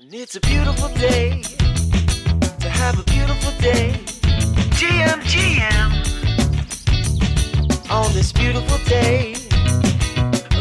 And 0.00 0.14
it's 0.14 0.36
a 0.36 0.40
beautiful 0.40 0.88
day 0.88 1.42
to 1.42 2.68
have 2.70 2.98
a 2.98 3.02
beautiful 3.02 3.52
day. 3.60 3.92
GM, 4.72 5.20
GM. 5.20 5.90
On 7.90 8.10
this 8.14 8.32
beautiful 8.32 8.78
day. 8.88 9.34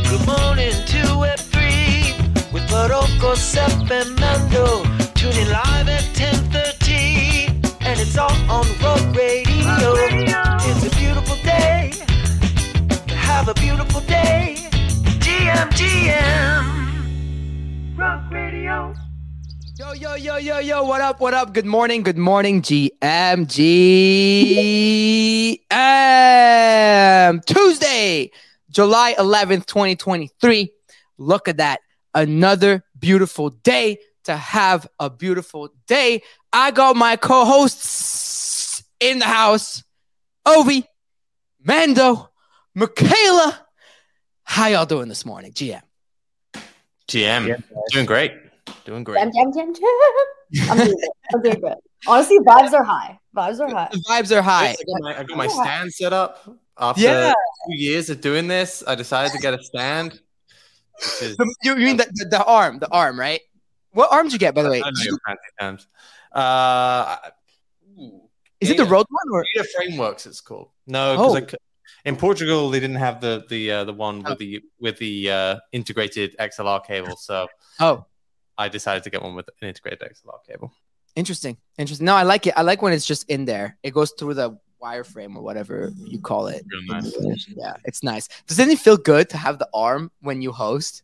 Good 0.09 0.25
morning 0.28 0.73
to 0.91 1.15
Web3 1.23 2.52
with 2.52 2.70
Barocco, 2.70 3.38
Sep, 3.38 3.71
and 3.89 4.20
Mando. 4.20 4.83
Tuning 5.13 5.48
live 5.50 5.88
at 5.88 6.04
10.30 6.13 7.86
and 7.86 8.02
it's 8.02 8.18
all 8.18 8.36
on 8.52 8.68
Rug 8.82 9.16
Radio. 9.16 9.94
It's 9.96 10.86
a 10.86 10.90
beautiful 10.98 11.38
day 11.38 11.94
to 13.08 13.16
have 13.16 13.48
a 13.48 13.54
beautiful 13.54 14.02
day. 14.02 14.58
GM, 15.24 15.70
GM. 15.72 16.68
Rug 17.98 18.30
Radio. 18.30 18.94
Yo, 19.82 19.94
yo, 19.94 20.13
yo, 20.13 20.36
yo, 20.38 20.59
yo, 20.59 20.84
what 20.84 21.02
up, 21.02 21.20
what 21.20 21.34
up? 21.34 21.55
Good 21.55 21.66
morning, 21.66 22.03
good 22.03 22.16
morning, 22.16 22.62
GM, 22.62 23.48
GM. 25.72 27.45
Tuesday, 27.45 28.30
July 28.70 29.16
11th, 29.17 29.66
2023. 29.66 30.72
Look 31.17 31.48
at 31.48 31.58
that. 31.58 31.80
Another 32.13 32.84
beautiful 32.99 33.49
day 33.49 33.98
to 34.25 34.36
have 34.38 34.86
a 34.99 35.09
beautiful 35.09 35.70
day. 35.88 36.22
I 36.53 36.70
got 36.70 36.95
my 36.95 37.16
co 37.16 37.44
hosts 37.44 38.84
in 39.00 39.17
the 39.17 39.25
house 39.25 39.84
Ovi, 40.48 40.84
Mando, 41.59 42.30
Michaela. 42.75 43.66
How 44.44 44.67
y'all 44.67 44.86
doing 44.86 45.09
this 45.09 45.25
morning, 45.25 45.53
GM? 45.53 45.81
GM, 47.08 47.63
doing 47.89 48.05
great, 48.05 48.31
doing 48.85 49.03
great. 49.03 49.21
Jam, 49.21 49.31
jam, 49.34 49.53
jam, 49.53 49.73
jam. 49.73 50.70
I'm 50.70 50.77
doing 50.77 50.89
good. 50.98 51.09
I'm 51.34 51.41
doing 51.41 51.59
good. 51.62 51.76
Honestly, 52.08 52.39
vibes 52.39 52.73
are 52.73 52.84
high. 52.84 53.20
Vibes 53.36 53.59
are 53.59 53.69
high. 53.69 53.89
The 53.92 54.03
vibes 54.09 54.36
are 54.36 54.42
high. 54.42 54.69
I 54.69 54.73
got 54.73 55.02
my, 55.02 55.19
I 55.19 55.23
got 55.23 55.38
my 55.38 55.47
stand 55.47 55.94
set 55.94 56.14
up 56.14 56.50
after 56.78 57.02
Yeah. 57.02 57.33
two 57.70 57.78
years 57.78 58.09
of 58.09 58.22
doing 58.22 58.47
this. 58.47 58.83
I 58.88 58.95
decided 58.95 59.31
to 59.33 59.38
get 59.39 59.53
a 59.53 59.64
stand. 59.64 60.20
Is, 61.22 61.38
The- 61.38 61.55
you, 61.64 61.78
you 61.78 61.86
mean 61.86 61.97
the, 61.97 62.08
the, 62.14 62.25
the 62.25 62.44
arm, 62.44 62.80
the 62.80 62.89
arm, 62.89 63.20
right? 63.20 63.42
What 63.94 64.11
arm 64.11 64.25
did 64.28 64.33
you 64.33 64.39
get, 64.39 64.55
by 64.55 64.64
the 64.64 64.70
way? 64.70 64.81
I 64.81 64.89
know 64.89 65.03
your 65.03 65.20
fancy 65.27 65.42
terms. 65.59 65.88
Uh, 66.33 66.39
I- 66.39 67.31
ooh, 68.00 68.22
Is 68.59 68.70
it 68.72 68.77
the 68.77 68.83
Beta- 68.83 68.94
road 68.94 69.05
one 69.09 69.33
or? 69.39 69.45
Beta 69.55 69.67
Frameworks? 69.75 70.25
It's 70.25 70.42
called. 70.42 70.70
No, 70.88 71.14
because 71.16 71.33
Oh. 71.33 71.38
I 71.38 71.42
c 71.50 71.58
in 72.05 72.16
Portugal 72.16 72.70
they 72.72 72.80
didn't 72.80 72.95
have 72.95 73.22
the 73.22 73.45
the 73.48 73.72
uh, 73.72 73.83
the 73.83 73.94
one 73.94 74.23
with 74.23 74.39
the 74.39 74.61
with 74.80 74.98
the 74.98 75.30
uh, 75.30 75.55
integrated 75.72 76.36
XLR 76.39 76.83
cable, 76.83 77.16
so 77.16 77.48
Oh, 77.80 78.05
I 78.57 78.69
decided 78.69 79.03
to 79.03 79.09
get 79.09 79.21
one 79.21 79.35
with 79.35 79.49
an 79.61 79.67
integrated 79.67 79.99
XLR 80.02 80.39
cable. 80.47 80.71
interesting, 81.16 81.57
interesting. 81.77 82.05
No, 82.05 82.16
I 82.16 82.23
like 82.23 82.47
it. 82.47 82.53
I 82.55 82.61
like 82.61 82.81
when 82.81 82.93
it's 82.93 83.05
just 83.05 83.30
in 83.30 83.45
there. 83.45 83.77
It 83.83 83.91
goes 83.91 84.11
through 84.17 84.35
the 84.35 84.58
wireframe 84.81 85.35
or 85.35 85.41
whatever 85.41 85.91
you 85.95 86.19
call 86.19 86.47
it. 86.47 86.63
Real 86.71 87.02
nice. 87.02 87.45
Yeah, 87.55 87.73
it's 87.85 88.02
nice. 88.03 88.27
Doesn't 88.47 88.69
it 88.69 88.80
feel 88.80 88.97
good 88.97 89.30
to 89.30 89.38
have 89.38 89.59
the 89.59 89.67
arm 89.73 90.11
when 90.21 90.41
you 90.41 90.52
host? 90.52 91.03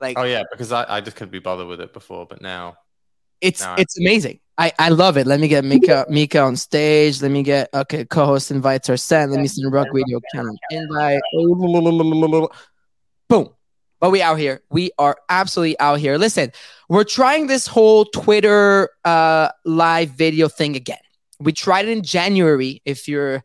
Like 0.00 0.18
Oh 0.18 0.24
yeah, 0.24 0.42
because 0.50 0.72
I, 0.72 0.84
I 0.96 1.00
just 1.00 1.16
couldn't 1.16 1.32
be 1.32 1.38
bothered 1.38 1.66
with 1.68 1.80
it 1.80 1.92
before, 1.92 2.26
but 2.26 2.40
now 2.42 2.76
it's 3.40 3.62
no, 3.62 3.70
I- 3.70 3.80
it's 3.80 3.98
amazing. 3.98 4.40
I, 4.58 4.72
I 4.78 4.88
love 4.88 5.18
it. 5.18 5.26
Let 5.26 5.38
me 5.40 5.48
get 5.48 5.64
Mika 5.64 6.06
Mika 6.08 6.40
on 6.40 6.56
stage. 6.56 7.20
Let 7.20 7.30
me 7.30 7.42
get 7.42 7.68
okay. 7.74 8.04
Co-host 8.06 8.50
invites 8.50 8.88
are 8.88 8.96
sent. 8.96 9.30
Let 9.32 9.40
me 9.40 9.48
send 9.48 9.70
Rug 9.72 9.88
Radio 9.92 10.18
Canon 10.32 10.56
invite. 10.70 11.20
Boom. 13.28 13.48
But 14.06 14.12
we 14.12 14.22
out 14.22 14.38
here. 14.38 14.62
We 14.70 14.92
are 15.00 15.16
absolutely 15.28 15.76
out 15.80 15.98
here. 15.98 16.16
Listen, 16.16 16.52
we're 16.88 17.02
trying 17.02 17.48
this 17.48 17.66
whole 17.66 18.04
Twitter 18.04 18.88
uh, 19.04 19.48
live 19.64 20.10
video 20.10 20.46
thing 20.46 20.76
again. 20.76 21.00
We 21.40 21.50
tried 21.50 21.88
it 21.88 21.90
in 21.90 22.04
January. 22.04 22.82
If 22.84 23.08
you're 23.08 23.42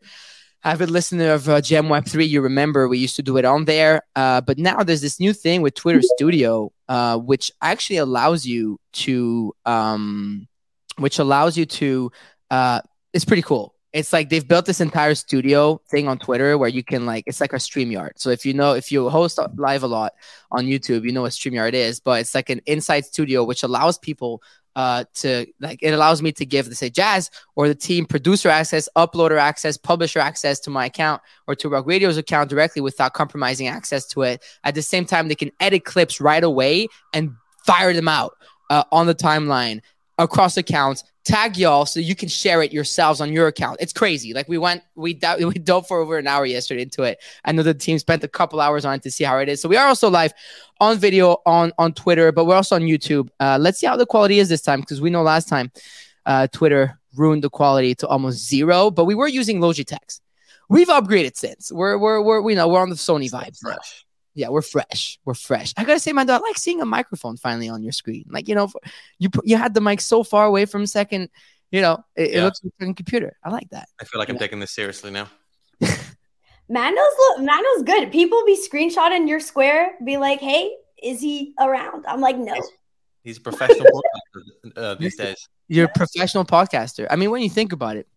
avid 0.62 0.88
listener 0.88 1.32
of 1.32 1.48
uh, 1.48 1.62
GM 1.62 1.88
Web 1.88 2.06
3, 2.06 2.24
you 2.24 2.40
remember 2.42 2.86
we 2.86 2.98
used 2.98 3.16
to 3.16 3.24
do 3.24 3.38
it 3.38 3.44
on 3.44 3.64
there. 3.64 4.02
Uh, 4.14 4.40
but 4.40 4.56
now 4.56 4.84
there's 4.84 5.00
this 5.00 5.18
new 5.18 5.32
thing 5.32 5.62
with 5.62 5.74
Twitter 5.74 6.00
Studio, 6.00 6.70
uh, 6.88 7.18
which 7.18 7.50
actually 7.60 7.96
allows 7.96 8.46
you 8.46 8.78
to, 8.92 9.52
um, 9.66 10.46
which 10.96 11.18
allows 11.18 11.58
you 11.58 11.66
to, 11.66 12.12
uh, 12.52 12.80
it's 13.12 13.24
pretty 13.24 13.42
cool. 13.42 13.74
It's 13.92 14.12
like 14.12 14.30
they've 14.30 14.46
built 14.46 14.64
this 14.64 14.80
entire 14.80 15.14
studio 15.14 15.80
thing 15.90 16.08
on 16.08 16.18
Twitter 16.18 16.56
where 16.56 16.68
you 16.68 16.82
can 16.82 17.04
like 17.04 17.24
it's 17.26 17.40
like 17.40 17.52
a 17.52 17.56
StreamYard. 17.56 18.12
So 18.16 18.30
if 18.30 18.46
you 18.46 18.54
know 18.54 18.72
if 18.72 18.90
you 18.90 19.08
host 19.08 19.38
live 19.56 19.82
a 19.82 19.86
lot 19.86 20.12
on 20.50 20.64
YouTube, 20.64 21.04
you 21.04 21.12
know 21.12 21.22
what 21.22 21.32
StreamYard 21.32 21.74
is, 21.74 22.00
but 22.00 22.20
it's 22.20 22.34
like 22.34 22.48
an 22.48 22.60
inside 22.66 23.04
studio 23.04 23.44
which 23.44 23.62
allows 23.62 23.98
people 23.98 24.42
uh 24.74 25.04
to 25.12 25.46
like 25.60 25.78
it 25.82 25.92
allows 25.92 26.22
me 26.22 26.32
to 26.32 26.46
give 26.46 26.66
the 26.70 26.74
say 26.74 26.88
Jazz 26.88 27.30
or 27.54 27.68
the 27.68 27.74
team 27.74 28.06
producer 28.06 28.48
access, 28.48 28.88
uploader 28.96 29.38
access, 29.38 29.76
publisher 29.76 30.20
access 30.20 30.58
to 30.60 30.70
my 30.70 30.86
account 30.86 31.20
or 31.46 31.54
to 31.54 31.68
Rug 31.68 31.86
Radio's 31.86 32.16
account 32.16 32.48
directly 32.48 32.80
without 32.80 33.12
compromising 33.12 33.68
access 33.68 34.06
to 34.06 34.22
it. 34.22 34.42
At 34.64 34.74
the 34.74 34.82
same 34.82 35.04
time, 35.04 35.28
they 35.28 35.34
can 35.34 35.50
edit 35.60 35.84
clips 35.84 36.18
right 36.18 36.42
away 36.42 36.88
and 37.12 37.34
fire 37.66 37.92
them 37.92 38.08
out 38.08 38.32
uh, 38.70 38.84
on 38.90 39.06
the 39.06 39.14
timeline 39.14 39.82
across 40.22 40.56
accounts. 40.56 41.04
Tag 41.24 41.56
y'all 41.56 41.86
so 41.86 42.00
you 42.00 42.16
can 42.16 42.28
share 42.28 42.62
it 42.62 42.72
yourselves 42.72 43.20
on 43.20 43.32
your 43.32 43.46
account. 43.46 43.76
It's 43.80 43.92
crazy. 43.92 44.34
Like 44.34 44.48
we 44.48 44.58
went, 44.58 44.82
we 44.96 45.14
do- 45.14 45.48
we 45.48 45.54
dove 45.54 45.86
for 45.86 46.00
over 46.00 46.18
an 46.18 46.26
hour 46.26 46.44
yesterday 46.44 46.82
into 46.82 47.04
it. 47.04 47.22
I 47.44 47.52
know 47.52 47.62
the 47.62 47.74
team 47.74 47.98
spent 48.00 48.24
a 48.24 48.28
couple 48.28 48.60
hours 48.60 48.84
on 48.84 48.94
it 48.94 49.02
to 49.02 49.10
see 49.10 49.22
how 49.22 49.38
it 49.38 49.48
is. 49.48 49.60
So 49.60 49.68
we 49.68 49.76
are 49.76 49.86
also 49.86 50.10
live 50.10 50.32
on 50.80 50.98
video 50.98 51.36
on 51.46 51.72
on 51.78 51.92
Twitter, 51.92 52.32
but 52.32 52.46
we're 52.46 52.56
also 52.56 52.74
on 52.74 52.82
YouTube. 52.82 53.28
Uh, 53.38 53.56
let's 53.60 53.78
see 53.78 53.86
how 53.86 53.96
the 53.96 54.06
quality 54.06 54.40
is 54.40 54.48
this 54.48 54.62
time 54.62 54.80
because 54.80 55.00
we 55.00 55.10
know 55.10 55.22
last 55.22 55.48
time 55.48 55.70
uh, 56.26 56.48
Twitter 56.48 56.98
ruined 57.14 57.44
the 57.44 57.50
quality 57.50 57.94
to 57.96 58.08
almost 58.08 58.48
zero. 58.48 58.90
But 58.90 59.04
we 59.04 59.14
were 59.14 59.28
using 59.28 59.60
Logitech. 59.60 60.20
We've 60.68 60.88
upgraded 60.88 61.36
since. 61.36 61.70
We're 61.70 61.98
we're 61.98 62.20
we're 62.20 62.40
we 62.40 62.56
know 62.56 62.66
we're 62.66 62.80
on 62.80 62.90
the 62.90 62.96
Sony 62.96 63.30
vibes. 63.30 63.58
now. 63.62 63.76
Fresh. 64.32 64.40
Yeah, 64.40 64.48
we're 64.48 64.62
fresh. 64.62 65.18
We're 65.24 65.34
fresh. 65.34 65.72
I 65.76 65.84
gotta 65.84 66.00
say, 66.00 66.12
man, 66.12 66.26
though, 66.26 66.36
I 66.36 66.38
like 66.38 66.58
seeing 66.58 66.80
a 66.80 66.86
microphone 66.86 67.36
finally 67.36 67.68
on 67.68 67.82
your 67.82 67.92
screen. 67.92 68.24
Like 68.28 68.48
you 68.48 68.54
know, 68.54 68.70
you 69.18 69.30
put 69.30 69.46
you 69.46 69.56
had 69.56 69.74
the 69.74 69.80
mic 69.80 70.00
so 70.00 70.24
far 70.24 70.46
away 70.46 70.64
from 70.64 70.86
second. 70.86 71.28
You 71.70 71.80
know, 71.80 72.04
it, 72.16 72.34
it 72.34 72.42
looks 72.42 72.60
like 72.62 72.90
a 72.90 72.94
computer. 72.94 73.36
I 73.42 73.50
like 73.50 73.70
that. 73.70 73.88
I 74.00 74.04
feel 74.04 74.18
like 74.18 74.28
I'm 74.28 74.38
taking 74.38 74.60
this 74.60 74.72
seriously 74.72 75.10
now. 75.10 75.28
Mando's 76.68 77.14
look, 77.18 77.40
Mando's 77.40 77.82
good. 77.84 78.12
People 78.12 78.42
be 78.44 78.58
screenshotting 78.58 79.28
your 79.28 79.40
square, 79.40 79.92
be 80.04 80.16
like, 80.16 80.40
"Hey, 80.40 80.74
is 81.02 81.20
he 81.20 81.54
around?" 81.60 82.04
I'm 82.06 82.20
like, 82.20 82.36
"No." 82.36 82.54
He's 83.24 83.38
a 83.38 83.40
professional 83.40 83.86
podcaster 83.86 84.72
uh, 84.76 84.94
these 84.96 85.16
days. 85.16 85.48
You're 85.68 85.86
a 85.86 85.92
professional 85.92 86.44
podcaster. 86.44 87.06
I 87.08 87.16
mean, 87.16 87.30
when 87.30 87.42
you 87.42 87.50
think 87.50 87.72
about 87.72 87.96
it, 87.96 88.08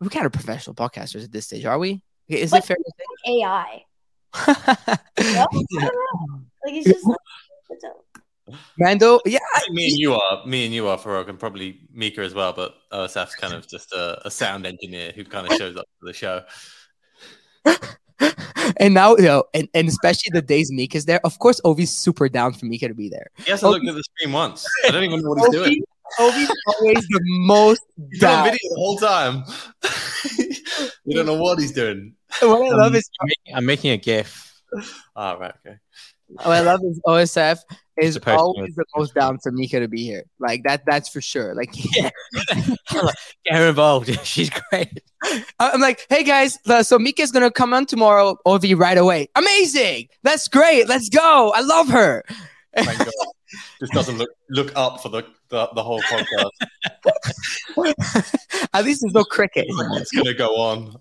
we're 0.00 0.08
kind 0.08 0.26
of 0.26 0.32
professional 0.32 0.74
podcasters 0.74 1.24
at 1.24 1.32
this 1.32 1.46
stage, 1.46 1.64
are 1.64 1.78
we? 1.78 2.02
Is 2.28 2.52
it 2.52 2.64
fair 2.64 2.76
to 2.76 3.32
AI. 3.32 3.84
Say? 4.34 4.42
No? 4.44 4.56
I 4.62 4.96
don't 5.16 5.66
know. 5.72 5.90
Like 6.64 6.74
it's 6.74 6.86
just 6.88 7.06
like, 7.06 7.16
a- 7.84 8.52
Mando, 8.78 9.18
yeah, 9.26 9.38
me 9.70 9.88
and 9.88 9.98
you 9.98 10.14
are, 10.14 10.46
me 10.46 10.64
and 10.66 10.72
you 10.74 10.86
are 10.86 10.96
Farokh, 10.96 11.28
and 11.28 11.36
probably 11.38 11.80
Mika 11.92 12.20
as 12.20 12.32
well. 12.32 12.52
But 12.52 12.74
OSF's 12.92 13.34
kind 13.34 13.52
of 13.52 13.66
just 13.66 13.92
a, 13.92 14.24
a 14.24 14.30
sound 14.30 14.66
engineer 14.66 15.12
who 15.16 15.24
kind 15.24 15.50
of 15.50 15.56
shows 15.58 15.76
up 15.76 15.86
for 15.98 16.06
the 16.06 16.12
show. 16.12 16.42
and 18.78 18.94
now 18.94 19.16
you 19.16 19.24
know, 19.24 19.44
and, 19.52 19.68
and 19.74 19.88
especially 19.88 20.30
the 20.32 20.42
days 20.42 20.70
Mika's 20.70 21.06
there. 21.06 21.20
Of 21.24 21.38
course, 21.40 21.60
Ovi's 21.64 21.90
super 21.90 22.28
down 22.28 22.52
for 22.52 22.66
Mika 22.66 22.86
to 22.86 22.94
be 22.94 23.08
there. 23.08 23.26
He 23.36 23.50
hasn't 23.50 23.70
looked 23.72 23.88
at 23.88 23.94
the 23.96 24.02
screen 24.04 24.32
once. 24.32 24.64
I 24.86 24.90
don't 24.92 25.02
even 25.02 25.22
know 25.22 25.30
what 25.30 25.40
he's 25.40 25.50
doing. 25.50 25.82
Ovi's 26.20 26.50
always 26.68 27.06
the 27.08 27.20
most 27.46 27.82
He's 28.12 28.22
on 28.22 28.30
down. 28.30 28.44
video 28.44 28.58
the 28.62 28.76
whole 28.76 28.96
time. 28.96 29.44
we 31.04 31.14
don't 31.14 31.26
know 31.26 31.34
what 31.34 31.58
he's 31.58 31.72
doing. 31.72 32.14
What 32.40 32.72
I 32.72 32.76
love 32.76 32.94
is 32.94 33.08
I'm 33.20 33.26
making, 33.26 33.56
I'm 33.56 33.66
making 33.66 33.90
a 33.92 33.96
GIF. 33.96 34.52
Oh, 35.14 35.38
right, 35.38 35.54
okay. 35.64 35.76
what 36.28 36.48
I 36.48 36.60
love 36.60 36.80
is 36.84 37.00
OSF 37.06 37.60
is 37.96 38.18
always 38.26 38.74
the 38.74 38.84
most 38.94 39.14
down 39.14 39.38
for 39.38 39.50
Mika 39.50 39.80
to 39.80 39.88
be 39.88 40.04
here. 40.04 40.24
Like 40.38 40.64
that, 40.64 40.82
that's 40.86 41.08
for 41.08 41.20
sure. 41.20 41.54
Like 41.54 41.70
yeah. 41.96 42.10
Get 42.92 43.54
her 43.54 43.68
involved. 43.68 44.10
She's 44.26 44.50
great. 44.50 45.00
I'm 45.58 45.80
like, 45.80 46.04
hey 46.10 46.24
guys, 46.24 46.58
uh, 46.66 46.82
so 46.82 46.98
Mika's 46.98 47.30
gonna 47.30 47.50
come 47.50 47.72
on 47.72 47.86
tomorrow, 47.86 48.36
Ovi, 48.46 48.78
right 48.78 48.98
away. 48.98 49.28
Amazing, 49.34 50.08
that's 50.22 50.48
great. 50.48 50.88
Let's 50.88 51.08
go. 51.08 51.52
I 51.54 51.60
love 51.60 51.88
her. 51.88 52.22
Thank 52.76 52.98
God. 52.98 53.08
Just 53.80 53.92
doesn't 53.92 54.18
look 54.18 54.30
look 54.50 54.72
up 54.76 55.00
for 55.00 55.08
the 55.08 55.22
the, 55.48 55.68
the 55.74 55.82
whole 55.82 56.02
podcast. 56.02 56.50
At 58.74 58.84
least 58.84 59.00
there's 59.02 59.14
no 59.14 59.24
cricket. 59.24 59.66
It's 59.68 60.12
gonna 60.12 60.34
go 60.34 60.56
on. 60.56 60.96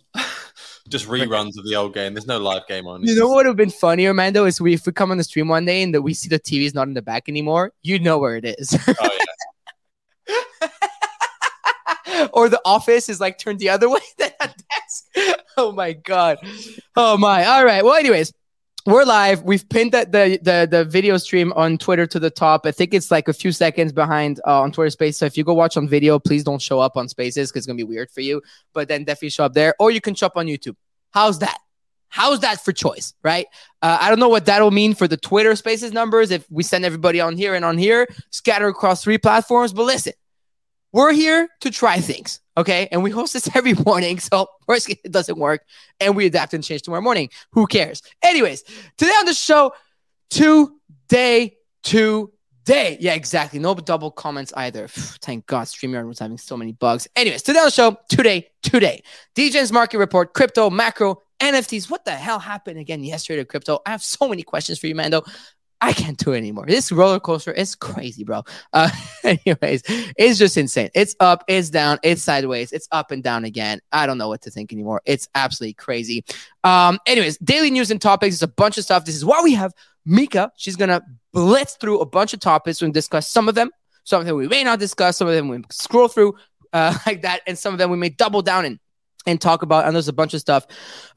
Just 0.88 1.08
reruns 1.08 1.58
of 1.58 1.66
the 1.66 1.76
old 1.76 1.96
game. 1.96 2.14
There's 2.14 2.28
no 2.28 2.38
live 2.38 2.68
game 2.68 2.86
on. 2.86 3.02
You 3.04 3.16
know 3.16 3.28
what 3.28 3.38
would 3.38 3.46
have 3.48 3.56
been 3.56 3.72
funnier, 3.72 4.14
Mando, 4.14 4.46
is 4.46 4.62
we 4.62 4.76
if 4.76 4.86
we 4.86 4.92
come 4.92 5.10
on 5.10 5.18
the 5.18 5.24
stream 5.24 5.48
one 5.48 5.66
day 5.66 5.82
and 5.82 5.96
that 5.96 6.04
we 6.04 6.14
see 6.14 6.30
the 6.30 6.40
TV's 6.40 6.76
not 6.76 6.88
in 6.88 6.94
the 6.94 7.02
back 7.02 7.28
anymore, 7.28 7.74
you 7.82 7.98
know 7.98 8.20
where 8.20 8.36
it 8.36 8.46
is. 8.46 8.78
Oh, 8.88 9.10
yeah. 10.30 12.28
or 12.34 12.50
the 12.50 12.62
office 12.66 13.10
is 13.10 13.20
like 13.20 13.40
turned 13.40 13.60
the 13.60 13.70
other 13.70 13.90
way 13.96 14.00
than 14.18 14.32
a 14.40 14.48
desk. 14.48 15.38
Oh 15.58 15.72
my 15.72 15.94
god. 15.94 16.38
Oh 16.96 17.18
my. 17.18 17.46
All 17.46 17.66
right. 17.66 17.84
Well, 17.84 17.96
anyways, 17.96 18.32
we're 18.86 19.04
live. 19.04 19.42
We've 19.42 19.68
pinned 19.68 19.94
the, 19.94 20.06
the 20.06 20.40
the 20.42 20.68
the 20.70 20.86
video 20.86 21.18
stream 21.18 21.52
on 21.54 21.78
Twitter 21.78 22.06
to 22.06 22.20
the 22.20 22.30
top. 22.30 22.66
I 22.66 22.72
think 22.72 22.94
it's 22.94 23.10
like 23.10 23.28
a 23.28 23.34
few 23.34 23.52
seconds 23.52 23.92
behind 23.92 24.40
uh, 24.46 24.62
on 24.62 24.72
Twitter 24.72 24.92
Space. 24.92 25.18
So 25.18 25.26
if 25.26 25.38
you 25.38 25.44
go 25.44 25.54
watch 25.54 25.76
on 25.76 25.88
video, 25.88 26.20
please 26.20 26.44
don't 26.44 26.62
show 26.62 26.80
up 26.80 26.96
on 26.96 27.10
Spaces 27.10 27.50
because 27.50 27.62
it's 27.62 27.68
gonna 27.68 27.78
be 27.78 27.84
weird 27.84 28.12
for 28.12 28.22
you. 28.22 28.42
But 28.74 28.88
then 28.88 29.04
definitely 29.04 29.30
show 29.30 29.46
up 29.46 29.54
there, 29.54 29.74
or 29.80 29.92
you 29.92 30.02
can 30.02 30.14
show 30.14 30.28
up 30.28 30.38
on 30.38 30.46
YouTube. 30.46 30.76
How's 31.12 31.40
that? 31.40 31.58
How's 32.10 32.42
that 32.42 32.64
for 32.64 32.72
choice, 32.72 33.14
right? 33.24 33.48
Uh, 33.82 33.98
I 34.00 34.10
don't 34.10 34.20
know 34.20 34.30
what 34.30 34.46
that'll 34.46 34.72
mean 34.72 34.94
for 34.94 35.08
the 35.08 35.18
Twitter 35.18 35.56
Spaces 35.56 35.92
numbers 35.92 36.32
if 36.32 36.50
we 36.50 36.64
send 36.64 36.86
everybody 36.86 37.20
on 37.20 37.36
here 37.36 37.56
and 37.56 37.66
on 37.66 37.78
here, 37.78 38.08
scatter 38.30 38.68
across 38.68 39.04
three 39.04 39.18
platforms. 39.18 39.74
But 39.74 39.84
listen, 39.84 40.14
we're 40.94 41.12
here 41.12 41.50
to 41.62 41.72
try 41.72 42.00
things, 42.00 42.40
okay? 42.58 42.88
And 42.92 43.04
we 43.04 43.12
host 43.12 43.34
this 43.34 43.50
every 43.56 43.74
morning. 43.74 44.20
So, 44.20 44.48
worst 44.68 44.90
it 44.90 45.12
doesn't 45.12 45.38
work, 45.38 45.64
and 46.00 46.16
we 46.16 46.26
adapt 46.26 46.54
and 46.54 46.64
change 46.64 46.84
tomorrow 46.84 47.02
morning. 47.02 47.30
Who 47.52 47.68
cares? 47.68 48.02
Anyways, 48.22 48.64
today 48.98 49.12
on 49.12 49.26
the 49.26 49.34
show, 49.34 49.74
today, 50.30 51.58
today. 51.84 52.98
Yeah, 53.00 53.14
exactly. 53.14 53.60
No 53.60 53.74
double 53.76 54.12
comments 54.12 54.54
either. 54.56 54.88
Thank 54.90 55.46
God, 55.46 55.68
StreamYard 55.68 56.08
was 56.08 56.20
having 56.20 56.38
so 56.38 56.58
many 56.58 56.74
bugs. 56.74 57.08
Anyways, 57.16 57.44
today 57.44 57.60
on 57.60 57.66
the 57.66 57.72
show, 57.72 57.98
today, 58.10 58.50
today. 58.62 59.04
DJ's 59.36 59.72
market 59.72 59.98
report, 59.98 60.34
crypto, 60.34 60.70
macro, 60.70 61.22
NFTs. 61.40 61.90
What 61.90 62.06
the 62.06 62.12
hell 62.12 62.40
happened 62.40 62.80
again 62.80 63.04
yesterday 63.04 63.42
to 63.42 63.46
crypto? 63.46 63.80
I 63.86 63.92
have 63.92 64.02
so 64.02 64.28
many 64.28 64.44
questions 64.44 64.80
for 64.80 64.88
you, 64.88 64.96
Mando. 64.96 65.24
I 65.82 65.94
can't 65.94 66.18
do 66.18 66.34
it 66.34 66.38
anymore. 66.38 66.66
This 66.66 66.92
roller 66.92 67.20
coaster 67.20 67.52
is 67.52 67.76
crazy, 67.76 68.24
bro. 68.24 68.44
Uh, 68.74 68.90
anyways, 69.24 69.84
it's 70.18 70.40
just 70.40 70.58
insane. 70.58 70.90
It's 70.94 71.16
up, 71.20 71.44
it's 71.48 71.70
down, 71.70 72.00
it's 72.02 72.24
sideways, 72.24 72.72
it's 72.72 72.88
up 72.92 73.12
and 73.12 73.22
down 73.22 73.46
again. 73.46 73.82
I 73.92 74.06
don't 74.06 74.18
know 74.18 74.28
what 74.28 74.42
to 74.44 74.52
think 74.52 74.72
anymore. 74.72 75.02
It's 75.06 75.28
absolutely 75.36 75.74
crazy. 75.74 76.24
Um, 76.64 77.00
anyways, 77.06 77.38
daily 77.40 77.72
news 77.72 77.92
and 77.92 78.02
topics 78.02 78.36
is 78.36 78.44
a 78.44 78.48
bunch 78.48 78.78
of 78.78 78.84
stuff. 78.84 79.06
This 79.06 79.16
is 79.16 79.26
why 79.26 79.42
we 79.44 79.54
have 79.54 79.74
Mika. 80.06 80.52
She's 80.56 80.76
gonna 80.76 81.02
blitz 81.34 81.76
through 81.76 82.00
a 82.00 82.06
bunch 82.06 82.34
of 82.34 82.40
topics 82.40 82.82
and 82.82 82.94
discuss 82.94 83.30
some 83.30 83.50
of 83.50 83.56
them. 83.56 83.70
Some 84.04 84.22
of 84.22 84.28
them 84.28 84.38
we 84.38 84.48
may 84.48 84.64
not 84.64 84.80
discuss. 84.80 85.18
Some 85.18 85.28
of 85.28 85.34
them 85.34 85.50
we 85.50 85.64
scroll 85.72 86.08
through 86.08 86.36
uh, 86.74 86.98
like 87.06 87.24
that, 87.24 87.42
and 87.48 87.58
some 87.58 87.74
of 87.74 87.80
them 87.80 87.92
we 87.92 87.98
may 87.98 88.10
double 88.10 88.42
down 88.42 88.66
in 88.66 88.80
and 89.26 89.40
talk 89.40 89.62
about. 89.62 89.86
And 89.86 89.96
there's 89.96 90.08
a 90.08 90.14
bunch 90.14 90.34
of 90.34 90.42
stuff 90.42 90.66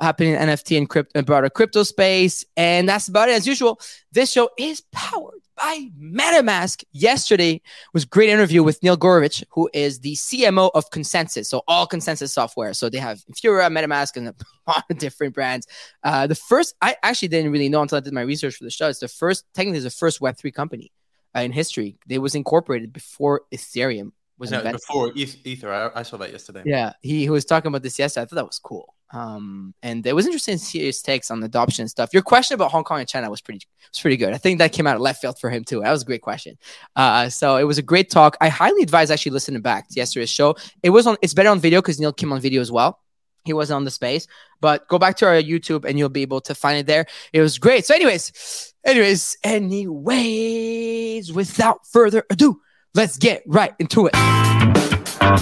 happening 0.01 0.35
in 0.35 0.41
NFT 0.41 0.77
and 0.77 0.89
crypto 0.89 1.19
and 1.19 1.27
broader 1.27 1.51
crypto 1.51 1.83
space. 1.83 2.45
And 2.57 2.89
that's 2.89 3.09
about 3.09 3.29
it. 3.29 3.33
As 3.33 3.47
usual, 3.47 3.81
this 4.13 4.33
show 4.33 4.51
is 4.59 4.83
powered 4.93 5.41
by 5.57 5.89
MetaMask. 6.01 6.85
Yesterday 6.93 7.61
was 7.93 8.05
great 8.05 8.31
interview 8.31 8.63
with 8.63 8.83
Neil 8.83 8.97
Gorovich, 8.97 9.43
who 9.51 9.69
is 9.73 10.01
the 10.01 10.15
CMO 10.15 10.71
of 10.75 10.89
Consensys, 10.91 11.47
So 11.47 11.63
all 11.67 11.87
Consensys 11.87 12.31
software. 12.31 12.73
So 12.75 12.89
they 12.89 12.99
have 12.99 13.25
Infura, 13.27 13.69
MetaMask, 13.71 14.17
and 14.17 14.29
a 14.29 14.35
lot 14.69 14.85
of 14.89 14.99
different 14.99 15.35
brands. 15.35 15.67
Uh, 16.03 16.27
the 16.27 16.35
first, 16.35 16.75
I 16.81 16.97
actually 17.03 17.29
didn't 17.29 17.53
really 17.53 17.69
know 17.69 17.83
until 17.83 17.99
I 17.99 18.01
did 18.01 18.13
my 18.13 18.23
research 18.23 18.57
for 18.57 18.65
the 18.65 18.71
show. 18.71 18.89
It's 18.89 19.01
the 19.01 19.09
first, 19.09 19.45
technically, 19.55 19.81
the 19.81 19.91
first 19.91 20.21
Web3 20.21 20.55
company 20.55 20.93
uh, 21.37 21.41
in 21.41 21.53
history. 21.53 21.99
It 22.09 22.19
was 22.19 22.35
incorporated 22.35 22.93
before 22.93 23.43
Ethereum 23.53 24.13
was 24.39 24.51
no, 24.51 24.59
invented. 24.59 24.81
before 24.81 25.13
Ether. 25.15 25.73
I, 25.73 26.01
I 26.01 26.03
saw 26.03 26.17
that 26.19 26.33
yesterday. 26.33 26.63
Yeah, 26.65 26.93
he, 27.03 27.23
he 27.23 27.31
was 27.31 27.45
talking 27.45 27.69
about 27.69 27.83
this 27.83 27.99
yesterday. 27.99 28.23
I 28.23 28.27
thought 28.27 28.37
that 28.37 28.47
was 28.47 28.59
cool. 28.59 28.95
Um, 29.11 29.75
and 29.83 30.07
it 30.07 30.15
was 30.15 30.27
interesting 30.27 30.59
to 30.59 30.65
see 30.65 30.85
his 30.85 31.01
takes 31.01 31.31
on 31.31 31.43
adoption 31.43 31.83
and 31.83 31.91
stuff. 31.91 32.11
Your 32.13 32.23
question 32.23 32.55
about 32.55 32.71
Hong 32.71 32.85
Kong 32.85 33.01
and 33.01 33.09
China 33.09 33.31
was 33.31 33.41
pretty 33.41 33.67
was 33.91 34.01
pretty 34.01 34.17
good. 34.17 34.35
I 34.35 34.39
think 34.39 34.59
that 34.59 34.73
came 34.73 34.87
out 34.87 34.97
of 34.97 35.01
left 35.01 35.21
field 35.23 35.39
for 35.39 35.51
him 35.51 35.65
too. 35.65 35.81
That 35.81 35.91
was 35.91 36.03
a 36.03 36.07
great 36.07 36.23
question. 36.23 36.59
Uh, 36.95 37.29
so 37.29 37.57
it 37.57 37.65
was 37.65 37.79
a 37.79 37.83
great 37.83 38.11
talk. 38.11 38.37
I 38.41 38.49
highly 38.49 38.83
advise 38.83 39.11
actually 39.11 39.33
listening 39.33 39.63
back 39.63 39.89
to 39.89 39.95
yesterday's 39.95 40.31
show. 40.31 40.57
It 40.83 40.91
was 40.91 41.07
on. 41.07 41.17
It's 41.23 41.35
better 41.35 41.49
on 41.49 41.59
video 41.59 41.81
because 41.81 41.99
Neil 41.99 42.13
came 42.13 42.33
on 42.33 42.41
video 42.41 42.61
as 42.61 42.71
well. 42.71 43.01
He 43.45 43.55
wasn't 43.55 43.77
on 43.77 43.85
the 43.85 43.91
space, 43.91 44.27
but 44.61 44.87
go 44.89 44.99
back 44.99 45.17
to 45.19 45.27
our 45.27 45.41
YouTube 45.41 45.87
and 45.87 45.99
you'll 45.99 46.11
be 46.11 46.23
able 46.23 46.43
to 46.43 46.55
find 46.55 46.79
it 46.79 46.87
there. 46.87 47.07
It 47.33 47.41
was 47.41 47.59
great. 47.59 47.87
So, 47.87 47.95
anyways, 47.95 48.75
anyways, 48.85 49.39
anyways, 49.43 51.33
without 51.33 51.87
further 51.87 52.25
ado, 52.29 52.61
let's 52.95 53.17
get 53.19 53.43
right 53.47 53.75
into 53.79 54.07
it. 54.13 54.15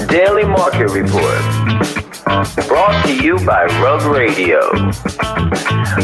Daily 0.08 0.44
Market 0.44 0.88
Report. 0.90 1.42
Brought 2.66 3.04
to 3.06 3.14
you 3.22 3.38
by 3.46 3.64
Rug 3.80 4.02
Radio. 4.02 4.60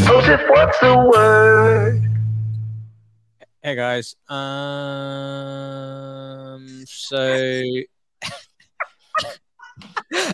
Joseph, 0.07 0.41
what's 0.49 0.79
the 0.81 1.11
word? 1.13 2.01
Hey 3.63 3.75
guys. 3.77 4.15
Um. 5.53 6.85
So 6.87 7.63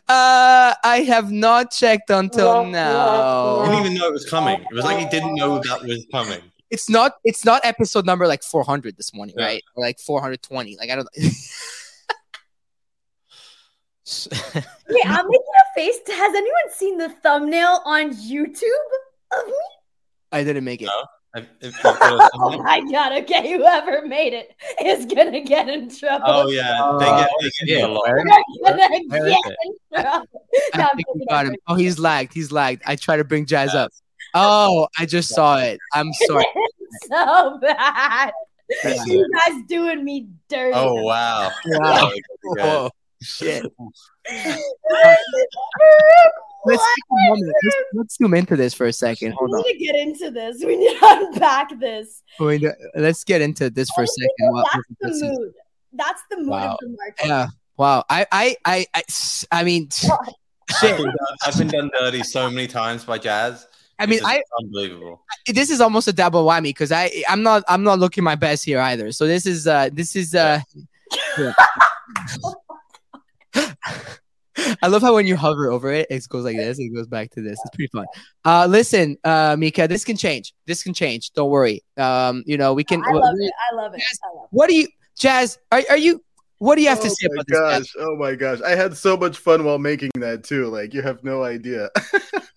Uh, 0.09 0.75
I 0.85 1.05
have 1.07 1.31
not 1.31 1.71
checked 1.71 2.11
until 2.11 2.65
He 2.65 2.71
now. 2.73 3.65
didn't 3.65 3.81
even 3.81 3.95
know 3.95 4.09
it 4.09 4.13
was 4.13 4.29
coming. 4.29 4.61
It 4.61 4.67
was 4.75 4.85
like 4.85 4.99
he 4.99 5.07
didn't 5.07 5.35
know 5.37 5.59
that 5.61 5.83
was 5.83 6.05
coming. 6.11 6.41
It's 6.71 6.89
not. 6.91 7.15
It's 7.25 7.45
not 7.45 7.63
episode 7.65 8.05
number 8.07 8.27
like 8.27 8.43
400 8.43 8.97
this 8.97 9.15
morning, 9.15 9.35
Yeah. 9.39 9.47
right? 9.47 9.63
Or 9.75 9.83
like 9.85 9.99
420. 9.99 10.77
Like 10.77 10.91
I 10.91 10.97
don't. 10.97 11.09
Wait, 14.91 15.07
I'm 15.07 15.27
making 15.29 15.55
a 15.61 15.75
face. 15.75 15.99
Has 16.09 16.35
anyone 16.35 16.71
seen 16.71 16.97
the 16.99 17.11
thumbnail 17.23 17.81
on 17.85 18.11
YouTube 18.13 18.63
of 19.39 19.47
me? 19.47 19.53
I 20.33 20.45
didn't 20.45 20.65
make 20.65 20.81
it. 20.83 20.87
No. 20.87 21.05
If- 21.37 21.47
if 21.61 21.83
got 21.83 22.01
a 22.03 22.31
Oh 22.35 22.63
my 22.63 22.81
god! 22.91 23.13
Okay, 23.23 23.53
whoever 23.53 24.07
made 24.07 24.33
it 24.33 24.55
is 24.83 25.05
gonna 25.05 25.43
get 25.43 25.69
in 25.69 25.95
trouble. 25.95 26.25
Oh 26.27 26.49
yeah, 26.49 26.97
they 26.99 27.05
get, 27.05 27.31
they 27.43 27.67
get 27.67 27.79
yeah, 27.81 27.87
a 27.87 27.89
lot. 27.89 28.09
where- 28.09 28.25
They're 28.25 28.89
gonna 29.11 29.31
get 29.31 29.57
in 29.63 29.75
trouble. 29.93 30.27
I 30.75 30.79
No, 30.79 30.85
I'm 30.85 30.97
think 30.97 31.15
we 31.15 31.27
got 31.27 31.47
him. 31.47 31.57
Oh, 31.67 31.75
he's 31.75 31.99
lagged. 31.99 32.33
He's 32.33 32.51
lagged. 32.51 32.83
I 32.87 32.97
try 32.97 33.19
to 33.19 33.25
bring 33.25 33.45
Jazz 33.45 33.75
up. 33.75 33.93
Oh, 34.35 34.89
I 34.99 35.07
just 35.07 35.29
saw 35.31 35.59
it. 35.59 35.79
I'm 35.95 36.13
sorry. 36.27 36.45
so 37.11 37.59
bad. 37.61 38.33
Yeah. 38.85 39.05
You 39.07 39.27
guys 39.47 39.63
doing 39.67 40.05
me 40.05 40.29
dirty. 40.49 40.73
Oh 40.75 41.03
wow. 41.03 41.51
Wow. 41.67 42.11
Oh, 42.11 42.13
Whoa, 42.57 42.91
shit. 43.23 43.65
Let's, 43.81 44.11
Let's 46.67 46.83
take 46.83 47.05
a 47.11 47.29
moment. 47.31 47.53
Let's, 47.65 47.77
let's 47.95 48.17
zoom 48.19 48.35
into 48.35 48.57
this 48.57 48.75
for 48.75 48.87
a 48.87 48.93
second. 48.93 49.33
Hold 49.33 49.51
we 49.53 49.57
on. 49.59 49.63
need 49.67 49.73
to 49.73 49.79
get 49.79 49.95
into 49.97 50.31
this. 50.31 50.63
We 50.65 50.77
need 50.77 50.99
to 50.99 51.07
unpack 51.07 51.79
this. 51.79 52.23
Wait, 52.39 52.63
uh, 52.65 52.73
Let's 52.97 53.25
get 53.25 53.41
into 53.41 53.71
this 53.71 53.89
for 53.91 54.03
a 54.03 54.03
Honestly, 54.03 54.27
second. 54.39 54.53
Well, 54.53 54.65
That's 54.73 54.87
the 55.01 55.07
let's 55.07 55.21
see. 55.21 55.29
mood. 55.31 55.53
That's 55.93 56.23
the 56.31 56.37
mood 56.39 56.49
Wow. 56.49 56.73
of 56.73 56.79
the 56.81 56.89
market. 56.89 57.27
Yeah. 57.27 57.47
Wow. 57.79 58.05
I, 58.11 58.27
I, 58.31 58.57
I, 58.65 58.87
I, 58.95 59.03
I 59.53 59.65
mean, 59.65 59.89
I've 60.11 60.77
shit. 60.79 60.97
been, 60.97 61.07
done, 61.07 61.15
I've 61.47 61.57
been 61.59 61.69
done 61.69 61.91
dirty 61.99 62.23
so 62.25 62.51
many 62.51 62.67
times 62.67 63.05
by 63.05 63.17
Jazz. 63.19 63.67
I 63.99 64.07
mean, 64.07 64.11
This 64.11 64.21
is 64.21 64.25
I, 64.27 64.43
unbelievable. 64.61 65.25
this 65.47 65.71
is 65.71 65.81
almost 65.81 66.09
a 66.09 66.13
double 66.13 66.45
whammy 66.47 66.65
because 66.65 66.93
I, 66.93 67.11
I'm 67.29 67.43
not, 67.43 67.65
I'm 67.69 67.83
not 67.83 67.99
looking 67.99 68.23
my 68.25 68.35
best 68.37 68.65
here 68.65 68.81
either. 68.81 69.11
So 69.13 69.27
this 69.27 69.45
is, 69.47 69.67
uh, 69.67 69.91
this 69.93 70.15
is, 70.15 70.35
uh, 70.35 70.61
yeah. 71.39 71.53
I 74.83 74.89
love 74.89 75.03
how 75.03 75.15
when 75.15 75.27
you 75.27 75.37
hover 75.37 75.71
over 75.71 75.93
it, 75.93 76.09
it 76.11 76.29
goes 76.29 76.45
like 76.45 76.57
this. 76.57 76.79
It 76.79 76.89
goes 76.95 77.07
back 77.07 77.31
to 77.31 77.43
this. 77.43 77.59
It's 77.65 77.75
pretty 77.75 77.91
fun. 77.93 78.07
Uh, 78.45 78.67
listen, 78.69 79.17
uh, 79.25 79.57
Mika, 79.59 79.87
this 79.87 80.05
can 80.05 80.17
change. 80.17 80.53
This 80.67 80.83
can 80.83 80.93
change. 80.95 81.31
Don't 81.33 81.51
worry. 81.51 81.83
Um, 81.97 82.43
you 82.47 82.57
know, 82.57 82.75
we 82.75 82.83
can. 82.85 83.03
I 83.05 83.13
love 83.13 83.35
it. 83.39 83.53
I 83.71 83.75
love 83.77 83.95
it. 83.95 84.03
I 84.03 84.37
love 84.37 84.49
What 84.51 84.69
do 84.69 84.75
you, 84.75 84.89
Jazz? 85.17 85.59
Are, 85.71 85.83
are 85.91 85.97
you? 85.97 86.23
What 86.59 86.75
do 86.75 86.83
you 86.83 86.89
have 86.89 87.01
to 87.01 87.07
oh 87.07 87.11
say 87.11 87.29
my 87.29 87.35
about 87.35 87.47
this? 87.47 87.59
Jazz? 87.59 87.93
gosh! 87.95 87.95
Oh 88.01 88.17
my 88.17 88.35
gosh! 88.35 88.61
I 88.63 88.75
had 88.75 88.97
so 88.97 89.17
much 89.17 89.39
fun 89.39 89.63
while 89.65 89.79
making 89.79 90.11
that 90.17 90.43
too. 90.43 90.67
Like 90.67 90.93
you 90.93 91.03
have 91.03 91.23
no 91.23 91.45
idea. 91.45 91.89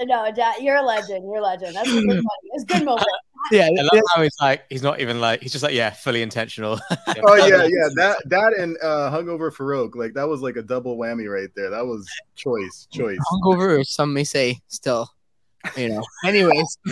it. 0.00 0.08
No, 0.08 0.30
Dad, 0.34 0.56
you're 0.60 0.76
a 0.76 0.82
legend. 0.82 1.24
You're 1.24 1.38
a 1.38 1.42
legend. 1.42 1.76
That's 1.76 1.90
good 1.90 2.04
money. 2.06 2.24
It's 2.52 2.64
good 2.64 2.84
moment. 2.84 3.06
Yeah, 3.52 3.66
I 3.66 3.82
love 3.82 4.02
how 4.14 4.22
he's 4.22 4.36
like 4.40 4.64
he's 4.68 4.82
not 4.82 5.00
even 5.00 5.20
like 5.20 5.40
he's 5.40 5.52
just 5.52 5.62
like 5.62 5.72
yeah, 5.72 5.90
fully 5.90 6.22
intentional. 6.22 6.78
oh 6.90 7.36
yeah, 7.36 7.64
yeah. 7.64 7.88
That 7.94 8.20
that 8.26 8.52
and 8.58 8.76
uh, 8.82 9.10
hungover 9.10 9.54
Farokh, 9.54 9.94
like 9.94 10.12
that 10.14 10.28
was 10.28 10.42
like 10.42 10.56
a 10.56 10.62
double 10.62 10.98
whammy 10.98 11.32
right 11.32 11.48
there. 11.54 11.70
That 11.70 11.86
was 11.86 12.06
choice, 12.34 12.88
choice. 12.90 13.18
hungover, 13.32 13.78
or 13.78 13.84
some 13.84 14.12
may 14.12 14.24
say 14.24 14.58
still. 14.66 15.08
You 15.76 15.88
know. 15.90 16.02
Anyways, 16.24 16.78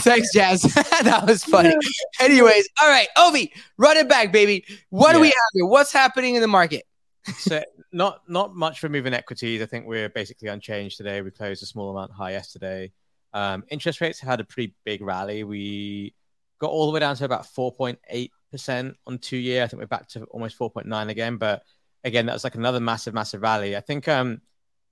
thanks, 0.00 0.32
Jazz. 0.32 0.62
that 0.62 1.24
was 1.26 1.44
funny. 1.44 1.74
Anyways, 2.20 2.68
all 2.80 2.88
right, 2.88 3.08
Ovi, 3.18 3.50
run 3.76 3.96
it 3.96 4.08
back, 4.08 4.32
baby. 4.32 4.64
What 4.90 5.12
do 5.12 5.20
we 5.20 5.28
have 5.28 5.34
here? 5.54 5.66
What's 5.66 5.92
happening 5.92 6.36
in 6.36 6.40
the 6.40 6.48
market? 6.48 6.84
So 7.24 7.62
not 7.92 8.22
not 8.28 8.54
much 8.54 8.80
for 8.80 8.88
moving 8.88 9.14
equities. 9.14 9.62
I 9.62 9.66
think 9.66 9.86
we're 9.86 10.08
basically 10.08 10.48
unchanged 10.48 10.96
today. 10.96 11.22
We 11.22 11.30
closed 11.30 11.62
a 11.62 11.66
small 11.66 11.90
amount 11.90 12.12
high 12.12 12.32
yesterday. 12.32 12.92
Um, 13.32 13.64
interest 13.68 14.00
rates 14.00 14.20
had 14.20 14.40
a 14.40 14.44
pretty 14.44 14.74
big 14.84 15.02
rally. 15.02 15.44
We 15.44 16.14
got 16.58 16.70
all 16.70 16.86
the 16.86 16.92
way 16.92 17.00
down 17.00 17.16
to 17.16 17.24
about 17.24 17.46
4.8 17.46 18.30
percent 18.50 18.96
on 19.06 19.18
two 19.18 19.36
year. 19.36 19.64
I 19.64 19.66
think 19.66 19.80
we're 19.80 19.86
back 19.86 20.08
to 20.10 20.24
almost 20.24 20.58
4.9 20.58 21.08
again. 21.08 21.36
But 21.36 21.62
again, 22.04 22.26
that's 22.26 22.44
like 22.44 22.54
another 22.54 22.80
massive, 22.80 23.14
massive 23.14 23.42
rally. 23.42 23.76
I 23.76 23.80
think 23.80 24.06
um, 24.08 24.40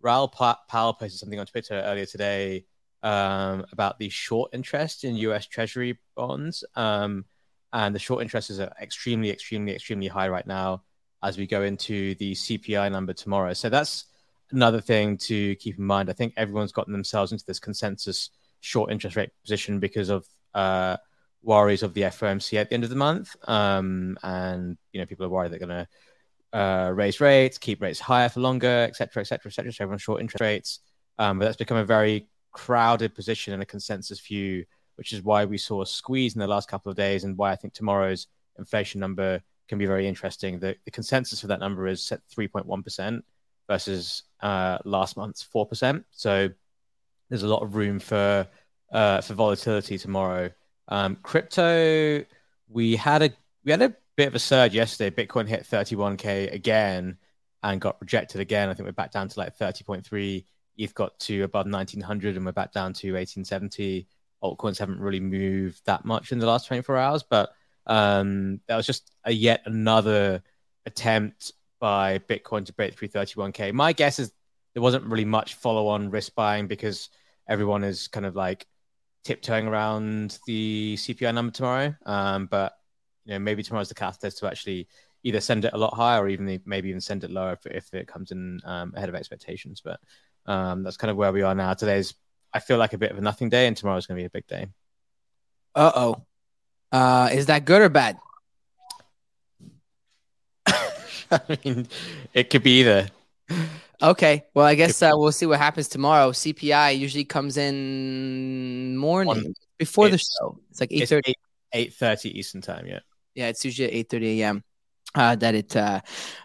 Raoul 0.01 0.29
Pa- 0.29 0.61
Pal 0.69 0.95
posted 0.95 1.21
something 1.21 1.39
on 1.39 1.47
Twitter 1.47 1.75
earlier 1.75 2.07
today 2.07 2.65
um, 3.03 3.65
about 3.73 3.99
the 3.99 4.09
short 4.09 4.51
interest 4.53 5.05
in 5.05 5.17
U.S. 5.17 5.47
Treasury 5.47 5.99
bonds, 6.17 6.65
um, 6.75 7.25
and 7.73 7.95
the 7.95 7.99
short 7.99 8.23
interest 8.23 8.51
is 8.51 8.61
extremely, 8.61 9.31
extremely, 9.31 9.75
extremely 9.75 10.09
high 10.09 10.29
right 10.29 10.47
now 10.47 10.83
as 11.23 11.39
we 11.39 11.47
go 11.47 11.63
into 11.63 12.15
the 12.17 12.33
CPI 12.33 12.91
number 12.91 13.13
tomorrow. 13.13 13.53
So 13.53 13.69
that's 13.69 14.07
another 14.51 14.81
thing 14.81 15.17
to 15.17 15.55
keep 15.57 15.79
in 15.79 15.85
mind. 15.85 16.11
I 16.11 16.13
think 16.13 16.35
everyone's 16.37 16.73
gotten 16.73 16.93
themselves 16.93 17.33
into 17.33 17.45
this 17.47 17.59
consensus 17.59 18.31
short 18.61 18.91
interest 18.93 19.17
rate 19.17 19.31
position 19.43 19.79
because 19.79 20.09
of 20.09 20.27
uh, 20.55 20.97
worries 21.43 21.83
of 21.83 21.95
the 21.95 22.03
FOMC 22.03 22.61
at 22.61 22.69
the 22.69 22.75
end 22.75 22.85
of 22.85 22.91
the 22.91 22.97
month. 22.97 23.35
Um, 23.49 24.19
and 24.23 24.77
you 24.93 25.01
know, 25.01 25.07
people 25.07 25.27
are 25.27 25.31
worried 25.31 25.53
they're 25.53 25.59
going 25.59 25.69
to 25.69 25.89
uh, 26.59 26.91
raise 26.95 27.21
rates, 27.21 27.59
keep 27.59 27.81
rates 27.81 28.01
higher 28.01 28.29
for 28.29 28.41
longer, 28.41 28.87
etc., 28.89 29.23
etc., 29.23 29.51
et 29.51 29.55
cetera. 29.55 29.73
So 29.73 29.85
everyone's 29.85 30.03
short 30.03 30.21
interest 30.21 30.41
rates. 30.41 30.81
Um, 31.19 31.39
but 31.39 31.47
that's 31.47 31.57
become 31.57 31.77
a 31.77 31.85
very 31.85 32.29
crowded 32.53 33.15
position 33.15 33.55
and 33.55 33.63
a 33.63 33.67
consensus 33.67 34.21
view, 34.21 34.65
which 34.97 35.13
is 35.13 35.23
why 35.23 35.45
we 35.45 35.59
saw 35.59 35.83
a 35.83 35.87
squeeze 35.87 36.35
in 36.35 36.41
the 36.41 36.47
last 36.47 36.69
couple 36.69 36.91
of 36.91 36.97
days, 36.97 37.25
and 37.25 37.37
why 37.37 37.53
I 37.53 37.57
think 37.57 37.75
tomorrow's 37.75 38.27
inflation 38.59 39.01
number 39.01 39.41
can 39.73 39.79
be 39.79 39.87
very 39.87 40.07
interesting. 40.07 40.59
The, 40.59 40.77
the 40.85 40.91
consensus 40.91 41.41
for 41.41 41.47
that 41.47 41.59
number 41.59 41.87
is 41.87 42.03
set 42.03 42.21
3.1% 42.29 43.23
versus 43.67 44.25
uh, 44.43 44.77
last 44.85 45.17
month's 45.17 45.43
4%. 45.43 46.05
So 46.11 46.51
there's 47.31 47.43
a 47.43 47.49
lot 47.49 47.63
of 47.63 47.75
room 47.75 47.99
for 47.99 48.47
uh, 48.93 49.23
for 49.23 49.33
volatility 49.33 49.97
tomorrow. 49.97 50.51
Um, 50.89 51.17
crypto, 51.23 52.23
we 52.69 52.97
had 52.97 53.23
a 53.23 53.31
we 53.65 53.71
had 53.71 53.81
a 53.81 53.97
bit 54.15 54.29
of 54.29 54.35
a 54.35 54.39
surge 54.39 54.75
yesterday. 54.75 55.25
Bitcoin 55.25 55.49
hit 55.49 55.63
31k 55.63 56.53
again 56.53 57.17
and 57.63 57.81
got 57.81 57.99
rejected 57.99 58.43
again. 58.43 58.69
I 58.69 58.75
think 58.75 58.85
we're 58.85 58.93
back 58.93 59.13
down 59.13 59.29
to 59.29 59.41
like 59.41 59.57
30.3. 59.57 60.45
ETH 60.77 60.95
got 60.95 61.19
to 61.21 61.45
above 61.45 61.65
1900 61.67 62.37
and 62.37 62.45
we're 62.45 62.53
back 62.53 62.73
down 62.73 62.93
to 62.93 63.15
1870. 63.15 64.07
Altcoins 64.45 64.79
haven't 64.79 65.01
really 65.01 65.21
moved 65.21 65.81
that 65.87 66.05
much 66.05 66.31
in 66.31 66.39
the 66.39 66.47
last 66.47 66.67
24 66.67 66.99
hours, 66.99 67.23
but 67.23 67.55
um, 67.87 68.61
that 68.67 68.77
was 68.77 68.87
just 68.87 69.11
a 69.25 69.33
yet 69.33 69.63
another 69.67 70.43
attempt 70.87 71.53
by 71.81 72.19
Bitcoin 72.19 72.65
to 72.67 72.73
break 72.73 72.95
through 72.97 73.09
31k. 73.09 73.73
My 73.73 73.93
guess 73.93 74.19
is 74.19 74.33
there 74.75 74.83
wasn't 74.83 75.05
really 75.05 75.25
much 75.25 75.55
follow-on 75.55 76.11
risk 76.11 76.35
buying 76.35 76.67
because 76.67 77.09
everyone 77.49 77.85
is 77.85 78.09
kind 78.09 78.25
of 78.25 78.37
like 78.37 78.67
tiptoeing 79.25 79.67
around 79.67 80.39
the 80.47 80.97
CPI 80.97 81.35
number 81.35 81.53
tomorrow. 81.53 81.95
Um, 82.07 82.47
but 82.47 82.73
you 83.25 83.33
know, 83.33 83.39
maybe 83.39 83.63
tomorrow's 83.63 83.89
the 83.89 83.95
catalyst 83.95 84.39
to 84.39 84.47
actually 84.47 84.89
either 85.25 85.41
send 85.41 85.65
it 85.65 85.73
a 85.73 85.79
lot 85.79 85.95
higher 85.95 86.23
or 86.23 86.29
even 86.29 86.61
maybe 86.65 86.89
even 86.89 87.01
send 87.01 87.25
it 87.25 87.31
lower 87.31 87.53
if, 87.53 87.67
if 87.67 87.95
it 87.95 88.09
comes 88.09 88.33
in 88.33 88.61
um, 88.65 88.93
ahead 88.97 89.09
of 89.09 89.15
expectations. 89.15 89.81
But 89.85 90.01
um, 90.47 90.83
that's 90.83 90.97
kind 90.97 91.11
of 91.11 91.17
where 91.17 91.33
we 91.33 91.43
are 91.43 91.55
now. 91.55 91.75
Today's 91.75 92.15
I 92.53 92.61
feel 92.61 92.79
like 92.79 92.93
a 92.93 92.99
bit 92.99 93.11
of 93.11 93.19
a 93.19 93.23
nothing 93.23 93.49
day, 93.49 93.67
and 93.67 93.77
tomorrow's 93.77 94.07
going 94.07 94.19
to 94.19 94.23
be 94.23 94.27
a 94.27 94.31
big 94.31 94.47
day. 94.47 94.67
Uh-oh. 95.75 96.27
Uh 96.93 97.31
Is 97.33 97.47
that 97.47 97.65
good 97.65 97.83
or 97.83 97.89
bad? 97.89 98.19
I 101.31 101.59
mean, 101.65 101.89
it 102.35 102.51
could 102.51 102.63
be 102.63 102.81
either. 102.81 103.09
Okay. 104.03 104.45
Well, 104.55 104.67
I 104.67 104.75
guess 104.75 105.01
uh, 105.01 105.13
we'll 105.15 105.33
see 105.33 105.47
what 105.47 105.59
happens 105.59 105.89
tomorrow. 105.89 106.33
CPI 106.33 106.99
usually 106.99 107.25
comes 107.25 107.57
in 107.57 108.97
morning 108.97 109.55
before 109.79 110.09
the 110.09 110.19
show. 110.19 110.59
It's 110.71 110.81
like 110.81 110.93
eight 110.93 111.09
thirty. 111.09 111.35
Eight 111.73 111.95
thirty 111.95 112.37
Eastern 112.39 112.61
time. 112.61 112.87
Yeah. 112.87 113.01
Yeah, 113.35 113.49
it's 113.49 113.65
usually 113.65 113.89
at 113.89 113.95
eight 113.95 114.11
thirty 114.11 114.43
a.m. 114.43 114.65
Uh, 115.15 115.37
that 115.37 115.55
it 115.55 115.77
uh, 115.77 116.01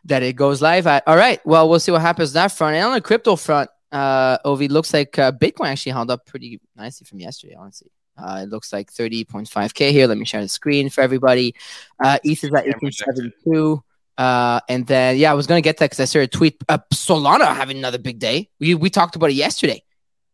that 0.05 0.23
it 0.23 0.35
goes 0.35 0.61
live 0.61 0.87
at. 0.87 1.03
All 1.07 1.17
right. 1.17 1.45
Well, 1.45 1.67
we'll 1.67 1.79
see 1.79 1.91
what 1.91 2.01
happens 2.01 2.35
on 2.35 2.43
that 2.43 2.51
front. 2.51 2.75
And 2.75 2.85
on 2.85 2.93
the 2.93 3.01
crypto 3.01 3.35
front, 3.35 3.69
uh, 3.91 4.37
Ovi 4.39 4.69
looks 4.69 4.93
like 4.93 5.17
uh, 5.17 5.31
Bitcoin 5.31 5.67
actually 5.67 5.93
held 5.93 6.11
up 6.11 6.25
pretty 6.25 6.61
nicely 6.75 7.05
from 7.05 7.19
yesterday. 7.19 7.55
Honestly, 7.57 7.91
uh, 8.17 8.41
it 8.43 8.49
looks 8.49 8.73
like 8.73 8.91
thirty 8.91 9.23
point 9.23 9.49
five 9.49 9.73
k 9.73 9.91
here. 9.91 10.07
Let 10.07 10.17
me 10.17 10.25
share 10.25 10.41
the 10.41 10.47
screen 10.47 10.89
for 10.89 11.01
everybody. 11.01 11.55
Uh, 12.03 12.19
ETH 12.23 12.43
is 12.43 12.51
at 12.53 12.65
Yeah, 12.65 12.73
eighteen 12.75 12.91
seventy 12.91 13.33
two. 13.43 13.83
Uh, 14.17 14.59
and 14.67 14.87
then 14.87 15.17
yeah, 15.17 15.31
I 15.31 15.35
was 15.35 15.47
gonna 15.47 15.61
get 15.61 15.77
that 15.77 15.91
because 15.91 15.99
I 15.99 16.05
saw 16.05 16.19
a 16.19 16.27
tweet. 16.27 16.61
Uh, 16.67 16.79
Solana 16.93 17.55
having 17.55 17.77
another 17.77 17.99
big 17.99 18.19
day. 18.19 18.49
We 18.59 18.75
we 18.75 18.89
talked 18.89 19.15
about 19.15 19.29
it 19.29 19.35
yesterday. 19.35 19.83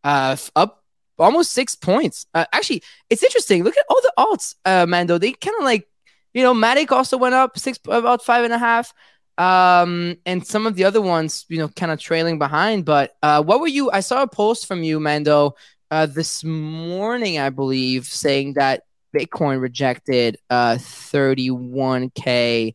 Uh, 0.03 0.35
up 0.55 0.83
almost 1.19 1.51
six 1.51 1.75
points. 1.75 2.25
Uh, 2.33 2.45
actually, 2.51 2.83
it's 3.09 3.23
interesting. 3.23 3.63
Look 3.63 3.77
at 3.77 3.85
all 3.89 4.01
the 4.01 4.13
alts, 4.17 4.55
uh, 4.65 4.85
Mando. 4.85 5.17
They 5.17 5.33
kind 5.33 5.55
of 5.57 5.63
like, 5.63 5.87
you 6.33 6.43
know, 6.43 6.53
Matic 6.53 6.91
also 6.91 7.17
went 7.17 7.35
up 7.35 7.57
six, 7.57 7.79
about 7.87 8.23
five 8.23 8.43
and 8.43 8.53
a 8.53 8.57
half. 8.57 8.93
Um, 9.37 10.17
and 10.27 10.45
some 10.45 10.67
of 10.67 10.75
the 10.75 10.83
other 10.83 11.01
ones, 11.01 11.45
you 11.49 11.57
know, 11.57 11.67
kind 11.67 11.91
of 11.91 11.99
trailing 11.99 12.37
behind. 12.37 12.85
But 12.85 13.15
uh, 13.23 13.41
what 13.41 13.61
were 13.61 13.67
you? 13.67 13.89
I 13.89 14.01
saw 14.01 14.21
a 14.21 14.27
post 14.27 14.67
from 14.67 14.83
you, 14.83 14.99
Mando, 14.99 15.55
uh, 15.93 16.05
this 16.07 16.43
morning, 16.43 17.37
I 17.37 17.49
believe, 17.51 18.05
saying 18.05 18.53
that 18.55 18.81
Bitcoin 19.15 19.61
rejected 19.61 20.37
uh 20.49 20.75
31k 20.75 22.73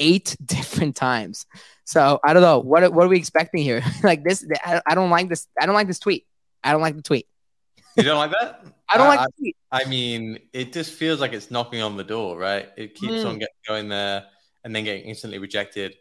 eight 0.00 0.36
different 0.44 0.96
times. 0.96 1.46
So 1.84 2.18
I 2.24 2.32
don't 2.32 2.42
know 2.42 2.58
what 2.58 2.92
what 2.92 3.06
are 3.06 3.08
we 3.08 3.16
expecting 3.18 3.62
here? 3.62 3.82
like 4.02 4.24
this, 4.24 4.44
I, 4.64 4.80
I 4.86 4.94
don't 4.96 5.10
like 5.10 5.28
this. 5.28 5.46
I 5.60 5.66
don't 5.66 5.74
like 5.76 5.86
this 5.86 6.00
tweet. 6.00 6.26
I 6.64 6.72
don't 6.72 6.82
like 6.82 6.96
the 6.96 7.02
tweet. 7.02 7.26
You 7.96 8.02
don't 8.02 8.18
like 8.18 8.32
that? 8.40 8.64
I 8.92 8.98
don't 8.98 9.06
I- 9.06 9.16
like 9.16 9.26
the 9.28 9.32
tweet. 9.42 9.56
I 9.70 9.84
mean, 9.84 10.38
it 10.52 10.72
just 10.72 10.92
feels 10.92 11.20
like 11.20 11.32
it's 11.32 11.50
knocking 11.50 11.82
on 11.82 11.96
the 11.96 12.04
door, 12.04 12.36
right? 12.38 12.68
It 12.76 12.94
keeps 12.94 13.12
Mm. 13.12 13.26
on 13.26 13.38
getting 13.38 13.54
going 13.68 13.88
there 13.88 14.24
and 14.64 14.74
then 14.74 14.82
getting 14.84 15.04
instantly 15.04 15.38
rejected. 15.38 15.94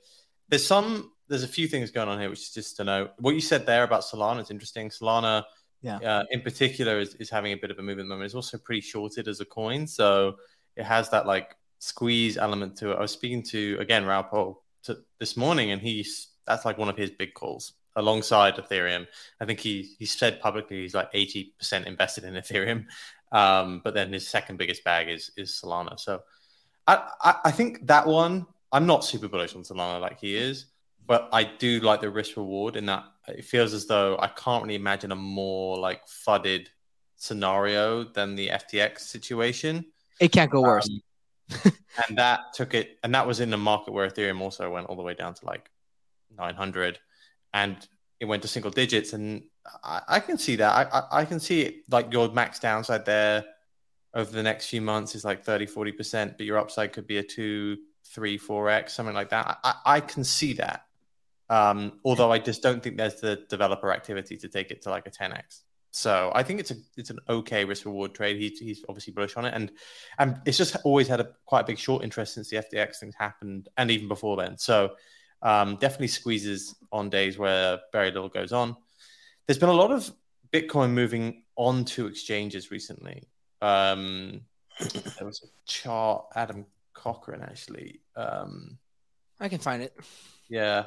There's 0.49 0.65
some, 0.65 1.11
there's 1.27 1.43
a 1.43 1.47
few 1.49 1.67
things 1.67 1.91
going 1.91 2.07
on 2.07 2.17
here, 2.19 2.29
which 2.29 2.39
is 2.39 2.53
just 2.53 2.77
to 2.77 2.83
know 2.85 3.09
what 3.19 3.35
you 3.35 3.41
said 3.41 3.65
there 3.65 3.83
about 3.83 4.03
Solana 4.03 4.41
is 4.41 4.49
interesting. 4.51 4.89
Solana, 4.89 5.43
Yeah. 5.81 5.98
uh, 5.98 6.24
in 6.31 6.41
particular, 6.41 7.00
is, 7.00 7.15
is 7.15 7.29
having 7.29 7.53
a 7.53 7.57
bit 7.57 7.72
of 7.72 7.79
a 7.79 7.81
move 7.81 8.00
at 8.00 8.03
the 8.03 8.10
moment. 8.10 8.25
It's 8.25 8.36
also 8.36 8.57
pretty 8.57 8.81
shorted 8.81 9.27
as 9.27 9.39
a 9.39 9.46
coin, 9.46 9.88
so 9.88 10.38
it 10.75 10.84
has 10.84 11.10
that 11.12 11.25
like 11.25 11.55
squeeze 11.79 12.38
element 12.38 12.75
to 12.77 12.91
it. 12.91 12.96
I 12.96 13.01
was 13.01 13.12
speaking 13.12 13.43
to 13.43 13.77
again 13.79 14.05
Raoul 14.05 14.24
Pal 14.24 14.63
to, 14.84 14.98
this 15.19 15.38
morning, 15.38 15.72
and 15.72 15.81
he's 15.81 16.29
that's 16.46 16.65
like 16.65 16.77
one 16.77 16.89
of 16.89 16.98
his 16.98 17.12
big 17.12 17.34
calls 17.34 17.74
alongside 17.96 18.55
Ethereum. 18.55 19.07
I 19.39 19.46
think 19.46 19.60
he 19.60 19.96
he 20.00 20.05
said 20.05 20.39
publicly 20.39 20.81
he's 20.81 20.96
like 20.96 21.10
eighty 21.13 21.53
percent 21.57 21.88
invested 21.88 22.24
in 22.24 22.34
Ethereum, 22.34 22.86
um, 23.31 23.81
but 23.84 23.93
then 23.93 24.13
his 24.13 24.27
second 24.27 24.57
biggest 24.57 24.84
bag 24.84 25.10
is 25.10 25.31
is 25.38 25.51
Solana. 25.51 26.00
So 26.00 26.22
I, 26.88 27.10
I 27.22 27.36
I 27.46 27.51
think 27.51 27.86
that 27.88 28.07
one 28.07 28.48
I'm 28.72 28.86
not 28.86 29.03
super 29.03 29.27
bullish 29.27 29.55
on 29.55 29.63
Solana 29.63 30.01
like 30.01 30.19
he 30.19 30.36
is, 30.36 30.65
but 31.05 31.29
I 31.31 31.43
do 31.43 31.79
like 31.79 32.01
the 32.01 32.10
risk 32.10 32.38
reward 32.38 32.75
in 32.75 32.86
that 32.88 33.03
it 33.27 33.46
feels 33.46 33.74
as 33.74 33.86
though 33.88 34.17
I 34.19 34.27
can't 34.27 34.63
really 34.63 34.75
imagine 34.75 35.12
a 35.12 35.15
more 35.15 35.77
like 35.77 36.07
fudded 36.07 36.69
scenario 37.15 38.03
than 38.03 38.36
the 38.36 38.50
FTX 38.50 39.00
situation. 39.00 39.86
It 40.19 40.31
can't 40.31 40.51
go 40.51 40.62
worse. 40.62 40.89
Um, 40.89 41.72
and 42.07 42.17
that 42.17 42.53
took 42.53 42.74
it, 42.74 42.98
and 43.03 43.13
that 43.15 43.25
was 43.25 43.39
in 43.39 43.50
the 43.50 43.57
market 43.57 43.93
where 43.93 44.10
Ethereum 44.10 44.41
also 44.41 44.69
went 44.69 44.88
all 44.88 44.96
the 44.96 45.03
way 45.03 45.13
down 45.13 45.34
to 45.34 45.46
like 45.46 45.69
900, 46.38 47.00
and 47.53 47.75
it 48.19 48.25
went 48.25 48.41
to 48.41 48.48
single 48.48 48.72
digits. 48.72 49.13
And 49.13 49.43
I, 49.84 50.01
I 50.07 50.19
can 50.19 50.38
see 50.38 50.55
that. 50.57 50.91
I, 50.93 51.00
I, 51.00 51.22
I 51.22 51.25
can 51.25 51.39
see 51.39 51.62
it 51.62 51.75
like 51.89 52.12
your 52.12 52.29
max 52.29 52.60
downside 52.60 53.05
there 53.05 53.46
over 54.13 54.31
the 54.31 54.43
next 54.43 54.67
few 54.67 54.81
months 54.81 55.15
is 55.15 55.24
like 55.24 55.43
30, 55.43 55.67
40%, 55.67 56.38
but 56.38 56.46
your 56.46 56.57
upside 56.57 56.91
could 56.91 57.07
be 57.07 57.17
a 57.17 57.24
two, 57.24 57.77
three, 58.05 58.38
four 58.38 58.69
X, 58.69 58.93
something 58.93 59.15
like 59.15 59.29
that. 59.29 59.60
I, 59.63 59.75
I 59.86 60.00
can 60.00 60.24
see 60.24 60.53
that. 60.53 60.87
Um, 61.49 61.99
although 62.03 62.31
I 62.31 62.39
just 62.39 62.61
don't 62.61 62.83
think 62.83 62.97
there's 62.97 63.21
the 63.21 63.45
developer 63.49 63.91
activity 63.91 64.37
to 64.37 64.47
take 64.47 64.71
it 64.71 64.81
to 64.83 64.89
like 64.89 65.07
a 65.07 65.11
10x. 65.11 65.61
So 65.91 66.31
I 66.35 66.43
think 66.43 66.59
it's 66.59 66.71
a 66.71 66.75
it's 66.95 67.09
an 67.09 67.19
okay 67.27 67.65
risk 67.65 67.85
reward 67.85 68.13
trade. 68.13 68.37
He's 68.37 68.59
he's 68.59 68.85
obviously 68.87 69.13
bullish 69.13 69.35
on 69.35 69.45
it, 69.45 69.53
and 69.55 69.71
and 70.19 70.39
it's 70.45 70.57
just 70.57 70.75
always 70.83 71.07
had 71.07 71.21
a 71.21 71.29
quite 71.45 71.61
a 71.61 71.63
big 71.63 71.79
short 71.79 72.03
interest 72.03 72.35
since 72.35 72.49
the 72.49 72.57
FTX 72.57 72.99
things 72.99 73.15
happened, 73.15 73.69
and 73.77 73.89
even 73.89 74.07
before 74.07 74.37
then. 74.37 74.57
So 74.57 74.91
um, 75.41 75.77
definitely 75.77 76.07
squeezes 76.07 76.75
on 76.91 77.09
days 77.09 77.37
where 77.37 77.79
very 77.91 78.11
little 78.11 78.29
goes 78.29 78.51
on. 78.51 78.75
There's 79.45 79.57
been 79.57 79.69
a 79.69 79.73
lot 79.73 79.91
of 79.91 80.11
Bitcoin 80.51 80.91
moving 80.91 81.43
onto 81.55 82.05
exchanges 82.05 82.69
recently. 82.69 83.23
Um, 83.61 84.41
there 84.79 85.25
was 85.25 85.41
a 85.43 85.47
chart, 85.65 86.25
Adam 86.35 86.65
Cochran 86.93 87.41
actually. 87.41 88.01
Um, 88.15 88.77
I 89.39 89.49
can 89.49 89.59
find 89.59 89.81
it. 89.81 89.95
yeah, 90.49 90.85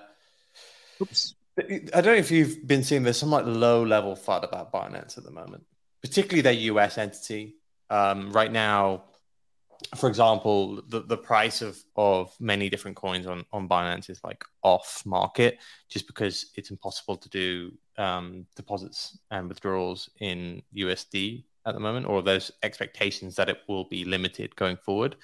Oops. 1.01 1.35
I 1.59 2.01
don't 2.01 2.07
know 2.07 2.13
if 2.15 2.31
you've 2.31 2.67
been 2.67 2.83
seeing 2.83 3.03
there's 3.03 3.19
some 3.19 3.31
like 3.31 3.45
low 3.45 3.85
level 3.85 4.17
FUD 4.17 4.45
about 4.45 4.73
Binance 4.73 5.19
at 5.19 5.25
the 5.25 5.31
moment, 5.31 5.65
particularly 6.01 6.43
their 6.43 6.53
US 6.53 6.97
entity. 6.97 7.57
Um, 7.91 8.31
right 8.33 8.51
now, 8.51 9.05
for 9.97 10.09
example, 10.09 10.83
the, 10.89 11.01
the 11.01 11.17
price 11.17 11.63
of, 11.63 11.83
of 11.97 12.35
many 12.41 12.69
different 12.69 12.97
coins 12.97 13.27
on, 13.27 13.45
on 13.53 13.69
Binance 13.69 14.11
is 14.11 14.23
like 14.23 14.45
off 14.63 15.03
market 15.05 15.59
just 15.89 16.07
because 16.07 16.51
it's 16.57 16.71
impossible 16.71 17.17
to 17.17 17.29
do 17.29 17.73
um, 17.99 18.47
deposits 18.57 19.19
and 19.31 19.49
withdrawals 19.49 20.09
in 20.21 20.63
USD 20.75 21.45
at 21.67 21.75
the 21.75 21.81
moment, 21.81 22.07
or 22.07 22.23
there's 22.23 22.51
expectations 22.63 23.37
that 23.37 23.49
it 23.49 23.59
will 23.69 23.85
be 23.85 24.05
limited 24.05 24.55
going 24.57 24.77
forward. 24.77 25.17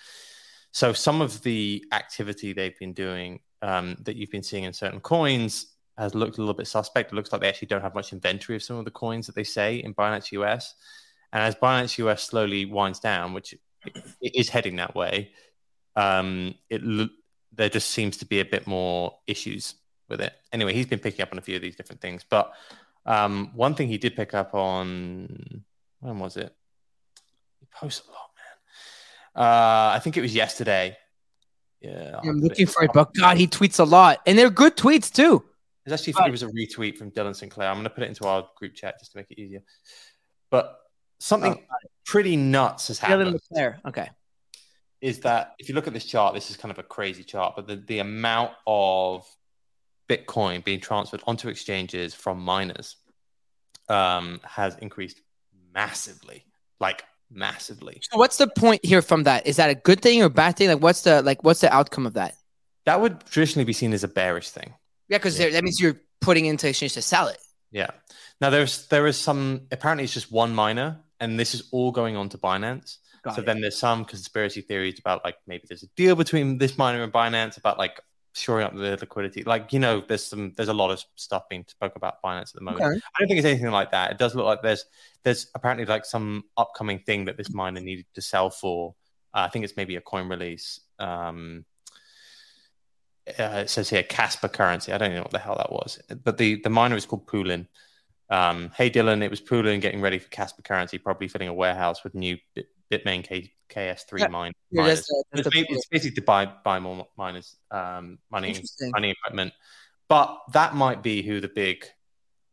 So 0.73 0.93
some 0.93 1.23
of 1.23 1.43
the 1.43 1.85
activity 1.93 2.53
they've 2.53 2.79
been 2.79 2.93
doing 2.93 3.41
um, 3.63 3.97
that 4.03 4.17
you've 4.17 4.31
been 4.31 4.43
seeing 4.43 4.65
in 4.65 4.73
certain 4.73 5.01
coins 5.01 5.77
has 5.99 6.15
looked 6.15 6.39
a 6.39 6.41
little 6.41 6.55
bit 6.55 6.67
suspect. 6.67 7.13
It 7.13 7.15
looks 7.15 7.33
like 7.33 7.41
they 7.41 7.49
actually 7.49 7.69
don't 7.69 7.81
have 7.81 7.95
much 7.95 8.13
inventory 8.13 8.57
of 8.57 8.63
some 8.63 8.77
of 8.77 8.85
the 8.85 8.91
coins 8.91 9.27
that 9.27 9.35
they 9.35 9.45
say 9.45 9.77
in 9.77 9.95
Binance 9.95 10.31
US. 10.33 10.75
And 11.33 11.43
as 11.43 11.55
Binance 11.55 11.99
US 11.99 12.23
slowly 12.23 12.67
winds 12.67 13.01
down, 13.01 13.33
which 13.33 13.55
it 13.85 14.35
is 14.35 14.49
heading 14.49 14.77
that 14.77 14.95
way, 14.95 15.33
um, 15.95 16.55
it 16.69 16.83
lo- 16.83 17.09
there 17.53 17.69
just 17.69 17.91
seems 17.91 18.19
to 18.19 18.27
be 18.27 18.41
a 18.41 18.45
bit 18.45 18.67
more 18.67 19.19
issues 19.27 19.75
with 20.09 20.21
it. 20.21 20.35
Anyway, 20.53 20.75
he's 20.75 20.87
been 20.87 20.99
picking 20.99 21.23
up 21.23 21.33
on 21.33 21.39
a 21.39 21.43
few 21.43 21.57
of 21.57 21.63
these 21.63 21.77
different 21.77 22.01
things. 22.01 22.25
But 22.29 22.53
um, 23.07 23.53
one 23.55 23.75
thing 23.75 23.89
he 23.89 23.99
did 23.99 24.17
pick 24.17 24.35
up 24.35 24.55
on, 24.55 25.65
when 26.01 26.19
was 26.19 26.37
it? 26.37 26.55
He 27.61 27.67
posts 27.73 28.07
a 28.07 28.11
lot, 28.11 28.31
man. 28.37 29.45
Uh, 29.45 29.97
I 29.97 30.01
think 30.03 30.17
it 30.17 30.23
was 30.23 30.35
yesterday. 30.35 30.97
Yeah, 31.81 32.19
I'm 32.23 32.41
looking 32.41 32.67
for 32.67 32.83
it, 32.85 32.91
but 32.95 33.13
God, 33.15 33.37
he 33.37 33.47
tweets 33.47 33.79
a 33.79 33.85
lot, 33.85 34.21
and 34.27 34.39
they're 34.39 34.51
good 34.51 34.77
tweets 34.77 35.13
too. 35.13 35.45
It's 35.85 35.93
actually 35.93 36.27
it 36.27 36.33
was 36.33 36.43
a 36.43 36.49
retweet 36.49 36.97
from 36.99 37.13
Dylan 37.13 37.41
LeClair. 37.41 37.69
I'm 37.69 37.77
going 37.77 37.85
to 37.85 37.91
put 37.91 38.03
it 38.03 38.09
into 38.09 38.27
our 38.27 38.49
group 38.57 38.75
chat 38.75 38.99
just 38.99 39.13
to 39.13 39.19
make 39.19 39.31
it 39.31 39.39
easier. 39.41 39.63
But 40.51 40.77
something 41.21 41.55
Oh. 41.55 41.77
pretty 42.05 42.37
nuts 42.37 42.89
has 42.89 42.99
happened. 42.99 43.21
Dylan 43.21 43.25
happened. 43.27 43.41
LeClair. 43.53 43.81
Okay. 43.87 44.11
Is 45.01 45.21
that 45.21 45.55
if 45.59 45.69
you 45.69 45.77
look 45.77 45.87
at 45.87 45.93
this 45.93 46.05
chart, 46.05 46.35
this 46.35 46.51
is 46.51 46.57
kind 46.57 46.73
of 46.73 46.79
a 46.79 46.83
crazy 46.83 47.23
chart, 47.23 47.55
but 47.55 47.69
the, 47.69 47.77
the 47.77 48.01
amount 48.01 48.53
of 48.67 49.25
Bitcoin 50.09 50.65
being 50.65 50.81
transferred 50.81 51.23
onto 51.27 51.49
exchanges 51.49 52.15
from 52.15 52.41
miners 52.41 52.97
um, 53.89 54.41
has 54.43 54.77
increased 54.79 55.21
massively, 55.73 56.45
like 56.81 57.05
massively. 57.31 58.01
So 58.11 58.19
what's 58.19 58.37
the 58.39 58.49
point 58.49 58.85
here 58.85 59.03
from 59.03 59.25
that? 59.25 59.47
Is 59.47 59.57
that 59.57 59.71
a 59.71 59.75
good 59.75 60.01
thing 60.03 60.23
or 60.23 60.27
a 60.27 60.31
bad 60.31 60.57
thing? 60.57 60.69
Like, 60.69 60.81
what's 60.83 61.03
the 61.03 61.23
like? 61.23 61.43
What's 61.45 61.61
the 61.61 61.73
outcome 61.75 62.07
of 62.07 62.15
that? 62.15 62.35
That 62.85 63.01
would 63.01 63.25
traditionally 63.27 63.65
be 63.65 63.73
seen 63.73 63.93
as 63.93 64.05
a 64.05 64.09
bearish 64.09 64.51
thing. 64.51 64.75
Yeah, 65.09 65.19
because 65.19 65.39
Yeah. 65.39 65.51
that 65.51 65.65
means 65.65 65.81
you're 65.81 66.01
putting 66.21 66.47
into 66.47 66.69
exchange 66.69 66.95
to 66.95 67.03
sell 67.03 67.29
it. 67.29 67.39
Yeah. 67.73 67.89
Now 68.41 68.51
there's 68.51 68.87
there 68.89 69.07
is 69.07 69.17
some 69.19 69.63
apparently 69.73 70.05
it's 70.05 70.15
just 70.15 70.31
one 70.31 70.55
miner, 70.55 71.01
and 71.21 71.39
this 71.39 71.55
is 71.55 71.69
all 71.73 71.91
going 71.93 72.17
on 72.17 72.29
to 72.31 72.39
Binance. 72.39 72.99
Got 73.25 73.35
so 73.35 73.41
it. 73.43 73.47
then 73.47 73.61
there's 73.61 73.77
some 73.79 74.05
conspiracy 74.05 74.61
theories 74.61 74.99
about 74.99 75.25
like 75.25 75.37
maybe 75.47 75.65
there's 75.69 75.83
a 75.83 75.89
deal 75.97 76.15
between 76.15 76.59
this 76.59 76.79
miner 76.79 77.03
and 77.03 77.13
Binance 77.13 77.57
about 77.59 77.77
like 77.79 78.01
shoring 78.37 78.65
up 78.65 78.75
the 78.75 78.97
liquidity. 79.01 79.43
Like 79.43 79.73
you 79.73 79.79
know, 79.79 80.03
there's 80.07 80.25
some 80.25 80.53
there's 80.57 80.69
a 80.69 80.75
lot 80.75 80.91
of 80.91 81.03
stuff 81.17 81.49
being 81.49 81.65
spoke 81.69 81.97
about 81.97 82.23
Binance 82.23 82.51
at 82.51 82.55
the 82.55 82.61
moment. 82.61 82.85
Okay. 82.85 82.97
I 82.97 83.19
don't 83.19 83.29
think 83.29 83.39
it's 83.39 83.47
anything 83.47 83.71
like 83.71 83.91
that. 83.93 84.13
It 84.13 84.19
does 84.19 84.35
look 84.35 84.47
like 84.47 84.63
there's 84.63 84.85
there's 85.23 85.49
apparently 85.55 85.87
like 85.87 86.05
some 86.05 86.45
upcoming 86.57 87.01
thing 87.01 87.25
that 87.27 87.37
this 87.37 87.51
miner 87.51 87.81
needed 87.81 88.07
to 88.15 88.23
sell 88.23 88.51
for. 88.51 88.95
Uh, 89.35 89.47
I 89.47 89.49
think 89.49 89.65
it's 89.65 89.77
maybe 89.77 89.97
a 89.97 90.01
coin 90.01 90.29
release. 90.29 90.81
Um, 90.99 91.65
uh, 93.39 93.63
it 93.65 93.71
says 93.71 93.91
here 93.91 94.03
Kaspa 94.03 94.53
currency. 94.53 94.93
I 94.93 94.99
don't 94.99 95.15
know 95.15 95.23
what 95.23 95.33
the 95.33 95.39
hell 95.39 95.57
that 95.57 95.73
was, 95.73 96.01
but 96.23 96.39
the 96.39 96.61
the 96.63 96.71
miner 96.71 96.97
is 96.97 97.07
called 97.07 97.27
Poolin. 97.27 97.67
Um, 98.29 98.73
hey 98.77 98.91
Dylan, 98.91 99.23
it 99.23 99.31
was 99.31 99.41
Poolin 99.41 99.81
getting 99.81 100.01
ready 100.01 100.19
for 100.19 100.29
Kaspa 100.31 100.65
currency, 100.65 100.99
probably 100.99 101.29
filling 101.29 101.49
a 101.49 101.55
warehouse 101.55 102.03
with 102.03 102.15
new 102.15 102.37
Bit, 102.55 102.67
Bitmain 102.91 103.23
K, 103.25 103.53
KS3 103.71 104.21
Yeah. 104.21 104.27
mine 104.29 104.53
Yeah, 104.71 104.83
miners. 104.83 105.09
that's 105.33 105.47
it's, 105.47 105.57
it's 105.71 105.87
basically 105.89 106.15
to 106.17 106.23
buy 106.23 106.47
buy 106.47 106.81
more 106.81 107.07
miners, 107.17 107.57
um, 107.71 108.19
money 108.31 108.51
equipment. 109.11 109.53
But 110.09 110.39
that 110.53 110.75
might 110.75 111.03
be 111.03 111.23
who 111.23 111.41
the 111.41 111.49
big 111.49 111.85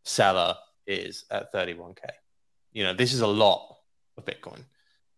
seller 0.04 0.56
is 0.88 1.26
at 1.30 1.54
31k. 1.54 2.00
You 2.72 2.84
know, 2.84 2.94
this 2.94 3.14
is 3.14 3.22
a 3.22 3.28
lot 3.28 3.78
of 4.18 4.26
Bitcoin. 4.26 4.64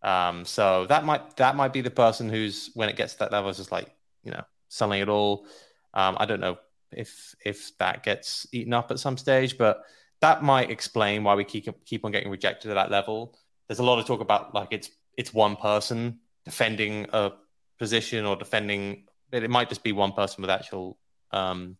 Um, 0.02 0.44
so 0.44 0.86
that 0.86 1.04
might 1.04 1.36
that 1.36 1.56
might 1.56 1.72
be 1.72 1.80
the 1.80 1.90
person 1.90 2.28
who's 2.28 2.70
when 2.74 2.88
it 2.88 2.96
gets 2.96 3.14
to 3.14 3.18
that 3.20 3.32
level 3.32 3.50
is 3.50 3.56
just 3.56 3.72
like 3.72 3.90
you 4.22 4.30
know 4.30 4.44
selling 4.68 5.00
it 5.00 5.08
all. 5.08 5.46
Um, 5.94 6.16
I 6.18 6.26
don't 6.26 6.40
know 6.40 6.58
if 6.92 7.34
if 7.44 7.76
that 7.78 8.02
gets 8.02 8.46
eaten 8.52 8.74
up 8.74 8.90
at 8.90 8.98
some 9.00 9.16
stage, 9.16 9.56
but 9.58 9.82
that 10.20 10.42
might 10.42 10.70
explain 10.70 11.24
why 11.24 11.34
we 11.34 11.44
keep 11.44 11.68
keep 11.84 12.04
on 12.04 12.12
getting 12.12 12.30
rejected 12.30 12.70
at 12.70 12.74
that 12.74 12.90
level. 12.90 13.36
There's 13.68 13.78
a 13.80 13.84
lot 13.84 13.98
of 13.98 14.06
talk 14.06 14.20
about 14.20 14.54
like 14.54 14.68
it's 14.70 14.90
it's 15.16 15.32
one 15.32 15.56
person 15.56 16.20
defending 16.44 17.06
a 17.12 17.32
position 17.78 18.24
or 18.24 18.36
defending, 18.36 19.04
it 19.32 19.50
might 19.50 19.68
just 19.68 19.82
be 19.82 19.92
one 19.92 20.12
person 20.12 20.40
with 20.42 20.50
actual 20.50 20.96
um, 21.32 21.76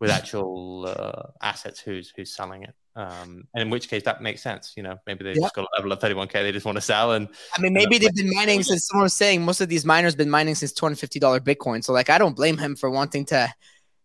with 0.00 0.10
actual 0.10 0.86
uh, 0.86 1.30
assets 1.40 1.80
who's 1.80 2.12
who's 2.14 2.34
selling 2.34 2.64
it. 2.64 2.74
Um, 2.96 3.48
and 3.54 3.62
in 3.62 3.70
which 3.70 3.88
case 3.88 4.04
that 4.04 4.22
makes 4.22 4.40
sense. 4.42 4.74
You 4.76 4.82
know, 4.84 4.98
maybe 5.06 5.24
they 5.24 5.30
Yeah. 5.30 5.40
just 5.40 5.54
got 5.54 5.64
a 5.64 5.76
level 5.76 5.90
of 5.92 5.98
31k 5.98 6.32
they 6.32 6.52
just 6.52 6.66
want 6.66 6.76
to 6.76 6.82
sell, 6.82 7.12
and 7.12 7.28
I 7.56 7.60
mean, 7.60 7.72
maybe 7.72 7.98
they've 7.98 8.14
been 8.14 8.32
mining 8.34 8.62
since 8.62 8.86
someone 8.86 9.04
was 9.04 9.14
saying 9.14 9.44
most 9.44 9.60
of 9.60 9.68
these 9.68 9.84
miners 9.84 10.14
been 10.14 10.30
mining 10.30 10.54
since 10.54 10.72
two 10.72 10.84
hundred 10.84 10.98
fifty 10.98 11.18
dollar 11.18 11.40
Bitcoin. 11.40 11.82
So 11.82 11.92
like, 11.92 12.10
I 12.10 12.18
don't 12.18 12.36
blame 12.36 12.58
him 12.58 12.76
for 12.76 12.90
wanting 12.90 13.24
to 13.26 13.52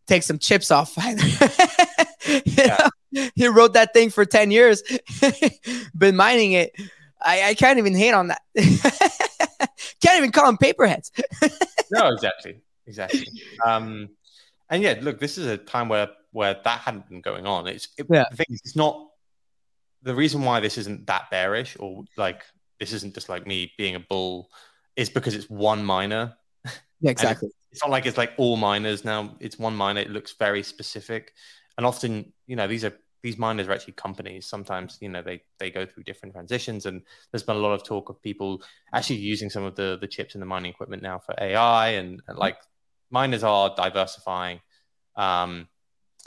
take 0.07 0.23
some 0.23 0.39
chips 0.39 0.71
off. 0.71 0.95
either. 2.29 2.41
You 2.45 2.51
Yeah. 3.12 3.29
he 3.35 3.48
wrote 3.48 3.74
that 3.74 3.94
thing 3.94 4.09
for 4.09 4.25
ten 4.25 4.51
years, 4.51 4.83
been 5.98 6.15
mining 6.15 6.53
it. 6.53 6.74
I, 7.22 7.50
I 7.50 7.53
can't 7.53 7.79
even 7.79 7.96
hate 7.96 8.13
on 8.13 8.27
that. 8.27 8.42
can't 10.01 10.18
even 10.18 10.31
call 10.31 10.46
them 10.46 10.57
paperheads. 10.57 11.11
no, 11.92 12.07
exactly, 12.09 12.61
exactly. 12.87 13.25
Um, 13.65 14.09
and 14.70 14.81
yeah, 14.83 15.00
look, 15.01 15.20
this 15.20 15.37
is 15.37 15.48
a 15.48 15.57
time 15.57 15.89
where 15.89 16.09
where 16.31 16.55
that 16.63 16.79
hadn't 16.79 17.09
been 17.09 17.22
going 17.22 17.46
on. 17.46 17.68
It's 17.68 17.89
it, 17.98 18.05
Yeah. 18.09 18.25
the 18.29 18.37
thing 18.37 18.46
is, 18.50 18.61
it's 18.63 18.75
not 18.75 19.09
the 20.03 20.15
reason 20.15 20.44
why 20.44 20.59
this 20.59 20.77
isn't 20.77 21.07
that 21.07 21.29
bearish 21.29 21.75
or 21.79 22.03
like 22.15 22.44
this 22.79 22.94
isn't 22.94 23.13
just 23.13 23.27
like 23.27 23.46
me 23.46 23.74
being 23.77 23.96
a 23.96 24.00
bull 24.00 24.50
is 24.96 25.09
because 25.09 25.35
it's 25.35 25.50
one 25.50 25.83
miner. 25.83 26.35
Yeah, 27.01 27.11
exactly. 27.11 27.50
It's 27.72 27.81
not 27.81 27.92
like 27.92 28.05
it's 28.05 28.18
like 28.18 28.33
all 28.37 28.57
miners 28.57 29.03
now. 29.03 29.35
It's 29.39 29.59
one 29.59 29.75
miner. 29.75 30.01
It 30.01 30.09
looks 30.09 30.33
very 30.33 30.63
specific, 30.63 31.33
and 31.79 31.85
often, 31.85 32.33
you 32.46 32.57
know, 32.57 32.68
these 32.68 32.83
are 32.83 32.92
these 33.24 33.37
miners 33.37 33.70
are 33.70 33.72
actually 33.72 33.94
companies. 33.94 34.46
Sometimes, 34.46 34.98
you 35.00 35.07
know, 35.07 35.22
they 35.22 35.42
they 35.59 35.72
go 35.72 35.85
through 35.85 36.03
different 36.03 36.35
transitions, 36.35 36.85
and 36.85 37.01
there's 37.31 37.44
been 37.44 37.55
a 37.55 37.59
lot 37.59 37.72
of 37.72 37.85
talk 37.85 38.09
of 38.09 38.22
people 38.22 38.61
actually 38.94 39.15
using 39.15 39.50
some 39.50 39.63
of 39.63 39.75
the 39.75 39.98
the 40.01 40.07
chips 40.07 40.35
and 40.35 40.42
the 40.42 40.46
mining 40.46 40.72
equipment 40.72 41.01
now 41.01 41.20
for 41.20 41.33
AI, 41.39 41.92
and, 41.92 42.22
and 42.27 42.37
like 42.37 42.57
miners 43.11 43.46
are 43.46 43.74
diversifying. 43.77 44.59
Um, 45.15 45.70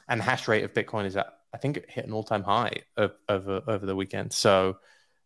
and 0.08 0.20
the 0.20 0.24
hash 0.24 0.48
rate 0.48 0.64
of 0.64 0.72
Bitcoin 0.72 1.04
is 1.04 1.18
at 1.18 1.26
I 1.52 1.58
think 1.58 1.76
it 1.76 1.90
hit 1.90 2.06
an 2.06 2.14
all 2.14 2.24
time 2.24 2.44
high 2.44 2.84
of, 2.96 3.12
over 3.28 3.60
over 3.68 3.84
the 3.84 3.94
weekend. 3.94 4.32
So, 4.32 4.78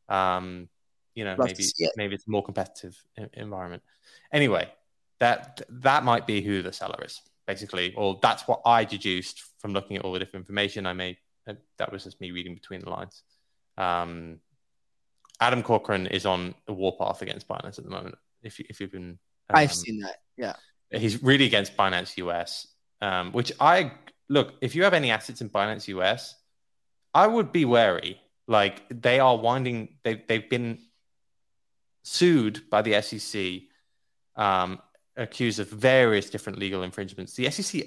um, 0.08 0.68
you 1.14 1.24
know, 1.24 1.36
maybe 1.38 1.66
maybe 1.96 2.16
it's 2.16 2.26
a 2.26 2.30
more 2.32 2.42
competitive 2.42 3.00
environment. 3.32 3.84
Anyway, 4.32 4.72
that 5.20 5.62
that 5.68 6.02
might 6.02 6.26
be 6.26 6.42
who 6.42 6.62
the 6.62 6.72
seller 6.72 7.04
is 7.04 7.20
basically, 7.46 7.94
or 7.94 8.18
that's 8.20 8.46
what 8.48 8.60
I 8.66 8.84
deduced 8.84 9.40
from 9.66 9.72
looking 9.72 9.96
at 9.96 10.04
all 10.04 10.12
the 10.12 10.20
different 10.20 10.44
information 10.44 10.86
I 10.86 10.92
made. 10.92 11.16
Uh, 11.44 11.54
That 11.78 11.90
was 11.90 12.04
just 12.04 12.20
me 12.20 12.30
reading 12.30 12.54
between 12.54 12.82
the 12.82 12.88
lines. 12.88 13.24
Um, 13.76 14.38
Adam 15.40 15.64
Cochran 15.64 16.06
is 16.06 16.24
on 16.24 16.54
a 16.68 16.72
warpath 16.72 17.20
against 17.20 17.48
Binance 17.48 17.76
at 17.78 17.84
the 17.84 17.90
moment. 17.90 18.14
If 18.44 18.60
you, 18.60 18.64
if 18.68 18.80
you've 18.80 18.92
been, 18.92 19.18
I've 19.50 19.70
um, 19.70 19.74
seen 19.74 20.00
that. 20.02 20.18
Yeah. 20.36 20.54
he's 20.92 21.20
really 21.20 21.46
against 21.46 21.76
Binance 21.76 22.16
US, 22.18 22.68
um, 23.02 23.32
which 23.32 23.50
I 23.58 23.90
look. 24.28 24.54
If 24.60 24.76
you 24.76 24.84
have 24.84 24.94
any 24.94 25.10
assets 25.10 25.40
in 25.40 25.50
Binance 25.50 25.88
US, 25.88 26.36
I 27.12 27.26
would 27.26 27.50
be 27.50 27.64
wary. 27.64 28.20
Like 28.46 28.84
they 28.88 29.18
are 29.18 29.36
winding. 29.36 29.96
They 30.04 30.22
they've 30.28 30.48
been 30.48 30.78
sued 32.04 32.70
by 32.70 32.82
the 32.82 33.02
SEC, 33.02 33.62
um, 34.36 34.80
accused 35.16 35.58
of 35.58 35.68
various 35.68 36.30
different 36.30 36.60
legal 36.60 36.84
infringements. 36.84 37.34
The 37.34 37.50
SEC, 37.50 37.82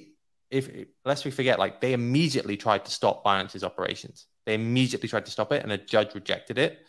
if 0.51 0.69
lest 1.05 1.25
we 1.25 1.31
forget, 1.31 1.59
like 1.59 1.81
they 1.81 1.93
immediately 1.93 2.57
tried 2.57 2.85
to 2.85 2.91
stop 2.91 3.23
Binance's 3.23 3.63
operations. 3.63 4.25
They 4.45 4.55
immediately 4.55 5.07
tried 5.07 5.25
to 5.25 5.31
stop 5.31 5.51
it, 5.51 5.63
and 5.63 5.71
a 5.71 5.77
judge 5.77 6.15
rejected 6.15 6.57
it. 6.57 6.79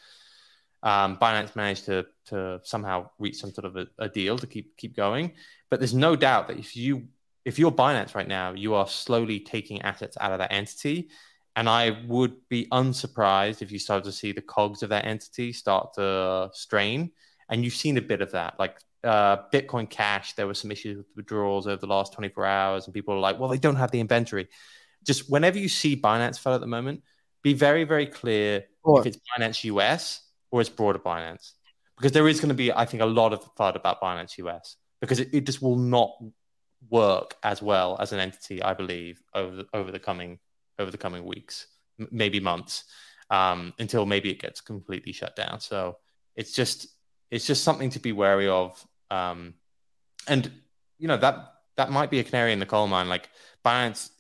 Um, 0.83 1.19
Binance 1.19 1.55
managed 1.57 1.85
to 1.87 2.07
to 2.27 2.61
somehow 2.63 3.11
reach 3.19 3.37
some 3.37 3.53
sort 3.53 3.67
of 3.67 3.77
a, 3.77 3.87
a 3.99 4.09
deal 4.09 4.39
to 4.39 4.47
keep 4.47 4.77
keep 4.77 4.97
going. 4.97 5.33
But 5.69 5.81
there's 5.81 5.95
no 5.95 6.17
doubt 6.17 6.49
that 6.49 6.59
if 6.59 6.77
you 6.77 7.09
if 7.45 7.59
you're 7.59 7.73
Binance 7.73 8.15
right 8.15 8.29
now, 8.29 8.53
you 8.53 8.75
are 8.75 8.87
slowly 8.87 9.41
taking 9.41 9.83
assets 9.83 10.17
out 10.21 10.33
of 10.33 10.39
that 10.39 10.53
entity. 10.53 11.11
And 11.57 11.69
I 11.69 12.03
would 12.07 12.37
be 12.49 12.69
unsurprised 12.71 13.61
if 13.61 13.73
you 13.73 13.79
start 13.79 14.05
to 14.05 14.13
see 14.13 14.33
the 14.33 14.41
cogs 14.41 14.83
of 14.83 14.91
that 14.91 15.05
entity 15.05 15.53
start 15.53 15.95
to 15.95 16.51
strain. 16.53 17.11
And 17.51 17.65
you've 17.65 17.75
seen 17.75 17.99
a 17.99 18.03
bit 18.03 18.23
of 18.23 18.31
that. 18.33 18.55
Like 18.59 18.79
uh, 19.05 19.39
Bitcoin 19.53 19.89
Cash, 19.89 20.35
there 20.35 20.47
were 20.47 20.55
some 20.55 20.71
issues 20.71 20.99
with 20.99 21.07
withdrawals 21.17 21.67
over 21.67 21.81
the 21.81 21.87
last 21.87 22.13
24 22.13 22.45
hours, 22.47 22.85
and 22.87 22.95
people 22.95 23.15
are 23.15 23.21
like, 23.21 23.39
well, 23.39 23.49
they 23.49 23.59
don't 23.59 23.77
have 23.77 23.91
the 23.91 24.01
inventory. 24.01 24.49
Just 25.05 25.31
whenever 25.31 25.59
you 25.59 25.69
see 25.69 25.97
Binance 25.97 26.39
fell 26.39 26.55
at 26.55 26.61
the 26.61 26.67
moment, 26.67 27.03
be 27.43 27.55
very, 27.55 27.85
very 27.85 28.07
clear 28.07 28.65
Sure. 28.85 29.01
if 29.01 29.07
it's 29.07 29.19
Binance 29.39 29.65
US 29.65 30.23
or 30.51 30.61
it's 30.61 30.71
broader 30.71 30.99
Binance. 30.99 31.53
Because 31.97 32.13
there 32.13 32.29
is 32.29 32.41
going 32.41 32.49
to 32.49 32.55
be, 32.55 32.73
I 32.73 32.85
think, 32.87 33.03
a 33.03 33.07
lot 33.07 33.33
of 33.33 33.43
FUD 33.57 33.77
about 33.77 34.01
Binance 34.01 34.39
US 34.39 34.77
because 35.01 35.21
it, 35.21 35.29
it 35.33 35.47
just 35.47 35.63
will 35.63 35.77
not 35.77 36.13
work 36.89 37.37
as 37.43 37.61
well 37.61 37.97
as 38.01 38.13
an 38.13 38.21
entity, 38.21 38.63
I 38.63 38.75
believe, 38.75 39.23
over 39.35 39.57
the, 39.57 39.67
over 39.75 39.91
the 39.91 39.99
coming 39.99 40.39
over 40.79 40.91
the 40.91 40.99
coming 40.99 41.25
weeks, 41.27 41.67
m- 41.99 42.09
maybe 42.11 42.41
months, 42.41 42.85
um, 43.29 43.75
until 43.79 44.07
maybe 44.07 44.31
it 44.31 44.41
gets 44.41 44.63
completely 44.63 45.13
shut 45.13 45.37
down. 45.37 45.61
So 45.61 45.99
it's 46.37 46.53
just 46.53 46.87
it's 47.31 47.47
just 47.47 47.65
something 47.65 47.91
to 47.91 47.99
be 47.99 48.13
wary 48.13 48.49
of, 48.49 48.85
um, 49.11 49.55
and 50.27 50.51
you 50.99 51.09
know 51.09 51.17
that 51.17 51.55
that 51.77 51.91
might 51.91 52.11
be 52.11 52.19
a 52.19 52.25
canary 52.25 52.53
in 52.53 52.59
the 52.59 52.67
coal 52.67 52.87
mine. 52.87 53.09
Like 53.09 53.29
Binance 53.65 54.11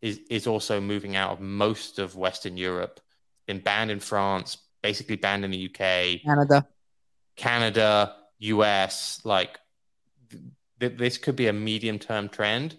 is 0.00 0.20
is 0.30 0.46
also 0.46 0.80
moving 0.80 1.16
out 1.16 1.32
of 1.32 1.40
most 1.40 1.98
of 1.98 2.16
Western 2.16 2.56
Europe, 2.56 3.00
been 3.46 3.60
banned 3.60 3.90
in 3.90 4.00
France, 4.00 4.58
basically 4.82 5.16
banned 5.16 5.44
in 5.44 5.50
the 5.50 5.66
UK. 5.66 6.22
Canada. 6.22 6.66
Canada, 7.36 8.16
US, 8.38 9.20
like 9.24 9.58
th- 10.80 10.96
this 10.96 11.18
could 11.18 11.36
be 11.36 11.48
a 11.48 11.52
medium 11.52 11.98
term 11.98 12.28
trend. 12.28 12.76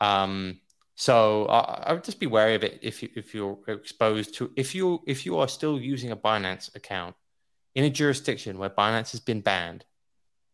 Um, 0.00 0.60
so 0.94 1.46
I, 1.46 1.84
I 1.86 1.92
would 1.92 2.04
just 2.04 2.20
be 2.20 2.26
wary 2.26 2.54
of 2.54 2.64
it 2.64 2.78
if 2.82 3.02
you 3.02 3.08
if 3.14 3.34
you're 3.34 3.58
exposed 3.68 4.34
to 4.34 4.50
if 4.56 4.74
you 4.74 5.00
if 5.06 5.24
you 5.24 5.38
are 5.38 5.48
still 5.48 5.80
using 5.80 6.10
a 6.10 6.16
Binance 6.16 6.74
account 6.74 7.14
in 7.74 7.84
a 7.84 7.90
jurisdiction 7.90 8.58
where 8.58 8.70
Binance 8.70 9.12
has 9.12 9.20
been 9.20 9.40
banned 9.40 9.84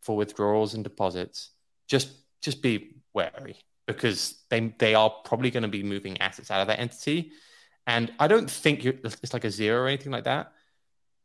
for 0.01 0.17
withdrawals 0.17 0.75
and 0.75 0.85
deposits, 0.85 1.51
just 1.89 2.11
just 2.43 2.63
be 2.63 3.03
wary 3.15 3.57
because 3.87 4.45
they 4.51 4.75
they 4.79 4.95
are 4.95 5.11
probably 5.25 5.51
going 5.51 5.63
to 5.63 5.69
be 5.69 5.83
moving 5.83 6.21
assets 6.21 6.51
out 6.51 6.61
of 6.61 6.69
that 6.69 6.81
entity, 6.81 7.33
and 7.87 8.13
I 8.19 8.29
don't 8.29 8.51
think 8.51 8.85
it's 8.85 9.33
like 9.33 9.45
a 9.45 9.51
zero 9.51 9.83
or 9.83 9.89
anything 9.89 10.13
like 10.13 10.25
that. 10.25 10.53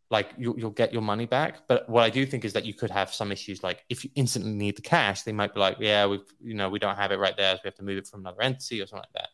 Like 0.09 0.33
you, 0.37 0.53
you'll 0.57 0.71
get 0.71 0.91
your 0.91 1.01
money 1.01 1.25
back, 1.25 1.67
but 1.69 1.87
what 1.87 2.03
I 2.03 2.09
do 2.09 2.25
think 2.25 2.43
is 2.43 2.51
that 2.53 2.65
you 2.65 2.73
could 2.73 2.91
have 2.91 3.13
some 3.13 3.31
issues. 3.31 3.63
Like 3.63 3.85
if 3.87 4.03
you 4.03 4.09
instantly 4.15 4.51
need 4.51 4.75
the 4.75 4.81
cash, 4.81 5.21
they 5.21 5.31
might 5.31 5.53
be 5.53 5.61
like, 5.61 5.77
"Yeah, 5.79 6.05
we 6.05 6.19
you 6.41 6.53
know 6.53 6.69
we 6.69 6.79
don't 6.79 6.97
have 6.97 7.11
it 7.11 7.19
right 7.19 7.35
there, 7.37 7.55
so 7.55 7.61
we 7.63 7.67
have 7.67 7.75
to 7.75 7.83
move 7.83 7.97
it 7.97 8.07
from 8.07 8.21
another 8.21 8.41
entity 8.41 8.81
or 8.81 8.87
something 8.87 9.05
like 9.07 9.23
that." 9.23 9.29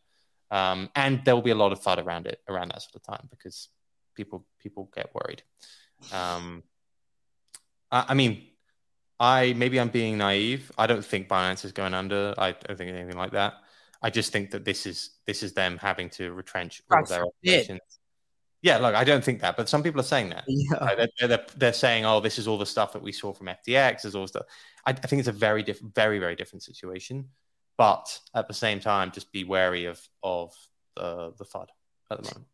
Um, 0.49 0.89
and 0.95 1.23
there 1.25 1.35
will 1.35 1.41
be 1.41 1.51
a 1.51 1.55
lot 1.55 1.71
of 1.71 1.79
thought 1.79 1.99
around 1.99 2.27
it 2.27 2.41
around 2.47 2.69
that 2.69 2.81
sort 2.81 2.95
of 2.95 3.03
time 3.03 3.27
because 3.29 3.69
people 4.15 4.45
people 4.59 4.89
get 4.93 5.13
worried. 5.13 5.41
Um, 6.11 6.63
I, 7.91 8.05
I 8.09 8.13
mean, 8.13 8.43
I 9.19 9.53
maybe 9.53 9.79
I'm 9.79 9.89
being 9.89 10.17
naive. 10.17 10.71
I 10.77 10.87
don't 10.87 11.03
think 11.03 11.27
Binance 11.27 11.65
is 11.65 11.71
going 11.71 11.93
under. 11.93 12.33
I 12.37 12.51
don't 12.51 12.77
think 12.77 12.91
anything 12.91 13.17
like 13.17 13.31
that. 13.31 13.55
I 14.01 14.09
just 14.09 14.31
think 14.31 14.51
that 14.51 14.63
this 14.63 14.85
is 14.85 15.11
this 15.25 15.41
is 15.43 15.53
them 15.53 15.77
having 15.77 16.09
to 16.11 16.33
retrench 16.33 16.81
all 16.91 16.99
God 16.99 17.07
their 17.07 17.25
operations. 17.25 17.81
Yeah, 18.61 18.77
look, 18.79 18.95
I 18.95 19.03
don't 19.03 19.23
think 19.23 19.41
that, 19.41 19.55
but 19.55 19.69
some 19.69 19.83
people 19.83 20.01
are 20.01 20.03
saying 20.03 20.29
that. 20.29 20.43
Yeah. 20.47 20.83
Like, 20.83 20.97
they're, 20.97 21.27
they're, 21.27 21.45
they're 21.55 21.73
saying, 21.73 22.05
"Oh, 22.05 22.19
this 22.19 22.39
is 22.39 22.47
all 22.47 22.57
the 22.57 22.65
stuff 22.65 22.93
that 22.93 23.01
we 23.01 23.11
saw 23.11 23.31
from 23.31 23.47
FTX." 23.47 24.01
There's 24.01 24.15
all 24.15 24.27
stuff. 24.27 24.45
I, 24.85 24.91
I 24.91 24.93
think 24.93 25.19
it's 25.19 25.27
a 25.27 25.31
very 25.31 25.61
different, 25.61 25.93
very, 25.93 26.17
very 26.19 26.35
different 26.35 26.63
situation. 26.63 27.29
But 27.77 28.19
at 28.33 28.47
the 28.47 28.55
same 28.55 28.79
time, 28.79 29.11
just 29.11 29.31
be 29.31 29.43
wary 29.43 29.85
of 29.85 30.01
of 30.23 30.53
the 30.95 31.33
the 31.37 31.45
FUD 31.45 31.67
at 32.11 32.17
the 32.17 32.23
moment. 32.23 32.47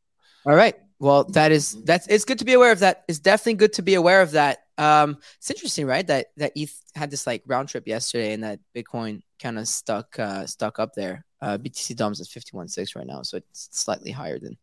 All 0.45 0.55
right. 0.55 0.75
Well, 1.03 1.25
that 1.25 1.51
is 1.51 1.83
that's 1.83 2.07
it's 2.07 2.23
good 2.23 2.39
to 2.39 2.45
be 2.45 2.53
aware 2.53 2.71
of 2.71 2.79
that. 2.79 3.03
It's 3.09 3.19
definitely 3.19 3.55
good 3.55 3.73
to 3.73 3.81
be 3.81 3.95
aware 3.95 4.21
of 4.21 4.31
that. 4.31 4.59
Um, 4.77 5.17
it's 5.35 5.51
interesting, 5.51 5.85
right? 5.85 6.07
That 6.07 6.27
that 6.37 6.53
ETH 6.55 6.73
had 6.95 7.11
this 7.11 7.27
like 7.27 7.43
round 7.45 7.67
trip 7.67 7.85
yesterday, 7.85 8.31
and 8.31 8.41
that 8.45 8.61
Bitcoin 8.73 9.21
kind 9.37 9.59
of 9.59 9.67
stuck 9.67 10.17
uh 10.17 10.45
stuck 10.45 10.79
up 10.79 10.93
there. 10.93 11.25
Uh, 11.41 11.57
BTC 11.57 11.97
DOMs 11.97 12.21
at 12.21 12.27
fifty 12.27 12.55
one 12.55 12.69
six 12.69 12.95
right 12.95 13.05
now, 13.05 13.21
so 13.21 13.35
it's 13.35 13.67
slightly 13.73 14.11
higher 14.11 14.39
than 14.39 14.57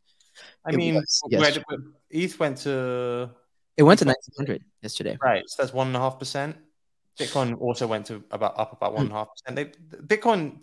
I 0.64 0.72
mean, 0.72 0.94
where 0.94 1.52
ETH 2.08 2.40
went 2.40 2.56
to 2.58 3.30
it 3.76 3.82
went 3.82 3.98
to 3.98 4.06
nineteen 4.06 4.34
hundred 4.38 4.64
yesterday. 4.80 5.18
right, 5.22 5.42
so 5.46 5.62
that's 5.62 5.74
one 5.74 5.88
and 5.88 5.96
a 5.96 6.00
half 6.00 6.18
percent. 6.18 6.56
Bitcoin 7.18 7.60
also 7.60 7.86
went 7.86 8.06
to 8.06 8.24
about 8.30 8.58
up 8.58 8.72
about 8.72 8.94
one 8.94 9.02
and 9.02 9.12
a 9.12 9.14
half 9.14 9.28
percent. 9.34 9.56
They 9.56 9.98
Bitcoin, 10.16 10.62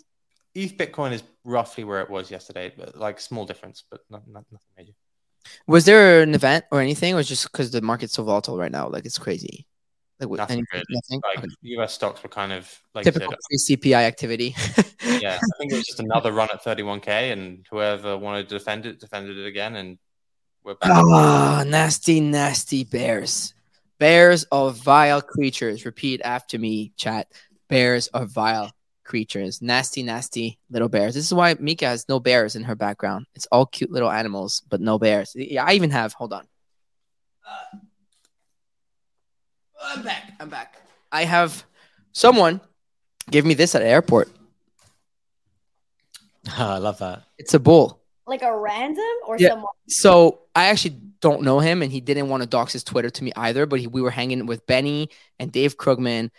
ETH 0.55 0.75
Bitcoin 0.75 1.11
is 1.11 1.21
roughly 1.43 1.83
where 1.83 2.01
it 2.01 2.09
was 2.09 2.31
yesterday, 2.31 2.73
but 2.75 2.97
like 2.97 3.19
small 3.19 3.45
difference, 3.45 3.83
but 3.91 4.01
not, 4.09 4.27
not, 4.27 4.43
nothing 4.51 4.69
major. 4.75 4.93
Was 5.67 5.85
there 5.85 6.21
an 6.21 6.35
event 6.35 6.65
or 6.71 6.81
anything, 6.81 7.13
or 7.13 7.17
was 7.17 7.27
just 7.27 7.51
because 7.51 7.71
the 7.71 7.81
market's 7.81 8.13
so 8.13 8.23
volatile 8.23 8.57
right 8.57 8.71
now? 8.71 8.87
Like 8.89 9.05
it's 9.05 9.17
crazy. 9.17 9.65
Like 10.19 10.29
Nothing 10.31 10.65
anything, 10.71 10.83
nothing? 10.89 11.21
Like 11.23 11.43
Okay. 11.45 11.53
US 11.61 11.93
stocks 11.93 12.23
were 12.23 12.29
kind 12.29 12.51
of 12.51 12.81
like 12.95 13.03
Typical 13.03 13.35
said, 13.51 13.79
CPI 13.79 14.03
activity. 14.03 14.55
yeah. 15.21 15.35
I 15.35 15.57
think 15.59 15.71
it 15.71 15.75
was 15.75 15.85
just 15.85 15.99
another 15.99 16.31
run 16.31 16.49
at 16.51 16.63
31k, 16.63 17.31
and 17.31 17.65
whoever 17.69 18.17
wanted 18.17 18.49
to 18.49 18.57
defend 18.57 18.85
it 18.85 18.99
defended 18.99 19.37
it 19.37 19.45
again, 19.45 19.75
and 19.75 19.99
we're 20.63 20.73
back. 20.75 20.91
Ah, 20.91 21.63
nasty, 21.67 22.19
nasty 22.19 22.83
bears. 22.83 23.53
Bears 23.99 24.45
are 24.51 24.71
vile 24.71 25.21
creatures. 25.21 25.85
Repeat 25.85 26.21
after 26.23 26.57
me, 26.57 26.93
chat. 26.97 27.31
Bears 27.69 28.09
are 28.13 28.25
vile 28.25 28.71
creatures. 29.07 29.61
Nasty, 29.61 30.03
nasty 30.03 30.59
little 30.69 30.89
bears. 30.89 31.15
This 31.15 31.25
is 31.25 31.33
why 31.33 31.55
Mika 31.59 31.85
has 31.87 32.07
no 32.07 32.19
bears 32.19 32.55
in 32.55 32.63
her 32.63 32.75
background. 32.75 33.25
It's 33.33 33.47
all 33.51 33.65
cute 33.65 33.91
little 33.91 34.11
animals, 34.11 34.61
but 34.69 34.79
no 34.81 34.99
bears. 34.99 35.31
Yeah, 35.35 35.63
I 35.65 35.73
even 35.73 35.89
have. 35.89 36.13
Hold 36.13 36.33
on. 36.33 36.45
Uh, 37.47 37.77
I'm 39.83 40.03
back. 40.03 40.33
I'm 40.39 40.49
back. 40.49 40.75
I 41.11 41.23
have 41.23 41.63
someone 42.11 42.59
give 43.31 43.45
me 43.45 43.53
this 43.53 43.73
at 43.75 43.79
the 43.79 43.87
airport. 43.87 44.29
I 46.57 46.77
love 46.77 46.99
that. 46.99 47.23
It's 47.37 47.53
a 47.53 47.59
bull. 47.59 48.01
Like 48.25 48.41
a 48.41 48.55
random 48.55 49.03
or 49.25 49.37
Yeah. 49.39 49.49
someone? 49.49 49.71
So 49.87 50.39
I 50.53 50.65
actually 50.65 50.99
don't 51.21 51.43
know 51.43 51.59
him, 51.59 51.81
and 51.81 51.91
he 51.91 52.01
didn't 52.01 52.29
want 52.29 52.43
to 52.43 52.49
dox 52.49 52.73
his 52.73 52.83
Twitter 52.83 53.09
to 53.09 53.23
me 53.23 53.31
either. 53.35 53.65
But 53.65 53.79
he, 53.79 53.87
we 53.87 54.01
were 54.01 54.11
hanging 54.11 54.45
with 54.45 54.65
Benny 54.67 55.09
and 55.39 55.51
Dave 55.51 55.77
Krugman 55.77 56.29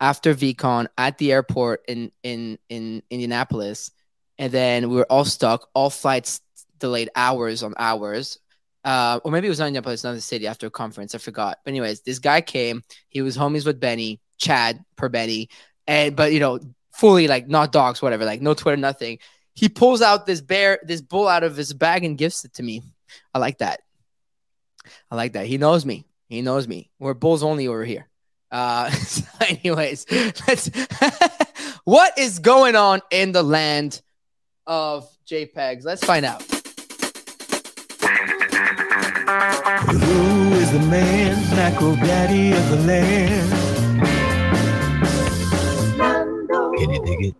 after 0.00 0.34
VeeCon 0.34 0.88
at 0.96 1.18
the 1.18 1.32
airport 1.32 1.84
in 1.88 2.12
in 2.22 2.58
in 2.68 3.02
Indianapolis, 3.10 3.90
and 4.38 4.52
then 4.52 4.88
we 4.88 4.96
were 4.96 5.06
all 5.10 5.24
stuck. 5.24 5.68
All 5.74 5.90
flights 5.90 6.40
delayed 6.78 7.10
hours 7.14 7.62
on 7.62 7.74
hours. 7.76 8.38
Uh, 8.84 9.20
or 9.24 9.32
maybe 9.32 9.46
it 9.46 9.50
was 9.50 9.58
not 9.58 9.66
Indianapolis, 9.66 10.04
another 10.04 10.20
city 10.20 10.46
after 10.46 10.68
a 10.68 10.70
conference. 10.70 11.14
I 11.14 11.18
forgot. 11.18 11.58
But 11.64 11.70
anyways, 11.70 12.02
this 12.02 12.20
guy 12.20 12.40
came. 12.40 12.84
He 13.08 13.22
was 13.22 13.36
homies 13.36 13.66
with 13.66 13.80
Benny, 13.80 14.20
Chad 14.38 14.84
per 14.96 15.08
Benny, 15.08 15.50
and 15.86 16.14
but 16.14 16.32
you 16.32 16.40
know, 16.40 16.60
fully 16.92 17.28
like 17.28 17.48
not 17.48 17.72
dogs, 17.72 18.00
whatever, 18.00 18.24
like 18.24 18.40
no 18.40 18.54
Twitter, 18.54 18.76
nothing. 18.76 19.18
He 19.54 19.68
pulls 19.68 20.02
out 20.02 20.26
this 20.26 20.40
bear, 20.40 20.78
this 20.84 21.00
bull 21.00 21.26
out 21.26 21.42
of 21.42 21.56
his 21.56 21.72
bag 21.72 22.04
and 22.04 22.16
gives 22.16 22.44
it 22.44 22.54
to 22.54 22.62
me. 22.62 22.82
I 23.34 23.38
like 23.40 23.58
that. 23.58 23.80
I 25.10 25.16
like 25.16 25.32
that. 25.32 25.46
He 25.46 25.58
knows 25.58 25.84
me. 25.84 26.06
He 26.28 26.42
knows 26.42 26.68
me. 26.68 26.90
We're 26.98 27.14
bulls 27.14 27.42
only 27.42 27.66
over 27.66 27.84
here. 27.84 28.07
Uh, 28.50 28.90
so 28.90 29.24
anyways, 29.40 30.06
let's. 30.46 30.70
what 31.84 32.16
is 32.18 32.38
going 32.38 32.76
on 32.76 33.00
in 33.10 33.32
the 33.32 33.42
land 33.42 34.00
of 34.66 35.08
JPEGs? 35.30 35.84
Let's 35.84 36.04
find 36.04 36.24
out. 36.24 36.42
Who 39.90 40.52
is 40.54 40.72
the 40.72 40.80
man, 40.80 41.36
macro 41.54 41.94
daddy 41.96 42.52
of 42.52 42.70
the 42.70 42.76
land? 42.86 43.52
Can 46.78 46.90
you 46.90 47.04
dig 47.04 47.24
it? 47.26 47.34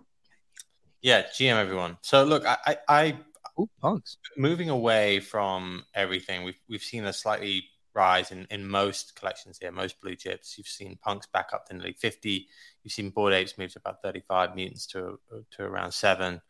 Yeah, 1.00 1.22
GM 1.22 1.56
everyone. 1.56 1.96
So 2.02 2.24
look, 2.24 2.44
I, 2.44 2.56
I, 2.66 2.76
I 2.88 3.18
Ooh, 3.58 3.68
punks. 3.80 4.18
moving 4.36 4.68
away 4.68 5.20
from 5.20 5.84
everything, 5.94 6.42
we've 6.42 6.58
we've 6.68 6.82
seen 6.82 7.04
a 7.06 7.12
slightly 7.12 7.64
rise 7.94 8.30
in, 8.30 8.46
in 8.50 8.68
most 8.68 9.14
collections 9.16 9.58
here, 9.60 9.72
most 9.72 10.00
blue 10.00 10.14
chips. 10.14 10.56
You've 10.56 10.66
seen 10.66 10.98
punks 11.02 11.26
back 11.26 11.50
up 11.52 11.66
to 11.66 11.74
nearly 11.74 11.92
50. 11.92 12.46
You've 12.82 12.92
seen 12.92 13.10
Bored 13.10 13.32
Apes 13.32 13.58
move 13.58 13.72
to 13.72 13.78
about 13.78 14.02
35, 14.02 14.54
mutants 14.54 14.86
to 14.88 15.18
to 15.52 15.62
around 15.62 15.92
seven. 15.92 16.40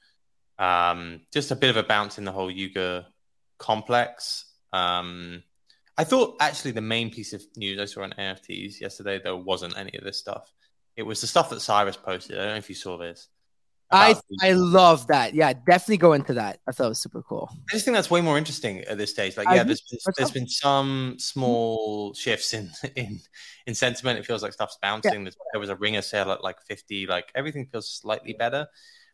Um, 0.58 1.20
just 1.32 1.50
a 1.50 1.56
bit 1.56 1.70
of 1.70 1.76
a 1.76 1.82
bounce 1.82 2.18
in 2.18 2.24
the 2.24 2.32
whole 2.32 2.50
Yuga 2.50 3.06
complex. 3.58 4.46
Um, 4.72 5.42
I 5.96 6.04
thought 6.04 6.36
actually 6.40 6.72
the 6.72 6.80
main 6.80 7.10
piece 7.10 7.32
of 7.32 7.42
news 7.56 7.80
I 7.80 7.84
saw 7.84 8.02
on 8.02 8.14
NFTs 8.18 8.80
yesterday, 8.80 9.20
there 9.22 9.36
wasn't 9.36 9.76
any 9.76 9.96
of 9.98 10.04
this 10.04 10.18
stuff. 10.18 10.52
It 10.96 11.02
was 11.02 11.20
the 11.20 11.26
stuff 11.26 11.50
that 11.50 11.60
Cyrus 11.60 11.96
posted. 11.96 12.38
I 12.38 12.42
don't 12.42 12.52
know 12.52 12.56
if 12.56 12.68
you 12.68 12.74
saw 12.74 12.98
this. 12.98 13.28
I 13.90 14.16
I 14.42 14.52
love 14.52 15.06
that. 15.06 15.34
Yeah, 15.34 15.52
definitely 15.52 15.96
go 15.96 16.12
into 16.12 16.34
that. 16.34 16.60
I 16.66 16.72
thought 16.72 16.86
it 16.86 16.88
was 16.90 16.98
super 16.98 17.22
cool. 17.22 17.48
I 17.52 17.72
just 17.72 17.84
think 17.84 17.94
that's 17.96 18.10
way 18.10 18.20
more 18.20 18.36
interesting 18.36 18.80
at 18.80 18.98
this 18.98 19.10
stage. 19.10 19.36
Like, 19.36 19.48
yeah, 19.48 19.62
there's 19.62 19.80
been, 19.80 19.98
there's 20.16 20.30
been 20.30 20.48
some 20.48 21.16
small 21.18 22.12
shifts 22.12 22.52
in 22.52 22.70
in 22.96 23.20
in 23.66 23.74
sentiment. 23.74 24.18
It 24.18 24.26
feels 24.26 24.42
like 24.42 24.52
stuff's 24.52 24.78
bouncing. 24.82 25.24
There's, 25.24 25.36
there 25.52 25.60
was 25.60 25.70
a 25.70 25.76
ringer 25.76 26.02
sale 26.02 26.30
at 26.32 26.44
like 26.44 26.60
50. 26.60 27.06
Like 27.06 27.32
everything 27.34 27.66
feels 27.66 27.90
slightly 27.90 28.34
better. 28.34 28.66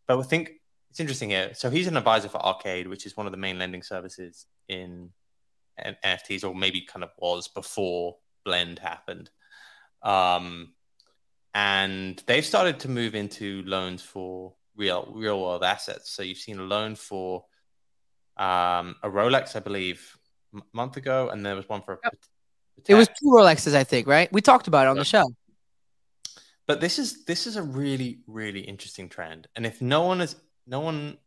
But 0.09 0.19
I 0.19 0.23
think 0.23 0.53
it's 0.91 1.01
interesting 1.01 1.31
here. 1.31 1.53
So 1.55 1.71
he's 1.71 1.87
an 1.87 1.97
advisor 1.97 2.29
for 2.29 2.45
Arcade, 2.45 2.89
which 2.89 3.07
is 3.07 3.17
one 3.17 3.27
of 3.27 3.33
the 3.33 3.39
main 3.39 3.59
lending 3.59 3.83
services 3.83 4.47
in 4.69 5.11
NFTs, 5.85 6.45
or 6.45 6.55
maybe 6.55 6.81
kind 6.81 7.05
of 7.05 7.11
was 7.19 7.47
before 7.49 8.17
Blend 8.45 8.81
happened. 8.81 9.31
Um, 10.03 10.75
and 11.55 12.23
they've 12.27 12.45
started 12.45 12.81
to 12.81 12.89
move 12.89 13.15
into 13.15 13.63
loans 13.63 14.03
for 14.03 14.55
real 14.77 15.13
real 15.15 15.41
world 15.41 15.65
assets. 15.65 16.11
So 16.11 16.23
you've 16.23 16.39
seen 16.39 16.59
a 16.59 16.63
loan 16.63 16.95
for 16.95 17.45
um, 18.37 18.97
a 19.03 19.09
Rolex, 19.09 19.57
I 19.57 19.61
believe, 19.61 20.17
a 20.55 20.61
month 20.73 20.97
ago, 20.97 21.29
and 21.29 21.45
there 21.45 21.57
was 21.57 21.69
one 21.69 21.83
for 21.83 21.95
a 21.95 21.99
Yep. 22.05 22.15
It 22.89 22.95
was 22.95 23.09
two 23.09 23.27
Rolexes, 23.27 23.75
I 23.75 23.85
think, 23.85 24.09
right? 24.09 24.33
We 24.33 24.41
talked 24.41 24.67
about 24.67 24.87
it 24.87 24.91
on 24.91 24.97
the 24.97 25.05
show. 25.05 25.25
but 26.67 26.81
this 26.81 26.99
is 26.99 27.25
this 27.25 27.47
is 27.47 27.57
a 27.57 27.63
really 27.63 28.21
really 28.27 28.61
interesting 28.61 29.09
trend, 29.09 29.47
and 29.57 29.65
if 29.65 29.81
no 29.81 30.03
one 30.03 30.21
is 30.21 30.37
no 30.67 30.81
one 30.81 31.19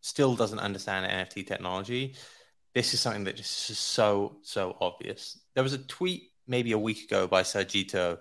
still 0.00 0.36
doesn't 0.36 0.60
understand 0.60 1.10
NFT 1.10 1.46
technology, 1.46 2.14
this 2.74 2.94
is 2.94 3.00
something 3.00 3.24
that 3.24 3.36
just 3.36 3.70
is 3.70 3.78
so 3.78 4.36
so 4.42 4.76
obvious. 4.80 5.40
There 5.54 5.64
was 5.64 5.72
a 5.72 5.78
tweet 5.78 6.30
maybe 6.46 6.72
a 6.72 6.78
week 6.78 7.04
ago 7.04 7.26
by 7.26 7.42
Sergito 7.42 8.18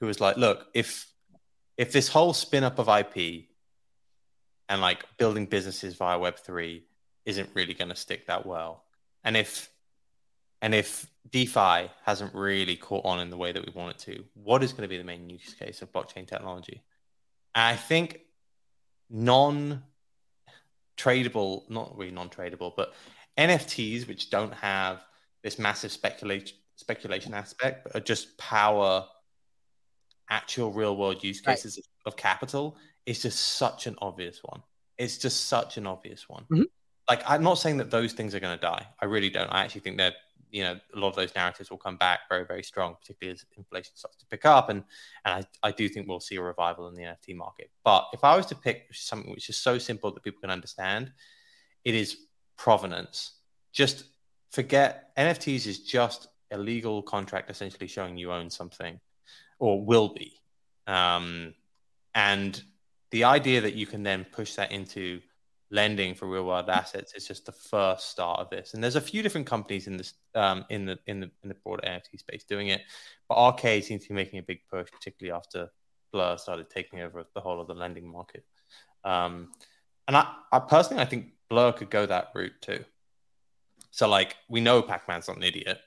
who 0.00 0.06
was 0.06 0.20
like, 0.20 0.36
"Look, 0.36 0.66
if 0.74 1.06
if 1.76 1.92
this 1.92 2.08
whole 2.08 2.32
spin 2.32 2.64
up 2.64 2.78
of 2.78 2.88
IP 2.88 3.49
and 4.70 4.80
like 4.80 5.04
building 5.18 5.44
businesses 5.46 5.96
via 5.96 6.18
Web 6.18 6.38
three 6.38 6.84
isn't 7.26 7.50
really 7.54 7.74
going 7.74 7.90
to 7.90 7.96
stick 7.96 8.26
that 8.28 8.46
well, 8.46 8.84
and 9.24 9.36
if 9.36 9.68
and 10.62 10.74
if 10.74 11.10
DeFi 11.30 11.90
hasn't 12.04 12.34
really 12.34 12.76
caught 12.76 13.04
on 13.04 13.18
in 13.20 13.30
the 13.30 13.36
way 13.36 13.52
that 13.52 13.66
we 13.66 13.72
want 13.74 13.96
it 13.96 13.98
to, 14.12 14.24
what 14.34 14.62
is 14.62 14.72
going 14.72 14.82
to 14.82 14.88
be 14.88 14.96
the 14.96 15.04
main 15.04 15.28
use 15.28 15.54
case 15.54 15.82
of 15.82 15.92
blockchain 15.92 16.26
technology? 16.26 16.82
And 17.54 17.64
I 17.64 17.76
think 17.76 18.20
non 19.10 19.82
tradable, 20.96 21.68
not 21.68 21.96
really 21.98 22.12
non 22.12 22.30
tradable, 22.30 22.72
but 22.76 22.94
NFTs, 23.36 24.06
which 24.06 24.30
don't 24.30 24.54
have 24.54 25.04
this 25.42 25.58
massive 25.58 25.90
speculation 25.90 26.56
speculation 26.76 27.34
aspect, 27.34 27.84
but 27.84 27.96
are 27.96 28.00
just 28.04 28.38
power 28.38 29.04
actual 30.30 30.70
real 30.70 30.96
world 30.96 31.24
use 31.24 31.42
Right. 31.44 31.56
cases 31.56 31.80
of 32.06 32.16
capital 32.16 32.76
is 33.06 33.22
just 33.22 33.40
such 33.40 33.86
an 33.86 33.96
obvious 34.00 34.40
one. 34.42 34.62
It's 34.98 35.18
just 35.18 35.46
such 35.46 35.76
an 35.76 35.86
obvious 35.86 36.28
one. 36.28 36.44
Mhm. 36.50 36.66
Like 37.08 37.22
I'm 37.28 37.42
not 37.42 37.54
saying 37.54 37.78
that 37.78 37.90
those 37.90 38.12
things 38.12 38.34
are 38.34 38.40
going 38.40 38.56
to 38.56 38.60
die. 38.60 38.86
I 39.00 39.06
really 39.06 39.30
don't. 39.30 39.48
I 39.48 39.64
actually 39.64 39.80
think 39.80 39.98
that 39.98 40.14
you 40.50 40.62
know 40.64 40.78
a 40.94 40.98
lot 40.98 41.08
of 41.08 41.16
those 41.16 41.34
narratives 41.34 41.70
will 41.70 41.78
come 41.78 41.96
back 41.96 42.20
very 42.28 42.44
very 42.44 42.62
strong, 42.62 42.96
particularly 42.96 43.32
as 43.34 43.44
inflation 43.56 43.92
starts 43.94 44.16
to 44.18 44.26
pick 44.26 44.44
up, 44.44 44.68
and 44.68 44.84
and 45.24 45.46
I, 45.62 45.68
I 45.68 45.72
do 45.72 45.88
think 45.88 46.08
we'll 46.08 46.20
see 46.20 46.36
a 46.36 46.42
revival 46.42 46.88
in 46.88 46.94
the 46.94 47.02
NFT 47.02 47.34
market. 47.36 47.70
But 47.84 48.08
if 48.12 48.22
I 48.24 48.36
was 48.36 48.46
to 48.46 48.54
pick 48.54 48.88
something 48.92 49.30
which 49.30 49.48
is 49.48 49.56
so 49.56 49.78
simple 49.78 50.12
that 50.12 50.22
people 50.22 50.40
can 50.40 50.50
understand, 50.50 51.12
it 51.84 51.94
is 51.94 52.16
provenance. 52.56 53.32
Just 53.72 54.04
forget 54.50 55.14
NFTs 55.16 55.66
is 55.66 55.80
just 55.80 56.28
a 56.50 56.58
legal 56.58 57.02
contract 57.02 57.50
essentially 57.50 57.86
showing 57.86 58.16
you 58.16 58.32
own 58.32 58.50
something 58.50 59.00
or 59.58 59.84
will 59.84 60.12
be. 60.12 60.34
Um, 60.86 61.54
and 62.14 62.60
the 63.10 63.24
idea 63.24 63.60
that 63.60 63.74
you 63.74 63.86
can 63.86 64.02
then 64.02 64.24
push 64.24 64.54
that 64.54 64.72
into 64.72 65.20
lending 65.70 66.14
for 66.14 66.26
real 66.26 66.44
world 66.44 66.68
assets 66.68 67.14
is 67.14 67.26
just 67.26 67.46
the 67.46 67.52
first 67.52 68.10
start 68.10 68.40
of 68.40 68.50
this. 68.50 68.74
And 68.74 68.82
there's 68.82 68.96
a 68.96 69.00
few 69.00 69.22
different 69.22 69.46
companies 69.46 69.86
in 69.86 69.96
this 69.96 70.14
um, 70.34 70.64
in 70.68 70.86
the 70.86 70.98
in 71.06 71.20
the 71.20 71.30
in 71.42 71.48
the 71.48 71.54
broader 71.54 71.82
NFT 71.86 72.18
space 72.18 72.44
doing 72.44 72.68
it, 72.68 72.82
but 73.28 73.36
Arcade 73.36 73.84
seems 73.84 74.02
to 74.02 74.08
be 74.08 74.14
making 74.14 74.38
a 74.38 74.42
big 74.42 74.60
push, 74.70 74.90
particularly 74.90 75.36
after 75.36 75.70
Blur 76.12 76.36
started 76.36 76.70
taking 76.70 77.00
over 77.00 77.24
the 77.34 77.40
whole 77.40 77.60
of 77.60 77.68
the 77.68 77.74
lending 77.74 78.10
market. 78.10 78.44
Um, 79.04 79.50
and 80.08 80.16
I, 80.16 80.32
I 80.52 80.58
personally, 80.58 81.02
I 81.02 81.06
think 81.06 81.26
Blur 81.48 81.72
could 81.72 81.90
go 81.90 82.06
that 82.06 82.30
route 82.34 82.60
too. 82.60 82.84
So 83.92 84.08
like 84.08 84.36
we 84.48 84.60
know 84.60 84.82
Pac-Man's 84.82 85.28
not 85.28 85.36
an 85.36 85.42
idiot. 85.42 85.80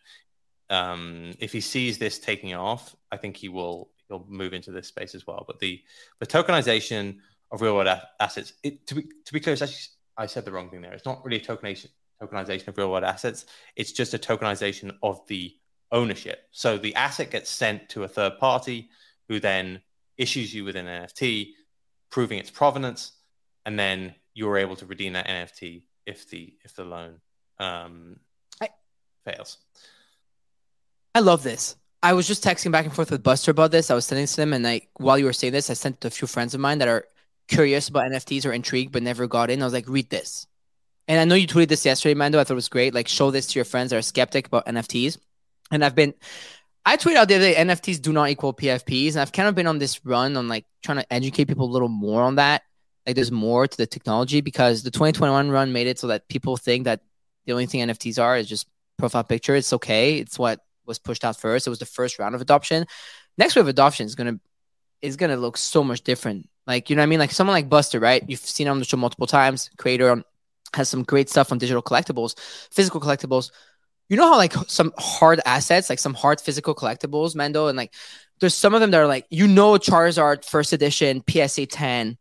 Um, 0.70 1.34
if 1.40 1.52
he 1.52 1.62
sees 1.62 1.98
this 1.98 2.20
taking 2.20 2.54
off, 2.54 2.96
I 3.12 3.18
think 3.18 3.38
he 3.38 3.50
will 3.50 3.90
he'll 4.08 4.26
move 4.28 4.54
into 4.54 4.72
this 4.72 4.88
space 4.88 5.16
as 5.16 5.26
well. 5.28 5.44
But 5.48 5.60
the 5.60 5.82
the 6.20 6.28
tokenization 6.28 7.18
of 7.52 7.62
real 7.62 7.76
world 7.76 8.00
assets, 8.20 8.54
it, 8.64 8.88
to 8.88 8.96
be 8.96 9.04
to 9.04 9.34
be 9.34 9.40
clear, 9.40 9.54
it's 9.54 9.62
actually 9.62 9.94
I 10.18 10.26
said 10.26 10.46
the 10.46 10.52
wrong 10.52 10.70
thing 10.70 10.82
there. 10.82 10.94
It's 10.94 11.06
not 11.06 11.24
really 11.24 11.38
a 11.38 11.46
tokenization 11.46 11.90
tokenization 12.22 12.68
of 12.68 12.78
real 12.78 12.92
world 12.92 13.04
assets. 13.04 13.46
It's 13.76 13.92
just 13.92 14.14
a 14.14 14.18
tokenization 14.18 14.96
of 15.02 15.26
the 15.28 15.56
ownership. 15.92 16.48
So 16.52 16.78
the 16.78 16.96
asset 16.96 17.32
gets 17.32 17.50
sent 17.50 17.90
to 17.90 18.04
a 18.04 18.08
third 18.08 18.40
party 18.40 18.90
who 19.28 19.40
then 19.40 19.82
issues 20.18 20.54
you 20.54 20.64
with 20.64 20.76
an 20.76 20.86
NFT, 20.86 21.52
proving 22.10 22.40
its 22.40 22.50
provenance, 22.50 23.14
and 23.66 23.78
then 23.78 24.16
you're 24.34 24.58
able 24.58 24.76
to 24.78 24.86
redeem 24.86 25.14
that 25.14 25.28
NFT 25.28 25.84
if 26.06 26.30
the 26.30 26.54
if 26.64 26.76
the 26.76 26.84
loan 26.84 27.20
um, 27.60 28.20
I- 28.62 28.70
fails. 29.24 29.58
I 31.16 31.20
love 31.20 31.44
this. 31.44 31.76
I 32.04 32.12
was 32.12 32.28
just 32.28 32.44
texting 32.44 32.72
back 32.72 32.84
and 32.84 32.94
forth 32.94 33.12
with 33.12 33.24
Buster 33.24 33.52
about 33.52 33.72
this. 33.72 33.90
I 33.90 33.96
was 33.96 34.06
sending 34.06 34.28
to 34.28 34.36
them, 34.36 34.52
and 34.52 34.64
like 34.64 34.90
while 34.96 35.18
you 35.18 35.24
were 35.24 35.32
saying 35.32 35.54
this, 35.54 35.70
I 35.70 35.74
sent 35.74 36.02
to 36.02 36.10
a 36.10 36.12
few 36.12 36.28
friends 36.28 36.54
of 36.54 36.60
mine 36.60 36.80
that 36.80 36.90
are 36.90 37.06
curious 37.48 37.88
about 37.88 38.12
NFTs 38.12 38.46
or 38.46 38.52
intrigued 38.52 38.92
but 38.92 39.04
never 39.04 39.26
got 39.26 39.50
in. 39.50 39.62
I 39.62 39.66
was 39.66 39.74
like, 39.74 39.88
read 39.88 40.10
this. 40.10 40.46
And 41.08 41.20
I 41.20 41.24
know 41.24 41.36
you 41.36 41.48
tweeted 41.48 41.70
this 41.70 41.86
yesterday, 41.86 42.14
Mando. 42.14 42.40
I 42.40 42.44
thought 42.44 42.54
it 42.54 42.56
was 42.56 42.68
great. 42.68 42.94
Like, 42.94 43.08
show 43.08 43.32
this 43.32 43.48
to 43.48 43.60
your 43.60 43.66
friends 43.66 43.90
that 43.90 43.98
are 43.98 44.02
skeptic 44.02 44.48
about 44.48 44.66
NFTs. 44.66 45.18
And 45.72 45.84
I've 45.84 45.96
been, 45.96 46.14
I 46.86 46.98
tweeted 46.98 47.16
out 47.16 47.30
the 47.30 47.36
other 47.36 47.54
day, 47.54 47.56
NFTs 47.56 48.02
do 48.02 48.12
not 48.12 48.30
equal 48.30 48.54
PFPs. 48.54 49.12
And 49.12 49.20
I've 49.20 49.32
kind 49.32 49.48
of 49.48 49.56
been 49.56 49.68
on 49.68 49.80
this 49.80 50.06
run 50.06 50.36
on 50.36 50.50
like 50.50 50.66
trying 50.84 50.98
to 50.98 51.14
educate 51.14 51.46
people 51.46 51.66
a 51.66 51.72
little 51.72 51.90
more 51.90 52.22
on 52.22 52.36
that. 52.36 52.64
Like, 53.08 53.16
there's 53.16 53.32
more 53.32 53.66
to 53.66 53.78
the 53.78 53.88
technology 53.88 54.42
because 54.42 54.84
the 54.84 54.92
2021 54.92 55.50
run 55.50 55.72
made 55.72 55.88
it 55.88 56.00
so 56.00 56.08
that 56.08 56.28
people 56.28 56.58
think 56.58 56.84
that 56.84 57.02
the 57.46 57.54
only 57.54 57.66
thing 57.66 57.82
NFTs 57.82 58.22
are 58.22 58.38
is 58.38 58.48
just 58.48 58.68
profile 58.98 59.24
picture. 59.24 59.56
It's 59.56 59.74
okay. 59.74 60.20
It's 60.20 60.38
what 60.40 60.60
was 60.86 61.00
pushed 61.00 61.26
out 61.26 61.40
first. 61.40 61.68
It 61.68 61.70
was 61.70 61.80
the 61.80 61.86
first 61.86 62.20
round 62.20 62.36
of 62.36 62.42
adoption. 62.42 62.86
Next 63.38 63.56
wave 63.56 63.66
of 63.66 63.70
adoption 63.70 64.06
is 64.06 64.16
gonna 64.16 64.40
is 65.02 65.16
gonna 65.16 65.38
look 65.38 65.58
so 65.58 65.84
much 65.84 66.02
different. 66.02 66.50
Like 66.66 66.90
you 66.90 66.96
know 66.96 67.02
what 67.02 67.08
I 67.08 67.10
mean? 67.10 67.20
Like 67.20 67.32
someone 67.32 67.54
like 67.54 67.70
Buster, 67.70 68.00
right? 68.00 68.24
You've 68.28 68.40
seen 68.40 68.68
him 68.68 68.74
on 68.74 68.80
the 68.80 68.86
show 68.86 68.98
multiple 68.98 69.28
times. 69.28 69.70
Creator 69.78 70.10
on 70.10 70.24
has 70.74 70.90
some 70.90 71.04
great 71.04 71.30
stuff 71.30 71.52
on 71.52 71.58
digital 71.58 71.84
collectibles, 71.84 72.38
physical 72.72 73.00
collectibles. 73.00 73.52
You 74.10 74.18
know 74.18 74.32
how 74.32 74.38
like 74.38 74.54
some 74.68 74.94
hard 74.98 75.40
assets, 75.46 75.90
like 75.90 76.00
some 76.00 76.14
hard 76.14 76.42
physical 76.42 76.76
collectibles, 76.76 77.36
Mando, 77.36 77.68
and 77.68 77.78
like 77.78 77.94
there's 78.40 78.56
some 78.56 78.74
of 78.74 78.82
them 78.82 78.92
that 78.92 79.00
are 79.00 79.08
like 79.08 79.26
you 79.30 79.48
know 79.48 79.74
Charizard 79.74 80.46
first 80.46 80.74
edition 80.74 81.24
PSA 81.30 81.68
10. 81.68 82.18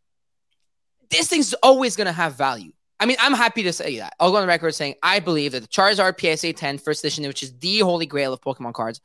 This 1.11 1.29
thing's 1.29 1.55
always 1.55 1.97
gonna 1.97 2.13
have 2.13 2.37
value. 2.37 2.73
I 3.03 3.05
mean, 3.05 3.17
I'm 3.19 3.33
happy 3.33 3.65
to 3.65 3.73
say 3.73 3.99
that. 3.99 4.15
I'll 4.21 4.31
go 4.31 4.37
on 4.37 4.43
the 4.43 4.47
record 4.47 4.77
saying 4.77 4.95
I 5.03 5.19
believe 5.19 5.51
that 5.53 5.63
the 5.63 5.67
Charizard 5.67 6.21
PSA 6.21 6.53
10 6.53 6.79
first 6.79 7.03
edition, 7.03 7.27
which 7.27 7.43
is 7.43 7.53
the 7.59 7.81
holy 7.81 8.07
grail 8.07 8.33
of 8.33 8.41
Pokemon 8.41 8.75
cards, 8.75 9.01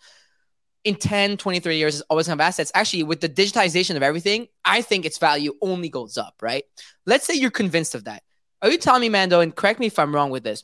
in 0.84 0.94
10, 0.94 1.38
20, 1.38 1.60
30 1.60 1.76
years 1.76 1.96
is 1.96 2.02
always 2.02 2.28
going 2.28 2.38
to 2.38 2.44
have 2.44 2.48
assets. 2.48 2.72
Actually, 2.76 3.02
with 3.02 3.22
the 3.22 3.28
digitization 3.28 3.96
of 3.96 4.04
everything, 4.04 4.50
I 4.64 4.84
think 4.84 5.04
its 5.04 5.18
value 5.18 5.56
only 5.64 5.90
goes 5.90 6.16
up, 6.16 6.36
right? 6.44 6.64
Let's 7.08 7.26
say 7.26 7.34
you're 7.34 7.50
convinced 7.50 7.96
of 7.96 8.04
that. 8.04 8.22
Are 8.62 8.70
you 8.70 8.78
telling 8.78 9.02
me, 9.02 9.10
Mando, 9.10 9.40
and 9.40 9.56
correct 9.56 9.80
me 9.80 9.88
if 9.88 9.98
I'm 9.98 10.14
wrong 10.14 10.30
with 10.30 10.44
this? 10.44 10.64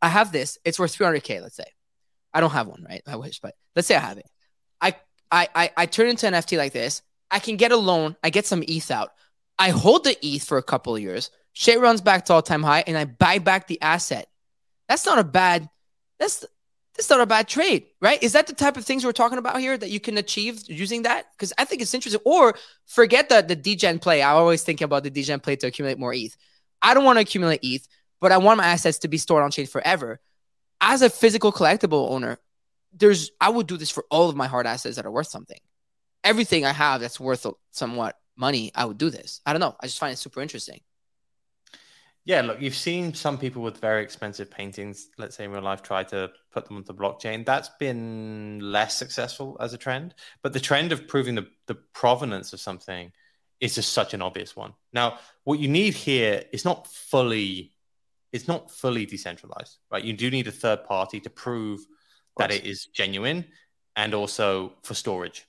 I 0.00 0.08
have 0.08 0.32
this, 0.32 0.56
it's 0.64 0.78
worth 0.78 0.96
300K, 0.96 1.42
let's 1.42 1.56
say. 1.56 1.64
I 2.32 2.40
don't 2.40 2.50
have 2.50 2.66
one, 2.66 2.82
right? 2.88 3.02
I 3.06 3.16
wish, 3.16 3.40
but 3.40 3.54
let's 3.76 3.86
say 3.86 3.94
I 3.94 4.00
have 4.00 4.16
it. 4.16 4.30
I, 4.80 4.96
I, 5.30 5.48
I, 5.54 5.70
I 5.76 5.84
turn 5.86 6.08
into 6.08 6.26
an 6.26 6.32
NFT 6.32 6.56
like 6.56 6.72
this. 6.72 7.02
I 7.30 7.40
can 7.40 7.58
get 7.58 7.72
a 7.72 7.76
loan, 7.76 8.16
I 8.24 8.30
get 8.30 8.46
some 8.46 8.64
ETH 8.66 8.90
out. 8.90 9.10
I 9.58 9.68
hold 9.68 10.04
the 10.04 10.16
ETH 10.26 10.44
for 10.44 10.56
a 10.56 10.62
couple 10.62 10.96
of 10.96 11.02
years. 11.02 11.30
Shit 11.54 11.80
runs 11.80 12.00
back 12.00 12.26
to 12.26 12.34
all 12.34 12.42
time 12.42 12.62
high, 12.62 12.84
and 12.86 12.98
I 12.98 13.04
buy 13.04 13.38
back 13.38 13.68
the 13.68 13.80
asset. 13.80 14.28
That's 14.88 15.06
not 15.06 15.18
a 15.18 15.24
bad. 15.24 15.70
That's 16.18 16.44
that's 16.96 17.08
not 17.10 17.20
a 17.20 17.26
bad 17.26 17.48
trade, 17.48 17.86
right? 18.00 18.22
Is 18.22 18.32
that 18.32 18.46
the 18.46 18.54
type 18.54 18.76
of 18.76 18.84
things 18.84 19.04
we're 19.04 19.12
talking 19.12 19.38
about 19.38 19.58
here 19.58 19.76
that 19.76 19.90
you 19.90 19.98
can 19.98 20.18
achieve 20.18 20.62
using 20.68 21.02
that? 21.02 21.26
Because 21.32 21.52
I 21.56 21.64
think 21.64 21.80
it's 21.80 21.94
interesting. 21.94 22.20
Or 22.24 22.54
forget 22.86 23.28
the 23.28 23.42
the 23.42 23.56
degen 23.56 24.00
play. 24.00 24.20
I 24.20 24.32
always 24.32 24.62
think 24.62 24.80
about 24.80 25.04
the 25.04 25.10
degen 25.10 25.40
play 25.40 25.56
to 25.56 25.68
accumulate 25.68 25.98
more 25.98 26.12
ETH. 26.12 26.36
I 26.82 26.92
don't 26.92 27.04
want 27.04 27.18
to 27.18 27.22
accumulate 27.22 27.60
ETH, 27.62 27.86
but 28.20 28.32
I 28.32 28.38
want 28.38 28.58
my 28.58 28.66
assets 28.66 28.98
to 28.98 29.08
be 29.08 29.16
stored 29.16 29.44
on 29.44 29.52
chain 29.52 29.66
forever. 29.66 30.20
As 30.80 31.02
a 31.02 31.08
physical 31.08 31.52
collectible 31.52 32.10
owner, 32.10 32.38
there's 32.92 33.30
I 33.40 33.50
would 33.50 33.68
do 33.68 33.76
this 33.76 33.90
for 33.90 34.04
all 34.10 34.28
of 34.28 34.34
my 34.34 34.48
hard 34.48 34.66
assets 34.66 34.96
that 34.96 35.06
are 35.06 35.10
worth 35.10 35.28
something. 35.28 35.60
Everything 36.24 36.64
I 36.64 36.72
have 36.72 37.00
that's 37.00 37.20
worth 37.20 37.46
somewhat 37.70 38.16
money, 38.36 38.72
I 38.74 38.86
would 38.86 38.98
do 38.98 39.10
this. 39.10 39.40
I 39.46 39.52
don't 39.52 39.60
know. 39.60 39.76
I 39.80 39.86
just 39.86 39.98
find 39.98 40.12
it 40.12 40.16
super 40.16 40.40
interesting. 40.40 40.80
Yeah, 42.26 42.40
look, 42.40 42.60
you've 42.60 42.74
seen 42.74 43.12
some 43.12 43.36
people 43.36 43.62
with 43.62 43.78
very 43.78 44.02
expensive 44.02 44.50
paintings, 44.50 45.08
let's 45.18 45.36
say 45.36 45.44
in 45.44 45.50
real 45.50 45.62
life, 45.62 45.82
try 45.82 46.04
to 46.04 46.30
put 46.52 46.64
them 46.64 46.76
onto 46.76 46.86
the 46.86 46.94
blockchain. 46.94 47.44
That's 47.44 47.68
been 47.78 48.60
less 48.62 48.96
successful 48.96 49.58
as 49.60 49.74
a 49.74 49.78
trend. 49.78 50.14
But 50.42 50.54
the 50.54 50.60
trend 50.60 50.90
of 50.92 51.06
proving 51.06 51.34
the, 51.34 51.46
the 51.66 51.74
provenance 51.74 52.54
of 52.54 52.60
something 52.60 53.12
is 53.60 53.74
just 53.74 53.92
such 53.92 54.14
an 54.14 54.22
obvious 54.22 54.56
one. 54.56 54.72
Now, 54.92 55.18
what 55.44 55.58
you 55.58 55.68
need 55.68 55.92
here 55.94 56.44
is 56.50 56.64
not 56.64 56.86
fully, 56.86 57.72
it's 58.32 58.48
not 58.48 58.70
fully 58.70 59.04
decentralized, 59.04 59.78
right? 59.90 60.02
You 60.02 60.14
do 60.14 60.30
need 60.30 60.46
a 60.46 60.52
third 60.52 60.84
party 60.84 61.20
to 61.20 61.30
prove 61.30 61.80
that 62.38 62.50
it 62.50 62.64
is 62.64 62.86
genuine 62.86 63.44
and 63.96 64.14
also 64.14 64.72
for 64.82 64.94
storage. 64.94 65.46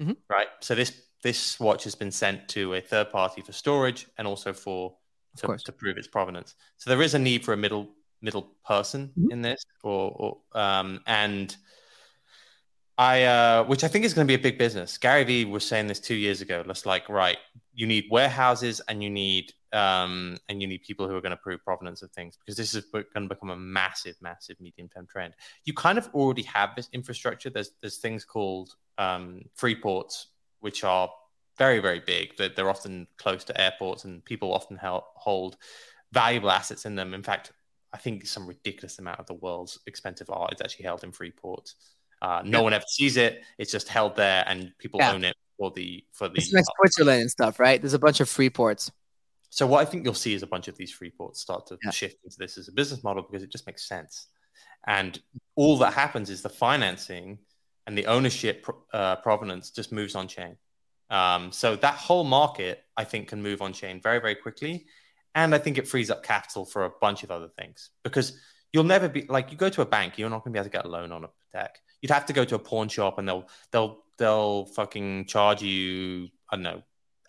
Mhm. 0.00 0.16
Right. 0.28 0.48
So 0.60 0.74
this 0.74 0.92
this 1.22 1.58
watch 1.58 1.84
has 1.84 1.94
been 1.94 2.10
sent 2.10 2.48
to 2.50 2.74
a 2.74 2.80
third 2.80 3.10
party 3.10 3.40
for 3.40 3.52
storage 3.52 4.06
and 4.18 4.28
also 4.28 4.52
for 4.52 4.96
to, 5.36 5.56
to 5.56 5.72
prove 5.72 5.96
its 5.96 6.08
provenance. 6.08 6.54
So 6.76 6.90
there 6.90 7.02
is 7.02 7.14
a 7.14 7.18
need 7.18 7.44
for 7.44 7.52
a 7.52 7.56
middle 7.56 7.90
middle 8.22 8.54
person 8.66 9.12
Mhm. 9.18 9.32
in 9.32 9.42
this, 9.42 9.62
or, 9.82 10.10
or 10.52 10.58
um, 10.60 11.00
and 11.06 11.54
I, 12.96 13.24
uh, 13.24 13.64
which 13.64 13.82
I 13.82 13.88
think 13.88 14.04
is 14.04 14.14
going 14.14 14.26
to 14.26 14.30
be 14.30 14.40
a 14.40 14.42
big 14.42 14.56
business. 14.56 14.96
Gary 14.98 15.24
Vee 15.24 15.44
was 15.44 15.64
saying 15.66 15.88
this 15.88 15.98
two 15.98 16.14
years 16.14 16.40
ago. 16.40 16.62
Let's 16.64 16.86
like, 16.86 17.08
right, 17.08 17.38
you 17.74 17.86
need 17.86 18.04
warehouses 18.10 18.80
and 18.88 19.02
you 19.02 19.10
need 19.10 19.52
um, 19.72 20.36
and 20.48 20.62
you 20.62 20.68
need 20.68 20.82
people 20.84 21.08
who 21.08 21.16
are 21.16 21.20
going 21.20 21.32
to 21.32 21.36
prove 21.36 21.64
provenance 21.64 22.02
of 22.02 22.12
things 22.12 22.36
because 22.36 22.56
this 22.56 22.74
is 22.74 22.84
going 22.92 23.04
to 23.12 23.34
become 23.34 23.50
a 23.50 23.56
massive, 23.56 24.14
massive 24.22 24.60
medium 24.60 24.88
term 24.88 25.06
trend. 25.10 25.34
You 25.64 25.74
kind 25.74 25.98
of 25.98 26.08
already 26.14 26.42
have 26.42 26.70
this 26.76 26.88
infrastructure. 26.92 27.50
There's 27.50 27.70
there's 27.80 27.98
things 27.98 28.24
called 28.24 28.76
um, 28.98 29.42
free 29.54 29.74
ports, 29.74 30.28
which 30.60 30.84
are 30.84 31.10
very, 31.56 31.78
very 31.80 32.00
big. 32.00 32.36
That 32.36 32.56
they're 32.56 32.70
often 32.70 33.06
close 33.16 33.44
to 33.44 33.60
airports, 33.60 34.04
and 34.04 34.24
people 34.24 34.52
often 34.52 34.78
hold 34.80 35.56
valuable 36.12 36.50
assets 36.50 36.84
in 36.86 36.94
them. 36.94 37.14
In 37.14 37.22
fact, 37.22 37.52
I 37.92 37.98
think 37.98 38.26
some 38.26 38.46
ridiculous 38.46 38.98
amount 38.98 39.20
of 39.20 39.26
the 39.26 39.34
world's 39.34 39.78
expensive 39.86 40.28
art 40.30 40.54
is 40.54 40.60
actually 40.60 40.84
held 40.84 41.04
in 41.04 41.12
free 41.12 41.30
ports. 41.30 41.76
Uh, 42.22 42.42
no 42.44 42.62
one 42.62 42.72
ever 42.72 42.84
sees 42.88 43.16
it; 43.16 43.42
it's 43.58 43.70
just 43.72 43.88
held 43.88 44.16
there, 44.16 44.44
and 44.46 44.72
people 44.78 44.98
Yeah. 45.00 45.12
own 45.12 45.24
it 45.24 45.36
for 45.58 45.70
the 45.70 46.04
for 46.12 46.28
the. 46.28 46.36
It's 46.38 46.52
like 46.52 46.64
Switzerland 46.80 47.20
and 47.22 47.30
stuff, 47.30 47.60
right? 47.60 47.80
There's 47.80 47.94
a 47.94 47.98
bunch 47.98 48.20
of 48.20 48.28
free 48.28 48.50
ports. 48.50 48.90
So 49.50 49.66
what 49.68 49.80
I 49.80 49.84
think 49.88 50.04
you'll 50.04 50.14
see 50.14 50.34
is 50.34 50.42
a 50.42 50.48
bunch 50.48 50.66
of 50.66 50.76
these 50.76 50.90
free 50.90 51.10
ports 51.10 51.40
start 51.40 51.66
to 51.68 51.78
Yeah. 51.84 51.90
shift 51.90 52.16
into 52.24 52.36
this 52.38 52.58
as 52.58 52.66
a 52.68 52.72
business 52.72 53.04
model 53.04 53.22
because 53.22 53.44
it 53.44 53.52
just 53.52 53.66
makes 53.68 53.86
sense. 53.86 54.26
And 54.86 55.22
all 55.54 55.78
that 55.78 55.94
happens 55.94 56.28
is 56.28 56.42
the 56.42 56.48
financing 56.48 57.38
and 57.86 57.96
the 57.96 58.06
ownership 58.06 58.66
uh, 58.92 59.16
provenance 59.16 59.70
just 59.70 59.92
moves 59.92 60.16
on 60.16 60.26
chain. 60.26 60.56
Um, 61.10 61.52
so 61.52 61.76
that 61.76 61.94
whole 61.94 62.24
market, 62.24 62.82
I 62.96 63.04
think, 63.04 63.28
can 63.28 63.42
move 63.42 63.62
on 63.62 63.72
chain 63.72 64.00
very, 64.00 64.20
very 64.20 64.34
quickly. 64.34 64.86
And 65.34 65.54
I 65.54 65.58
think 65.58 65.78
it 65.78 65.88
frees 65.88 66.10
up 66.10 66.22
capital 66.22 66.64
for 66.64 66.84
a 66.84 66.90
bunch 67.00 67.24
of 67.24 67.30
other 67.30 67.48
things 67.48 67.90
because 68.02 68.38
You'll 68.74 68.82
never 68.82 69.08
be 69.08 69.22
like 69.28 69.52
you 69.52 69.56
go 69.56 69.68
to 69.68 69.82
a 69.82 69.86
bank, 69.86 70.18
you're 70.18 70.28
not 70.28 70.42
gonna 70.42 70.52
be 70.52 70.58
able 70.58 70.64
to 70.64 70.70
get 70.70 70.84
a 70.84 70.88
loan 70.88 71.12
on 71.12 71.22
a 71.22 71.28
Patek. 71.28 71.68
You'd 72.02 72.10
have 72.10 72.26
to 72.26 72.32
go 72.32 72.44
to 72.44 72.56
a 72.56 72.58
pawn 72.58 72.88
shop 72.88 73.20
and 73.20 73.28
they'll 73.28 73.48
they'll 73.70 74.02
they'll 74.18 74.66
fucking 74.66 75.26
charge 75.26 75.62
you, 75.62 76.28
I 76.50 76.56
don't 76.56 76.64
know, 76.64 76.82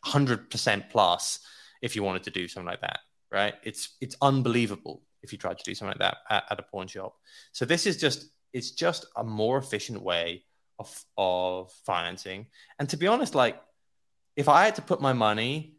hundred 0.04 0.50
percent 0.50 0.90
plus 0.90 1.40
if 1.84 1.96
you 1.96 2.02
wanted 2.02 2.24
to 2.24 2.32
do 2.32 2.48
something 2.48 2.66
like 2.66 2.82
that. 2.82 3.02
Right? 3.32 3.54
It's 3.64 3.96
it's 4.02 4.16
unbelievable 4.24 5.04
if 5.22 5.32
you 5.32 5.38
tried 5.38 5.60
to 5.60 5.64
do 5.64 5.76
something 5.76 6.00
like 6.00 6.00
that 6.00 6.18
at, 6.32 6.46
at 6.50 6.60
a 6.60 6.64
pawn 6.64 6.88
shop. 6.88 7.14
So 7.52 7.64
this 7.64 7.86
is 7.86 7.98
just 7.98 8.26
it's 8.52 8.72
just 8.72 9.06
a 9.16 9.24
more 9.24 9.60
efficient 9.60 10.02
way 10.02 10.46
of 10.80 11.06
of 11.18 11.72
financing. 11.86 12.48
And 12.80 12.90
to 12.90 12.98
be 12.98 13.08
honest, 13.08 13.36
like 13.36 13.62
if 14.36 14.48
I 14.50 14.66
had 14.66 14.76
to 14.76 14.82
put 14.82 15.02
my 15.02 15.14
money, 15.14 15.78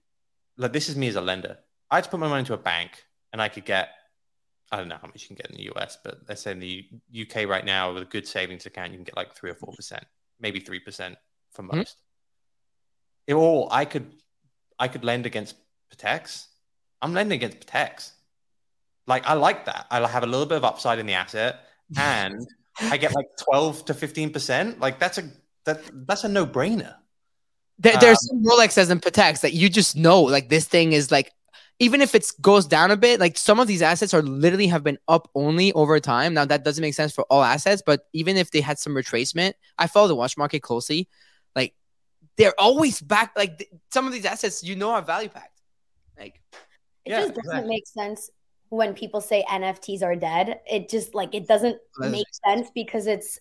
like 0.56 0.72
this 0.72 0.88
is 0.88 0.96
me 0.96 1.08
as 1.08 1.16
a 1.16 1.20
lender, 1.20 1.58
I 1.90 1.96
had 1.96 2.04
to 2.04 2.10
put 2.10 2.20
my 2.20 2.28
money 2.28 2.40
into 2.40 2.54
a 2.54 2.58
bank 2.58 3.04
and 3.32 3.40
I 3.42 3.48
could 3.48 3.64
get 3.64 3.90
I 4.72 4.78
don't 4.78 4.88
know 4.88 4.98
how 5.00 5.06
much 5.06 5.22
you 5.22 5.28
can 5.28 5.36
get 5.36 5.50
in 5.50 5.56
the 5.56 5.70
US, 5.74 5.98
but 6.02 6.18
let's 6.28 6.42
say 6.42 6.50
in 6.52 6.58
the 6.58 6.88
UK 7.22 7.46
right 7.48 7.64
now 7.64 7.92
with 7.92 8.02
a 8.02 8.06
good 8.06 8.26
savings 8.26 8.66
account, 8.66 8.90
you 8.92 8.98
can 8.98 9.04
get 9.04 9.16
like 9.16 9.34
three 9.34 9.50
or 9.50 9.54
four 9.54 9.72
percent, 9.72 10.04
maybe 10.40 10.58
three 10.60 10.80
percent 10.80 11.16
for 11.52 11.62
Hmm. 11.62 11.76
most. 11.78 11.96
It- 13.26 13.34
Or 13.34 13.68
I 13.70 13.84
could 13.84 14.12
I 14.78 14.88
could 14.88 15.04
lend 15.04 15.26
against 15.26 15.56
Pateks. 15.90 16.46
I'm 17.02 17.12
lending 17.14 17.36
against 17.42 17.60
Pateks. 17.66 18.12
Like 19.06 19.24
I 19.26 19.34
like 19.34 19.66
that. 19.66 19.86
I 19.90 20.06
have 20.08 20.22
a 20.24 20.26
little 20.26 20.46
bit 20.46 20.56
of 20.56 20.64
upside 20.64 20.98
in 20.98 21.06
the 21.06 21.14
asset 21.14 21.60
and 21.96 22.46
I 22.90 22.96
get 22.98 23.14
like 23.14 23.28
12 23.42 23.86
to 23.86 23.94
15 23.94 24.32
percent. 24.32 24.80
Like 24.80 24.98
that's 24.98 25.18
a 25.18 25.30
that 25.64 25.82
that's 26.06 26.24
a 26.24 26.28
no 26.28 26.46
brainer. 26.46 26.96
There, 27.78 27.96
there's 27.98 28.18
Um, 28.30 28.42
some 28.42 28.44
Rolexes 28.44 28.90
and 28.90 29.02
Pateks 29.02 29.40
that 29.42 29.52
you 29.52 29.68
just 29.68 29.96
know, 29.96 30.22
like 30.22 30.48
this 30.48 30.66
thing 30.66 30.92
is 30.92 31.10
like, 31.10 31.32
even 31.78 32.00
if 32.00 32.14
it 32.14 32.30
goes 32.40 32.66
down 32.66 32.90
a 32.90 32.96
bit, 32.96 33.20
like 33.20 33.36
some 33.36 33.60
of 33.60 33.68
these 33.68 33.82
assets 33.82 34.14
are 34.14 34.22
literally 34.22 34.66
have 34.68 34.82
been 34.82 34.98
up 35.08 35.28
only 35.34 35.72
over 35.74 36.00
time. 36.00 36.32
Now 36.32 36.46
that 36.46 36.64
doesn't 36.64 36.80
make 36.80 36.94
sense 36.94 37.12
for 37.12 37.24
all 37.30 37.42
assets, 37.42 37.82
but 37.84 38.06
even 38.14 38.36
if 38.38 38.50
they 38.50 38.62
had 38.62 38.78
some 38.78 38.94
retracement, 38.94 39.52
I 39.78 39.86
follow 39.88 40.08
the 40.08 40.14
watch 40.16 40.38
market 40.38 40.60
closely. 40.62 41.08
Like 41.54 41.74
they're 42.38 42.54
always 42.58 43.00
back. 43.02 43.32
Like 43.36 43.58
th- 43.58 43.70
some 43.92 44.06
of 44.06 44.12
these 44.14 44.24
assets, 44.24 44.64
you 44.64 44.74
know, 44.76 44.90
are 44.92 45.02
value 45.02 45.28
packed. 45.28 45.60
Like 46.18 46.40
It 47.04 47.12
Yeah, 47.12 47.20
just 47.20 47.34
doesn't 47.34 47.40
exactly. 47.44 47.68
make 47.68 47.86
sense 47.86 48.30
when 48.68 48.94
people 48.94 49.20
say 49.20 49.44
NFTs 49.48 50.02
are 50.02 50.16
dead. 50.16 50.60
It 50.70 50.88
just 50.88 51.14
like 51.14 51.34
it 51.34 51.46
doesn't 51.46 51.78
make 51.98 52.26
sense 52.46 52.68
because 52.74 53.06
it's 53.06 53.38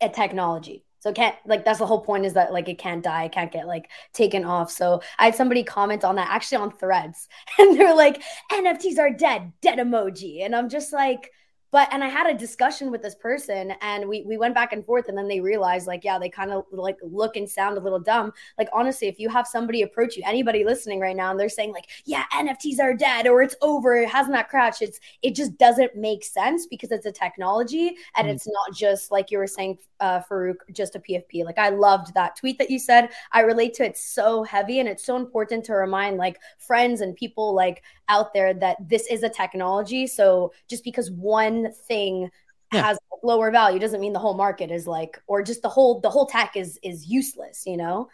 a 0.00 0.08
technology. 0.08 0.84
So 1.00 1.12
can't 1.12 1.36
like 1.46 1.64
that's 1.64 1.78
the 1.78 1.86
whole 1.86 2.00
point 2.00 2.26
is 2.26 2.32
that 2.32 2.52
like 2.52 2.68
it 2.68 2.78
can't 2.78 3.02
die, 3.02 3.24
it 3.24 3.32
can't 3.32 3.52
get 3.52 3.66
like 3.66 3.90
taken 4.12 4.44
off. 4.44 4.70
So 4.70 5.02
I 5.18 5.26
had 5.26 5.34
somebody 5.34 5.62
comment 5.62 6.04
on 6.04 6.16
that 6.16 6.28
actually 6.30 6.58
on 6.58 6.72
threads 6.72 7.28
and 7.58 7.78
they're 7.78 7.94
like, 7.94 8.22
NFTs 8.50 8.98
are 8.98 9.10
dead, 9.10 9.52
dead 9.60 9.78
emoji. 9.78 10.44
And 10.44 10.54
I'm 10.54 10.68
just 10.68 10.92
like, 10.92 11.30
but 11.70 11.88
and 11.92 12.02
I 12.02 12.08
had 12.08 12.26
a 12.26 12.34
discussion 12.38 12.90
with 12.90 13.02
this 13.02 13.14
person 13.14 13.72
and 13.80 14.08
we 14.08 14.22
we 14.22 14.36
went 14.38 14.54
back 14.54 14.72
and 14.72 14.84
forth 14.84 15.08
and 15.08 15.16
then 15.16 15.28
they 15.28 15.40
realized 15.40 15.86
like, 15.86 16.04
yeah, 16.04 16.18
they 16.18 16.28
kind 16.28 16.50
of 16.52 16.64
like 16.70 16.98
look 17.02 17.36
and 17.36 17.48
sound 17.48 17.76
a 17.76 17.80
little 17.80 18.00
dumb. 18.00 18.32
Like 18.58 18.68
honestly 18.72 19.08
if 19.08 19.18
you 19.18 19.28
have 19.28 19.46
somebody 19.46 19.82
approach 19.82 20.16
you 20.16 20.22
anybody 20.26 20.64
listening 20.64 21.00
right 21.00 21.16
now 21.16 21.30
and 21.30 21.38
they're 21.40 21.48
saying 21.48 21.72
like 21.72 21.86
yeah 22.04 22.24
nfts 22.32 22.80
are 22.80 22.94
dead 22.94 23.26
or 23.26 23.42
it's 23.42 23.56
over 23.62 23.96
it 23.96 24.08
has 24.08 24.28
not 24.28 24.48
crashed 24.48 24.82
it's 24.82 25.00
it 25.22 25.34
just 25.34 25.56
doesn't 25.58 25.94
make 25.96 26.24
sense 26.24 26.66
because 26.66 26.90
it's 26.90 27.06
a 27.06 27.12
technology 27.12 27.96
and 28.16 28.26
Mm. 28.26 28.30
it's 28.34 28.46
not 28.48 28.74
just 28.74 29.10
like 29.10 29.30
you 29.30 29.38
were 29.38 29.46
saying 29.46 29.78
uh 30.00 30.20
Farokh 30.28 30.56
just 30.72 30.96
a 30.96 31.00
pfp 31.00 31.44
like 31.44 31.58
i 31.58 31.68
loved 31.68 32.14
that 32.14 32.36
tweet 32.36 32.58
that 32.58 32.70
you 32.70 32.78
said. 32.78 33.10
I 33.32 33.40
relate 33.40 33.74
to 33.74 33.84
it 33.84 33.96
so 33.96 34.42
heavy 34.42 34.80
and 34.80 34.88
it's 34.88 35.04
so 35.04 35.16
important 35.16 35.64
to 35.66 35.74
remind 35.74 36.16
like 36.18 36.38
friends 36.58 37.00
and 37.00 37.14
people 37.14 37.54
like 37.54 37.82
out 38.08 38.32
there 38.32 38.54
that 38.54 38.76
this 38.88 39.06
is 39.08 39.22
a 39.22 39.28
technology. 39.28 40.06
So 40.06 40.52
just 40.68 40.84
because 40.84 41.10
one 41.10 41.55
thing 41.88 42.30
Yeah. 42.72 42.82
has 42.82 42.98
lower 43.22 43.50
value 43.50 43.78
doesn't 43.78 44.00
mean 44.00 44.12
the 44.12 44.18
whole 44.18 44.34
market 44.34 44.70
is 44.70 44.86
like 44.86 45.20
or 45.26 45.42
just 45.42 45.62
the 45.62 45.68
whole 45.68 46.00
the 46.00 46.10
whole 46.10 46.26
tech 46.26 46.56
is 46.56 46.78
is 46.82 47.06
useless 47.06 47.62
you 47.66 47.76
know 47.76 48.08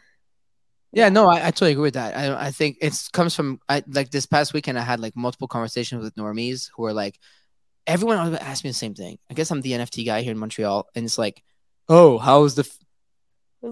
Yeah, 0.95 1.09
no, 1.09 1.23
I, 1.27 1.39
I 1.49 1.51
totally 1.53 1.73
agree 1.73 1.89
with 1.89 1.95
that. 2.01 2.13
I 2.15 2.49
I 2.49 2.51
think 2.59 2.77
it's 2.87 3.09
comes 3.09 3.35
from 3.35 3.49
I 3.69 3.83
like 3.89 4.11
this 4.11 4.27
past 4.27 4.53
weekend. 4.53 4.79
I 4.79 4.83
had 4.85 5.01
like 5.01 5.17
multiple 5.17 5.49
conversations 5.49 6.03
with 6.05 6.15
normies 6.17 6.69
who 6.77 6.85
are 6.85 6.93
like, 6.93 7.17
everyone 7.87 8.19
always 8.19 8.39
asks 8.39 8.63
me 8.65 8.71
the 8.71 8.83
same 8.85 8.95
thing. 8.95 9.17
I 9.31 9.35
guess 9.35 9.51
I'm 9.51 9.63
the 9.63 9.73
NFT 9.73 10.05
guy 10.05 10.21
here 10.21 10.33
in 10.33 10.39
Montreal, 10.39 10.87
and 10.95 11.05
it's 11.07 11.17
like, 11.25 11.43
oh, 11.89 12.19
how's 12.19 12.55
the 12.57 12.67
f- 12.69 12.79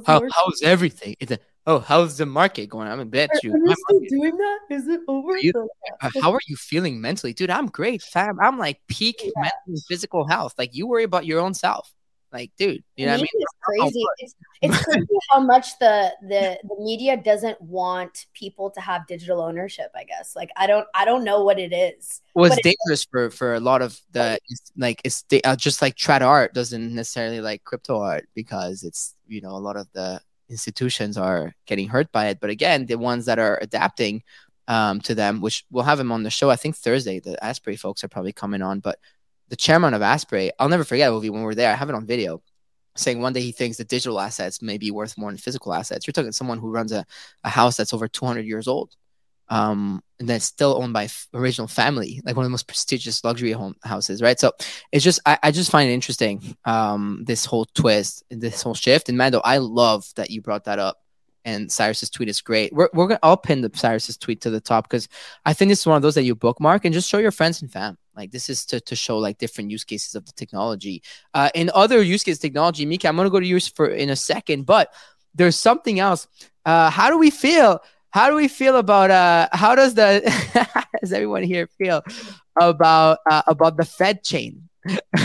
how, 0.07 0.23
how's 0.33 0.63
everything? 0.63 1.15
It's 1.21 1.33
a, 1.33 1.39
oh, 1.67 1.79
how's 1.81 2.17
the 2.19 2.27
market 2.27 2.69
going? 2.69 2.89
I'm 2.89 3.01
a 3.01 3.05
bet 3.05 3.31
you. 3.43 3.53
my 3.53 3.59
market- 3.91 4.09
doing 4.09 4.37
that? 4.37 4.59
Is 4.71 4.89
it 4.89 5.01
over? 5.09 5.37
you- 5.39 5.53
uh, 6.01 6.11
how 6.23 6.33
are 6.33 6.41
you 6.47 6.57
feeling 6.57 7.01
mentally, 7.01 7.33
dude? 7.33 7.51
I'm 7.51 7.67
great, 7.67 8.03
fam. 8.03 8.39
I'm 8.41 8.59
like 8.59 8.81
peak 8.89 9.21
Yeah. 9.23 9.31
mental 9.37 9.59
and 9.69 9.83
physical 9.89 10.27
health. 10.27 10.55
Like 10.59 10.75
you 10.75 10.87
worry 10.87 11.05
about 11.05 11.27
your 11.27 11.41
own 11.41 11.55
self, 11.55 11.93
like 12.33 12.51
dude. 12.57 12.83
You 12.97 13.07
know 13.07 13.13
what 13.13 13.19
I 13.21 13.23
mean? 13.23 13.45
Crazy. 13.61 14.03
It's, 14.19 14.35
it's 14.63 14.85
crazy 14.85 15.07
how 15.31 15.41
much 15.41 15.79
the, 15.79 16.13
the 16.23 16.59
the 16.63 16.77
media 16.83 17.17
doesn't 17.17 17.61
want 17.61 18.27
people 18.35 18.71
to 18.71 18.81
have 18.81 19.07
digital 19.07 19.41
ownership. 19.41 19.91
I 19.95 20.05
guess. 20.05 20.35
Like 20.37 20.51
I 20.57 20.67
don't 20.67 20.87
I 20.95 21.05
don't 21.05 21.25
know 21.25 21.45
what 21.45 21.59
it 21.59 21.73
is. 21.73 22.23
well, 22.35 22.47
it's 22.47 22.57
But 22.57 22.67
it- 22.67 22.77
dangerous 22.87 23.05
for 23.11 23.31
for 23.31 23.55
a 23.55 23.61
lot 23.61 23.83
of 23.83 24.01
the 24.13 24.39
like 24.77 25.01
it's 25.05 25.25
uh, 25.45 25.57
just 25.57 25.83
like 25.83 25.95
trad 25.97 26.23
art 26.23 26.55
doesn't 26.55 26.95
necessarily 26.95 27.41
like 27.41 27.65
crypto 27.65 28.01
art 28.01 28.29
because 28.35 28.83
it's 28.83 29.15
you 29.29 29.41
know 29.41 29.51
a 29.51 29.59
lot 29.69 29.77
of 29.77 29.87
the 29.93 30.21
institutions 30.51 31.17
are 31.17 31.55
getting 31.67 31.89
hurt 31.89 32.11
by 32.13 32.29
it. 32.29 32.41
But 32.41 32.51
again 32.51 32.87
the 32.87 32.97
ones 32.97 33.27
that 33.27 33.39
are 33.39 33.59
adapting 33.63 34.23
um, 34.69 35.01
to 35.03 35.15
them 35.15 35.41
which 35.41 35.65
we'll 35.71 35.85
have 35.85 35.99
him 35.99 36.13
on 36.13 36.23
the 36.23 36.31
show 36.31 36.49
i 36.49 36.55
think 36.55 36.77
thursday 36.77 37.19
the 37.19 37.43
asprey 37.45 37.75
folks 37.75 38.05
are 38.05 38.09
probably 38.09 38.33
coming 38.33 38.63
on 38.63 38.79
but 38.79 39.01
the 39.49 39.57
chairman 39.57 39.95
of 39.95 40.03
asprey 40.03 40.53
i'll 40.61 40.69
never 40.69 40.85
forget 40.85 41.11
when 41.13 41.23
we 41.23 41.31
were 41.31 41.57
there 41.57 41.73
i 41.73 41.75
have 41.75 41.89
it 41.89 41.95
on 41.97 42.07
video 42.07 42.41
saying 42.97 43.21
one 43.21 43.33
day 43.33 43.41
he 43.41 43.53
thinks 43.53 43.77
that 43.79 43.89
digital 43.89 44.21
assets 44.21 44.63
may 44.63 44.79
be 44.79 44.91
worth 44.91 45.17
more 45.17 45.31
than 45.31 45.39
physical 45.39 45.73
assets. 45.73 46.07
You're 46.07 46.13
talking 46.13 46.33
someone 46.33 46.59
who 46.59 46.71
runs 46.71 46.93
a, 46.93 47.05
a 47.45 47.49
house 47.49 47.77
that's 47.77 47.93
over 47.93 48.09
200 48.09 48.45
years 48.45 48.69
old 48.69 48.97
um, 49.51 50.01
and 50.21 50.29
that's 50.29 50.45
still 50.45 50.81
owned 50.81 50.93
by 50.93 51.05
f- 51.05 51.27
original 51.35 51.67
family, 51.67 52.23
like 52.25 52.37
one 52.37 52.45
of 52.45 52.47
the 52.47 52.53
most 52.53 52.69
prestigious 52.69 53.25
luxury 53.25 53.51
home 53.51 53.75
houses, 53.83 54.23
right? 54.23 54.39
So 54.39 54.53
it's 54.93 55.05
just 55.05 55.21
I, 55.27 55.39
I 55.43 55.51
just 55.51 55.73
find 55.73 55.91
it 55.91 55.95
interesting, 55.95 56.57
um, 56.65 57.25
this 57.27 57.45
whole 57.45 57.67
twist, 57.75 58.23
this 58.31 58.63
whole 58.63 58.75
shift. 58.75 59.09
And 59.09 59.19
Mando, 59.19 59.41
I 59.45 59.59
love 59.59 60.07
that 60.15 60.31
you 60.31 60.41
brought 60.41 60.65
that 60.65 60.79
up. 60.79 60.99
And 61.45 61.73
Cyrus's 61.73 62.11
tweet 62.11 62.29
is 62.29 62.43
great. 62.43 62.71
We're 62.73 62.91
we're 62.93 63.09
gonna 63.09 63.19
I'll 63.23 63.37
pin 63.37 63.63
the 63.63 63.71
Cyrus's 63.73 64.19
tweet 64.19 64.43
to 64.43 64.51
the 64.51 64.61
top 64.61 64.89
because 64.89 65.09
I 65.47 65.55
think 65.55 65.71
this 65.71 65.81
is 65.81 65.87
one 65.87 65.97
of 65.97 66.03
those 66.03 66.15
that 66.17 66.25
you 66.25 66.35
bookmark 66.35 66.85
and 66.85 66.93
just 66.93 67.09
show 67.09 67.17
your 67.17 67.31
friends 67.31 67.63
and 67.63 67.73
fam. 67.73 67.97
Like 68.15 68.31
this 68.31 68.51
is 68.51 68.67
to 68.67 68.81
to 68.81 68.95
show 68.95 69.17
like 69.17 69.39
different 69.39 69.71
use 69.71 69.83
cases 69.83 70.15
of 70.15 70.27
the 70.27 70.33
technology. 70.33 71.03
Uh, 71.33 71.49
in 71.55 71.71
other 71.75 72.03
use 72.03 72.23
case 72.23 72.39
technology, 72.39 72.85
Mika, 72.85 73.09
I'm 73.09 73.17
gonna 73.17 73.31
go 73.31 73.41
to 73.41 73.47
yours 73.47 73.67
for 73.67 73.87
in 73.87 74.11
a 74.11 74.17
second, 74.17 74.67
but 74.67 74.93
there's 75.35 75.57
something 75.57 75.99
else. 75.99 76.29
Uh, 76.67 76.91
how 76.91 77.09
do 77.09 77.17
we 77.17 77.31
feel? 77.31 77.81
How 78.11 78.29
do 78.29 78.37
we 78.37 78.49
feel 78.49 78.77
about 78.77 79.11
uh? 79.11 79.49
How 79.53 79.75
does 79.75 79.95
the 79.95 80.23
does 81.01 81.13
everyone 81.13 81.43
here 81.43 81.67
feel 81.67 82.03
about 82.61 83.19
uh, 83.31 83.43
about 83.47 83.77
the 83.77 83.85
Fed 83.85 84.25
chain? 84.25 84.69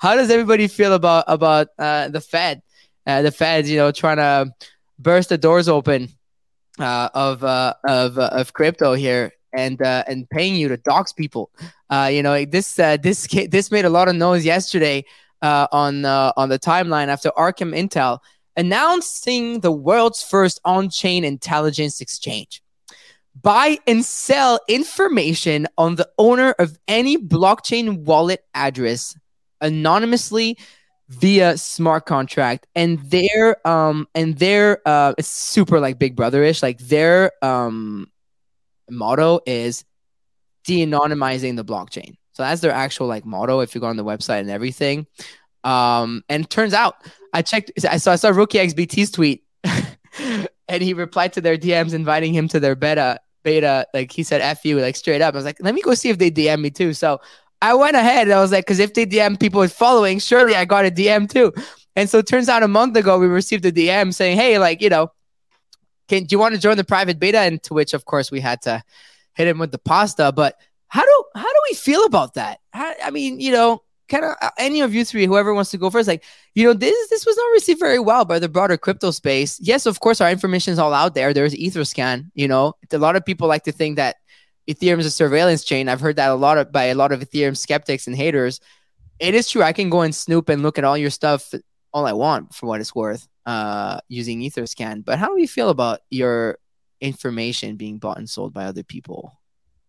how 0.00 0.14
does 0.14 0.30
everybody 0.30 0.68
feel 0.68 0.92
about 0.92 1.24
about 1.26 1.68
uh, 1.78 2.08
the 2.08 2.20
Fed? 2.20 2.62
Uh, 3.06 3.22
the 3.22 3.30
Fed, 3.30 3.66
you 3.66 3.76
know, 3.76 3.92
trying 3.92 4.16
to 4.16 4.52
burst 4.98 5.28
the 5.28 5.38
doors 5.38 5.68
open 5.68 6.08
uh, 6.78 7.08
of 7.14 7.44
uh, 7.44 7.74
of 7.84 8.18
uh, 8.18 8.30
of 8.32 8.52
crypto 8.52 8.94
here 8.94 9.32
and 9.52 9.80
uh, 9.82 10.04
and 10.06 10.28
paying 10.28 10.54
you 10.54 10.68
to 10.68 10.76
dox 10.76 11.12
people. 11.12 11.50
Uh, 11.90 12.10
you 12.12 12.22
know, 12.22 12.44
this 12.44 12.78
uh, 12.78 12.96
this 12.96 13.26
this 13.50 13.70
made 13.70 13.84
a 13.84 13.90
lot 13.90 14.08
of 14.08 14.14
noise 14.16 14.44
yesterday 14.44 15.04
uh, 15.42 15.66
on 15.72 16.04
uh, 16.04 16.32
on 16.36 16.48
the 16.48 16.58
timeline 16.58 17.08
after 17.08 17.30
Arkham 17.36 17.74
Intel 17.74 18.20
announcing 18.56 19.60
the 19.60 19.72
world's 19.72 20.22
first 20.22 20.60
on-chain 20.64 21.24
intelligence 21.24 22.00
exchange. 22.00 22.62
Buy 23.40 23.78
and 23.86 24.04
sell 24.04 24.60
information 24.66 25.66
on 25.76 25.96
the 25.96 26.08
owner 26.18 26.52
of 26.58 26.78
any 26.88 27.18
blockchain 27.18 28.04
wallet 28.04 28.44
address 28.54 29.16
anonymously 29.60 30.56
via 31.08 31.56
smart 31.56 32.04
contract 32.04 32.66
and 32.74 32.98
their 33.10 33.66
um 33.66 34.08
and 34.14 34.38
their 34.38 34.80
uh 34.86 35.14
it's 35.16 35.28
super 35.28 35.78
like 35.78 35.98
big 35.98 36.16
brother-ish 36.16 36.62
like 36.62 36.78
their 36.78 37.30
um 37.44 38.10
motto 38.90 39.38
is 39.46 39.84
de-anonymizing 40.64 41.54
the 41.54 41.64
blockchain 41.64 42.16
so 42.32 42.42
that's 42.42 42.60
their 42.60 42.72
actual 42.72 43.06
like 43.06 43.24
motto 43.24 43.60
if 43.60 43.74
you 43.74 43.80
go 43.80 43.86
on 43.86 43.96
the 43.96 44.04
website 44.04 44.40
and 44.40 44.50
everything 44.50 45.06
um 45.66 46.22
and 46.28 46.48
turns 46.48 46.72
out 46.72 46.94
i 47.32 47.42
checked 47.42 47.70
i 47.90 47.96
saw 47.96 48.12
i 48.12 48.16
saw 48.16 48.28
rookie 48.28 48.58
xbt's 48.58 49.10
tweet 49.10 49.44
and 50.68 50.82
he 50.82 50.94
replied 50.94 51.32
to 51.32 51.40
their 51.40 51.56
dms 51.58 51.92
inviting 51.92 52.32
him 52.32 52.48
to 52.48 52.60
their 52.60 52.74
beta 52.74 53.18
beta 53.42 53.86
like 53.92 54.12
he 54.12 54.22
said 54.22 54.40
f 54.40 54.64
you 54.64 54.78
like 54.80 54.96
straight 54.96 55.20
up 55.20 55.34
i 55.34 55.36
was 55.36 55.44
like 55.44 55.56
let 55.60 55.74
me 55.74 55.82
go 55.82 55.94
see 55.94 56.08
if 56.08 56.18
they 56.18 56.30
dm 56.30 56.60
me 56.60 56.70
too 56.70 56.92
so 56.92 57.20
I 57.62 57.74
went 57.74 57.96
ahead 57.96 58.28
and 58.28 58.34
I 58.34 58.40
was 58.40 58.52
like, 58.52 58.66
because 58.66 58.78
if 58.78 58.94
they 58.94 59.06
DM 59.06 59.40
people 59.40 59.60
with 59.60 59.72
following, 59.72 60.18
surely 60.18 60.54
I 60.54 60.64
got 60.64 60.84
a 60.84 60.90
DM 60.90 61.28
too. 61.28 61.52
And 61.94 62.08
so 62.10 62.18
it 62.18 62.26
turns 62.26 62.48
out 62.48 62.62
a 62.62 62.68
month 62.68 62.96
ago 62.96 63.18
we 63.18 63.26
received 63.26 63.64
a 63.64 63.72
DM 63.72 64.12
saying, 64.12 64.36
hey, 64.36 64.58
like, 64.58 64.82
you 64.82 64.90
know, 64.90 65.10
can 66.08 66.24
do 66.24 66.34
you 66.34 66.38
want 66.38 66.54
to 66.54 66.60
join 66.60 66.76
the 66.76 66.84
private 66.84 67.18
beta? 67.18 67.38
And 67.38 67.62
to 67.64 67.74
which, 67.74 67.94
of 67.94 68.04
course, 68.04 68.30
we 68.30 68.40
had 68.40 68.62
to 68.62 68.82
hit 69.34 69.48
him 69.48 69.58
with 69.58 69.72
the 69.72 69.78
pasta. 69.78 70.32
But 70.32 70.56
How 70.88 71.02
do 71.02 71.24
how 71.34 71.42
do 71.52 71.60
we 71.70 71.74
feel 71.74 72.04
about 72.04 72.34
that? 72.34 72.60
How, 72.72 72.92
I 73.02 73.10
mean, 73.10 73.40
you 73.40 73.52
know, 73.52 73.82
kind 74.08 74.24
of 74.24 74.34
any 74.58 74.80
of 74.80 74.94
you 74.94 75.04
three, 75.04 75.26
whoever 75.26 75.54
wants 75.54 75.70
to 75.72 75.78
go 75.78 75.90
first, 75.90 76.08
like, 76.08 76.24
you 76.54 76.64
know, 76.64 76.72
this 76.72 77.08
this 77.08 77.26
was 77.26 77.36
not 77.36 77.52
received 77.52 77.80
very 77.80 77.98
well 77.98 78.24
by 78.24 78.38
the 78.38 78.48
broader 78.48 78.76
crypto 78.76 79.10
space. 79.10 79.58
Yes, 79.60 79.86
of 79.86 80.00
course, 80.00 80.20
our 80.20 80.30
information 80.30 80.72
is 80.72 80.78
all 80.78 80.94
out 80.94 81.14
there. 81.14 81.32
There's 81.32 81.54
EtherScan. 81.54 82.30
You 82.34 82.48
know, 82.48 82.74
a 82.90 82.98
lot 82.98 83.16
of 83.16 83.24
people 83.24 83.48
like 83.48 83.64
to 83.64 83.72
think 83.72 83.96
that 83.96 84.16
Ethereum 84.68 84.98
is 84.98 85.06
a 85.06 85.10
surveillance 85.10 85.64
chain. 85.64 85.88
I've 85.88 86.00
heard 86.00 86.16
that 86.16 86.30
a 86.30 86.34
lot 86.34 86.58
of 86.58 86.72
by 86.72 86.84
a 86.84 86.94
lot 86.94 87.12
of 87.12 87.20
Ethereum 87.20 87.56
skeptics 87.56 88.06
and 88.06 88.16
haters. 88.16 88.60
It 89.18 89.34
is 89.34 89.48
true. 89.48 89.62
I 89.62 89.72
can 89.72 89.90
go 89.90 90.02
and 90.02 90.14
snoop 90.14 90.48
and 90.48 90.62
look 90.62 90.78
at 90.78 90.84
all 90.84 90.98
your 90.98 91.10
stuff 91.10 91.52
all 91.92 92.06
I 92.06 92.12
want 92.12 92.54
for 92.54 92.66
what 92.66 92.80
it's 92.80 92.94
worth 92.94 93.26
uh, 93.46 94.00
using 94.08 94.40
EtherScan. 94.40 95.04
But 95.04 95.18
how 95.18 95.34
do 95.34 95.40
you 95.40 95.48
feel 95.48 95.70
about 95.70 96.00
your 96.10 96.58
information 97.00 97.76
being 97.76 97.98
bought 97.98 98.18
and 98.18 98.28
sold 98.28 98.52
by 98.52 98.66
other 98.66 98.82
people 98.82 99.32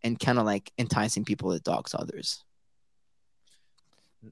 and 0.03 0.17
kind 0.17 0.39
of 0.39 0.45
like 0.45 0.71
enticing 0.77 1.25
people 1.25 1.51
to 1.51 1.59
dox 1.59 1.93
others? 1.93 2.45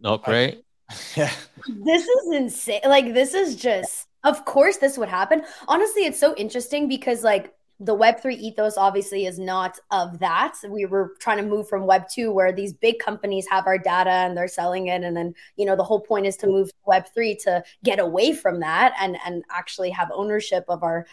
Not 0.01 0.23
great. 0.23 0.63
yeah. 1.15 1.31
This 1.67 2.07
is 2.07 2.33
insane. 2.33 2.81
Like, 2.85 3.13
this 3.13 3.33
is 3.33 3.55
just, 3.55 4.07
of 4.23 4.45
course, 4.45 4.77
this 4.77 4.97
would 4.97 5.09
happen. 5.09 5.43
Honestly, 5.67 6.05
it's 6.05 6.19
so 6.19 6.35
interesting 6.35 6.87
because, 6.87 7.23
like, 7.23 7.53
the 7.79 7.95
Web3 7.95 8.37
ethos 8.37 8.77
obviously 8.77 9.25
is 9.25 9.37
not 9.37 9.79
of 9.91 10.19
that. 10.19 10.55
We 10.67 10.85
were 10.85 11.13
trying 11.19 11.37
to 11.37 11.43
move 11.43 11.67
from 11.67 11.83
Web2 11.83 12.33
where 12.33 12.53
these 12.53 12.71
big 12.71 12.99
companies 12.99 13.45
have 13.49 13.67
our 13.67 13.77
data 13.77 14.09
and 14.09 14.37
they're 14.37 14.47
selling 14.47 14.87
it. 14.87 15.03
And 15.03 15.15
then, 15.15 15.35
you 15.57 15.65
know, 15.65 15.75
the 15.75 15.83
whole 15.83 15.99
point 15.99 16.25
is 16.25 16.37
to 16.37 16.47
move 16.47 16.69
to 16.69 16.75
Web3 16.87 17.37
to 17.43 17.63
get 17.83 17.99
away 17.99 18.31
from 18.31 18.61
that 18.61 18.95
and, 18.99 19.17
and 19.25 19.43
actually 19.51 19.89
have 19.89 20.09
ownership 20.13 20.63
of 20.69 20.83
our 20.83 21.05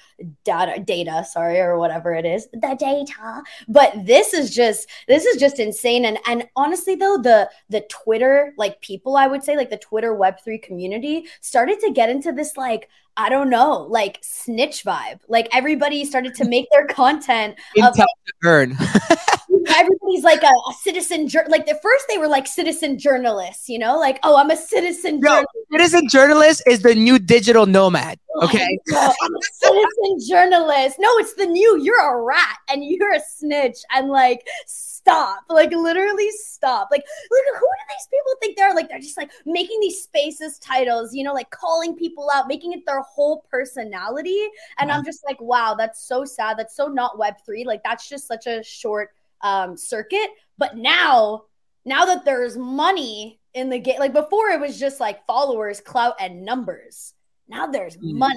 data, 0.45 0.81
data, 0.81 1.25
sorry, 1.29 1.59
or 1.59 1.79
whatever 1.79 2.15
it 2.15 2.25
is, 2.25 2.49
the 2.53 2.77
data. 2.79 3.43
But 3.67 4.07
this 4.07 4.33
is 4.33 4.55
just, 4.55 4.89
this 5.09 5.25
is 5.25 5.41
just 5.41 5.59
insane. 5.59 6.05
And, 6.05 6.19
and 6.27 6.49
honestly 6.55 6.95
though, 6.95 7.19
the, 7.19 7.51
the 7.71 7.81
Twitter, 7.91 8.55
like 8.57 8.81
people, 8.83 9.17
I 9.17 9.27
would 9.27 9.43
say 9.43 9.57
like 9.57 9.71
the 9.71 9.79
Twitter 9.79 10.15
Web3 10.15 10.63
community 10.63 11.27
started 11.41 11.81
to 11.81 11.91
get 11.91 12.09
into 12.09 12.31
this 12.31 12.57
like, 12.57 12.89
I 13.17 13.29
don't 13.29 13.51
know, 13.51 13.87
like 13.91 14.19
snitch 14.23 14.85
vibe. 14.85 15.21
Like 15.29 15.49
everybody 15.53 16.05
started 16.05 16.35
to 16.37 16.45
make 16.49 16.69
their 16.71 16.87
content. 16.87 17.59
Of, 17.77 17.95
Intel 17.95 18.07
to 18.27 18.33
earn. 18.45 18.77
everybody's 19.69 20.25
like 20.25 20.43
a, 20.43 20.47
a 20.47 20.75
citizen. 20.81 21.29
Jur- 21.29 21.47
like 21.49 21.67
the 21.67 21.79
first 21.83 22.05
they 22.09 22.19
were 22.19 22.29
like 22.29 22.47
citizen 22.47 22.99
journalists, 22.99 23.69
you 23.69 23.79
know, 23.79 23.99
like 23.99 24.19
oh, 24.23 24.37
I'm 24.37 24.51
a 24.51 24.57
citizen. 24.57 25.21
Journalist. 25.23 25.49
citizen 25.71 26.09
journalist 26.09 26.63
is 26.67 26.83
the 26.83 26.95
new 26.95 27.19
digital 27.19 27.67
nomad. 27.67 28.19
Oh 28.37 28.45
okay. 28.47 28.79
No, 28.89 28.99
I'm 28.99 29.35
a 29.35 29.43
citizen 29.53 30.29
journalist. 30.29 30.97
No, 30.99 31.09
it's 31.19 31.35
the 31.35 31.47
new. 31.47 31.79
You're 31.83 32.01
a 32.01 32.23
rat 32.23 32.59
and 32.69 32.85
you're 32.85 33.13
a 33.13 33.21
snitch 33.21 33.79
and 33.91 34.09
like 34.09 34.47
stop. 34.67 35.45
Like 35.49 35.71
literally 35.73 36.31
stop. 36.31 36.89
Like 36.91 37.05
look, 37.31 37.45
who 37.55 37.61
do 37.61 37.85
these 37.89 38.09
people 38.11 38.33
think 38.41 38.57
they're? 38.57 38.75
Like 38.75 38.89
they're 38.89 39.01
just 39.01 39.17
like 39.17 39.31
making 39.45 39.81
these 39.81 40.03
spaces 40.03 40.59
titles, 40.59 41.15
you 41.15 41.25
know, 41.25 41.35
like 41.35 41.51
calling 41.51 41.95
people 41.95 42.31
out, 42.35 42.49
making 42.49 42.73
it 42.73 42.87
their 42.87 43.03
whole 43.03 43.45
personality. 43.51 44.49
And 44.79 44.91
uh-huh. 44.91 44.99
I'm 44.99 45.05
just 45.05 45.25
like, 45.25 45.41
wow, 45.41 45.75
that's 45.75 46.07
so 46.07 46.25
sad. 46.25 46.59
That's 46.59 46.77
so 46.77 46.87
not 46.87 47.19
Web 47.19 47.35
three. 47.45 47.65
Like 47.65 47.83
that's 47.85 48.09
just 48.09 48.27
such 48.27 48.47
a 48.47 48.63
short 48.63 49.11
um, 49.43 49.77
circuit. 49.77 50.31
But 50.59 50.77
now, 50.77 51.45
now 51.85 52.05
that 52.05 52.25
there's 52.25 52.57
money 52.57 53.41
in 53.55 53.71
the 53.71 53.79
game, 53.79 53.99
like 53.99 54.13
before 54.13 54.49
it 54.49 54.61
was 54.61 54.79
just 54.79 55.01
like 55.01 55.27
followers, 55.27 55.81
clout, 55.81 56.15
and 56.21 56.45
numbers. 56.45 57.15
Now 57.49 57.67
there's 57.67 57.97
Mm. 57.97 58.15
money. 58.19 58.37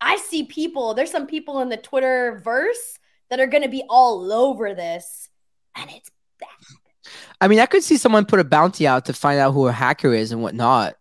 I 0.00 0.16
see 0.16 0.44
people, 0.44 0.94
there's 0.94 1.10
some 1.10 1.26
people 1.26 1.60
in 1.60 1.68
the 1.70 1.76
Twitter 1.78 2.40
verse 2.44 2.98
that 3.30 3.40
are 3.40 3.46
going 3.46 3.62
to 3.62 3.68
be 3.70 3.84
all 3.88 4.30
over 4.32 4.74
this. 4.74 5.28
And 5.74 5.90
it's 5.90 6.10
bad. 6.38 7.12
I 7.40 7.48
mean, 7.48 7.58
I 7.58 7.66
could 7.66 7.82
see 7.82 7.96
someone 7.96 8.26
put 8.26 8.38
a 8.40 8.44
bounty 8.44 8.86
out 8.86 9.06
to 9.06 9.12
find 9.12 9.40
out 9.40 9.52
who 9.52 9.66
a 9.66 9.72
hacker 9.72 10.12
is 10.12 10.30
and 10.30 10.42
whatnot. 10.42 10.94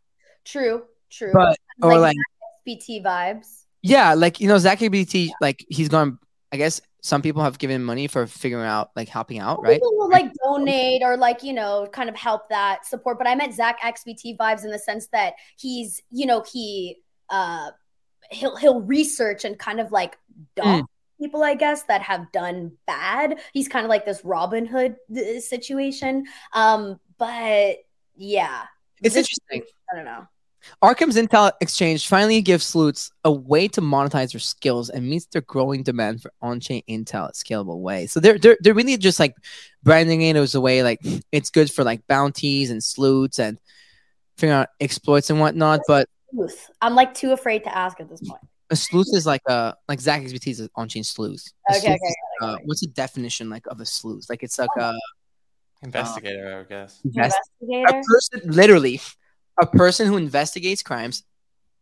True, 0.45 0.83
true. 1.09 1.31
But 1.33 1.57
or 1.81 1.97
like 1.99 2.15
BT 2.65 3.01
vibes. 3.01 3.63
yeah, 3.81 4.13
like 4.13 4.39
you 4.39 4.47
know, 4.47 4.57
Zach 4.57 4.79
XBT, 4.79 5.31
like 5.41 5.65
he's 5.69 5.89
gone. 5.89 6.17
I 6.51 6.57
guess 6.57 6.81
some 7.03 7.21
people 7.21 7.43
have 7.43 7.59
given 7.59 7.83
money 7.83 8.07
for 8.07 8.25
figuring 8.25 8.65
out, 8.65 8.91
like 8.95 9.09
helping 9.09 9.37
out, 9.37 9.61
right? 9.61 9.73
People 9.73 9.97
will 9.97 10.09
like 10.09 10.31
donate 10.41 11.01
or 11.03 11.17
like, 11.17 11.43
you 11.43 11.51
know, 11.51 11.85
kind 11.91 12.07
of 12.07 12.15
help 12.15 12.47
that 12.47 12.85
support. 12.85 13.17
But 13.17 13.27
I 13.27 13.35
meant 13.35 13.53
Zach 13.53 13.81
XBT 13.81 14.37
vibes 14.37 14.63
in 14.63 14.71
the 14.71 14.79
sense 14.79 15.07
that 15.07 15.33
he's, 15.57 16.01
you 16.11 16.25
know, 16.25 16.45
he 16.49 16.97
uh 17.29 17.71
he'll 18.31 18.55
he'll 18.55 18.79
research 18.81 19.43
and 19.43 19.59
kind 19.59 19.81
of 19.81 19.91
like 19.91 20.17
dog 20.55 20.85
people, 21.19 21.43
I 21.43 21.55
guess, 21.55 21.83
that 21.83 22.01
have 22.01 22.31
done 22.31 22.71
bad. 22.87 23.37
He's 23.51 23.67
kind 23.67 23.85
of 23.85 23.89
like 23.89 24.05
this 24.05 24.23
Robin 24.23 24.65
Hood 24.65 24.95
uh, 25.13 25.41
situation. 25.41 26.25
Um, 26.53 27.01
but 27.17 27.79
yeah. 28.15 28.63
It's 29.01 29.15
This- 29.15 29.27
interesting. 29.29 29.63
I 29.91 29.95
don't 29.97 30.05
know. 30.05 30.25
Arkham's 30.83 31.15
Intel 31.15 31.51
Exchange 31.61 32.07
finally 32.07 32.41
gives 32.41 32.65
sleuths 32.65 33.11
a 33.23 33.31
way 33.31 33.67
to 33.69 33.81
monetize 33.81 34.31
their 34.31 34.39
skills 34.39 34.89
and 34.89 35.07
meets 35.09 35.25
their 35.27 35.41
growing 35.41 35.83
demand 35.83 36.21
for 36.21 36.31
on-chain 36.41 36.83
intel 36.89 37.27
at 37.27 37.35
scalable 37.35 37.79
way. 37.79 38.07
So 38.07 38.19
they're 38.19 38.37
they're, 38.37 38.57
they're 38.61 38.73
really 38.73 38.97
just 38.97 39.19
like 39.19 39.35
branding 39.83 40.21
it 40.21 40.35
as 40.35 40.55
a 40.55 40.61
way 40.61 40.83
like 40.83 40.99
it's 41.31 41.49
good 41.49 41.71
for 41.71 41.83
like 41.83 42.05
bounties 42.07 42.71
and 42.71 42.83
sleuths 42.83 43.39
and 43.39 43.59
figuring 44.37 44.59
out 44.59 44.69
exploits 44.79 45.29
and 45.29 45.39
whatnot. 45.39 45.81
But 45.87 46.07
Sleuth. 46.33 46.69
I'm 46.81 46.95
like 46.95 47.13
too 47.13 47.31
afraid 47.31 47.63
to 47.65 47.77
ask 47.77 47.99
at 47.99 48.09
this 48.09 48.21
point. 48.27 48.41
a 48.69 48.75
sleuth 48.75 49.07
is 49.13 49.25
like 49.25 49.41
a 49.47 49.75
like 49.87 49.99
Zach 50.01 50.21
XBT 50.21 50.47
is 50.47 50.69
on-chain 50.75 51.03
sleuth. 51.03 51.45
A 51.69 51.73
Okay, 51.73 51.79
sleuth 51.81 51.95
okay, 51.95 52.05
is, 52.07 52.15
uh, 52.41 52.57
what's 52.65 52.81
the 52.81 52.87
definition 52.87 53.49
like 53.49 53.65
of 53.67 53.79
a 53.79 53.85
sleuth? 53.85 54.25
Like 54.29 54.43
it's 54.43 54.57
like 54.57 54.69
a, 54.79 54.93
Investigator, 55.83 56.65
I 56.65 56.69
guess. 56.69 57.01
invest- 57.03 57.37
a 57.61 58.01
person 58.07 58.49
literally 58.51 59.01
a 59.61 59.65
person 59.67 60.07
who 60.07 60.17
investigates 60.17 60.81
crimes 60.83 61.23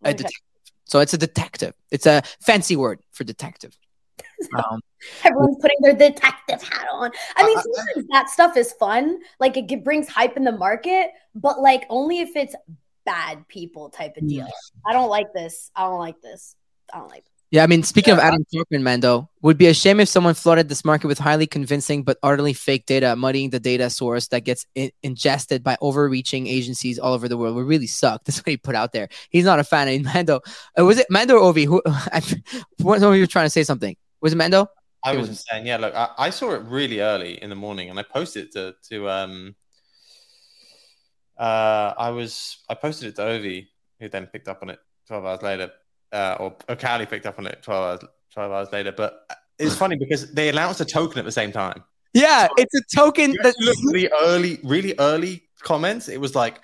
a 0.03 0.09
Okay. 0.09 0.17
detective. 0.17 0.41
So 0.85 0.99
it's 0.99 1.13
a 1.13 1.17
detective. 1.17 1.73
It's 1.89 2.05
a 2.05 2.21
fancy 2.41 2.75
word 2.75 2.99
for 3.11 3.23
detective. 3.23 3.77
Um, 4.57 4.81
Everyone's 5.23 5.57
putting 5.61 5.77
their 5.81 5.93
detective 5.93 6.61
hat 6.63 6.87
on. 6.91 7.11
I 7.35 7.45
mean, 7.45 7.57
Uh, 7.57 7.61
sometimes 7.61 8.07
that 8.11 8.29
stuff 8.29 8.57
is 8.57 8.73
fun. 8.73 9.19
Like 9.39 9.55
it 9.55 9.67
g- 9.67 9.75
brings 9.75 10.07
hype 10.09 10.35
in 10.35 10.43
the 10.43 10.51
market, 10.51 11.11
but 11.35 11.59
like 11.61 11.85
only 11.89 12.19
if 12.21 12.35
it's 12.35 12.55
bad 13.05 13.47
people 13.47 13.89
type 13.89 14.17
of 14.17 14.27
deal. 14.27 14.47
I 14.85 14.93
don't 14.93 15.09
like 15.09 15.31
this. 15.33 15.69
I 15.75 15.83
don't 15.83 15.99
like 15.99 16.21
this. 16.21 16.55
I 16.91 16.97
don't 16.99 17.09
like. 17.09 17.25
Yeah, 17.51 17.65
I 17.65 17.67
mean, 17.67 17.83
speaking 17.83 18.13
of 18.13 18.19
Adam 18.19 18.45
Cochran, 18.55 18.81
Mando, 18.81 19.29
would 19.41 19.57
be 19.57 19.67
a 19.67 19.73
shame 19.73 19.99
if 19.99 20.07
someone 20.07 20.35
flooded 20.35 20.69
this 20.69 20.85
market 20.85 21.07
with 21.07 21.19
highly 21.19 21.45
convincing 21.45 22.01
but 22.01 22.17
utterly 22.23 22.53
fake 22.53 22.85
data, 22.85 23.13
muddying 23.17 23.49
the 23.49 23.59
data 23.59 23.89
source 23.89 24.29
that 24.29 24.45
gets 24.45 24.65
in- 24.73 24.91
ingested 25.03 25.61
by 25.61 25.75
overreaching 25.81 26.47
agencies 26.47 26.97
all 26.97 27.13
over 27.13 27.27
the 27.27 27.35
world. 27.35 27.57
Would 27.57 27.67
really 27.67 27.87
suck. 27.87 28.23
That's 28.25 28.37
what 28.37 28.47
he 28.47 28.55
put 28.55 28.75
out 28.75 28.93
there. 28.93 29.09
He's 29.29 29.43
not 29.43 29.59
a 29.59 29.65
fan 29.65 29.89
of 29.89 30.01
Mando. 30.13 30.39
Uh, 30.79 30.85
was 30.85 30.97
it 30.97 31.07
Mando 31.09 31.35
or 31.35 31.53
Ovi? 31.53 31.65
Who? 31.65 31.81
I, 31.87 32.21
one 32.81 33.03
of 33.03 33.15
you 33.15 33.21
were 33.21 33.27
trying 33.27 33.47
to 33.47 33.49
say 33.49 33.63
something. 33.63 33.97
Was 34.21 34.31
it 34.31 34.37
Mando? 34.37 34.67
I 35.03 35.13
It 35.13 35.19
was 35.19 35.45
saying, 35.49 35.65
yeah, 35.65 35.75
look, 35.75 35.93
I, 35.93 36.09
I 36.17 36.29
saw 36.29 36.51
it 36.51 36.61
really 36.63 37.01
early 37.01 37.41
in 37.41 37.49
the 37.49 37.55
morning 37.55 37.89
and 37.89 37.99
I 37.99 38.03
posted 38.03 38.45
it 38.45 38.51
to, 38.53 38.75
to 38.89 39.09
um 39.09 39.55
uh 41.37 41.93
I 41.97 42.11
was 42.11 42.59
I 42.69 42.75
posted 42.75 43.09
it 43.09 43.15
to 43.17 43.23
Ovi, 43.23 43.67
who 43.99 44.07
then 44.07 44.27
picked 44.27 44.47
up 44.47 44.59
on 44.61 44.69
it 44.69 44.79
12 45.07 45.25
hours 45.25 45.41
later. 45.41 45.71
Uh, 46.11 46.51
or, 46.67 46.75
Cali 46.75 47.05
picked 47.05 47.25
up 47.25 47.39
on 47.39 47.47
it 47.47 47.59
12 47.61 47.83
hours 47.83 48.09
12 48.33 48.51
hours 48.51 48.71
later. 48.71 48.91
But 48.91 49.25
it's 49.59 49.75
funny 49.75 49.95
because 49.95 50.31
they 50.33 50.49
announced 50.49 50.81
a 50.81 50.85
token 50.85 51.19
at 51.19 51.25
the 51.25 51.31
same 51.31 51.51
time. 51.51 51.83
Yeah, 52.13 52.47
it's 52.57 52.73
a 52.75 52.81
token 52.95 53.35
that 53.43 53.55
look 53.59 53.77
the 53.93 54.11
early, 54.23 54.59
really 54.63 54.93
early 54.99 55.43
comments. 55.61 56.09
It 56.09 56.19
was 56.19 56.35
like, 56.35 56.59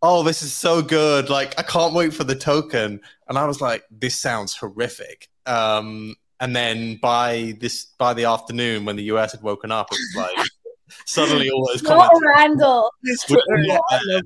"Oh, 0.00 0.22
this 0.22 0.42
is 0.42 0.52
so 0.52 0.80
good! 0.80 1.28
Like, 1.28 1.58
I 1.58 1.62
can't 1.62 1.92
wait 1.92 2.14
for 2.14 2.24
the 2.24 2.36
token." 2.36 3.00
And 3.28 3.38
I 3.38 3.46
was 3.46 3.60
like, 3.60 3.84
"This 3.90 4.18
sounds 4.18 4.54
horrific." 4.54 5.28
Um, 5.46 6.14
and 6.38 6.54
then 6.54 6.98
by 7.02 7.56
this, 7.60 7.86
by 7.98 8.14
the 8.14 8.26
afternoon, 8.26 8.84
when 8.84 8.96
the 8.96 9.04
US 9.04 9.32
had 9.32 9.42
woken 9.42 9.72
up, 9.72 9.88
it 9.90 9.98
was 10.14 10.28
like 10.36 10.46
suddenly 11.06 11.50
all 11.50 11.66
those 11.66 11.82
comments. 11.82 12.20
Randall. 12.36 12.90
were 13.28 13.38
not 13.48 13.82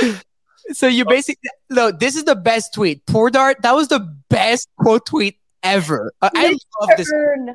there. 0.00 0.20
So 0.72 0.86
you 0.86 1.04
basically 1.04 1.50
no. 1.70 1.90
This 1.90 2.16
is 2.16 2.24
the 2.24 2.36
best 2.36 2.74
tweet. 2.74 3.04
Poor 3.06 3.30
Dart. 3.30 3.62
That 3.62 3.72
was 3.72 3.88
the 3.88 4.00
best 4.28 4.68
quote 4.78 5.06
tweet 5.06 5.38
ever. 5.62 6.12
Uh, 6.20 6.30
I, 6.34 6.46
I 6.46 6.48
love 6.80 6.96
this. 6.96 7.10
Turn. 7.10 7.54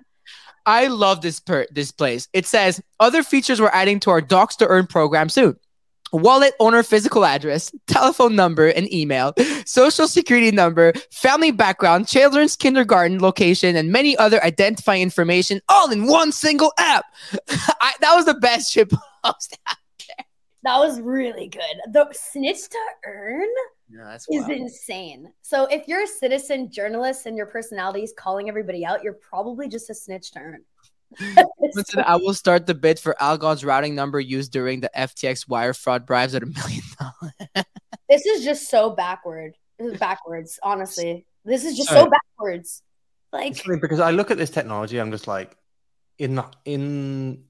I 0.66 0.88
love 0.88 1.22
this 1.22 1.40
per 1.40 1.68
this 1.72 1.92
place. 1.92 2.28
It 2.34 2.46
says 2.46 2.82
other 3.00 3.24
features 3.24 3.60
we're 3.60 3.70
adding 3.70 4.00
to 4.02 4.10
our 4.12 4.22
Dox 4.22 4.56
to 4.58 4.68
Earn 4.68 4.88
program 4.88 5.30
soon. 5.30 5.58
Wallet 6.14 6.54
owner 6.60 6.84
physical 6.84 7.26
address, 7.26 7.72
telephone 7.88 8.36
number 8.36 8.68
and 8.68 8.92
email, 8.94 9.34
social 9.66 10.08
security 10.08 10.52
number, 10.52 10.94
family 11.12 11.50
background, 11.50 12.08
children's 12.08 12.56
kindergarten 12.56 13.20
location, 13.20 13.76
and 13.76 13.92
many 13.92 14.16
other 14.18 14.42
identifying 14.44 15.02
information 15.02 15.60
all 15.70 15.92
in 15.92 16.06
one 16.06 16.32
single 16.32 16.72
app. 16.78 17.06
I, 17.50 17.94
that 18.02 18.14
was 18.14 18.26
the 18.26 18.36
best 18.36 18.72
shit 18.72 18.92
post. 19.24 19.58
That 20.64 20.78
was 20.78 21.02
really 21.02 21.48
good. 21.48 21.62
The 21.92 22.08
snitch 22.14 22.70
to 22.70 22.78
earn 23.06 23.50
Yeah, 23.90 24.06
that's 24.06 24.28
is 24.30 24.48
insane. 24.48 25.34
So 25.42 25.66
if 25.66 25.88
you're 25.88 26.04
a 26.04 26.08
citizen 26.08 26.72
journalist 26.72 27.26
and 27.26 27.36
your 27.36 27.48
personality 27.48 28.04
is 28.04 28.14
calling 28.18 28.48
everybody 28.48 28.86
out, 28.86 29.04
you're 29.04 29.14
probably 29.14 29.68
just 29.68 29.90
a 29.90 29.94
snitch 29.94 30.32
to 30.32 30.40
earn. 30.40 30.64
Listen, 31.76 32.04
I 32.06 32.16
will 32.16 32.34
start 32.34 32.66
the 32.66 32.74
bid 32.74 32.98
for 32.98 33.22
Algon's 33.22 33.64
routing 33.64 33.94
number 33.94 34.20
used 34.20 34.52
during 34.52 34.80
the 34.80 34.90
FTX 34.96 35.48
wire 35.48 35.74
fraud 35.74 36.06
bribes 36.06 36.34
at 36.34 36.44
a 36.44 36.46
million 36.46 36.82
dollars. 36.98 37.66
this 38.10 38.26
is 38.26 38.44
just 38.44 38.70
so 38.70 38.92
backward. 38.92 39.54
This 39.78 40.00
backwards, 40.00 40.60
honestly. 40.64 41.26
This 41.46 41.66
is 41.66 41.76
just 41.76 41.90
Sorry. 41.90 42.02
so 42.02 42.10
backwards. 42.10 42.84
Like 43.34 43.64
because 43.82 44.00
I 44.00 44.12
look 44.12 44.32
at 44.32 44.38
this 44.38 44.50
technology, 44.50 45.00
I'm 45.00 45.12
just 45.12 45.28
like, 45.28 45.58
in 46.20 46.42
in 46.66 47.44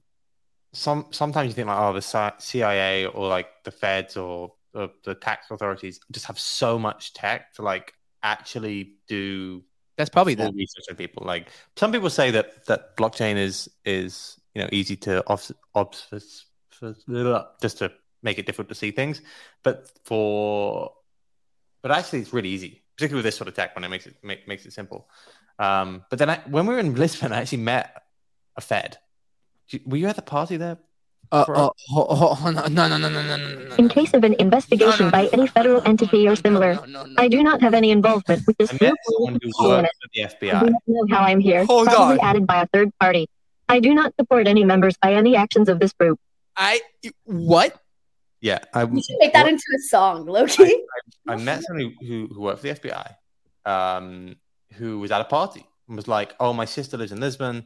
some 0.73 1.07
sometimes 1.11 1.47
you 1.47 1.53
think 1.53 1.67
like, 1.67 1.79
oh, 1.79 1.93
the 1.93 2.33
CIA 2.39 3.05
or 3.05 3.27
like 3.27 3.47
the 3.63 3.71
feds 3.71 4.17
or 4.17 4.53
the, 4.73 4.89
the 5.03 5.15
tax 5.15 5.47
authorities 5.51 5.99
just 6.11 6.25
have 6.25 6.39
so 6.39 6.77
much 6.79 7.13
tech 7.13 7.53
to 7.53 7.61
like 7.61 7.93
actually 8.23 8.95
do 9.07 9.63
That's 9.97 10.09
probably 10.09 10.35
the 10.35 10.51
research 10.55 10.85
on 10.89 10.95
people. 10.95 11.23
Like 11.25 11.49
some 11.77 11.91
people 11.91 12.09
say 12.09 12.31
that 12.31 12.65
that 12.65 12.97
blockchain 12.97 13.37
is 13.37 13.69
is 13.85 14.39
you 14.55 14.61
know 14.61 14.69
easy 14.71 14.95
to 14.97 15.23
obs, 15.27 15.51
obs 15.75 16.07
just 17.61 17.77
to 17.77 17.91
make 18.23 18.39
it 18.39 18.45
difficult 18.45 18.69
to 18.69 18.75
see 18.75 18.91
things, 18.91 19.21
but 19.63 19.91
for 20.05 20.91
but 21.83 21.91
actually 21.91 22.19
it's 22.19 22.33
really 22.33 22.49
easy, 22.49 22.81
particularly 22.97 23.19
with 23.19 23.25
this 23.25 23.37
sort 23.37 23.47
of 23.47 23.53
tech 23.53 23.75
when 23.75 23.83
it 23.83 23.89
makes 23.89 24.07
it 24.07 24.15
make, 24.23 24.47
makes 24.47 24.65
it 24.65 24.73
simple. 24.73 25.07
Um, 25.59 26.03
but 26.09 26.17
then 26.17 26.29
I, 26.29 26.37
when 26.47 26.65
we 26.65 26.73
were 26.73 26.79
in 26.79 26.95
Lisbon, 26.95 27.31
I 27.31 27.41
actually 27.41 27.59
met 27.59 28.01
a 28.55 28.61
Fed. 28.61 28.97
Were 29.85 29.97
you 29.97 30.07
at 30.07 30.15
the 30.15 30.21
party 30.21 30.57
there? 30.57 30.77
No, 31.33 31.45
no, 31.49 32.97
no, 32.97 32.97
no, 32.97 33.37
no, 33.37 33.75
In 33.77 33.89
case 33.89 34.13
of 34.13 34.23
an 34.23 34.35
investigation 34.37 35.09
by 35.09 35.29
any 35.33 35.47
federal 35.47 35.81
entity 35.83 36.27
or 36.27 36.35
similar, 36.35 36.79
I 37.17 37.27
do 37.27 37.41
not 37.41 37.59
have 37.61 37.73
any 37.73 37.89
involvement 37.89 38.43
with 38.45 38.55
this. 38.57 38.71
I 38.71 38.77
met 38.79 38.93
someone 39.09 39.39
who 39.41 39.51
for 39.57 39.81
the 40.13 40.21
FBI. 40.21 40.59
Do 40.59 40.69
not 40.69 40.81
know 40.85 41.15
how 41.15 41.23
I'm 41.23 41.39
here. 41.39 41.65
Probably 41.65 42.19
added 42.19 42.45
by 42.45 42.61
a 42.61 42.67
third 42.67 42.91
party. 42.99 43.29
I 43.67 43.79
do 43.79 43.95
not 43.95 44.13
support 44.19 44.47
any 44.47 44.63
members 44.63 44.95
by 45.01 45.13
any 45.13 45.35
actions 45.35 45.69
of 45.69 45.79
this 45.79 45.93
group. 45.93 46.19
I 46.55 46.81
what? 47.23 47.81
Yeah, 48.41 48.59
I 48.73 48.83
you 48.83 49.01
should 49.01 49.17
make 49.19 49.33
that 49.33 49.47
into 49.47 49.63
a 49.75 49.79
song, 49.87 50.25
Loki. 50.25 50.65
I, 51.27 51.33
I 51.33 51.35
met 51.37 51.63
somebody 51.63 51.95
who, 52.01 52.27
who 52.31 52.41
worked 52.41 52.59
for 52.59 52.67
the 52.67 52.73
FBI, 52.75 53.15
um, 53.65 54.35
who 54.73 54.99
was 54.99 55.11
at 55.11 55.21
a 55.21 55.23
party 55.23 55.65
and 55.87 55.95
was 55.95 56.07
like, 56.07 56.35
"Oh, 56.39 56.53
my 56.53 56.65
sister 56.65 56.97
lives 56.97 57.11
in 57.13 57.19
Lisbon. 57.21 57.65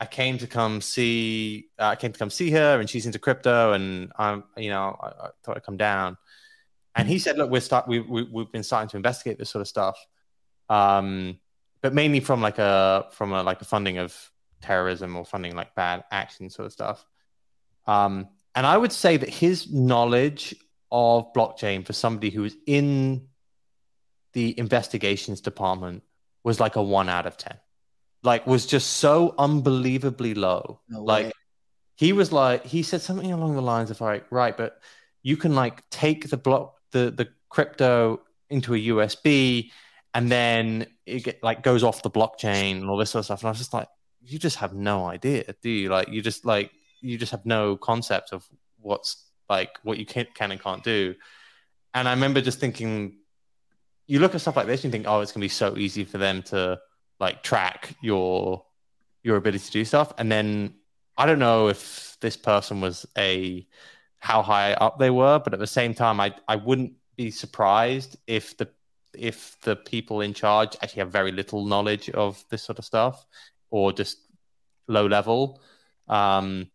I 0.00 0.06
came 0.06 0.38
to 0.38 0.46
come 0.46 0.80
see. 0.80 1.68
Uh, 1.78 1.86
I 1.86 1.96
came 1.96 2.12
to 2.12 2.18
come 2.18 2.30
see 2.30 2.50
her, 2.52 2.78
and 2.78 2.88
she's 2.88 3.06
into 3.06 3.18
crypto, 3.18 3.72
and 3.72 4.12
I'm, 4.16 4.44
you 4.56 4.70
know, 4.70 4.96
I, 5.00 5.06
I 5.06 5.28
thought 5.42 5.56
I'd 5.56 5.64
come 5.64 5.76
down." 5.76 6.16
And 6.94 7.08
he 7.08 7.18
said, 7.18 7.36
"Look, 7.36 7.50
we're 7.50 7.60
start. 7.60 7.88
We, 7.88 8.00
we 8.00 8.22
we've 8.24 8.52
been 8.52 8.62
starting 8.62 8.88
to 8.90 8.96
investigate 8.96 9.38
this 9.38 9.50
sort 9.50 9.60
of 9.60 9.68
stuff, 9.68 9.98
um, 10.68 11.38
but 11.82 11.94
mainly 11.94 12.20
from 12.20 12.40
like 12.40 12.58
a 12.58 13.06
from 13.12 13.32
a 13.32 13.42
like 13.42 13.60
a 13.60 13.64
funding 13.64 13.98
of 13.98 14.14
terrorism 14.60 15.16
or 15.16 15.24
funding 15.24 15.54
like 15.54 15.74
bad 15.74 16.04
action 16.10 16.50
sort 16.50 16.66
of 16.66 16.72
stuff." 16.72 17.04
Um, 17.86 18.28
and 18.54 18.66
I 18.66 18.76
would 18.76 18.92
say 18.92 19.16
that 19.16 19.28
his 19.28 19.72
knowledge 19.72 20.54
of 20.90 21.32
blockchain 21.32 21.84
for 21.84 21.92
somebody 21.92 22.30
who 22.30 22.42
was 22.42 22.56
in 22.66 23.28
the 24.32 24.58
investigations 24.58 25.40
department 25.40 26.02
was 26.44 26.60
like 26.60 26.76
a 26.76 26.82
one 26.82 27.08
out 27.08 27.26
of 27.26 27.36
10. 27.36 27.56
Like, 28.22 28.46
was 28.46 28.66
just 28.66 28.94
so 28.94 29.34
unbelievably 29.38 30.34
low. 30.34 30.80
No 30.88 31.02
like, 31.02 31.32
he 31.96 32.12
was 32.12 32.32
like, 32.32 32.64
he 32.64 32.82
said 32.82 33.00
something 33.00 33.32
along 33.32 33.54
the 33.54 33.62
lines 33.62 33.90
of, 33.90 34.00
like, 34.00 34.26
right, 34.30 34.56
but 34.56 34.80
you 35.22 35.36
can 35.36 35.54
like 35.54 35.88
take 35.90 36.28
the 36.30 36.36
block, 36.36 36.74
the, 36.92 37.10
the 37.10 37.28
crypto 37.48 38.20
into 38.50 38.74
a 38.74 38.78
USB 38.78 39.70
and 40.14 40.30
then 40.30 40.86
it 41.06 41.24
get, 41.24 41.42
like 41.42 41.62
goes 41.62 41.84
off 41.84 42.02
the 42.02 42.10
blockchain 42.10 42.80
and 42.80 42.88
all 42.88 42.96
this 42.96 43.10
sort 43.10 43.20
of 43.20 43.24
stuff. 43.26 43.40
And 43.40 43.48
I 43.48 43.50
was 43.50 43.58
just 43.58 43.74
like, 43.74 43.88
you 44.22 44.38
just 44.38 44.56
have 44.56 44.74
no 44.74 45.06
idea, 45.06 45.44
do 45.62 45.70
you? 45.70 45.88
Like, 45.88 46.08
you 46.08 46.22
just 46.22 46.44
like, 46.44 46.70
you 47.00 47.18
just 47.18 47.32
have 47.32 47.46
no 47.46 47.76
concept 47.76 48.32
of 48.32 48.46
what's 48.80 49.24
like 49.48 49.70
what 49.82 49.98
you 49.98 50.06
can, 50.06 50.26
can 50.34 50.50
and 50.50 50.60
can't 50.60 50.82
do. 50.82 51.14
And 51.94 52.08
I 52.08 52.12
remember 52.12 52.40
just 52.40 52.60
thinking, 52.60 53.18
you 54.06 54.18
look 54.20 54.34
at 54.34 54.40
stuff 54.40 54.56
like 54.56 54.66
this 54.66 54.84
and 54.84 54.92
you 54.92 54.98
think, 54.98 55.06
oh, 55.08 55.20
it's 55.20 55.32
gonna 55.32 55.44
be 55.44 55.48
so 55.48 55.76
easy 55.76 56.04
for 56.04 56.18
them 56.18 56.42
to 56.44 56.78
like 57.20 57.42
track 57.42 57.94
your 58.00 58.64
your 59.22 59.36
ability 59.36 59.64
to 59.64 59.70
do 59.70 59.84
stuff. 59.84 60.12
And 60.18 60.30
then 60.30 60.74
I 61.16 61.26
don't 61.26 61.38
know 61.38 61.68
if 61.68 62.16
this 62.20 62.36
person 62.36 62.80
was 62.80 63.06
a 63.16 63.66
how 64.20 64.42
high 64.42 64.72
up 64.74 64.98
they 64.98 65.10
were, 65.10 65.38
but 65.38 65.52
at 65.52 65.58
the 65.58 65.66
same 65.66 65.94
time, 65.94 66.20
I 66.20 66.34
I 66.48 66.56
wouldn't 66.56 66.92
be 67.16 67.30
surprised 67.30 68.16
if 68.26 68.56
the 68.56 68.68
if 69.14 69.58
the 69.62 69.76
people 69.76 70.20
in 70.20 70.34
charge 70.34 70.76
actually 70.82 71.00
have 71.00 71.10
very 71.10 71.32
little 71.32 71.64
knowledge 71.64 72.10
of 72.10 72.44
this 72.50 72.62
sort 72.62 72.78
of 72.78 72.84
stuff 72.84 73.26
or 73.70 73.92
just 73.92 74.18
low 74.86 75.06
level. 75.06 75.60
Um, 76.08 76.70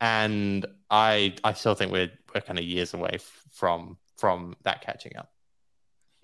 and 0.00 0.66
I 0.90 1.34
I 1.42 1.52
still 1.54 1.74
think 1.74 1.92
we're 1.92 2.10
we're 2.34 2.40
kind 2.40 2.58
of 2.58 2.64
years 2.64 2.94
away 2.94 3.12
f- 3.14 3.44
from 3.50 3.98
from 4.16 4.56
that 4.62 4.82
catching 4.82 5.16
up. 5.16 5.30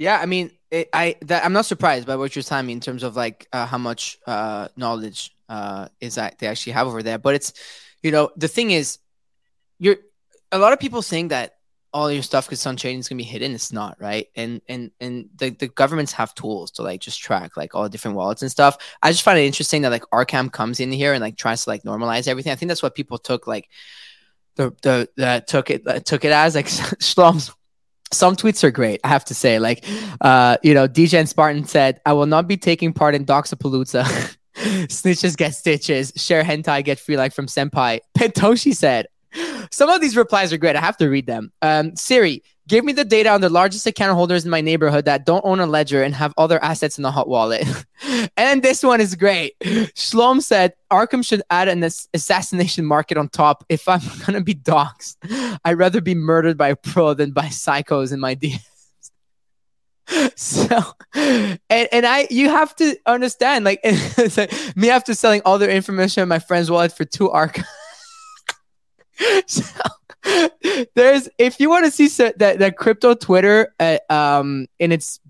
Yeah, 0.02 0.18
I 0.18 0.26
mean, 0.26 0.50
it, 0.72 0.88
I 0.92 1.14
that, 1.22 1.44
I'm 1.44 1.52
not 1.52 1.64
surprised 1.64 2.08
by 2.08 2.16
what 2.16 2.34
you're 2.34 2.42
telling 2.42 2.66
me 2.66 2.72
in 2.72 2.80
terms 2.80 3.04
of 3.04 3.14
like 3.14 3.46
uh, 3.52 3.66
how 3.66 3.78
much 3.78 4.18
uh, 4.26 4.66
knowledge 4.76 5.30
uh, 5.48 5.86
is 6.00 6.16
that 6.16 6.40
they 6.40 6.48
actually 6.48 6.72
have 6.72 6.88
over 6.88 7.04
there. 7.04 7.18
But 7.18 7.36
it's, 7.36 7.52
you 8.02 8.10
know, 8.10 8.30
the 8.36 8.48
thing 8.48 8.72
is, 8.72 8.98
you're 9.78 9.98
a 10.50 10.58
lot 10.58 10.72
of 10.72 10.80
people 10.80 11.02
saying 11.02 11.28
that 11.28 11.54
all 11.92 12.10
your 12.10 12.24
stuff 12.24 12.46
because 12.46 12.66
on 12.66 12.76
chain 12.76 12.98
is 12.98 13.08
gonna 13.08 13.18
be 13.18 13.22
hidden. 13.22 13.54
It's 13.54 13.72
not 13.72 13.96
right, 14.00 14.26
and 14.34 14.60
and 14.68 14.90
and 14.98 15.28
the, 15.36 15.50
the 15.50 15.68
governments 15.68 16.10
have 16.14 16.34
tools 16.34 16.72
to 16.72 16.82
like 16.82 17.00
just 17.00 17.20
track 17.20 17.56
like 17.56 17.76
all 17.76 17.84
the 17.84 17.88
different 17.88 18.16
wallets 18.16 18.42
and 18.42 18.50
stuff. 18.50 18.78
I 19.04 19.12
just 19.12 19.22
find 19.22 19.38
it 19.38 19.44
interesting 19.44 19.82
that 19.82 19.92
like 19.92 20.04
Arkham 20.12 20.50
comes 20.50 20.80
in 20.80 20.90
here 20.90 21.12
and 21.12 21.22
like 21.22 21.36
tries 21.36 21.62
to 21.62 21.70
like 21.70 21.84
normalize 21.84 22.26
everything. 22.26 22.50
I 22.50 22.56
think 22.56 22.70
that's 22.70 22.82
what 22.82 22.96
people 22.96 23.18
took 23.18 23.46
like 23.46 23.68
the 24.56 24.74
the 24.82 25.08
that 25.16 25.46
took 25.46 25.70
it 25.70 25.86
uh, 25.86 26.00
took 26.00 26.24
it 26.24 26.32
as 26.32 26.56
like 26.56 26.66
Shlom's 26.66 27.52
some 28.12 28.36
tweets 28.36 28.62
are 28.64 28.70
great, 28.70 29.00
I 29.04 29.08
have 29.08 29.24
to 29.26 29.34
say. 29.34 29.58
Like, 29.58 29.84
uh, 30.20 30.56
you 30.62 30.74
know, 30.74 30.86
DJ 30.86 31.18
and 31.18 31.28
Spartan 31.28 31.64
said, 31.64 32.00
I 32.06 32.12
will 32.12 32.26
not 32.26 32.46
be 32.46 32.56
taking 32.56 32.92
part 32.92 33.14
in 33.14 33.24
Doxapalooza. 33.24 34.36
Snitches 34.56 35.36
get 35.36 35.54
stitches. 35.54 36.12
Share 36.16 36.44
hentai, 36.44 36.84
get 36.84 36.98
free 36.98 37.16
like 37.16 37.32
from 37.32 37.46
Senpai. 37.46 38.00
Pentoshi 38.16 38.74
said, 38.74 39.06
some 39.70 39.88
of 39.88 40.00
these 40.00 40.16
replies 40.16 40.52
are 40.52 40.58
great. 40.58 40.76
I 40.76 40.80
have 40.80 40.96
to 40.98 41.08
read 41.08 41.26
them. 41.26 41.52
Um, 41.62 41.96
Siri, 41.96 42.42
give 42.68 42.84
me 42.84 42.92
the 42.92 43.04
data 43.04 43.30
on 43.30 43.40
the 43.40 43.48
largest 43.48 43.86
account 43.86 44.14
holders 44.14 44.44
in 44.44 44.50
my 44.50 44.60
neighborhood 44.60 45.04
that 45.06 45.26
don't 45.26 45.44
own 45.44 45.60
a 45.60 45.66
ledger 45.66 46.02
and 46.02 46.14
have 46.14 46.32
other 46.36 46.62
assets 46.62 46.98
in 46.98 47.02
the 47.02 47.10
hot 47.10 47.28
wallet. 47.28 47.66
and 48.36 48.62
this 48.62 48.82
one 48.82 49.00
is 49.00 49.14
great. 49.14 49.58
Shlom 49.60 50.42
said, 50.42 50.74
Arkham 50.90 51.24
should 51.24 51.42
add 51.50 51.68
an 51.68 51.82
ass- 51.84 52.08
assassination 52.14 52.84
market 52.84 53.16
on 53.16 53.28
top. 53.28 53.64
If 53.68 53.88
I'm 53.88 54.00
going 54.20 54.34
to 54.34 54.42
be 54.42 54.54
doxxed, 54.54 55.58
I'd 55.64 55.78
rather 55.78 56.00
be 56.00 56.14
murdered 56.14 56.56
by 56.56 56.68
a 56.68 56.76
pro 56.76 57.14
than 57.14 57.32
by 57.32 57.46
psychos 57.46 58.12
in 58.12 58.20
my 58.20 58.34
DMs. 58.36 58.60
So, 60.36 60.82
and, 61.14 61.58
and 61.70 62.04
I, 62.04 62.26
you 62.28 62.50
have 62.50 62.74
to 62.76 62.96
understand, 63.06 63.64
like, 63.64 63.80
like 64.36 64.76
me 64.76 64.90
after 64.90 65.14
selling 65.14 65.40
all 65.44 65.58
their 65.58 65.70
information 65.70 66.22
in 66.22 66.28
my 66.28 66.38
friend's 66.38 66.70
wallet 66.70 66.92
for 66.92 67.04
two 67.04 67.30
arc. 67.30 67.60
so, 69.46 69.64
there's, 70.94 71.28
if 71.38 71.60
you 71.60 71.68
want 71.68 71.84
to 71.84 71.90
see 71.90 72.08
so, 72.08 72.32
that, 72.36 72.58
that 72.58 72.76
crypto 72.76 73.14
Twitter, 73.14 73.74
uh, 73.80 73.98
um, 74.08 74.66
in 74.78 74.92
its 74.92 75.20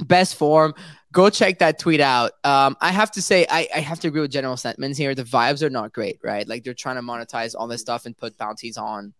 best 0.00 0.36
form, 0.36 0.74
go 1.12 1.30
check 1.30 1.58
that 1.58 1.78
tweet 1.78 2.00
out. 2.00 2.32
Um, 2.44 2.76
I 2.80 2.92
have 2.92 3.10
to 3.12 3.22
say, 3.22 3.46
I, 3.48 3.68
I 3.74 3.80
have 3.80 4.00
to 4.00 4.08
agree 4.08 4.20
with 4.20 4.30
general 4.30 4.56
sentiments 4.56 4.98
here. 4.98 5.14
The 5.14 5.24
vibes 5.24 5.62
are 5.62 5.70
not 5.70 5.92
great, 5.92 6.18
right? 6.22 6.46
Like 6.46 6.64
they're 6.64 6.74
trying 6.74 6.96
to 6.96 7.02
monetize 7.02 7.54
all 7.58 7.66
this 7.66 7.80
stuff 7.80 8.06
and 8.06 8.16
put 8.16 8.36
bounties 8.36 8.76
on 8.76 9.14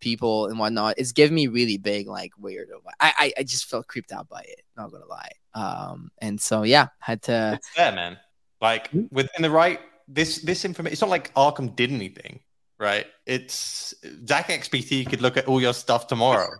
people 0.00 0.46
and 0.46 0.58
whatnot. 0.58 0.94
It's 0.98 1.12
giving 1.12 1.34
me 1.34 1.46
really 1.46 1.78
big, 1.78 2.06
like 2.06 2.32
weird. 2.38 2.68
I, 3.00 3.12
I, 3.16 3.32
I 3.38 3.42
just 3.42 3.66
felt 3.66 3.86
creeped 3.86 4.12
out 4.12 4.28
by 4.28 4.40
it. 4.40 4.62
Not 4.76 4.90
gonna 4.90 5.06
lie. 5.06 5.30
Um, 5.54 6.10
and 6.18 6.40
so 6.40 6.62
yeah, 6.62 6.88
had 6.98 7.22
to. 7.22 7.54
It's 7.56 7.74
there, 7.76 7.92
man. 7.92 8.18
Like 8.60 8.90
within 9.10 9.42
the 9.42 9.50
right 9.50 9.80
this 10.08 10.38
this 10.38 10.64
information. 10.64 10.92
It's 10.92 11.00
not 11.00 11.10
like 11.10 11.32
Arkham 11.34 11.74
did 11.74 11.90
anything, 11.90 12.40
right? 12.78 13.06
It's 13.26 13.94
Zach 14.26 14.48
XBT 14.48 15.08
could 15.08 15.22
look 15.22 15.36
at 15.36 15.46
all 15.46 15.60
your 15.60 15.74
stuff 15.74 16.06
tomorrow. 16.06 16.50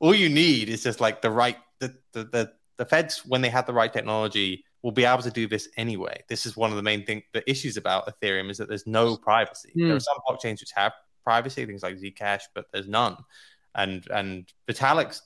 all 0.00 0.14
you 0.14 0.28
need 0.28 0.68
is 0.68 0.82
just 0.82 1.00
like 1.00 1.22
the 1.22 1.30
right 1.30 1.56
the 1.80 1.94
the 2.12 2.24
the, 2.24 2.52
the 2.76 2.84
feds 2.84 3.22
when 3.26 3.40
they 3.40 3.48
have 3.48 3.66
the 3.66 3.72
right 3.72 3.92
technology 3.92 4.64
will 4.82 4.92
be 4.92 5.04
able 5.04 5.22
to 5.22 5.30
do 5.30 5.48
this 5.48 5.68
anyway. 5.76 6.22
This 6.28 6.44
is 6.44 6.56
one 6.56 6.70
of 6.70 6.76
the 6.76 6.82
main 6.82 7.06
thing 7.06 7.22
the 7.32 7.48
issues 7.50 7.76
about 7.76 8.06
Ethereum 8.06 8.50
is 8.50 8.58
that 8.58 8.68
there's 8.68 8.86
no 8.86 9.16
privacy. 9.16 9.70
Hmm. 9.74 9.88
There 9.88 9.96
are 9.96 10.00
some 10.00 10.18
blockchains 10.28 10.60
which 10.60 10.72
have 10.74 10.92
privacy, 11.24 11.64
things 11.64 11.82
like 11.82 11.96
Zcash, 11.96 12.42
but 12.54 12.66
there's 12.72 12.88
none. 12.88 13.16
And 13.74 14.06
and 14.10 14.52
Vitalik 14.68 15.18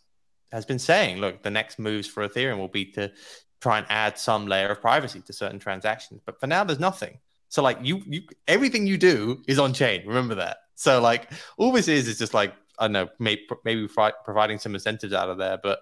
has 0.52 0.64
been 0.64 0.78
saying, 0.78 1.18
look, 1.18 1.42
the 1.42 1.50
next 1.50 1.78
moves 1.78 2.06
for 2.06 2.26
Ethereum 2.26 2.58
will 2.58 2.68
be 2.68 2.86
to 2.92 3.12
try 3.60 3.78
and 3.78 3.86
add 3.90 4.16
some 4.16 4.46
layer 4.46 4.68
of 4.68 4.80
privacy 4.80 5.20
to 5.20 5.32
certain 5.32 5.58
transactions. 5.58 6.20
But 6.24 6.40
for 6.40 6.46
now, 6.46 6.64
there's 6.64 6.78
nothing. 6.78 7.18
So 7.48 7.62
like 7.62 7.78
you, 7.82 8.02
you, 8.06 8.22
everything 8.46 8.86
you 8.86 8.98
do 8.98 9.42
is 9.46 9.58
on 9.58 9.72
chain. 9.72 10.06
Remember 10.06 10.34
that. 10.36 10.58
So 10.74 11.00
like 11.00 11.30
all 11.56 11.72
this 11.72 11.88
is 11.88 12.08
is 12.08 12.18
just 12.18 12.34
like 12.34 12.54
I 12.78 12.84
don't 12.84 12.92
know, 12.92 13.08
maybe 13.18 13.46
maybe 13.64 13.88
providing 14.24 14.58
some 14.58 14.74
incentives 14.74 15.12
out 15.12 15.28
of 15.28 15.38
there, 15.38 15.58
but 15.62 15.80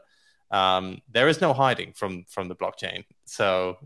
um, 0.51 1.03
there 1.11 1.29
is 1.29 1.41
no 1.41 1.53
hiding 1.53 1.93
from 1.93 2.25
from 2.29 2.49
the 2.49 2.57
blockchain. 2.57 3.05
So 3.25 3.77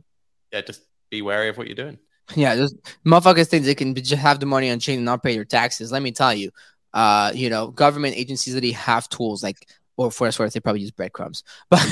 yeah, 0.52 0.60
just 0.60 0.82
be 1.10 1.22
wary 1.22 1.48
of 1.48 1.58
what 1.58 1.66
you're 1.66 1.76
doing. 1.76 1.98
Yeah, 2.36 2.54
just 2.54 2.76
motherfuckers 3.04 3.48
think 3.48 3.64
they 3.64 3.74
can 3.74 3.94
just 3.94 4.12
have 4.12 4.38
the 4.38 4.46
money 4.46 4.70
on 4.70 4.78
chain 4.78 4.98
and 4.98 5.04
not 5.04 5.22
pay 5.22 5.34
their 5.34 5.44
taxes. 5.44 5.90
Let 5.90 6.02
me 6.02 6.12
tell 6.12 6.32
you, 6.32 6.50
uh, 6.94 7.32
you 7.34 7.50
know, 7.50 7.68
government 7.68 8.16
agencies 8.16 8.54
that 8.54 8.64
have 8.64 9.08
tools 9.08 9.42
like, 9.42 9.66
or 10.00 10.10
for 10.10 10.30
what 10.30 10.52
they 10.52 10.60
probably 10.60 10.80
use 10.80 10.90
breadcrumbs, 10.90 11.44
but 11.70 11.84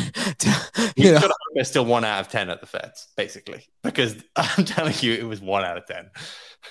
You 0.96 1.04
you 1.08 1.12
know, 1.12 1.28
there's 1.54 1.68
still 1.68 1.84
one 1.84 2.04
out 2.04 2.20
of 2.20 2.28
ten 2.28 2.48
at 2.48 2.60
the 2.60 2.66
Feds, 2.66 3.08
basically, 3.16 3.66
because 3.82 4.16
I'm 4.36 4.64
telling 4.64 4.94
you, 5.00 5.12
it 5.12 5.24
was 5.24 5.42
one 5.42 5.62
out 5.62 5.76
of 5.76 5.84
ten. 5.86 6.10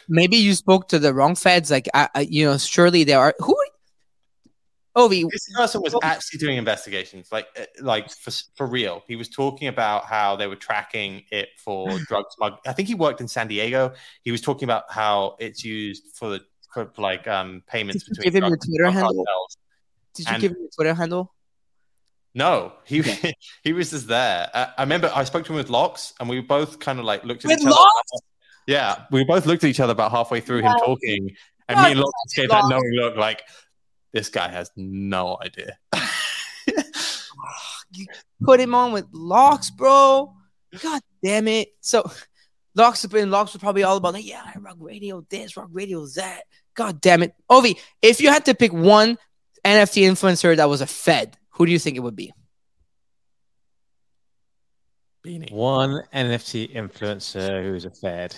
maybe 0.09 0.37
you 0.37 0.55
spoke 0.55 0.87
to 0.89 0.99
the 0.99 1.13
wrong 1.13 1.35
feds. 1.35 1.69
Like, 1.69 1.87
I, 1.93 2.09
I, 2.15 2.21
you 2.21 2.45
know, 2.45 2.57
surely 2.57 3.03
there 3.03 3.19
are 3.19 3.35
who. 3.39 3.55
Ovi, 4.95 5.29
This 5.29 5.47
person 5.55 5.81
was 5.83 5.93
actually 6.01 6.39
doing 6.39 6.57
investigations, 6.57 7.31
like 7.31 7.45
uh, 7.55 7.65
like 7.81 8.09
for 8.09 8.31
for 8.55 8.65
real. 8.65 9.03
He 9.07 9.15
was 9.15 9.29
talking 9.29 9.67
about 9.67 10.05
how 10.05 10.35
they 10.35 10.47
were 10.47 10.55
tracking 10.55 11.21
it 11.31 11.49
for 11.63 11.99
drug 12.07 12.25
smug. 12.31 12.53
I 12.65 12.73
think 12.73 12.87
he 12.87 12.95
worked 12.95 13.21
in 13.21 13.27
San 13.27 13.47
Diego. 13.47 13.93
He 14.23 14.31
was 14.31 14.41
talking 14.41 14.63
about 14.65 14.85
how 14.89 15.35
it's 15.39 15.63
used 15.63 16.03
for 16.15 16.39
for 16.73 16.89
like 16.97 17.27
um 17.27 17.61
payments 17.67 18.03
Did 18.05 18.09
between 18.09 18.23
give 18.23 18.35
him 18.41 18.47
your 18.49 18.57
Twitter 18.57 18.89
handle? 18.89 19.23
cartels. 19.23 19.57
Did 20.17 20.27
you 20.27 20.33
and- 20.33 20.41
give 20.41 20.51
him 20.51 20.57
your 20.59 20.69
Twitter 20.75 20.93
handle? 20.93 21.33
No, 22.33 22.73
he 22.85 23.01
he 23.63 23.73
was 23.73 23.89
just 23.89 24.07
there. 24.07 24.49
Uh, 24.53 24.67
I 24.77 24.83
remember 24.83 25.11
I 25.13 25.23
spoke 25.23 25.45
to 25.45 25.53
him 25.53 25.57
with 25.57 25.69
Locks, 25.71 26.13
and 26.19 26.29
we 26.29 26.39
both 26.39 26.79
kind 26.79 26.99
of 26.99 27.05
like 27.05 27.23
looked 27.23 27.45
at 27.45 27.49
With 27.49 27.61
each 27.61 27.67
other. 27.67 28.21
Yeah, 28.67 29.05
we 29.11 29.23
both 29.23 29.45
looked 29.47 29.63
at 29.63 29.69
each 29.69 29.79
other 29.79 29.93
about 29.93 30.11
halfway 30.11 30.39
through 30.39 30.59
him 30.59 30.73
talking, 30.77 31.31
and 31.67 31.81
me 31.81 31.91
and 31.91 31.99
Locks 31.99 32.33
gave 32.35 32.49
that 32.49 32.65
knowing 32.69 32.91
look 32.91 33.15
like 33.15 33.41
this 34.13 34.29
guy 34.29 34.49
has 34.49 34.69
no 34.75 35.37
idea. 35.41 35.77
you 37.91 38.05
Put 38.43 38.59
him 38.59 38.75
on 38.75 38.91
with 38.91 39.05
locks, 39.11 39.69
bro. 39.69 40.33
God 40.81 41.01
damn 41.23 41.47
it. 41.47 41.69
So 41.81 42.09
locks 42.75 43.01
have 43.01 43.11
been 43.11 43.31
locks 43.31 43.53
were 43.53 43.59
probably 43.59 43.83
all 43.83 43.97
about 43.97 44.13
like, 44.13 44.27
yeah, 44.27 44.43
I 44.43 44.57
Rug 44.59 44.77
Radio 44.79 45.25
this, 45.29 45.57
Rug 45.57 45.69
Radio 45.71 46.05
that. 46.15 46.43
God 46.75 47.01
damn 47.01 47.23
it. 47.23 47.33
Ovi, 47.49 47.79
if 48.01 48.21
you 48.21 48.29
had 48.29 48.45
to 48.45 48.53
pick 48.53 48.71
one 48.71 49.17
NFT 49.67 50.03
influencer 50.09 50.55
that 50.55 50.69
was 50.69 50.81
a 50.81 50.87
Fed, 50.87 51.37
who 51.51 51.65
do 51.65 51.71
you 51.71 51.79
think 51.79 51.97
it 51.97 51.99
would 51.99 52.15
be? 52.15 52.33
Beanie. 55.25 55.51
One 55.51 56.03
NFT 56.13 56.73
influencer 56.73 57.63
who's 57.63 57.83
a 57.85 57.89
Fed. 57.91 58.35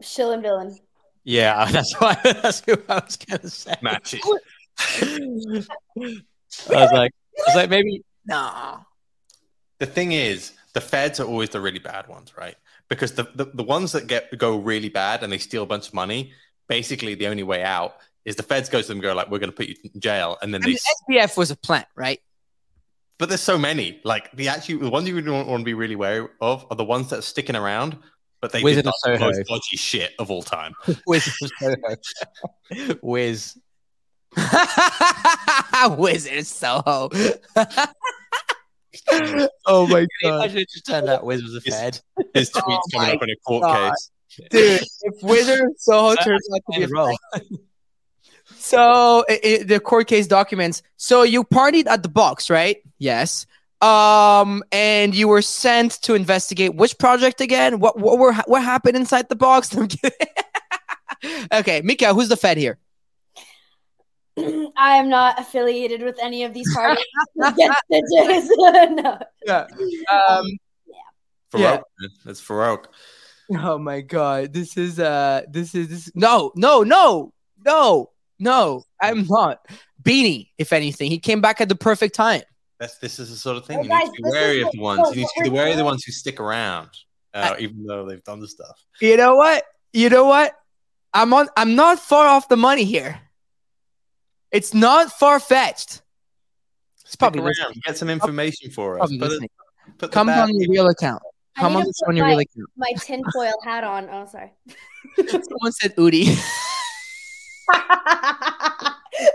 Shill 0.00 0.32
and 0.32 0.42
villain. 0.42 0.78
Yeah, 1.24 1.64
that's 1.72 1.94
why. 2.00 2.16
That's 2.22 2.62
who 2.64 2.74
I 2.88 3.02
was 3.04 3.16
gonna 3.16 3.48
say. 3.48 3.74
Match 3.82 4.14
it. 4.14 4.20
I 6.70 6.82
was 6.82 6.92
like, 6.92 7.12
I 7.12 7.42
was 7.46 7.56
like, 7.56 7.70
maybe 7.70 8.04
No. 8.26 8.78
the 9.78 9.86
thing 9.86 10.12
is, 10.12 10.52
the 10.74 10.80
feds 10.80 11.18
are 11.18 11.26
always 11.26 11.50
the 11.50 11.60
really 11.60 11.78
bad 11.78 12.06
ones, 12.08 12.32
right? 12.36 12.54
Because 12.88 13.12
the, 13.12 13.24
the, 13.34 13.46
the 13.46 13.62
ones 13.64 13.92
that 13.92 14.06
get 14.06 14.36
go 14.38 14.58
really 14.58 14.88
bad 14.90 15.22
and 15.24 15.32
they 15.32 15.38
steal 15.38 15.62
a 15.64 15.66
bunch 15.66 15.88
of 15.88 15.94
money, 15.94 16.32
basically 16.68 17.14
the 17.14 17.26
only 17.28 17.42
way 17.42 17.62
out 17.62 17.96
is 18.24 18.36
the 18.36 18.42
feds 18.42 18.68
go 18.68 18.80
to 18.82 18.86
them 18.88 18.96
and 18.96 19.02
go 19.02 19.14
like, 19.14 19.30
"We're 19.30 19.38
going 19.38 19.50
to 19.50 19.56
put 19.56 19.68
you 19.68 19.76
in 19.94 20.00
jail," 20.00 20.36
and 20.42 20.52
then 20.52 20.62
I 20.62 20.66
they. 20.66 20.70
mean, 20.72 20.78
SBF 21.20 21.36
was 21.36 21.50
a 21.50 21.56
plant, 21.56 21.86
right? 21.94 22.20
but 23.18 23.28
there's 23.30 23.40
so 23.40 23.56
many. 23.56 23.98
Like 24.04 24.30
the 24.32 24.48
actually 24.48 24.76
the 24.76 24.90
ones 24.90 25.08
you 25.08 25.14
would 25.14 25.26
want 25.28 25.48
to 25.48 25.64
be 25.64 25.72
really 25.74 25.96
wary 25.96 26.28
of 26.40 26.66
are 26.70 26.76
the 26.76 26.84
ones 26.84 27.08
that 27.10 27.20
are 27.20 27.22
sticking 27.22 27.56
around, 27.56 27.96
but 28.42 28.52
they 28.52 28.62
Wizard 28.62 28.84
did 28.84 28.86
not 28.86 28.94
the 29.04 29.16
Soho. 29.18 29.26
most 29.32 29.46
dodgy 29.48 29.76
shit 29.76 30.12
of 30.18 30.30
all 30.30 30.42
time. 30.42 30.74
Wiz. 31.06 31.32
Wiz. 33.02 33.58
Wizard 35.96 36.46
Soho. 36.46 37.08
oh 39.66 39.86
my 39.86 40.00
Can 40.00 40.08
you 40.22 40.34
imagine 40.34 40.58
it 40.58 40.68
just 40.70 40.86
turned 40.86 41.08
out 41.08 41.24
Wiz 41.24 41.42
was 41.42 41.54
a 41.54 41.60
Fed? 41.60 42.00
His 42.34 42.50
tweets 42.50 42.62
Oh 42.66 42.80
coming 42.92 43.16
up 43.16 43.22
in 43.22 43.30
a 43.30 43.36
court 43.46 43.62
God. 43.62 43.90
case. 43.92 44.10
Dude, 44.50 44.82
if 45.02 45.14
Wizard 45.22 45.70
Soho 45.78 46.14
turns 46.16 46.48
out 46.54 46.60
to 46.72 46.78
be 46.78 46.84
a 46.84 46.88
role. 46.88 47.16
So 48.56 49.24
i 49.28 49.40
i 49.44 49.62
the 49.62 49.80
court 49.80 50.06
case 50.08 50.26
documents. 50.26 50.82
So 50.96 51.22
you 51.22 51.44
partied 51.44 51.86
at 51.86 52.02
the 52.02 52.08
box, 52.08 52.50
right? 52.50 52.78
Yes. 52.98 53.46
Um, 53.82 54.62
and 54.72 55.14
you 55.14 55.28
were 55.28 55.42
sent 55.42 55.92
to 56.02 56.14
investigate 56.14 56.74
which 56.74 56.98
project 56.98 57.40
again? 57.40 57.78
What 57.78 57.98
what 57.98 58.18
were 58.18 58.32
what 58.46 58.62
happened 58.62 58.96
inside 58.96 59.28
the 59.28 59.36
box? 59.36 59.74
I'm 59.76 59.88
kidding. 59.88 60.18
okay, 61.52 61.82
Mika, 61.82 62.14
who's 62.14 62.28
the 62.28 62.36
Fed 62.36 62.56
here? 62.56 62.78
I 64.38 64.96
am 64.96 65.08
not 65.08 65.38
affiliated 65.40 66.02
with 66.02 66.18
any 66.20 66.44
of 66.44 66.52
these 66.54 66.72
parties. 66.74 67.04
Against 67.42 67.78
stitches. 67.86 68.50
no. 68.58 69.18
Yeah. 69.46 69.66
Um. 70.28 70.46
Farokh, 71.52 71.60
Yeah. 71.60 71.80
man. 72.00 72.10
That's 72.24 72.40
Farokh. 72.40 72.86
Oh 73.52 73.78
my 73.78 74.00
God, 74.00 74.52
this 74.52 74.76
is 74.76 74.98
uh, 74.98 75.42
this 75.48 75.74
is 75.74 75.88
this. 75.88 76.10
No, 76.14 76.52
no, 76.56 76.82
no, 76.82 77.32
no, 77.64 78.10
no. 78.38 78.82
I'm 79.00 79.26
not 79.26 79.66
Beanie. 80.02 80.48
If 80.58 80.72
anything, 80.72 81.10
he 81.10 81.18
came 81.18 81.40
back 81.40 81.60
at 81.60 81.68
the 81.68 81.76
perfect 81.76 82.14
time. 82.14 82.42
That's 82.78 82.98
this 82.98 83.18
is 83.18 83.30
the 83.30 83.36
sort 83.36 83.56
of 83.56 83.66
thing 83.66 83.82
you 83.82 83.88
guys, 83.88 84.08
need 84.08 84.16
to 84.16 84.22
be 84.22 84.30
wary 84.30 84.62
of 84.62 84.70
the 84.72 84.80
ones. 84.80 85.08
You 85.10 85.22
need 85.22 85.28
to 85.36 85.44
be 85.44 85.48
we're 85.50 85.56
wary 85.56 85.70
of 85.72 85.78
the 85.78 85.84
ones 85.84 86.04
who 86.04 86.12
stick 86.12 86.40
around, 86.40 86.90
uh, 87.34 87.54
even 87.58 87.84
though 87.84 88.04
they've 88.06 88.24
done 88.24 88.40
the 88.40 88.48
stuff. 88.48 88.84
You 89.00 89.16
know 89.16 89.36
what? 89.36 89.64
You 89.92 90.10
know 90.10 90.24
what? 90.24 90.52
I'm 91.14 91.32
on. 91.32 91.48
I'm 91.56 91.74
not 91.74 92.00
far 92.00 92.26
off 92.26 92.48
the 92.48 92.56
money 92.56 92.84
here. 92.84 93.20
It's 94.50 94.74
not 94.74 95.12
far 95.12 95.40
fetched. 95.40 96.02
It's 97.04 97.16
probably 97.16 97.40
around, 97.40 97.54
listening. 97.58 97.82
get 97.86 97.96
some 97.96 98.10
information 98.10 98.70
for 98.70 98.94
us. 98.94 98.98
Probably 98.98 99.18
Put, 99.18 99.28
listening. 99.28 99.50
it, 99.88 99.98
put 99.98 100.10
the 100.10 100.14
Come 100.14 100.28
on 100.28 100.60
your 100.60 100.70
real 100.70 100.88
account. 100.88 101.22
I 101.56 101.60
Come 101.60 101.72
need 101.72 101.76
on 101.78 101.82
to 101.82 101.86
this 101.88 102.00
put 102.00 102.08
on 102.10 102.16
your 102.16 102.26
my- 102.26 102.30
real 102.32 102.38
account. 102.40 102.68
My 102.76 102.92
tinfoil 103.00 103.54
hat 103.64 103.84
on. 103.84 104.08
Oh, 104.10 104.26
sorry. 104.26 104.52
Someone 105.28 105.72
said 105.72 105.96
Udi. 105.96 106.36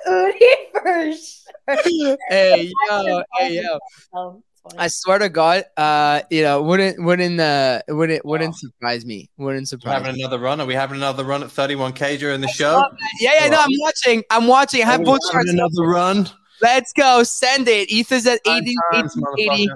Udi 0.07 0.51
for 0.73 1.11
sure. 1.13 2.17
hey 2.29 2.71
yo, 2.89 3.23
hey 3.37 3.61
yo. 3.61 3.79
Oh, 4.13 4.41
it's 4.65 4.73
funny. 4.73 4.77
I 4.77 4.87
swear 4.87 5.19
to 5.19 5.29
God, 5.29 5.65
uh, 5.77 6.21
you 6.29 6.43
know, 6.43 6.61
wouldn't 6.61 7.03
wouldn't 7.03 7.39
uh 7.39 7.81
wouldn't 7.87 8.25
wouldn't 8.25 8.55
surprise 8.55 9.05
me. 9.05 9.29
Wouldn't 9.37 9.61
We're 9.61 9.65
surprise 9.65 9.93
having 10.01 10.15
me. 10.17 10.21
another 10.23 10.39
run. 10.39 10.59
Are 10.61 10.65
we 10.67 10.73
having 10.73 10.97
another 10.97 11.23
run 11.23 11.43
at 11.43 11.49
31k 11.49 12.19
during 12.19 12.41
the 12.41 12.47
show? 12.49 12.83
Yeah, 13.19 13.31
yeah, 13.39 13.47
no, 13.49 13.57
I'm 13.59 13.69
watching. 13.79 14.23
I'm 14.29 14.47
watching. 14.47 14.81
I 14.83 14.85
have 14.85 14.99
Are 15.01 15.03
we 15.03 15.05
both 15.05 15.19
another 15.33 15.83
run. 15.83 16.29
Let's 16.61 16.93
go. 16.93 17.23
Send 17.23 17.67
it. 17.67 17.89
ETH 17.91 18.11
is 18.11 18.27
at 18.27 18.39
80, 18.45 18.75
Times, 18.93 19.15
1880. 19.15 19.69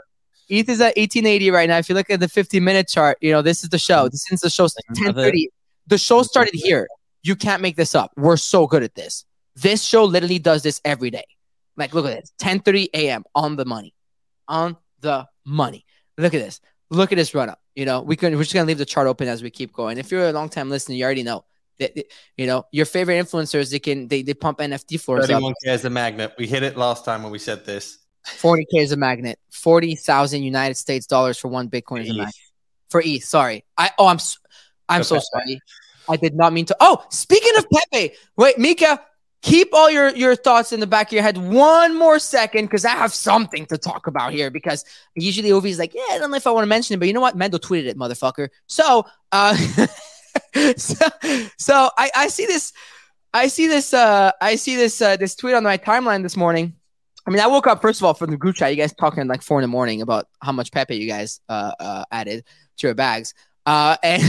Motherfucker. 0.50 0.60
ETH 0.60 0.70
is 0.70 0.82
at 0.82 0.98
1880 0.98 1.52
right 1.52 1.70
now. 1.70 1.78
If 1.78 1.90
you 1.90 1.96
look 1.96 2.10
at 2.10 2.20
the 2.20 2.30
50 2.30 2.60
minute 2.60 2.88
chart, 2.88 3.18
you 3.22 3.32
know, 3.32 3.42
this 3.42 3.64
is 3.64 3.70
the 3.70 3.80
show. 3.80 4.08
This 4.10 4.32
is 4.32 4.42
the 4.42 4.50
show. 4.50 4.64
1030. 4.64 5.50
The 5.88 5.98
show 5.98 6.24
started 6.24 6.56
here. 6.56 6.88
You 7.24 7.36
can't 7.36 7.62
make 7.62 7.76
this 7.76 7.96
up. 7.96 8.12
We're 8.16 8.38
so 8.38 8.68
good 8.68 8.84
at 8.84 8.96
this. 8.96 9.26
This 9.56 9.84
show 9.84 10.04
literally 10.04 10.40
does 10.40 10.64
this 10.64 10.82
every 10.84 11.10
day. 11.10 11.26
Like, 11.78 11.94
look 11.94 12.06
at 12.06 12.22
this. 12.22 12.32
1030 12.40 12.90
a.m. 12.94 13.24
on 13.34 13.56
the 13.56 13.66
money. 13.66 13.94
On 14.48 14.78
the 15.02 15.28
money. 15.46 15.86
Look 16.18 16.34
at 16.34 16.42
this. 16.42 16.62
Look 16.90 17.12
at 17.12 17.16
this 17.16 17.34
run 17.34 17.50
up. 17.50 17.60
You 17.76 17.86
know, 17.86 18.02
we 18.02 18.16
can 18.16 18.34
we're 18.36 18.44
just 18.44 18.54
gonna 18.54 18.68
leave 18.68 18.78
the 18.78 18.86
chart 18.86 19.08
open 19.08 19.28
as 19.28 19.44
we 19.44 19.50
keep 19.50 19.74
going. 19.74 19.98
If 19.98 20.12
you're 20.12 20.30
a 20.30 20.32
long 20.32 20.50
time 20.50 20.70
listener, 20.70 20.96
you 20.96 21.04
already 21.04 21.24
know 21.24 21.44
that 21.80 21.94
that, 21.96 22.06
you 22.38 22.48
know 22.48 22.66
your 22.72 22.86
favorite 22.86 23.16
influencers, 23.16 23.72
they 23.72 23.80
can 23.80 24.08
they, 24.08 24.22
they 24.22 24.34
pump 24.34 24.60
NFT 24.60 25.00
floors 25.00 25.30
up. 25.30 25.42
31k 25.42 25.54
is 25.66 25.82
the 25.82 25.90
magnet. 25.90 26.34
We 26.38 26.48
hit 26.48 26.64
it 26.64 26.78
last 26.78 27.04
time 27.04 27.24
when 27.24 27.32
we 27.32 27.40
said 27.40 27.66
this. 27.66 27.98
40k 28.26 28.66
is 28.74 28.92
a 28.92 28.98
magnet. 28.98 29.40
40,000 29.52 30.44
United 30.44 30.76
States 30.76 31.06
dollars 31.06 31.38
for 31.38 31.48
one 31.48 31.70
Bitcoin 31.70 32.02
is 32.04 32.10
a 32.10 32.14
magnet. 32.14 32.36
For 32.90 33.02
ETH, 33.04 33.24
sorry. 33.24 33.66
I 33.78 33.92
oh 33.98 34.08
I'm 34.08 34.20
I'm 34.88 35.04
so 35.04 35.20
sorry. 35.20 35.62
I 36.08 36.18
did 36.18 36.36
not 36.36 36.54
mean 36.54 36.66
to. 36.66 36.78
Oh, 36.80 37.04
speaking 37.10 37.52
of 37.58 37.66
Pepe, 37.70 38.14
wait, 38.38 38.58
Mika, 38.58 39.02
keep 39.42 39.70
all 39.74 39.90
your 39.90 40.10
your 40.10 40.36
thoughts 40.36 40.72
in 40.72 40.80
the 40.80 40.88
back 40.88 41.08
of 41.08 41.14
your 41.14 41.24
head 41.24 41.38
one 41.38 41.98
more 41.98 42.20
second 42.20 42.66
because 42.66 42.86
I 42.86 42.92
have 42.92 43.14
something 43.14 43.66
to 43.68 43.78
talk 43.78 44.08
about 44.08 44.34
here. 44.34 44.50
Because 44.50 44.86
usually 45.16 45.52
Ovi's 45.52 45.80
like, 45.80 45.94
yeah, 45.94 46.04
I 46.12 46.18
don't 46.18 46.32
know 46.32 46.38
if 46.38 46.48
I 46.48 46.52
want 46.52 46.64
to 46.64 46.70
mention 46.70 46.96
it, 46.96 46.98
but 46.98 47.08
you 47.08 47.14
know 47.14 47.22
what? 47.22 47.36
Mando 47.36 47.58
tweeted 47.58 47.86
it, 47.86 47.98
motherfucker. 47.98 48.50
So, 48.68 49.06
uh, 49.32 49.56
so, 50.78 51.06
so 51.58 51.90
I 51.98 52.12
I 52.16 52.28
see 52.28 52.46
this, 52.46 52.74
I 53.34 53.48
see 53.48 53.68
this, 53.68 53.94
uh, 53.94 54.32
I 54.42 54.56
see 54.56 54.76
this 54.76 55.02
uh, 55.02 55.18
this 55.18 55.36
tweet 55.36 55.56
on 55.56 55.64
my 55.64 55.78
timeline 55.78 56.24
this 56.24 56.38
morning. 56.38 56.76
I 57.28 57.32
mean, 57.32 57.40
I 57.40 57.48
woke 57.48 57.68
up 57.68 57.82
first 57.82 58.00
of 58.00 58.06
all 58.06 58.14
from 58.14 58.32
the 58.32 58.38
group 58.38 58.56
chat. 58.56 58.72
You 58.72 58.78
guys 58.78 58.94
talking 58.94 59.28
like 59.28 59.42
four 59.42 59.60
in 59.60 59.64
the 59.64 59.68
morning 59.68 60.02
about 60.02 60.28
how 60.42 60.52
much 60.52 60.72
Pepe 60.72 60.96
you 60.96 61.08
guys 61.08 61.42
uh, 61.50 61.72
uh, 61.80 62.06
added 62.12 62.46
to 62.78 62.88
your 62.88 62.94
bags. 62.94 63.34
Uh, 63.66 63.98
and 64.04 64.22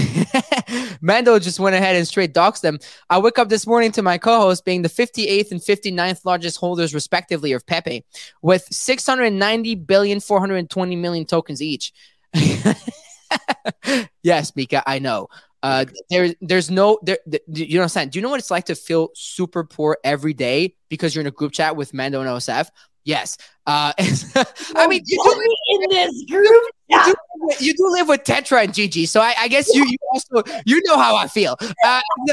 Mando 1.03 1.39
just 1.39 1.61
went 1.61 1.77
ahead 1.77 1.95
and 1.97 2.09
straight 2.09 2.33
doxed 2.33 2.63
them. 2.63 2.79
I 3.11 3.19
wake 3.19 3.39
up 3.39 3.51
this 3.51 3.67
morning 3.67 3.93
to 3.93 4.03
my 4.03 4.17
co-host 4.19 4.65
being 4.65 4.83
the 4.83 4.89
58th 4.89 5.51
and 5.51 5.61
59th 5.61 6.25
largest 6.25 6.57
holders, 6.57 6.95
respectively, 6.95 7.53
of 7.53 7.67
Pepe, 7.67 8.05
with 8.41 8.67
690 8.71 9.75
billion, 9.75 10.21
420 10.21 10.97
million 10.97 11.27
tokens 11.27 11.61
each. 11.61 11.93
yes, 14.23 14.57
Mika, 14.57 14.83
I 14.87 14.99
know. 14.99 15.29
Uh, 15.67 15.85
there, 16.11 16.33
there's 16.41 16.71
no, 16.71 16.97
there, 17.03 17.19
th- 17.29 17.43
you 17.49 17.67
don't 17.73 17.83
understand? 17.83 18.12
Do 18.12 18.21
you 18.21 18.23
know 18.23 18.31
what 18.31 18.39
it's 18.39 18.53
like 18.53 18.67
to 18.67 18.77
feel 18.77 19.11
super 19.17 19.64
poor 19.64 19.99
every 20.05 20.33
day 20.33 20.77
because 20.89 21.12
you're 21.12 21.23
in 21.23 21.27
a 21.27 21.33
group 21.33 21.51
chat 21.51 21.75
with 21.75 21.93
Mando 21.93 22.21
and 22.21 22.31
OSF? 22.31 22.69
Yes. 23.07 23.39
Uh, 23.67 23.93
I 24.75 24.89
mean, 24.89 25.01
you 25.07 25.23
do, 25.23 25.41
me 25.41 25.57
in 25.69 25.91
this 25.91 26.25
group. 26.29 26.65
you, 26.89 27.05
do, 27.05 27.15
you 27.65 27.75
do 27.75 27.89
live 27.91 28.09
with 28.09 28.25
Tetra 28.25 28.65
and 28.65 28.75
Gigi, 28.75 29.07
so 29.07 29.21
I, 29.21 29.35
I 29.41 29.49
guess 29.49 29.73
you 29.73 29.85
you 29.87 29.97
also 30.13 30.43
you 30.67 30.83
know 30.85 30.99
how 30.99 31.15
I 31.15 31.29
feel. 31.29 31.57
Uh, 31.85 32.01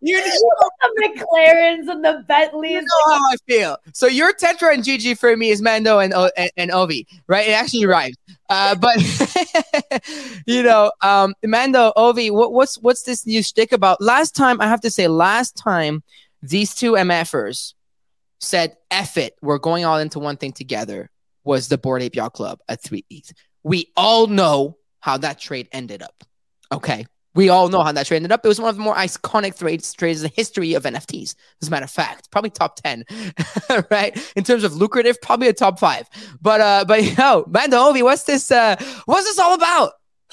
you, 0.00 0.16
you 0.16 0.50
the 0.82 1.02
McLarens 1.02 1.90
and 1.90 2.04
the 2.04 2.22
Bentleys. 2.28 2.72
you 2.72 2.80
know 2.80 3.14
how 3.14 3.20
I 3.32 3.36
feel. 3.46 3.78
So 3.94 4.06
your 4.06 4.34
Tetra 4.34 4.74
and 4.74 4.84
Gigi 4.84 5.14
for 5.14 5.34
me 5.36 5.48
is 5.48 5.62
Mando 5.62 5.98
and 6.00 6.12
and, 6.36 6.50
and 6.58 6.70
Ovi, 6.70 7.06
right? 7.26 7.48
It 7.48 7.52
actually 7.52 7.86
rhymes. 7.86 8.16
Uh, 8.50 8.74
but 8.74 8.96
you 10.46 10.62
know, 10.62 10.92
um, 11.02 11.34
Mando, 11.44 11.92
Ovi, 11.96 12.30
what, 12.30 12.52
what's 12.52 12.76
what's 12.76 13.02
this 13.02 13.26
new 13.26 13.42
shtick 13.42 13.72
about? 13.72 14.02
Last 14.02 14.36
time, 14.36 14.60
I 14.60 14.68
have 14.68 14.82
to 14.82 14.90
say, 14.90 15.08
last 15.08 15.56
time 15.56 16.02
these 16.42 16.74
two 16.74 16.92
MFers 16.92 17.72
said, 18.40 18.76
"F 18.90 19.16
it, 19.16 19.34
we're 19.42 19.58
going 19.58 19.84
all 19.84 19.98
into 19.98 20.18
one 20.18 20.36
thing 20.36 20.52
together." 20.52 21.10
Was 21.44 21.68
the 21.68 21.78
Bored 21.78 22.02
Ape 22.02 22.16
Yacht 22.16 22.32
Club 22.32 22.58
at 22.68 22.82
three 22.82 23.04
ETH? 23.08 23.32
We 23.62 23.92
all 23.96 24.26
know 24.26 24.78
how 25.00 25.16
that 25.18 25.38
trade 25.38 25.68
ended 25.70 26.02
up. 26.02 26.24
Okay. 26.72 27.06
We 27.36 27.50
all 27.50 27.68
know 27.68 27.82
how 27.82 27.92
that 27.92 28.06
trade 28.06 28.16
ended 28.16 28.32
up. 28.32 28.44
It 28.44 28.48
was 28.48 28.58
one 28.58 28.70
of 28.70 28.76
the 28.76 28.82
more 28.82 28.94
iconic 28.96 29.56
trades, 29.58 29.92
trades 29.92 30.22
in 30.22 30.28
the 30.30 30.32
history 30.34 30.72
of 30.74 30.82
NFTs. 30.84 31.34
As 31.62 31.68
a 31.68 31.70
matter 31.70 31.84
of 31.84 31.90
fact, 31.90 32.30
probably 32.32 32.50
top 32.50 32.76
10, 32.82 33.04
right? 33.90 34.32
In 34.34 34.42
terms 34.42 34.64
of 34.64 34.74
lucrative, 34.74 35.20
probably 35.20 35.46
a 35.48 35.52
top 35.52 35.78
five. 35.78 36.08
But 36.40 36.60
uh, 36.60 36.84
but 36.88 37.04
you 37.04 37.14
know, 37.14 37.44
Mando 37.46 37.76
Ovi, 37.76 38.02
what's 38.02 38.24
this 38.24 38.50
uh 38.50 38.74
what's 39.04 39.26
this 39.26 39.38
all 39.38 39.54
about? 39.54 39.92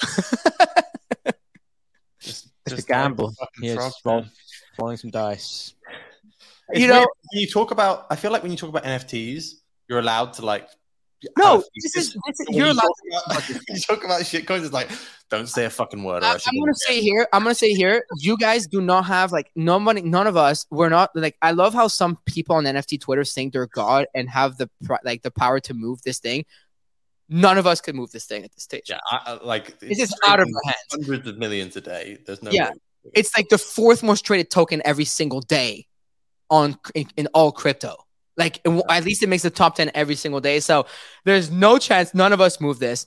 Just, 2.20 2.48
It's 2.66 2.82
a 2.82 2.86
gamble. 2.86 3.34
like 3.38 3.48
Yes, 3.60 3.76
frogs, 3.76 3.96
roll- 4.04 4.24
rolling 4.80 4.96
some 4.96 5.10
dice. 5.10 5.74
It's 6.70 6.80
You 6.80 6.88
know- 6.88 6.98
weird. 6.98 7.08
when 7.32 7.40
you 7.40 7.48
talk 7.48 7.70
about, 7.70 8.06
I 8.10 8.16
feel 8.16 8.30
like 8.30 8.42
when 8.42 8.50
you 8.52 8.58
talk 8.58 8.70
about 8.70 8.84
NFTs, 8.84 9.54
you're 9.88 9.98
allowed 9.98 10.34
to 10.34 10.44
like. 10.44 10.68
No, 11.38 11.64
this 11.82 11.96
is, 11.96 12.12
this 12.26 12.40
is 12.40 12.46
you're 12.50 12.66
you 12.66 12.72
allowed 12.72 12.82
talk 12.82 13.26
about, 13.28 13.48
you 13.68 13.80
talk 13.80 14.04
about 14.04 14.26
shit 14.26 14.46
coins. 14.46 14.62
It's 14.64 14.74
like, 14.74 14.90
don't 15.30 15.48
say 15.48 15.64
a 15.64 15.70
fucking 15.70 16.04
word. 16.04 16.22
Or 16.22 16.26
I, 16.26 16.32
i'm 16.32 16.58
gonna 16.60 16.74
say 16.74 17.00
here. 17.00 17.26
I'm 17.32 17.42
gonna 17.42 17.54
say 17.54 17.72
here. 17.72 18.04
You 18.18 18.36
guys 18.36 18.66
do 18.66 18.82
not 18.82 19.06
have 19.06 19.32
like 19.32 19.50
nobody. 19.56 20.02
None 20.02 20.26
of 20.26 20.36
us. 20.36 20.66
We're 20.70 20.90
not 20.90 21.10
like. 21.14 21.38
I 21.40 21.52
love 21.52 21.72
how 21.72 21.88
some 21.88 22.18
people 22.26 22.56
on 22.56 22.64
NFT 22.64 23.00
Twitter 23.00 23.24
think 23.24 23.54
they're 23.54 23.66
God 23.66 24.06
and 24.14 24.28
have 24.28 24.58
the 24.58 24.68
like 25.02 25.22
the 25.22 25.30
power 25.30 25.60
to 25.60 25.72
move 25.72 26.02
this 26.02 26.18
thing. 26.18 26.44
None 27.30 27.56
of 27.56 27.66
us 27.66 27.80
could 27.80 27.94
move 27.94 28.12
this 28.12 28.26
thing 28.26 28.44
at 28.44 28.52
this 28.52 28.64
stage. 28.64 28.84
Yeah, 28.90 28.98
I, 29.10 29.20
I, 29.24 29.44
like 29.44 29.74
It's 29.80 29.98
just 29.98 30.14
out 30.26 30.40
of 30.40 30.44
trading 30.44 30.54
our 30.56 30.62
hands. 30.66 30.76
Hundreds 30.92 31.26
of 31.26 31.38
millions 31.38 31.74
a 31.76 31.80
day. 31.80 32.18
There's 32.26 32.42
no. 32.42 32.50
Yeah. 32.50 32.68
way. 32.68 33.12
It's 33.14 33.34
like 33.34 33.48
the 33.48 33.56
fourth 33.58 34.02
most 34.02 34.26
traded 34.26 34.50
token 34.50 34.82
every 34.84 35.06
single 35.06 35.40
day 35.40 35.86
on 36.54 36.78
in, 36.94 37.08
in 37.16 37.26
all 37.34 37.50
crypto. 37.52 37.96
Like 38.36 38.60
at 38.88 39.04
least 39.04 39.22
it 39.22 39.28
makes 39.28 39.42
the 39.42 39.50
top 39.50 39.76
ten 39.76 39.90
every 39.94 40.14
single 40.14 40.40
day. 40.40 40.60
So 40.60 40.86
there's 41.24 41.50
no 41.50 41.78
chance 41.78 42.14
none 42.14 42.32
of 42.32 42.40
us 42.40 42.60
move 42.60 42.78
this. 42.78 43.06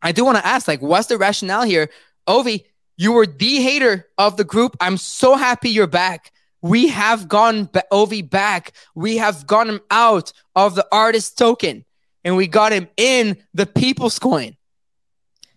I 0.00 0.12
do 0.12 0.24
want 0.24 0.38
to 0.38 0.46
ask, 0.46 0.68
like, 0.68 0.80
what's 0.80 1.08
the 1.08 1.18
rationale 1.18 1.64
here, 1.64 1.90
Ovi? 2.28 2.64
You 2.96 3.12
were 3.12 3.26
the 3.26 3.56
hater 3.62 4.06
of 4.16 4.36
the 4.36 4.44
group. 4.44 4.76
I'm 4.80 4.96
so 4.96 5.36
happy 5.36 5.70
you're 5.70 5.86
back. 5.86 6.32
We 6.62 6.88
have 6.88 7.28
gone 7.28 7.68
ba- 7.72 7.84
Ovi 7.92 8.28
back. 8.28 8.72
We 8.94 9.16
have 9.18 9.46
gotten 9.46 9.74
him 9.74 9.80
out 9.90 10.32
of 10.56 10.74
the 10.74 10.86
artist 10.90 11.38
token, 11.38 11.84
and 12.24 12.36
we 12.36 12.46
got 12.46 12.72
him 12.72 12.88
in 12.96 13.38
the 13.54 13.66
people's 13.66 14.18
coin. 14.18 14.56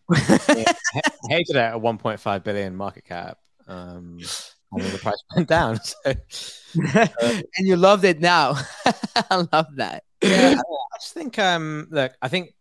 Yeah, 0.10 0.38
ha- 0.48 1.02
hated 1.30 1.56
at 1.56 1.76
1.5 1.76 2.44
billion 2.44 2.76
market 2.76 3.06
cap. 3.06 3.40
Um, 3.68 4.20
and 4.72 4.82
the 4.84 4.98
price 4.98 5.24
went 5.36 5.48
down. 5.48 5.80
So 6.74 6.80
and 6.96 7.68
you 7.68 7.76
loved 7.76 8.06
it 8.06 8.22
now. 8.22 8.56
I 9.30 9.46
love 9.52 9.68
that. 9.76 10.06
yeah, 10.22 10.56
I 10.58 10.98
just 10.98 11.14
think 11.14 11.38
um 11.38 11.88
look, 11.92 12.14
I 12.22 12.30
think 12.30 12.54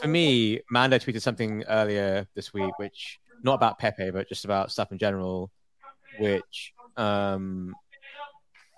for 0.00 0.06
me, 0.06 0.60
Mando 0.70 0.98
tweeted 0.98 1.20
something 1.20 1.64
earlier 1.68 2.28
this 2.36 2.54
week, 2.54 2.78
which 2.78 3.18
not 3.42 3.54
about 3.54 3.80
Pepe, 3.80 4.10
but 4.10 4.28
just 4.28 4.44
about 4.44 4.70
stuff 4.70 4.92
in 4.92 4.98
general, 4.98 5.50
which 6.20 6.72
um 6.96 7.74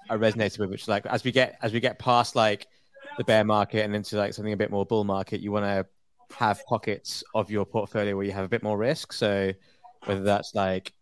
I 0.09 0.17
resonated 0.17 0.59
with, 0.59 0.71
which 0.71 0.89
like 0.89 1.05
as 1.05 1.23
we 1.23 1.33
get 1.33 1.59
as 1.61 1.75
we 1.75 1.81
get 1.81 1.99
past 1.99 2.35
like 2.35 2.67
the 3.19 3.25
bear 3.25 3.45
market 3.45 3.85
and 3.85 3.95
into 3.95 4.17
like 4.17 4.33
something 4.33 4.55
a 4.55 4.57
bit 4.57 4.71
more 4.71 4.87
bull 4.87 5.05
market, 5.05 5.41
you 5.41 5.53
want 5.53 5.67
to 5.67 5.87
have 6.35 6.65
pockets 6.67 7.23
of 7.35 7.51
your 7.51 7.65
portfolio 7.65 8.17
where 8.17 8.25
you 8.25 8.33
have 8.33 8.45
a 8.45 8.49
bit 8.49 8.63
more 8.63 8.79
risk. 8.79 9.13
So 9.13 9.53
whether 10.05 10.23
that's 10.23 10.55
like 10.55 10.93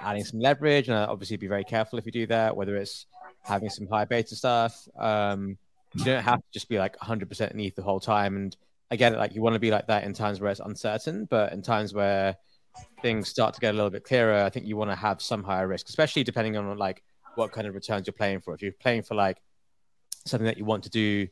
adding 0.00 0.24
some 0.24 0.40
leverage, 0.40 0.88
and 0.88 0.96
obviously 0.96 1.36
be 1.36 1.46
very 1.46 1.64
careful 1.64 1.98
if 1.98 2.06
you 2.06 2.12
do 2.12 2.26
that. 2.26 2.56
Whether 2.56 2.76
it's 2.76 3.06
having 3.42 3.70
some 3.70 3.86
high 3.86 4.04
beta 4.04 4.34
stuff, 4.34 4.88
um, 4.98 5.58
you 5.94 6.04
don't 6.04 6.22
have 6.22 6.38
to 6.38 6.46
just 6.52 6.68
be 6.68 6.78
like 6.78 6.96
100% 6.98 7.50
in 7.50 7.60
ETH 7.60 7.74
the 7.74 7.82
whole 7.82 8.00
time. 8.00 8.36
And 8.36 8.56
it, 8.90 9.16
like 9.16 9.34
you 9.34 9.42
want 9.42 9.54
to 9.54 9.60
be 9.60 9.70
like 9.70 9.86
that 9.86 10.04
in 10.04 10.12
times 10.12 10.40
where 10.40 10.50
it's 10.50 10.60
uncertain, 10.60 11.26
but 11.30 11.52
in 11.52 11.62
times 11.62 11.94
where 11.94 12.36
things 13.02 13.28
start 13.28 13.54
to 13.54 13.60
get 13.60 13.74
a 13.74 13.76
little 13.76 13.90
bit 13.90 14.04
clearer, 14.04 14.42
I 14.42 14.50
think 14.50 14.66
you 14.66 14.76
want 14.76 14.90
to 14.90 14.96
have 14.96 15.22
some 15.22 15.42
higher 15.42 15.66
risk, 15.66 15.88
especially 15.88 16.24
depending 16.24 16.56
on 16.56 16.76
like 16.76 17.02
what 17.34 17.52
kind 17.52 17.66
of 17.66 17.74
returns 17.74 18.06
you're 18.06 18.14
playing 18.14 18.40
for. 18.40 18.54
If 18.54 18.62
you're 18.62 18.72
playing 18.72 19.02
for 19.02 19.14
like 19.14 19.38
something 20.26 20.46
that 20.46 20.58
you 20.58 20.64
want 20.64 20.84
to 20.84 20.90
do 20.90 21.28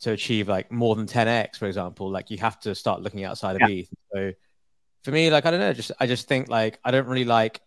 to 0.00 0.12
achieve 0.12 0.48
like 0.48 0.70
more 0.70 0.94
than 0.96 1.06
10x, 1.06 1.56
for 1.56 1.66
example, 1.66 2.10
like 2.10 2.30
you 2.30 2.38
have 2.38 2.58
to 2.60 2.74
start 2.74 3.02
looking 3.02 3.24
outside 3.24 3.60
of 3.60 3.68
ETH. 3.68 3.88
So 4.12 4.32
for 5.02 5.10
me, 5.10 5.30
like 5.30 5.46
I 5.46 5.50
don't 5.50 5.60
know, 5.60 5.72
just 5.72 5.92
I 5.98 6.06
just 6.06 6.28
think 6.28 6.48
like 6.48 6.78
I 6.84 6.90
don't 6.90 7.06
really 7.06 7.24
like 7.24 7.60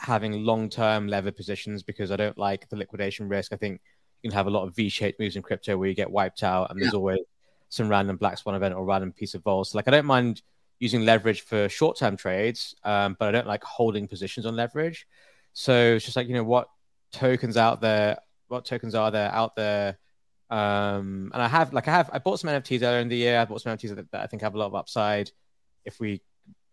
having 0.00 0.44
long-term 0.44 1.08
levered 1.08 1.36
positions 1.36 1.82
because 1.82 2.10
I 2.10 2.16
don't 2.16 2.38
like 2.38 2.68
the 2.68 2.76
liquidation 2.76 3.28
risk. 3.28 3.52
I 3.52 3.56
think 3.56 3.80
you 4.22 4.30
can 4.30 4.36
have 4.36 4.46
a 4.46 4.50
lot 4.50 4.66
of 4.66 4.74
V-shaped 4.74 5.20
moves 5.20 5.36
in 5.36 5.42
crypto 5.42 5.76
where 5.76 5.88
you 5.88 5.94
get 5.94 6.10
wiped 6.10 6.42
out, 6.42 6.70
and 6.70 6.80
there's 6.80 6.94
always 6.94 7.20
some 7.68 7.88
random 7.88 8.16
black 8.16 8.38
swan 8.38 8.54
event 8.54 8.74
or 8.74 8.84
random 8.84 9.12
piece 9.12 9.34
of 9.34 9.42
vol. 9.42 9.64
So 9.64 9.78
like 9.78 9.88
I 9.88 9.90
don't 9.90 10.06
mind 10.06 10.42
using 10.78 11.04
leverage 11.04 11.42
for 11.42 11.68
short-term 11.68 12.16
trades, 12.16 12.74
um, 12.84 13.16
but 13.18 13.28
I 13.28 13.32
don't 13.32 13.46
like 13.46 13.64
holding 13.64 14.06
positions 14.08 14.46
on 14.46 14.56
leverage. 14.56 15.06
So 15.52 15.94
it's 15.94 16.04
just 16.04 16.16
like 16.16 16.28
you 16.28 16.34
know 16.34 16.44
what 16.44 16.68
tokens 17.12 17.56
out 17.56 17.80
there, 17.80 18.18
what 18.48 18.64
tokens 18.64 18.94
are 18.94 19.10
there 19.10 19.32
out 19.32 19.56
there. 19.56 19.98
Um, 20.48 21.30
and 21.34 21.42
I 21.42 21.48
have 21.48 21.72
like 21.72 21.88
I 21.88 21.92
have 21.92 22.10
I 22.12 22.18
bought 22.18 22.40
some 22.40 22.50
NFTs 22.50 22.82
earlier 22.82 23.00
in 23.00 23.08
the 23.08 23.16
year. 23.16 23.40
I 23.40 23.44
bought 23.44 23.62
some 23.62 23.76
NFTs 23.76 23.96
that, 23.96 24.10
that 24.12 24.22
I 24.22 24.26
think 24.26 24.42
have 24.42 24.54
a 24.54 24.58
lot 24.58 24.66
of 24.66 24.74
upside 24.74 25.30
if 25.84 25.98
we 25.98 26.20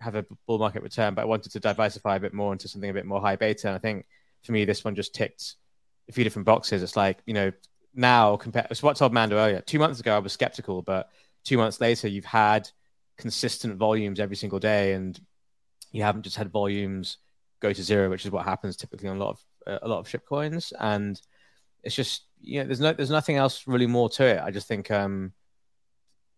have 0.03 0.15
a 0.15 0.25
bull 0.47 0.59
market 0.59 0.83
return, 0.83 1.13
but 1.15 1.23
I 1.23 1.25
wanted 1.25 1.51
to 1.53 1.59
diversify 1.59 2.17
a 2.17 2.19
bit 2.19 2.33
more 2.33 2.51
into 2.51 2.67
something 2.67 2.89
a 2.89 2.93
bit 2.93 3.05
more 3.05 3.21
high 3.21 3.35
beta. 3.35 3.67
And 3.67 3.75
I 3.75 3.79
think 3.79 4.05
for 4.43 4.51
me, 4.51 4.65
this 4.65 4.83
one 4.83 4.95
just 4.95 5.15
ticked 5.15 5.55
a 6.09 6.11
few 6.11 6.23
different 6.23 6.45
boxes. 6.45 6.83
It's 6.83 6.97
like, 6.97 7.19
you 7.25 7.33
know, 7.33 7.51
now 7.95 8.37
compared, 8.37 8.67
it's 8.69 8.83
what 8.83 8.91
I 8.91 8.99
told 8.99 9.13
Mando 9.13 9.37
earlier. 9.37 9.61
Two 9.61 9.79
months 9.79 9.99
ago, 9.99 10.15
I 10.15 10.19
was 10.19 10.33
skeptical, 10.33 10.81
but 10.81 11.09
two 11.43 11.57
months 11.57 11.79
later, 11.79 12.07
you've 12.07 12.25
had 12.25 12.69
consistent 13.17 13.77
volumes 13.77 14.19
every 14.19 14.35
single 14.35 14.59
day, 14.59 14.93
and 14.93 15.19
you 15.91 16.03
haven't 16.03 16.23
just 16.23 16.35
had 16.35 16.51
volumes 16.51 17.17
go 17.59 17.71
to 17.71 17.83
zero, 17.83 18.09
which 18.09 18.25
is 18.25 18.31
what 18.31 18.45
happens 18.45 18.75
typically 18.75 19.07
on 19.07 19.17
a 19.17 19.19
lot 19.19 19.29
of 19.29 19.83
a 19.83 19.87
lot 19.87 19.99
of 19.99 20.09
ship 20.09 20.25
coins. 20.27 20.73
And 20.79 21.21
it's 21.83 21.95
just, 21.95 22.23
you 22.41 22.59
know, 22.59 22.65
there's 22.65 22.81
no, 22.81 22.91
there's 22.93 23.09
nothing 23.09 23.37
else 23.37 23.67
really 23.67 23.87
more 23.87 24.09
to 24.09 24.25
it. 24.25 24.41
I 24.41 24.51
just 24.51 24.67
think, 24.67 24.91
um, 24.91 25.31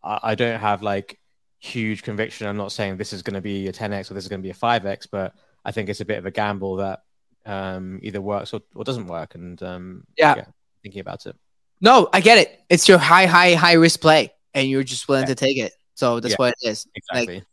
I, 0.04 0.20
I 0.24 0.36
don't 0.36 0.60
have 0.60 0.84
like 0.84 1.18
huge 1.66 2.04
conviction. 2.04 2.48
I'm 2.48 2.58
not 2.58 2.72
saying 2.72 2.98
this 2.98 3.14
is 3.14 3.22
going 3.22 3.34
to 3.36 3.42
be 3.42 3.68
a 3.68 3.74
10x 3.74 4.12
or 4.12 4.14
this 4.14 4.24
is 4.24 4.30
going 4.30 4.42
to 4.42 4.44
be 4.44 4.52
a 4.52 4.54
5x, 4.54 5.08
but 5.12 5.34
I 5.64 5.72
think 5.72 5.90
it's 5.90 6.02
a 6.02 6.06
bit 6.06 6.18
of 6.18 6.26
a 6.26 6.32
gamble 6.32 6.78
that 6.78 7.00
um, 7.46 8.00
either 8.04 8.22
works 8.22 8.54
or, 8.54 8.62
or 8.76 8.84
doesn't 8.84 9.08
work. 9.08 9.36
And 9.36 9.62
um, 9.64 10.04
Yeah. 10.18 10.46
thinking 10.84 11.02
about 11.02 11.26
it. 11.26 11.36
No, 11.82 12.08
I 12.14 12.22
get 12.22 12.38
it. 12.38 12.62
It's 12.70 12.88
your 12.88 12.98
high, 12.98 13.26
high, 13.26 13.54
high 13.54 13.74
risk 13.74 14.00
play, 14.02 14.32
and 14.54 14.68
you're 14.70 14.84
just 14.84 15.08
willing 15.08 15.24
Yeah. 15.24 15.34
to 15.34 15.36
take 15.36 15.58
it. 15.58 15.74
So 15.96 16.20
that's 16.20 16.34
Yeah. 16.34 16.36
what 16.38 16.56
it 16.62 16.70
is. 16.70 16.86
Like, 17.12 17.24
Exactly. 17.24 17.44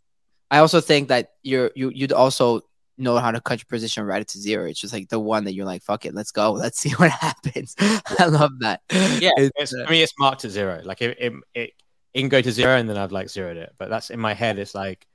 I 0.50 0.58
also 0.58 0.80
think 0.80 1.08
that 1.08 1.32
you're 1.42 1.70
you 1.74 1.90
you'd 1.94 2.12
also 2.12 2.60
know 2.98 3.16
how 3.18 3.30
to 3.30 3.40
cut 3.40 3.58
your 3.58 3.66
position 3.70 4.04
right 4.04 4.26
to 4.28 4.38
zero. 4.38 4.66
It's 4.68 4.78
just 4.78 4.92
like 4.92 5.08
the 5.08 5.18
one 5.18 5.44
that 5.44 5.54
you're 5.54 5.64
like, 5.64 5.82
fuck 5.82 6.04
it, 6.04 6.14
let's 6.14 6.30
go, 6.30 6.52
let's 6.64 6.78
see 6.78 6.90
what 6.90 7.10
happens. 7.10 7.74
I 7.80 8.26
love 8.26 8.52
that. 8.60 8.80
yeah, 8.90 9.30
It's, 9.38 9.50
it's, 9.56 9.74
uh, 9.74 9.86
for 9.86 9.92
me, 9.92 10.02
it's 10.02 10.12
marked 10.18 10.42
to 10.42 10.50
zero. 10.50 10.82
Like 10.84 11.00
it, 11.00 11.16
it, 11.18 11.32
it, 11.54 11.70
it 12.14 12.20
can 12.20 12.28
go 12.28 12.40
to 12.40 12.52
zero, 12.52 12.76
and 12.76 12.88
then 12.88 12.98
I've 12.98 13.12
like 13.12 13.28
zeroed 13.28 13.56
it. 13.56 13.74
But 13.78 13.90
that's 13.90 14.10
in 14.10 14.20
my 14.20 14.34
head. 14.34 14.58
It's 14.58 14.74
like 14.74 15.06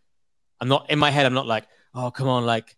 I'm 0.60 0.68
not 0.68 0.90
in 0.90 1.00
my 1.00 1.12
head. 1.12 1.26
I'm 1.26 1.34
not 1.34 1.48
like, 1.48 1.68
oh, 1.94 2.12
come 2.12 2.28
on, 2.28 2.46
like 2.46 2.76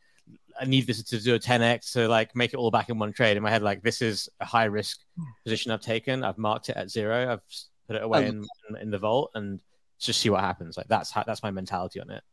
I 0.59 0.65
need 0.65 0.87
this 0.87 1.01
to 1.01 1.21
do 1.21 1.35
a 1.35 1.39
10x 1.39 1.93
to 1.93 2.07
like 2.07 2.35
make 2.35 2.53
it 2.53 2.57
all 2.57 2.71
back 2.71 2.89
in 2.89 2.99
one 2.99 3.13
trade. 3.13 3.37
In 3.37 3.43
my 3.43 3.49
head, 3.49 3.63
like 3.63 3.81
this 3.81 4.01
is 4.01 4.29
a 4.39 4.45
high 4.45 4.65
risk 4.65 4.99
position 5.43 5.71
I've 5.71 5.81
taken. 5.81 6.23
I've 6.23 6.37
marked 6.37 6.69
it 6.69 6.75
at 6.75 6.89
zero. 6.89 7.31
I've 7.31 7.41
put 7.87 7.95
it 7.95 8.03
away 8.03 8.27
in, 8.27 8.45
in, 8.69 8.75
in 8.77 8.91
the 8.91 8.97
vault, 8.97 9.31
and 9.35 9.61
just 9.99 10.19
see 10.21 10.29
what 10.29 10.41
happens. 10.41 10.77
Like 10.77 10.87
that's 10.87 11.11
how 11.11 11.23
that's 11.23 11.43
my 11.43 11.51
mentality 11.51 12.01
on 12.01 12.09
it. 12.09 12.23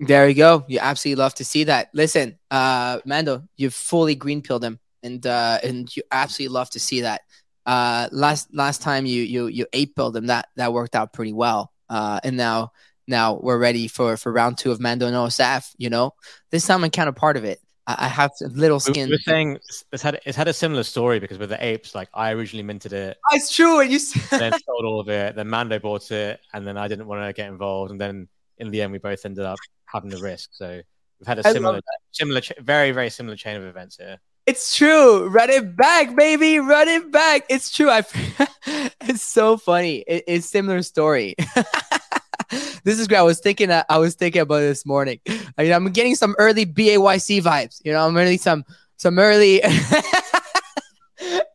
There 0.00 0.28
you 0.28 0.34
go. 0.34 0.64
You 0.66 0.78
absolutely 0.80 1.22
love 1.22 1.34
to 1.34 1.44
see 1.44 1.64
that. 1.64 1.90
Listen, 1.92 2.38
uh, 2.50 3.00
Mando, 3.04 3.42
you've 3.56 3.74
fully 3.74 4.14
green 4.14 4.40
pilled 4.40 4.64
him, 4.64 4.78
and 5.02 5.26
uh, 5.26 5.58
and 5.62 5.94
you 5.94 6.02
absolutely 6.10 6.54
love 6.54 6.70
to 6.70 6.80
see 6.80 7.02
that. 7.02 7.22
Uh, 7.66 8.08
last 8.12 8.52
last 8.54 8.82
time 8.82 9.06
you 9.06 9.22
you 9.22 9.46
you 9.46 9.66
eight 9.72 9.94
pilled 9.94 10.14
them 10.14 10.26
that 10.26 10.48
that 10.56 10.72
worked 10.72 10.94
out 10.96 11.12
pretty 11.12 11.32
well. 11.32 11.72
Uh, 11.88 12.20
and 12.24 12.36
now 12.36 12.72
now 13.06 13.34
we're 13.42 13.58
ready 13.58 13.88
for 13.88 14.16
for 14.16 14.32
round 14.32 14.58
two 14.58 14.70
of 14.72 14.80
Mando 14.80 15.06
and 15.06 15.14
OSF. 15.16 15.74
You 15.78 15.90
know, 15.90 16.12
this 16.50 16.66
time 16.66 16.84
I'm 16.84 16.90
kind 16.90 17.08
of 17.08 17.16
part 17.16 17.36
of 17.36 17.44
it. 17.44 17.60
I, 17.86 17.96
I 18.06 18.08
have 18.08 18.32
little 18.40 18.80
skin. 18.80 19.10
were 19.10 19.18
saying 19.18 19.52
it's- 19.90 20.02
had 20.02 20.20
it's 20.24 20.36
had 20.36 20.48
a 20.48 20.52
similar 20.52 20.82
story 20.84 21.18
because 21.20 21.38
with 21.38 21.50
the 21.50 21.64
apes, 21.64 21.94
like 21.94 22.08
I 22.14 22.30
originally 22.32 22.62
minted 22.62 22.92
it, 22.92 23.18
Oh, 23.30 23.36
it's 23.36 23.54
true. 23.54 23.80
And 23.80 23.90
you 23.90 23.98
then 24.30 24.52
sold 24.52 24.84
all 24.84 25.00
of 25.00 25.08
it. 25.08 25.34
Then 25.36 25.48
Mando 25.48 25.78
bought 25.78 26.10
it, 26.10 26.40
and 26.54 26.66
then 26.66 26.76
I 26.76 26.88
didn't 26.88 27.06
want 27.06 27.22
to 27.26 27.32
get 27.32 27.48
involved. 27.48 27.90
And 27.90 28.00
then 28.00 28.28
in 28.58 28.70
the 28.70 28.82
end, 28.82 28.92
we 28.92 28.98
both 28.98 29.24
ended 29.24 29.44
up 29.44 29.58
having 29.86 30.10
the 30.10 30.18
risk. 30.18 30.50
So 30.52 30.80
we've 31.18 31.26
had 31.26 31.38
a 31.38 31.48
I 31.48 31.52
similar, 31.52 31.80
similar, 32.12 32.40
very, 32.60 32.92
very 32.92 33.10
similar 33.10 33.36
chain 33.36 33.56
of 33.56 33.64
events 33.64 33.96
here. 33.96 34.18
It's 34.50 34.74
true. 34.74 35.28
Run 35.28 35.48
it 35.48 35.76
back, 35.76 36.16
baby. 36.16 36.58
Run 36.58 36.88
it 36.88 37.12
back. 37.12 37.44
It's 37.48 37.70
true. 37.70 37.88
I. 37.88 38.02
it's 39.00 39.22
so 39.22 39.56
funny. 39.56 39.98
It, 40.08 40.24
it's 40.26 40.50
similar 40.50 40.82
story. 40.82 41.36
this 42.82 42.98
is 42.98 43.06
great. 43.06 43.18
I 43.18 43.22
was 43.22 43.38
thinking. 43.38 43.70
I 43.70 43.98
was 43.98 44.16
thinking 44.16 44.40
about 44.42 44.58
this 44.58 44.84
morning. 44.84 45.20
I 45.56 45.62
mean, 45.62 45.72
I'm 45.72 45.88
getting 45.92 46.16
some 46.16 46.34
early 46.36 46.66
BAYC 46.66 47.42
vibes. 47.42 47.80
You 47.84 47.92
know, 47.92 48.04
I'm 48.04 48.16
really 48.16 48.38
some 48.38 48.64
some 48.96 49.20
early. 49.20 49.62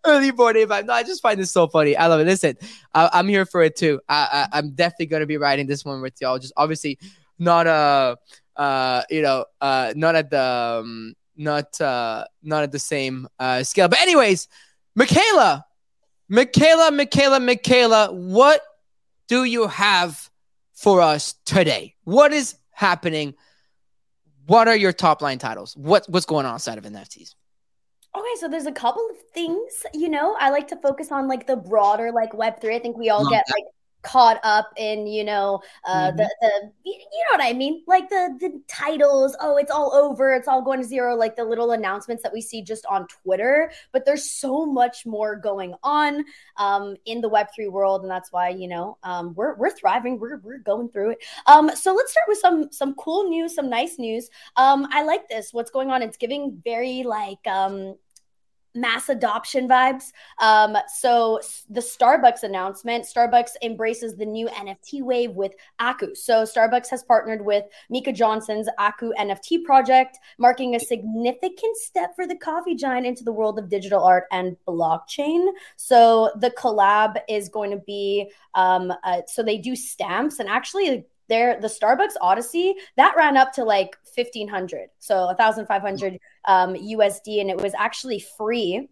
Early 0.05 0.31
morning 0.31 0.67
vibe. 0.67 0.85
No, 0.85 0.93
I 0.93 1.01
just 1.01 1.23
find 1.23 1.39
this 1.39 1.51
so 1.51 1.67
funny. 1.67 1.97
I 1.97 2.05
love 2.05 2.19
it. 2.19 2.25
Listen, 2.25 2.55
I, 2.93 3.09
I'm 3.11 3.27
here 3.27 3.43
for 3.43 3.63
it 3.63 3.75
too. 3.75 3.99
I, 4.07 4.47
I, 4.53 4.59
I'm 4.59 4.69
definitely 4.69 5.07
gonna 5.07 5.25
be 5.25 5.37
riding 5.37 5.65
this 5.65 5.83
one 5.83 5.99
with 6.01 6.13
y'all. 6.21 6.37
Just 6.37 6.53
obviously 6.55 6.99
not 7.39 7.65
uh 7.65 8.15
uh 8.55 9.01
you 9.09 9.23
know 9.23 9.45
uh 9.59 9.93
not 9.95 10.13
at 10.13 10.29
the 10.29 10.81
um, 10.83 11.15
not 11.36 11.79
uh 11.81 12.25
not 12.43 12.63
at 12.63 12.71
the 12.71 12.79
same 12.79 13.27
uh 13.39 13.63
scale. 13.63 13.88
But 13.88 13.99
anyways, 13.99 14.47
Michaela, 14.95 15.65
Michaela, 16.29 16.91
Michaela, 16.91 17.39
Michaela, 17.39 18.13
what 18.13 18.61
do 19.27 19.43
you 19.43 19.67
have 19.67 20.29
for 20.73 21.01
us 21.01 21.36
today? 21.45 21.95
What 22.03 22.33
is 22.33 22.55
happening? 22.71 23.36
What 24.45 24.67
are 24.67 24.75
your 24.75 24.93
top 24.93 25.21
line 25.21 25.39
titles? 25.39 25.75
What 25.75 26.05
what's 26.07 26.25
going 26.25 26.45
on 26.45 26.53
outside 26.53 26.77
of 26.77 26.83
NFTs? 26.83 27.36
Okay, 28.15 28.36
so 28.39 28.47
there's 28.47 28.65
a 28.65 28.71
couple 28.71 29.05
of 29.09 29.17
things, 29.33 29.86
you 29.93 30.07
know, 30.07 30.38
I 30.39 30.49
like 30.49 30.69
to 30.69 30.77
focus 30.77 31.11
on 31.11 31.27
like 31.27 31.47
the 31.47 31.57
broader 31.57 32.13
like 32.13 32.31
web3. 32.31 32.73
I 32.73 32.79
think 32.79 32.97
we 32.97 33.09
all 33.09 33.23
Love 33.23 33.31
get 33.31 33.43
like 33.49 33.65
caught 34.06 34.39
up 34.43 34.72
in, 34.78 35.08
you 35.08 35.24
know, 35.24 35.62
uh 35.86 36.12
Mhm. 36.12 36.18
the 36.18 36.30
the 36.41 36.72
you 36.86 36.93
know 36.99 37.38
what 37.38 37.43
I 37.45 37.53
mean? 37.53 37.84
Like 37.88 38.10
the 38.10 38.38
the 38.39 38.62
titles, 38.68 39.36
oh, 39.41 39.58
it's 39.58 39.72
all 39.72 39.93
over, 39.93 40.34
it's 40.36 40.47
all 40.47 40.62
going 40.62 40.80
to 40.82 40.88
zero, 40.88 41.16
like 41.16 41.36
the 41.36 41.43
little 41.43 41.72
announcements 41.72 42.24
that 42.24 42.32
we 42.34 42.41
see 42.41 42.62
just 42.62 42.86
on 42.86 43.08
Twitter, 43.08 43.72
but 43.91 44.06
there's 44.06 44.30
so 44.30 44.66
much 44.66 45.06
more 45.06 45.36
going 45.36 45.74
on 45.84 46.24
um 46.58 46.95
in 47.06 47.22
the 47.22 47.30
web3 47.30 47.68
world 47.68 48.01
and 48.03 48.12
that's 48.12 48.32
why, 48.32 48.49
you 48.49 48.68
know, 48.68 48.97
um 49.03 49.34
we're 49.36 49.56
we're 49.56 49.72
thriving, 49.72 50.20
we're 50.20 50.38
we're 50.38 50.60
going 50.60 50.89
through 50.89 51.12
it. 51.12 51.20
Um 51.47 51.70
so 51.76 51.93
let's 51.93 52.12
start 52.12 52.26
with 52.28 52.38
some 52.39 52.72
some 52.72 52.93
cool 52.95 53.30
news, 53.30 53.56
some 53.56 53.70
nice 53.70 53.97
news. 53.99 54.30
Um 54.56 54.88
I 54.91 55.03
like 55.03 55.28
this. 55.30 55.53
What's 55.53 55.72
going 55.72 55.89
on? 55.91 56.01
It's 56.01 56.18
giving 56.18 56.62
very 56.64 57.03
like 57.03 57.45
um 57.47 57.95
mass 58.76 59.09
adoption 59.09 59.67
vibes. 59.67 60.11
Um, 60.39 60.78
so 60.88 61.39
the 61.69 61.82
Starbucks 61.82 62.43
announcement, 62.43 63.05
Starbucks 63.05 63.51
embraces 63.61 64.15
the 64.15 64.26
new 64.26 64.47
NFT 64.49 65.01
wave 65.01 65.32
with 65.32 65.53
Aku. 65.80 66.13
So 66.13 66.43
Starbucks 66.43 66.89
has 66.89 67.03
partnered 67.03 67.43
with 67.43 67.65
Micah 67.89 68.11
Johnson's 68.11 68.67
Aku 68.78 69.13
NFT 69.17 69.63
project, 69.63 70.19
marking 70.38 70.76
a 70.76 70.80
significant 70.80 71.78
step 71.78 72.15
for 72.15 72.28
the 72.28 72.36
coffee 72.36 72.76
giant 72.76 73.05
into 73.05 73.23
the 73.23 73.32
world 73.32 73.57
of 73.57 73.69
digital 73.69 74.03
art 74.03 74.26
and 74.32 74.57
blockchain. 74.67 75.47
So 75.78 76.32
the 76.39 76.51
collab 76.51 77.15
is 77.30 77.49
going 77.49 77.71
to 77.71 77.78
be 77.78 78.32
um, 78.53 78.93
uh, 79.03 79.21
so 79.28 79.43
they 79.43 79.57
do 79.57 79.76
stamps 79.76 80.39
and 80.39 80.49
actually 80.49 81.05
there 81.30 81.59
the 81.59 81.67
Starbucks 81.67 82.13
Odyssey 82.21 82.76
that 82.97 83.15
ran 83.15 83.38
up 83.38 83.53
to 83.53 83.63
like 83.63 83.95
1500 84.15 84.89
so 84.99 85.28
1500 85.28 86.19
um, 86.45 86.76
USD 86.76 87.41
and 87.41 87.49
it 87.49 87.57
was 87.57 87.73
actually 87.78 88.23
free. 88.38 88.88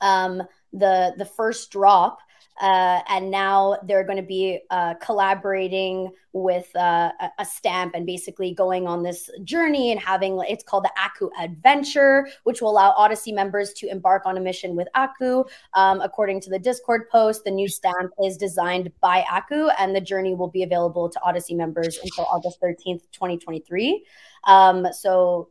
Um, 0.00 0.42
the 0.72 1.14
the 1.16 1.24
first 1.24 1.70
drop 1.70 2.18
uh, 2.60 3.00
and 3.08 3.30
now 3.30 3.76
they're 3.84 4.04
going 4.04 4.16
to 4.16 4.22
be 4.22 4.60
uh, 4.70 4.94
collaborating 4.94 6.10
with 6.32 6.74
uh, 6.76 7.10
a, 7.38 7.44
stamp 7.44 7.94
and 7.94 8.06
basically 8.06 8.52
going 8.52 8.86
on 8.86 9.02
this 9.02 9.30
journey 9.44 9.90
and 9.90 10.00
having 10.00 10.38
it's 10.48 10.62
called 10.62 10.84
the 10.84 10.92
Aku 10.96 11.30
Adventure, 11.40 12.28
which 12.44 12.60
will 12.60 12.70
allow 12.70 12.90
Odyssey 12.96 13.32
members 13.32 13.72
to 13.74 13.88
embark 13.88 14.26
on 14.26 14.36
a 14.36 14.40
mission 14.40 14.76
with 14.76 14.88
Aku. 14.94 15.44
Um, 15.74 16.00
according 16.00 16.40
to 16.42 16.50
the 16.50 16.58
Discord 16.58 17.08
post, 17.10 17.44
the 17.44 17.50
new 17.50 17.68
stamp 17.68 18.12
is 18.24 18.36
designed 18.36 18.92
by 19.00 19.24
Aku, 19.30 19.68
and 19.78 19.94
the 19.94 20.00
journey 20.00 20.34
will 20.34 20.50
be 20.50 20.62
available 20.62 21.08
to 21.08 21.20
Odyssey 21.22 21.54
members 21.54 21.98
until 22.02 22.24
August 22.26 22.60
thirteenth, 22.60 23.10
twenty 23.12 23.38
twenty 23.38 23.60
three. 23.60 24.04
Um, 24.44 24.86
so, 24.92 25.48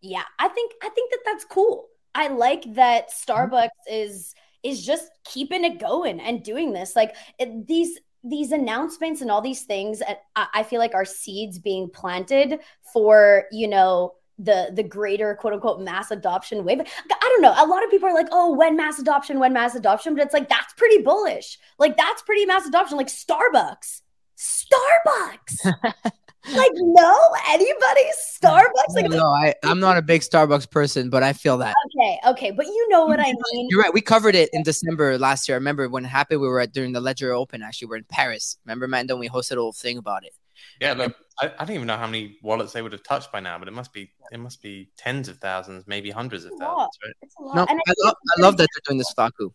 yeah, 0.00 0.22
I 0.38 0.48
think 0.48 0.72
I 0.82 0.88
think 0.90 1.10
that 1.10 1.20
that's 1.24 1.44
cool. 1.44 1.88
I 2.14 2.28
like 2.28 2.74
that 2.74 3.10
Starbucks 3.10 3.68
is 3.90 4.34
is 4.62 4.84
just 4.84 5.10
keeping 5.24 5.64
it 5.64 5.80
going 5.80 6.20
and 6.20 6.42
doing 6.42 6.72
this. 6.72 6.96
Like 6.96 7.14
it, 7.38 7.66
these 7.66 7.98
these 8.24 8.50
announcements 8.50 9.20
and 9.20 9.30
all 9.30 9.40
these 9.40 9.62
things, 9.62 10.02
I, 10.34 10.46
I 10.54 10.62
feel 10.64 10.80
like 10.80 10.94
are 10.94 11.04
seeds 11.04 11.58
being 11.58 11.88
planted 11.88 12.60
for 12.92 13.44
you 13.52 13.68
know 13.68 14.14
the 14.38 14.70
the 14.74 14.82
greater 14.82 15.34
quote 15.34 15.54
unquote 15.54 15.80
mass 15.80 16.10
adoption 16.10 16.64
wave. 16.64 16.80
I 16.80 17.18
don't 17.20 17.42
know. 17.42 17.54
A 17.56 17.66
lot 17.66 17.84
of 17.84 17.90
people 17.90 18.08
are 18.08 18.14
like, 18.14 18.28
oh, 18.32 18.54
when 18.54 18.76
mass 18.76 18.98
adoption, 18.98 19.38
when 19.38 19.52
mass 19.52 19.74
adoption, 19.74 20.14
but 20.14 20.24
it's 20.24 20.34
like 20.34 20.48
that's 20.48 20.72
pretty 20.74 21.02
bullish. 21.02 21.58
Like 21.78 21.96
that's 21.96 22.22
pretty 22.22 22.44
mass 22.44 22.66
adoption. 22.66 22.96
Like 22.96 23.08
Starbucks, 23.08 24.02
Starbucks. 24.36 25.72
like 26.54 26.70
no, 26.74 27.16
anybody 27.48 28.02
Starbucks. 28.42 28.94
Like 28.94 29.10
no, 29.10 29.24
I, 29.24 29.54
I'm 29.64 29.80
not 29.80 29.96
a 29.96 30.02
big 30.02 30.20
Starbucks 30.22 30.70
person, 30.70 31.10
but 31.10 31.22
I 31.22 31.32
feel 31.32 31.58
that. 31.58 31.74
okay, 31.98 32.18
okay, 32.28 32.50
but 32.50 32.66
you 32.66 32.88
know 32.90 33.06
what 33.06 33.20
I 33.20 33.32
mean. 33.52 33.68
You're 33.70 33.80
right. 33.82 33.92
We 33.92 34.00
covered 34.00 34.34
it 34.34 34.50
in 34.52 34.62
December 34.62 35.18
last 35.18 35.48
year. 35.48 35.56
I 35.56 35.58
remember 35.58 35.88
when 35.88 36.04
it 36.04 36.08
happened, 36.08 36.40
we 36.40 36.48
were 36.48 36.60
at 36.60 36.72
during 36.72 36.92
the 36.92 37.00
Ledger 37.00 37.32
Open. 37.32 37.62
Actually, 37.62 37.88
we're 37.88 37.96
in 37.96 38.04
Paris. 38.04 38.58
Remember, 38.64 38.86
Mando? 38.86 39.14
and 39.14 39.20
We 39.20 39.28
hosted 39.28 39.52
a 39.52 39.60
whole 39.60 39.72
thing 39.72 39.98
about 39.98 40.24
it. 40.24 40.32
Yeah, 40.80 40.92
look, 40.94 41.14
I, 41.40 41.52
I 41.58 41.64
don't 41.64 41.74
even 41.74 41.86
know 41.86 41.96
how 41.96 42.06
many 42.06 42.38
wallets 42.42 42.72
they 42.72 42.82
would 42.82 42.92
have 42.92 43.02
touched 43.02 43.32
by 43.32 43.40
now, 43.40 43.58
but 43.58 43.68
it 43.68 43.72
must 43.72 43.92
be 43.92 44.10
it 44.32 44.38
must 44.40 44.62
be 44.62 44.90
tens 44.96 45.28
of 45.28 45.38
thousands, 45.38 45.84
maybe 45.86 46.10
hundreds 46.10 46.44
of 46.44 46.52
It's 46.52 46.60
a 46.60 46.64
lot. 46.64 46.76
thousands. 46.76 46.98
Right? 47.04 47.14
It's 47.22 47.34
a 47.38 47.42
lot. 47.42 47.54
No, 47.56 47.62
I, 47.62 47.74
I 47.74 47.94
love, 48.04 48.14
I 48.36 48.40
love 48.42 48.56
that 48.58 48.68
they're 48.74 48.82
doing 48.88 48.98
this 48.98 49.12
with 49.16 49.24
Aku. 49.24 49.50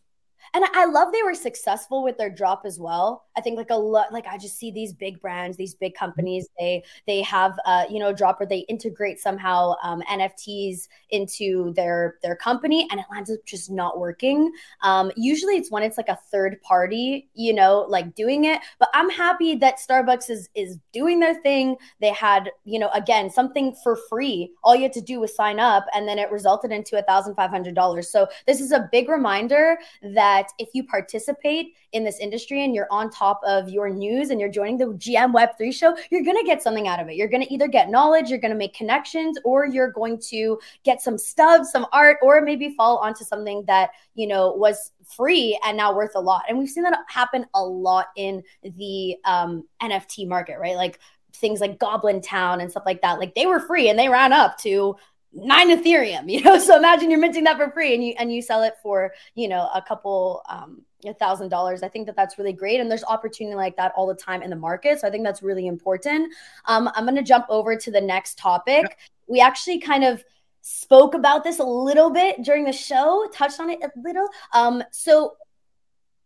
And 0.53 0.65
I 0.73 0.85
love 0.85 1.11
they 1.11 1.23
were 1.23 1.33
successful 1.33 2.03
with 2.03 2.17
their 2.17 2.29
drop 2.29 2.63
as 2.65 2.79
well. 2.79 3.25
I 3.37 3.41
think 3.41 3.57
like 3.57 3.69
a 3.69 3.75
lot, 3.75 4.11
like 4.11 4.27
I 4.27 4.37
just 4.37 4.57
see 4.57 4.69
these 4.69 4.91
big 4.91 5.21
brands, 5.21 5.55
these 5.55 5.73
big 5.73 5.93
companies. 5.93 6.47
They 6.59 6.83
they 7.07 7.21
have 7.21 7.57
uh 7.65 7.85
you 7.89 7.99
know 7.99 8.09
a 8.09 8.13
drop 8.13 8.41
or 8.41 8.45
they 8.45 8.59
integrate 8.59 9.19
somehow 9.19 9.75
um, 9.81 10.01
NFTs 10.09 10.87
into 11.09 11.73
their 11.73 12.15
their 12.21 12.35
company, 12.35 12.87
and 12.91 12.99
it 12.99 13.05
lands 13.11 13.31
up 13.31 13.39
just 13.45 13.71
not 13.71 13.99
working. 13.99 14.51
Um, 14.81 15.11
usually 15.15 15.55
it's 15.55 15.71
when 15.71 15.83
it's 15.83 15.97
like 15.97 16.09
a 16.09 16.19
third 16.31 16.61
party, 16.61 17.29
you 17.33 17.53
know, 17.53 17.85
like 17.87 18.13
doing 18.15 18.45
it. 18.45 18.59
But 18.79 18.89
I'm 18.93 19.09
happy 19.09 19.55
that 19.55 19.79
Starbucks 19.79 20.29
is 20.29 20.49
is 20.55 20.77
doing 20.91 21.19
their 21.19 21.41
thing. 21.41 21.77
They 22.01 22.11
had 22.11 22.51
you 22.65 22.79
know 22.79 22.89
again 22.89 23.29
something 23.29 23.73
for 23.83 23.97
free. 24.09 24.51
All 24.63 24.75
you 24.75 24.83
had 24.83 24.93
to 24.93 25.01
do 25.01 25.21
was 25.21 25.33
sign 25.33 25.59
up, 25.59 25.85
and 25.95 26.07
then 26.07 26.19
it 26.19 26.29
resulted 26.29 26.71
into 26.71 26.99
a 26.99 27.03
thousand 27.03 27.35
five 27.35 27.51
hundred 27.51 27.75
dollars. 27.75 28.09
So 28.09 28.27
this 28.47 28.59
is 28.59 28.73
a 28.73 28.89
big 28.91 29.07
reminder 29.07 29.77
that 30.01 30.40
if 30.57 30.69
you 30.73 30.83
participate 30.83 31.75
in 31.93 32.03
this 32.03 32.19
industry 32.19 32.63
and 32.63 32.73
you're 32.73 32.87
on 32.91 33.09
top 33.09 33.41
of 33.45 33.69
your 33.69 33.89
news 33.89 34.29
and 34.29 34.39
you're 34.39 34.49
joining 34.49 34.77
the 34.77 34.85
GM 34.85 35.33
Web3 35.33 35.73
show, 35.73 35.95
you're 36.09 36.23
going 36.23 36.37
to 36.37 36.43
get 36.43 36.61
something 36.61 36.87
out 36.87 36.99
of 36.99 37.09
it. 37.09 37.15
You're 37.15 37.27
going 37.27 37.43
to 37.43 37.53
either 37.53 37.67
get 37.67 37.89
knowledge, 37.89 38.29
you're 38.29 38.39
going 38.39 38.51
to 38.51 38.57
make 38.57 38.73
connections, 38.73 39.37
or 39.43 39.65
you're 39.65 39.91
going 39.91 40.19
to 40.29 40.59
get 40.83 41.01
some 41.01 41.17
stubs, 41.17 41.71
some 41.71 41.85
art, 41.91 42.17
or 42.21 42.41
maybe 42.41 42.73
fall 42.75 42.97
onto 42.97 43.23
something 43.23 43.63
that, 43.65 43.91
you 44.15 44.27
know, 44.27 44.51
was 44.53 44.91
free 45.05 45.59
and 45.65 45.77
now 45.77 45.93
worth 45.95 46.15
a 46.15 46.19
lot. 46.19 46.43
And 46.47 46.57
we've 46.57 46.69
seen 46.69 46.83
that 46.83 46.97
happen 47.07 47.45
a 47.53 47.63
lot 47.63 48.07
in 48.15 48.43
the 48.63 49.17
um, 49.25 49.67
NFT 49.81 50.27
market, 50.27 50.57
right? 50.59 50.75
Like 50.75 50.99
things 51.33 51.61
like 51.61 51.79
Goblin 51.79 52.21
Town 52.21 52.61
and 52.61 52.69
stuff 52.69 52.83
like 52.85 53.01
that. 53.01 53.19
Like 53.19 53.35
they 53.35 53.45
were 53.45 53.59
free 53.59 53.89
and 53.89 53.97
they 53.97 54.09
ran 54.09 54.33
up 54.33 54.57
to 54.59 54.95
nine 55.33 55.69
Ethereum, 55.69 56.29
you 56.31 56.41
know. 56.41 56.57
So 56.59 56.77
imagine 56.77 57.09
you're 57.09 57.19
minting 57.19 57.43
that 57.45 57.57
for 57.57 57.69
free 57.71 57.93
and 57.93 58.03
you 58.03 58.13
and 58.17 58.31
you 58.33 58.41
sell 58.41 58.63
it 58.63 58.75
for, 58.81 59.13
you 59.35 59.47
know, 59.47 59.69
a 59.73 59.81
couple 59.81 60.43
um 60.49 60.83
a 61.05 61.13
thousand 61.13 61.49
dollars. 61.49 61.83
I 61.83 61.87
think 61.87 62.05
that 62.07 62.15
that's 62.15 62.37
really 62.37 62.53
great. 62.53 62.79
And 62.79 62.89
there's 62.89 63.03
opportunity 63.03 63.55
like 63.55 63.75
that 63.77 63.91
all 63.95 64.07
the 64.07 64.15
time 64.15 64.41
in 64.41 64.49
the 64.49 64.55
market. 64.55 64.99
So 64.99 65.07
I 65.07 65.11
think 65.11 65.23
that's 65.23 65.41
really 65.41 65.67
important. 65.67 66.33
Um, 66.65 66.89
I'm 66.95 67.05
going 67.05 67.15
to 67.15 67.23
jump 67.23 67.45
over 67.49 67.75
to 67.75 67.91
the 67.91 68.01
next 68.01 68.37
topic. 68.37 68.97
We 69.27 69.39
actually 69.41 69.79
kind 69.79 70.03
of 70.03 70.23
spoke 70.61 71.15
about 71.15 71.43
this 71.43 71.59
a 71.59 71.63
little 71.63 72.11
bit 72.11 72.43
during 72.43 72.65
the 72.65 72.71
show, 72.71 73.27
touched 73.33 73.59
on 73.59 73.69
it 73.69 73.79
a 73.81 73.89
little. 73.99 74.27
Um, 74.53 74.83
so 74.91 75.33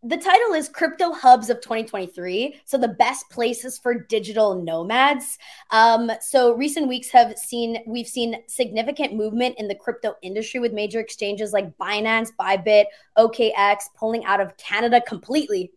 the 0.06 0.16
title 0.16 0.54
is 0.54 0.68
Crypto 0.68 1.12
Hubs 1.12 1.50
of 1.50 1.60
2023. 1.60 2.60
So 2.64 2.78
the 2.78 2.88
best 2.88 3.28
places 3.30 3.78
for 3.78 3.94
digital 3.94 4.62
nomads. 4.62 5.38
Um, 5.70 6.10
so 6.20 6.52
recent 6.52 6.88
weeks 6.88 7.08
have 7.10 7.36
seen 7.36 7.78
we've 7.86 8.06
seen 8.06 8.36
significant 8.46 9.14
movement 9.14 9.56
in 9.58 9.66
the 9.66 9.74
crypto 9.74 10.14
industry 10.22 10.60
with 10.60 10.72
major 10.72 11.00
exchanges 11.00 11.52
like 11.52 11.76
Binance, 11.78 12.30
Bybit, 12.38 12.84
OKX 13.18 13.78
pulling 13.96 14.24
out 14.24 14.40
of 14.40 14.56
Canada 14.56 15.00
completely. 15.00 15.72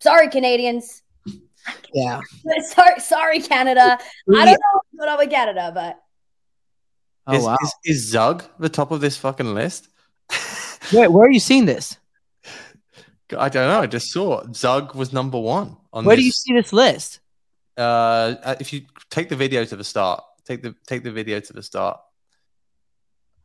Sorry, 0.00 0.28
Canadians. 0.28 1.02
Yeah. 1.92 2.20
Sorry, 2.62 2.98
sorry, 3.00 3.40
Canada. 3.40 3.98
I 4.34 4.44
don't 4.46 4.46
know 4.46 4.56
what's 4.72 4.88
going 4.98 5.10
on 5.10 5.18
with 5.18 5.30
Canada, 5.30 5.70
but 5.74 6.00
Oh 7.26 7.36
is, 7.36 7.44
wow. 7.44 7.56
is, 7.62 7.74
is 7.84 8.08
Zug 8.08 8.44
the 8.58 8.70
top 8.70 8.90
of 8.90 9.02
this 9.02 9.18
fucking 9.18 9.54
list? 9.54 9.88
Wait, 10.92 11.08
where 11.08 11.26
are 11.26 11.30
you 11.30 11.38
seeing 11.38 11.66
this? 11.66 11.98
I 13.38 13.48
don't 13.48 13.68
know. 13.68 13.80
I 13.80 13.86
just 13.86 14.10
saw 14.10 14.42
Zug 14.52 14.94
was 14.94 15.12
number 15.12 15.38
one 15.38 15.76
on. 15.92 16.04
Where 16.04 16.16
do 16.16 16.24
you 16.24 16.32
see 16.32 16.52
this 16.52 16.72
list? 16.72 17.20
Uh, 17.76 18.34
uh, 18.42 18.56
if 18.60 18.72
you 18.72 18.82
take 19.10 19.28
the 19.28 19.36
video 19.36 19.64
to 19.64 19.76
the 19.76 19.84
start, 19.84 20.22
take 20.44 20.62
the 20.62 20.74
take 20.86 21.02
the 21.02 21.12
video 21.12 21.40
to 21.40 21.52
the 21.52 21.62
start. 21.62 22.00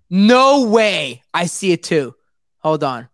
No 0.09 0.67
way. 0.69 1.23
I 1.33 1.45
see 1.45 1.71
it 1.71 1.83
too. 1.83 2.15
Hold 2.59 2.83
on. 2.83 3.09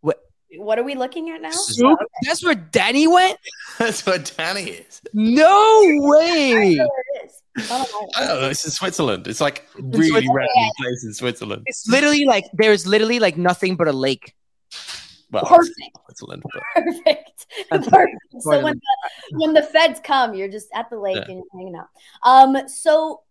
What 0.00 0.20
What 0.56 0.78
are 0.78 0.84
we 0.84 0.94
looking 0.94 1.30
at 1.30 1.40
now? 1.42 1.50
Soup? 1.50 1.98
That's 2.24 2.44
where 2.44 2.54
Danny 2.54 3.06
went? 3.06 3.38
That's 3.78 4.04
where 4.06 4.18
Danny 4.18 4.70
is. 4.70 5.00
No 5.12 5.82
way. 5.84 6.72
It 6.72 7.24
is. 7.24 7.42
Oh, 7.70 8.08
I 8.16 8.26
don't 8.26 8.40
know. 8.40 8.48
It's 8.48 8.64
in 8.64 8.70
Switzerland. 8.70 9.26
It's 9.26 9.40
like 9.40 9.66
really 9.76 10.26
random 10.32 10.70
place 10.78 11.04
in 11.04 11.12
Switzerland. 11.12 11.62
It's 11.66 11.86
literally 11.88 12.24
like 12.24 12.44
there's 12.54 12.86
literally 12.86 13.18
like 13.18 13.36
nothing 13.36 13.76
but 13.76 13.88
a 13.88 13.92
lake. 13.92 14.34
Well, 15.30 15.44
Perfect. 15.44 15.98
Switzerland. 16.06 16.42
But 16.42 16.62
Perfect. 16.84 17.46
Perfect. 17.70 18.16
So 18.40 18.62
when 18.62 18.74
the, 18.74 19.38
when 19.38 19.52
the 19.52 19.62
feds 19.62 20.00
come, 20.02 20.34
you're 20.34 20.48
just 20.48 20.68
at 20.74 20.88
the 20.90 20.98
lake 20.98 21.16
Yeah. 21.16 21.22
and 21.28 21.34
you're 21.34 21.44
hanging 21.52 21.76
out. 21.76 21.88
Um, 22.22 22.68
so 22.68 23.22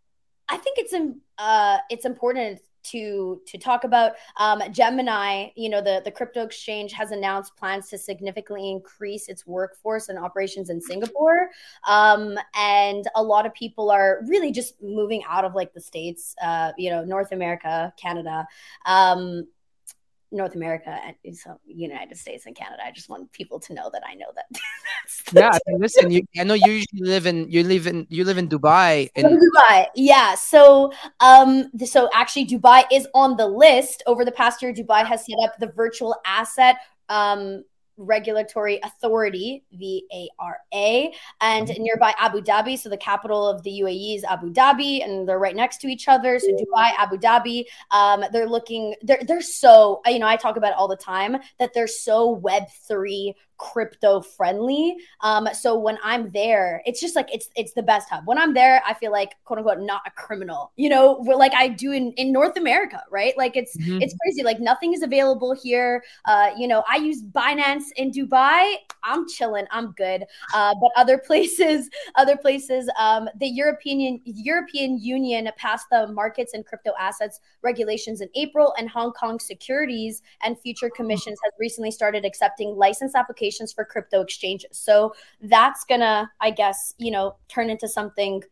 I 0.50 0.58
think 0.58 0.78
it's 0.78 0.94
im- 0.94 1.22
uh 1.38 1.78
it's 1.90 2.06
important 2.06 2.60
to 2.92 3.42
to 3.46 3.58
talk 3.58 3.84
about 3.84 4.14
um, 4.38 4.62
Gemini. 4.72 5.50
You 5.56 5.70
know, 5.70 5.82
the 5.82 6.02
the 6.06 6.12
crypto 6.12 6.44
exchange 6.44 6.94
has 6.94 7.12
announced 7.12 7.56
plans 7.58 7.90
to 7.90 7.98
significantly 7.98 8.70
increase 8.70 9.28
its 9.28 9.46
workforce 9.46 10.10
and 10.10 10.18
operations 10.18 10.70
in 10.70 10.80
Singapore. 10.82 11.50
Um, 11.88 12.38
and 12.56 13.06
a 13.16 13.24
lot 13.24 13.46
of 13.46 13.54
people 13.54 13.92
are 13.92 14.22
really 14.28 14.52
just 14.52 14.82
moving 14.82 15.24
out 15.28 15.44
of 15.46 15.54
like 15.56 15.74
the 15.74 15.82
states. 15.82 16.36
Uh, 16.42 16.72
you 16.78 16.90
know, 16.90 17.04
North 17.04 17.32
America, 17.34 17.94
Canada. 17.98 18.48
Um, 18.86 19.48
North 20.32 20.56
America 20.56 21.00
and 21.24 21.38
so 21.38 21.60
United 21.66 22.18
States 22.18 22.46
and 22.46 22.56
Canada. 22.56 22.84
I 22.86 22.92
just 22.92 23.10
want 23.10 23.32
people 23.32 23.60
to 23.62 23.74
know 23.74 23.90
that 23.92 24.04
I 24.08 24.16
know 24.16 24.28
that. 24.36 24.46
Yeah, 25.34 25.52
I 25.52 25.60
mean, 25.68 25.80
listen, 25.80 26.12
you, 26.12 26.22
I 26.38 26.44
know 26.44 26.54
you 26.54 26.72
usually 26.72 27.08
live 27.10 27.28
in 27.28 27.50
you 27.50 27.64
live 27.64 27.88
in 27.88 28.08
you 28.10 28.26
live 28.26 28.38
in 28.38 28.50
Dubai 28.50 29.10
and 29.16 29.26
Dubai. 29.26 29.88
Yeah. 29.96 30.36
So 30.36 30.92
um 31.22 31.72
so 31.86 32.10
actually 32.14 32.46
Dubai 32.46 32.84
is 32.92 33.08
on 33.14 33.38
the 33.38 33.48
list. 33.48 34.04
Over 34.06 34.26
the 34.26 34.32
past 34.34 34.62
year, 34.62 34.74
Dubai 34.74 35.06
has 35.06 35.26
set 35.26 35.38
up 35.44 35.58
the 35.60 35.68
virtual 35.68 36.16
asset 36.26 36.78
um 37.10 37.64
regulatory 37.98 38.80
authority 38.84 39.64
VARA 39.74 41.10
and 41.42 41.68
nearby 41.80 42.14
Abu 42.20 42.42
Dhabi. 42.42 42.78
So 42.78 42.90
the 42.90 42.98
capital 42.98 43.48
of 43.48 43.64
the 43.64 43.72
UAE 43.82 44.16
is 44.16 44.24
Abu 44.24 44.52
Dhabi 44.54 45.04
and 45.04 45.28
they're 45.28 45.40
right 45.40 45.56
next 45.56 45.78
to 45.82 45.88
each 45.88 46.08
other. 46.08 46.40
So 46.40 46.48
Dubai 46.48 46.92
Abu 46.98 47.18
Dhabi 47.18 47.66
um 47.92 48.24
they're 48.32 48.48
looking 48.50 48.96
they're 49.02 49.22
they're 49.28 49.42
so 49.42 50.02
you 50.06 50.20
know 50.20 50.28
I 50.28 50.36
talk 50.36 50.58
about 50.58 50.72
it 50.72 50.78
all 50.78 50.88
the 50.88 50.96
time 50.96 51.38
that 51.60 51.74
they're 51.74 51.88
so 51.88 52.36
web3 52.44 53.34
crypto 53.60 54.22
friendly 54.22 54.96
um 55.22 55.50
so 55.52 55.76
when 55.80 55.98
i'm 56.04 56.30
there 56.30 56.80
it's 56.86 57.02
just 57.02 57.16
like 57.16 57.28
it's 57.34 57.50
it's 57.56 57.74
the 57.74 57.82
best 57.82 58.08
hub. 58.08 58.22
When 58.28 58.38
i'm 58.38 58.54
there 58.54 58.84
i 58.86 58.94
feel 58.94 59.12
like 59.12 59.34
quote 59.46 59.58
unquote 59.58 59.80
not 59.80 60.02
a 60.06 60.12
criminal. 60.12 60.72
You 60.76 60.90
know 60.90 61.18
we're 61.26 61.36
like 61.36 61.54
i 61.56 61.68
do 61.68 61.92
in 61.92 62.12
in 62.14 62.32
north 62.32 62.56
america 62.56 63.02
right? 63.10 63.36
Like 63.36 63.58
it's 63.58 63.76
Mhm. 63.76 64.02
it's 64.04 64.16
crazy. 64.22 64.44
Like 64.44 64.60
nothing 64.60 64.94
is 64.94 65.02
available 65.02 65.56
here. 65.56 66.04
Uh 66.26 66.52
you 66.56 66.68
know 66.68 66.84
i 66.88 66.98
use 66.98 67.24
binance 67.24 67.86
in 67.96 68.12
dubai 68.12 68.76
i'm 69.04 69.28
chilling 69.28 69.66
i'm 69.72 69.92
good. 69.94 70.24
Uh 70.54 70.74
but 70.82 70.92
other 70.96 71.18
places 71.28 71.90
other 72.16 72.38
places 72.38 72.90
um 73.00 73.30
the 73.40 73.48
european 73.48 74.22
european 74.26 75.00
union 75.00 75.50
passed 75.58 75.88
the 75.92 76.08
markets 76.08 76.54
and 76.54 76.66
crypto 76.66 76.92
assets 77.00 77.40
regulations 77.62 78.22
in 78.22 78.30
april 78.36 78.74
and 78.78 78.90
hong 78.90 79.12
kong 79.14 79.40
securities 79.40 80.22
and 80.44 80.60
future 80.60 80.90
commissions 80.90 81.38
has 81.44 81.54
recently 81.60 81.92
started 81.92 82.26
accepting 82.26 82.76
license 82.76 83.16
applications 83.16 83.72
for 83.74 83.86
crypto 83.86 84.22
exchanges. 84.22 84.78
So 84.78 85.14
that's 85.42 85.84
gonna 85.86 86.32
i 86.42 86.52
guess 86.52 86.94
you 86.98 87.12
know 87.12 87.36
turn 87.48 87.70
into 87.70 87.88
something 87.88 88.44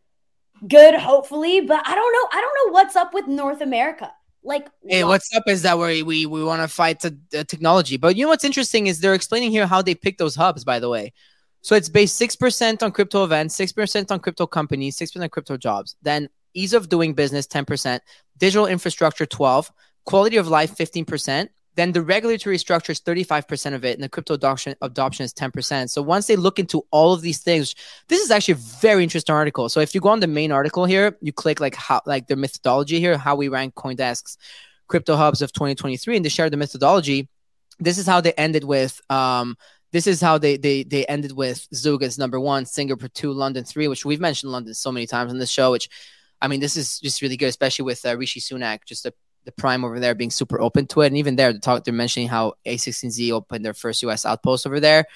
good 0.68 0.94
hopefully 0.94 1.60
but 1.60 1.86
i 1.86 1.94
don't 1.94 2.12
know 2.12 2.28
i 2.32 2.40
don't 2.40 2.66
know 2.66 2.72
what's 2.72 2.96
up 2.96 3.12
with 3.12 3.26
north 3.26 3.60
america 3.60 4.10
like 4.46 4.68
Hey, 4.86 5.04
what? 5.04 5.10
what's 5.10 5.34
up 5.34 5.44
is 5.46 5.62
that 5.62 5.78
we 5.78 6.02
we, 6.02 6.26
we 6.26 6.42
want 6.44 6.62
to 6.62 6.68
fight 6.68 7.00
the 7.00 7.18
uh, 7.36 7.44
technology. 7.44 7.96
But 7.96 8.16
you 8.16 8.24
know 8.24 8.30
what's 8.30 8.44
interesting 8.44 8.86
is 8.86 9.00
they're 9.00 9.14
explaining 9.14 9.50
here 9.50 9.66
how 9.66 9.82
they 9.82 9.94
pick 9.94 10.18
those 10.18 10.34
hubs, 10.34 10.64
by 10.64 10.78
the 10.78 10.88
way. 10.88 11.12
So 11.62 11.74
it's 11.74 11.88
based 11.88 12.20
6% 12.20 12.82
on 12.84 12.92
crypto 12.92 13.24
events, 13.24 13.58
6% 13.58 14.12
on 14.12 14.20
crypto 14.20 14.46
companies, 14.46 14.96
6% 14.98 15.20
on 15.20 15.28
crypto 15.28 15.56
jobs. 15.56 15.96
Then 16.00 16.28
ease 16.54 16.72
of 16.72 16.88
doing 16.88 17.12
business, 17.12 17.46
10%, 17.48 17.98
digital 18.38 18.66
infrastructure, 18.66 19.26
12, 19.26 19.72
quality 20.04 20.36
of 20.36 20.46
life, 20.46 20.76
15%. 20.76 21.48
Then 21.76 21.92
the 21.92 22.02
regulatory 22.02 22.58
structure 22.58 22.92
is 22.92 23.00
35% 23.00 23.74
of 23.74 23.84
it, 23.84 23.94
and 23.94 24.02
the 24.02 24.08
crypto 24.08 24.34
adoption, 24.34 24.74
adoption 24.82 25.24
is 25.24 25.32
10%. 25.32 25.90
So 25.90 26.02
once 26.02 26.26
they 26.26 26.36
look 26.36 26.58
into 26.58 26.84
all 26.90 27.12
of 27.12 27.20
these 27.20 27.38
things, 27.38 27.74
this 28.08 28.20
is 28.20 28.30
actually 28.30 28.52
a 28.52 28.80
very 28.80 29.02
interesting 29.02 29.34
article. 29.34 29.68
So 29.68 29.80
if 29.80 29.94
you 29.94 30.00
go 30.00 30.08
on 30.08 30.20
the 30.20 30.26
main 30.26 30.52
article 30.52 30.84
here, 30.84 31.16
you 31.20 31.32
click 31.32 31.60
like 31.60 31.74
how 31.74 32.00
like 32.06 32.26
the 32.26 32.36
methodology 32.36 32.98
here, 32.98 33.16
how 33.16 33.36
we 33.36 33.48
rank 33.48 33.74
CoinDesk's 33.74 34.38
crypto 34.88 35.16
hubs 35.16 35.42
of 35.42 35.52
2023 35.52 36.16
and 36.16 36.24
they 36.24 36.28
share 36.28 36.50
the 36.50 36.56
methodology 36.56 37.28
this 37.78 37.98
is 37.98 38.06
how 38.06 38.20
they 38.20 38.32
ended 38.32 38.64
with 38.64 39.00
um 39.10 39.56
this 39.92 40.06
is 40.06 40.20
how 40.20 40.38
they 40.38 40.56
they 40.56 40.82
they 40.84 41.04
ended 41.06 41.32
with 41.32 41.66
zug 41.74 42.02
as 42.02 42.18
number 42.18 42.38
one 42.38 42.64
singapore 42.64 43.08
two 43.08 43.32
london 43.32 43.64
three 43.64 43.88
which 43.88 44.04
we've 44.04 44.20
mentioned 44.20 44.52
london 44.52 44.74
so 44.74 44.92
many 44.92 45.06
times 45.06 45.32
on 45.32 45.38
this 45.38 45.50
show 45.50 45.70
which 45.70 45.88
i 46.40 46.48
mean 46.48 46.60
this 46.60 46.76
is 46.76 47.00
just 47.00 47.22
really 47.22 47.36
good 47.36 47.48
especially 47.48 47.84
with 47.84 48.04
uh, 48.06 48.16
rishi 48.16 48.40
sunak 48.40 48.84
just 48.84 49.02
the 49.02 49.12
the 49.46 49.52
prime 49.52 49.84
over 49.84 49.98
there 49.98 50.14
being 50.14 50.30
super 50.30 50.60
open 50.60 50.86
to 50.88 51.00
it 51.00 51.06
and 51.06 51.16
even 51.16 51.36
there 51.36 51.52
they 51.52 51.58
talk, 51.58 51.84
they're 51.84 51.94
mentioning 51.94 52.28
how 52.28 52.54
a16z 52.66 53.32
opened 53.32 53.64
their 53.64 53.74
first 53.74 54.04
us 54.04 54.26
outpost 54.26 54.66
over 54.66 54.80
there 54.80 55.06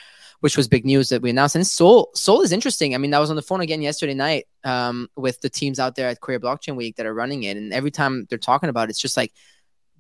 which 0.41 0.57
was 0.57 0.69
big 0.69 0.85
news 0.85 1.11
that 1.11 1.23
we 1.23 1.31
announced. 1.31 1.55
And 1.55 1.67
Seoul, 1.67 2.11
Seoul 2.15 2.43
is 2.43 2.53
interesting. 2.53 2.95
I 2.95 2.99
mean, 2.99 3.15
I 3.15 3.19
was 3.19 3.31
on 3.31 3.37
the 3.37 3.43
phone 3.43 3.61
again 3.61 3.83
yesterday 3.83 4.15
night 4.15 4.47
um, 4.65 5.09
with 5.15 5.41
the 5.41 5.51
teams 5.51 5.79
out 5.79 5.95
there 5.95 6.09
at 6.09 6.21
Korea 6.21 6.41
Blockchain 6.41 6.77
Week 6.77 6.97
that 6.97 7.07
are 7.07 7.15
running 7.15 7.45
it, 7.45 7.57
and 7.57 7.73
every 7.73 7.91
time 7.91 8.27
they're 8.29 8.39
talking 8.39 8.69
about 8.69 8.89
it, 8.89 8.91
it's 8.91 9.01
just 9.01 9.17
like 9.17 9.33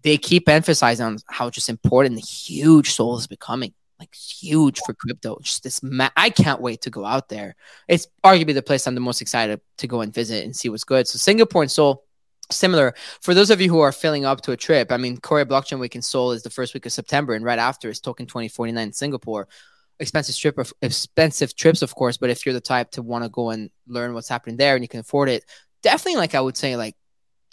they 0.02 0.16
keep 0.16 0.48
emphasizing 0.48 1.06
on 1.06 1.18
how 1.28 1.50
just 1.50 1.68
important 1.68 2.16
and 2.16 2.24
huge 2.24 2.90
Seoul 2.90 3.18
is 3.18 3.26
becoming. 3.26 3.74
Like 3.98 4.14
huge 4.14 4.80
for 4.86 4.94
crypto. 4.94 5.38
Just 5.42 5.62
this, 5.62 5.82
ma- 5.82 6.08
I 6.16 6.30
can't 6.30 6.62
wait 6.62 6.80
to 6.82 6.90
go 6.90 7.04
out 7.04 7.28
there. 7.28 7.54
It's 7.86 8.06
arguably 8.24 8.54
the 8.54 8.62
place 8.62 8.86
I'm 8.86 8.94
the 8.94 9.00
most 9.02 9.20
excited 9.20 9.60
to 9.76 9.86
go 9.86 10.00
and 10.00 10.12
visit 10.12 10.42
and 10.42 10.56
see 10.56 10.70
what's 10.70 10.84
good. 10.84 11.06
So 11.06 11.18
Singapore 11.18 11.60
and 11.60 11.70
Seoul, 11.70 12.04
similar. 12.52 12.94
For 13.22 13.34
those 13.34 13.50
of 13.50 13.60
you 13.60 13.70
who 13.70 13.80
are 13.80 13.92
filling 13.92 14.24
up 14.24 14.40
to 14.42 14.52
a 14.52 14.56
trip, 14.56 14.92
I 14.92 14.96
mean, 14.96 15.18
Korea 15.18 15.46
Blockchain 15.46 15.80
Week 15.80 15.94
in 15.94 16.02
Seoul 16.02 16.32
is 16.32 16.42
the 16.42 16.50
first 16.50 16.74
week 16.74 16.86
of 16.86 16.92
September, 16.92 17.34
and 17.34 17.44
right 17.44 17.58
after 17.58 17.88
is 17.88 18.00
Token 18.00 18.26
2049 18.26 18.86
in 18.86 18.92
Singapore 18.92 19.48
expensive 20.00 20.36
trip 20.36 20.58
of 20.58 20.72
expensive 20.80 21.54
trips 21.54 21.82
of 21.82 21.94
course 21.94 22.16
but 22.16 22.30
if 22.30 22.44
you're 22.44 22.54
the 22.54 22.60
type 22.60 22.90
to 22.90 23.02
want 23.02 23.22
to 23.22 23.28
go 23.28 23.50
and 23.50 23.70
learn 23.86 24.14
what's 24.14 24.30
happening 24.30 24.56
there 24.56 24.74
and 24.74 24.82
you 24.82 24.88
can 24.88 25.00
afford 25.00 25.28
it 25.28 25.44
definitely 25.82 26.16
like 26.16 26.34
i 26.34 26.40
would 26.40 26.56
say 26.56 26.74
like 26.74 26.96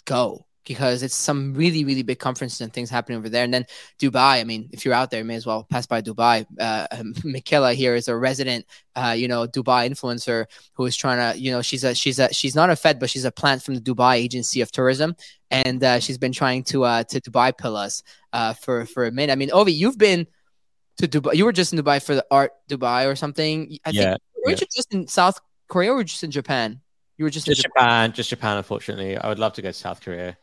go 0.06 0.46
because 0.68 1.02
it's 1.02 1.14
some 1.16 1.54
really 1.54 1.84
really 1.84 2.02
big 2.02 2.18
conferences 2.18 2.60
and 2.60 2.72
things 2.72 2.90
happening 2.90 3.18
over 3.18 3.28
there 3.28 3.42
and 3.42 3.52
then 3.52 3.64
dubai 3.98 4.40
i 4.40 4.44
mean 4.44 4.68
if 4.72 4.84
you're 4.84 4.94
out 4.94 5.10
there 5.10 5.20
you 5.20 5.24
may 5.24 5.34
as 5.34 5.46
well 5.46 5.64
pass 5.64 5.86
by 5.86 6.00
dubai 6.00 6.46
uh 6.60 6.86
Michaela 7.24 7.74
here 7.74 7.94
is 7.94 8.06
a 8.06 8.16
resident 8.16 8.64
uh 8.94 9.14
you 9.16 9.26
know 9.26 9.46
dubai 9.46 9.88
influencer 9.90 10.44
who 10.74 10.84
is 10.84 10.94
trying 10.94 11.18
to 11.18 11.40
you 11.40 11.50
know 11.50 11.62
she's 11.62 11.84
a 11.84 11.94
she's 11.94 12.18
a 12.18 12.32
she's 12.32 12.54
not 12.54 12.70
a 12.70 12.76
fed 12.76 13.00
but 13.00 13.10
she's 13.10 13.24
a 13.24 13.32
plant 13.32 13.62
from 13.62 13.74
the 13.74 13.80
dubai 13.80 14.16
agency 14.16 14.60
of 14.60 14.70
tourism 14.70 15.16
and 15.50 15.82
uh, 15.82 15.98
she's 15.98 16.18
been 16.18 16.32
trying 16.32 16.62
to 16.62 16.84
uh 16.84 17.02
to 17.04 17.20
dubai 17.20 17.56
pill 17.56 17.76
us 17.76 18.02
uh 18.32 18.52
for 18.52 18.84
for 18.86 19.06
a 19.06 19.10
minute 19.10 19.32
i 19.32 19.36
mean 19.36 19.48
ovi 19.50 19.74
you've 19.74 19.98
been 19.98 20.26
to 20.98 21.06
Dubai. 21.08 21.34
You 21.34 21.44
were 21.44 21.52
just 21.52 21.72
in 21.72 21.78
Dubai 21.78 22.02
for 22.02 22.14
the 22.14 22.26
art 22.30 22.52
Dubai 22.68 23.10
or 23.10 23.14
something. 23.14 23.78
I 23.84 23.90
Yeah, 23.90 24.02
think 24.10 24.22
were 24.44 24.50
yeah. 24.50 24.58
you 24.60 24.66
just 24.74 24.92
in 24.92 25.06
South 25.06 25.40
Korea 25.68 25.92
or 25.92 26.04
just 26.04 26.24
in 26.24 26.30
Japan? 26.30 26.80
You 27.16 27.24
were 27.24 27.30
just, 27.30 27.46
Just 27.46 27.64
in 27.64 27.70
Japan. 27.70 27.84
Japan, 27.84 28.12
just 28.12 28.30
Japan. 28.30 28.56
Unfortunately, 28.58 29.16
I 29.16 29.28
would 29.28 29.38
love 29.38 29.52
to 29.54 29.62
go 29.62 29.68
to 29.68 29.72
South 29.72 30.00
Korea. 30.00 30.36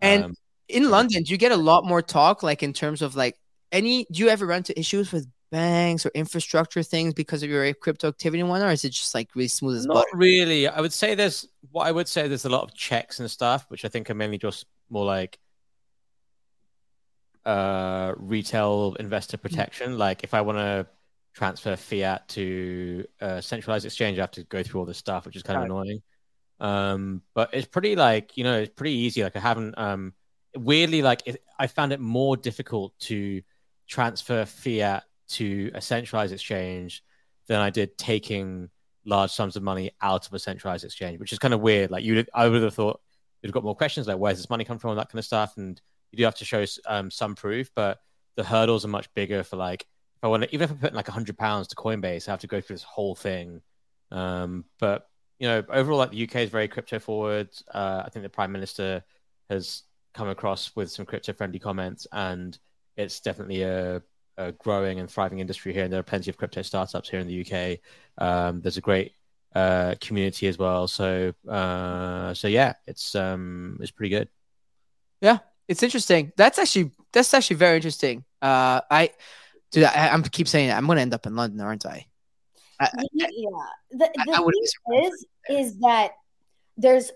And 0.00 0.24
Um, 0.24 0.34
in 0.68 0.90
London. 0.90 1.22
Do 1.22 1.30
you 1.32 1.38
get 1.38 1.52
a 1.52 1.56
lot 1.56 1.84
more 1.84 2.02
talk, 2.02 2.42
like 2.42 2.62
in 2.62 2.72
terms 2.72 3.02
of 3.02 3.14
like 3.16 3.38
any? 3.72 4.06
Do 4.10 4.22
you 4.22 4.28
ever 4.28 4.46
run 4.46 4.58
into 4.58 4.78
issues 4.78 5.12
with 5.12 5.26
banks 5.52 6.04
or 6.04 6.10
infrastructure 6.14 6.82
things 6.82 7.14
because 7.14 7.42
of 7.44 7.48
your 7.48 7.72
crypto 7.74 8.08
activity 8.08 8.40
and 8.40 8.48
whatnot, 8.50 8.68
or 8.70 8.72
is 8.72 8.84
it 8.84 8.90
just 8.90 9.14
like 9.14 9.28
really 9.36 9.48
smooth 9.48 9.76
as 9.76 9.86
Not 9.86 9.94
butter? 9.94 10.08
really. 10.14 10.66
I 10.66 10.80
would 10.80 10.92
say 10.92 11.14
there's 11.14 11.46
what 11.70 11.86
I 11.86 11.92
would 11.92 12.08
say 12.08 12.26
there's 12.26 12.44
a 12.44 12.48
lot 12.48 12.64
of 12.64 12.74
checks 12.74 13.20
and 13.20 13.30
stuff, 13.30 13.64
which 13.68 13.84
I 13.84 13.88
think 13.88 14.10
are 14.10 14.14
mainly 14.14 14.38
just 14.38 14.66
more 14.90 15.04
like 15.04 15.38
uh 17.44 18.12
retail 18.16 18.96
investor 18.98 19.36
protection. 19.36 19.96
Like 19.98 20.24
if 20.24 20.34
I 20.34 20.40
want 20.40 20.58
to 20.58 20.86
transfer 21.34 21.76
fiat 21.76 22.28
to 22.30 23.06
a 23.20 23.40
centralized 23.40 23.84
exchange, 23.84 24.18
I 24.18 24.22
have 24.22 24.30
to 24.32 24.44
go 24.44 24.62
through 24.64 24.80
all 24.80 24.86
this 24.86 24.98
stuff, 24.98 25.26
which 25.26 25.36
is 25.36 25.42
kind 25.44 25.58
of 25.58 25.64
annoying. 25.66 26.02
Um, 26.58 27.22
but 27.34 27.50
it's 27.52 27.66
pretty 27.66 27.96
like 27.96 28.36
you 28.36 28.44
know 28.44 28.58
it's 28.58 28.74
pretty 28.74 28.94
easy. 28.94 29.22
Like 29.22 29.36
I 29.36 29.40
haven't 29.40 29.76
um 29.78 30.14
weirdly 30.56 31.02
like 31.02 31.22
it, 31.26 31.42
I 31.58 31.66
found 31.66 31.92
it 31.92 32.00
more 32.00 32.36
difficult 32.36 32.98
to 33.00 33.42
transfer 33.86 34.44
fiat 34.44 35.04
to 35.28 35.70
a 35.74 35.80
centralized 35.80 36.32
exchange 36.32 37.02
than 37.46 37.60
I 37.60 37.70
did 37.70 37.96
taking 37.98 38.70
large 39.04 39.30
sums 39.30 39.56
of 39.56 39.62
money 39.62 39.92
out 40.02 40.26
of 40.26 40.34
a 40.34 40.38
centralized 40.38 40.84
exchange, 40.84 41.20
which 41.20 41.32
is 41.32 41.38
kind 41.38 41.54
of 41.54 41.60
weird. 41.60 41.90
Like 41.90 42.04
you, 42.04 42.24
I 42.34 42.48
would 42.48 42.62
have 42.62 42.74
thought 42.74 43.00
you'd 43.42 43.48
have 43.48 43.54
got 43.54 43.64
more 43.64 43.76
questions 43.76 44.08
like 44.08 44.18
where's 44.18 44.38
this 44.38 44.50
money 44.50 44.64
come 44.64 44.78
from, 44.78 44.90
and 44.90 44.98
that 44.98 45.08
kind 45.08 45.18
of 45.18 45.24
stuff, 45.24 45.56
and 45.56 45.80
you 46.10 46.18
do 46.18 46.24
have 46.24 46.36
to 46.36 46.44
show 46.44 46.64
um, 46.86 47.10
some 47.10 47.34
proof, 47.34 47.70
but 47.74 47.98
the 48.36 48.44
hurdles 48.44 48.84
are 48.84 48.88
much 48.88 49.12
bigger 49.14 49.42
for 49.42 49.56
like 49.56 49.82
if 49.82 50.24
I 50.24 50.28
want 50.28 50.44
to, 50.44 50.54
even 50.54 50.64
if 50.64 50.72
I 50.72 50.74
put 50.74 50.90
in 50.90 50.96
like 50.96 51.08
hundred 51.08 51.38
pounds 51.38 51.68
to 51.68 51.76
Coinbase, 51.76 52.28
I 52.28 52.32
have 52.32 52.40
to 52.40 52.46
go 52.46 52.60
through 52.60 52.76
this 52.76 52.82
whole 52.82 53.14
thing. 53.14 53.62
Um, 54.10 54.64
but 54.78 55.08
you 55.38 55.48
know, 55.48 55.62
overall, 55.68 55.98
like 55.98 56.10
the 56.10 56.24
UK 56.24 56.36
is 56.36 56.50
very 56.50 56.68
crypto 56.68 56.98
forward. 56.98 57.48
Uh, 57.72 58.02
I 58.04 58.08
think 58.08 58.22
the 58.22 58.28
Prime 58.30 58.52
Minister 58.52 59.04
has 59.50 59.82
come 60.14 60.28
across 60.28 60.74
with 60.74 60.90
some 60.90 61.04
crypto 61.04 61.32
friendly 61.32 61.58
comments, 61.58 62.06
and 62.12 62.58
it's 62.96 63.20
definitely 63.20 63.62
a, 63.62 64.02
a, 64.38 64.52
growing 64.52 64.98
and 64.98 65.10
thriving 65.10 65.40
industry 65.40 65.72
here. 65.72 65.84
And 65.84 65.92
there 65.92 66.00
are 66.00 66.04
plenty 66.04 66.30
of 66.30 66.36
crypto 66.36 66.62
startups 66.62 67.08
here 67.10 67.20
in 67.20 67.26
the 67.26 67.40
UK. 67.40 67.78
Um, 68.18 68.62
there's 68.62 68.78
a 68.78 68.82
great 68.82 69.12
uh, 69.54 69.94
community 70.00 70.48
as 70.48 70.58
well. 70.58 70.88
So, 70.88 71.34
uh, 71.48 72.32
so 72.32 72.48
yeah, 72.48 72.74
it's 72.86 73.14
um, 73.14 73.78
it's 73.80 73.90
pretty 73.90 74.10
good. 74.10 74.28
Yeah, 75.20 75.38
it's 75.68 75.82
interesting. 75.82 76.32
That's 76.36 76.58
actually 76.58 76.92
that's 77.12 77.32
actually 77.34 77.56
very 77.56 77.76
interesting. 77.76 78.24
Uh, 78.40 78.80
I, 78.90 79.10
dude, 79.70 79.84
I, 79.84 80.08
I'm 80.08 80.22
keep 80.22 80.48
saying. 80.48 80.70
I'm 80.70 80.86
going 80.86 80.96
to 80.96 81.02
end 81.02 81.14
up 81.14 81.26
in 81.26 81.36
London, 81.36 81.60
aren't 81.60 81.84
I? 81.84 82.06
I, 82.80 82.90
yeah. 83.12 83.26
The, 83.90 84.06
I- 84.06 84.24
the 84.26 84.32
I 84.36 84.40
wouldn't 84.40 84.68
thing 84.88 85.04
is, 85.04 85.26
is 85.48 85.78
that 85.80 86.12
there's, 86.76 87.10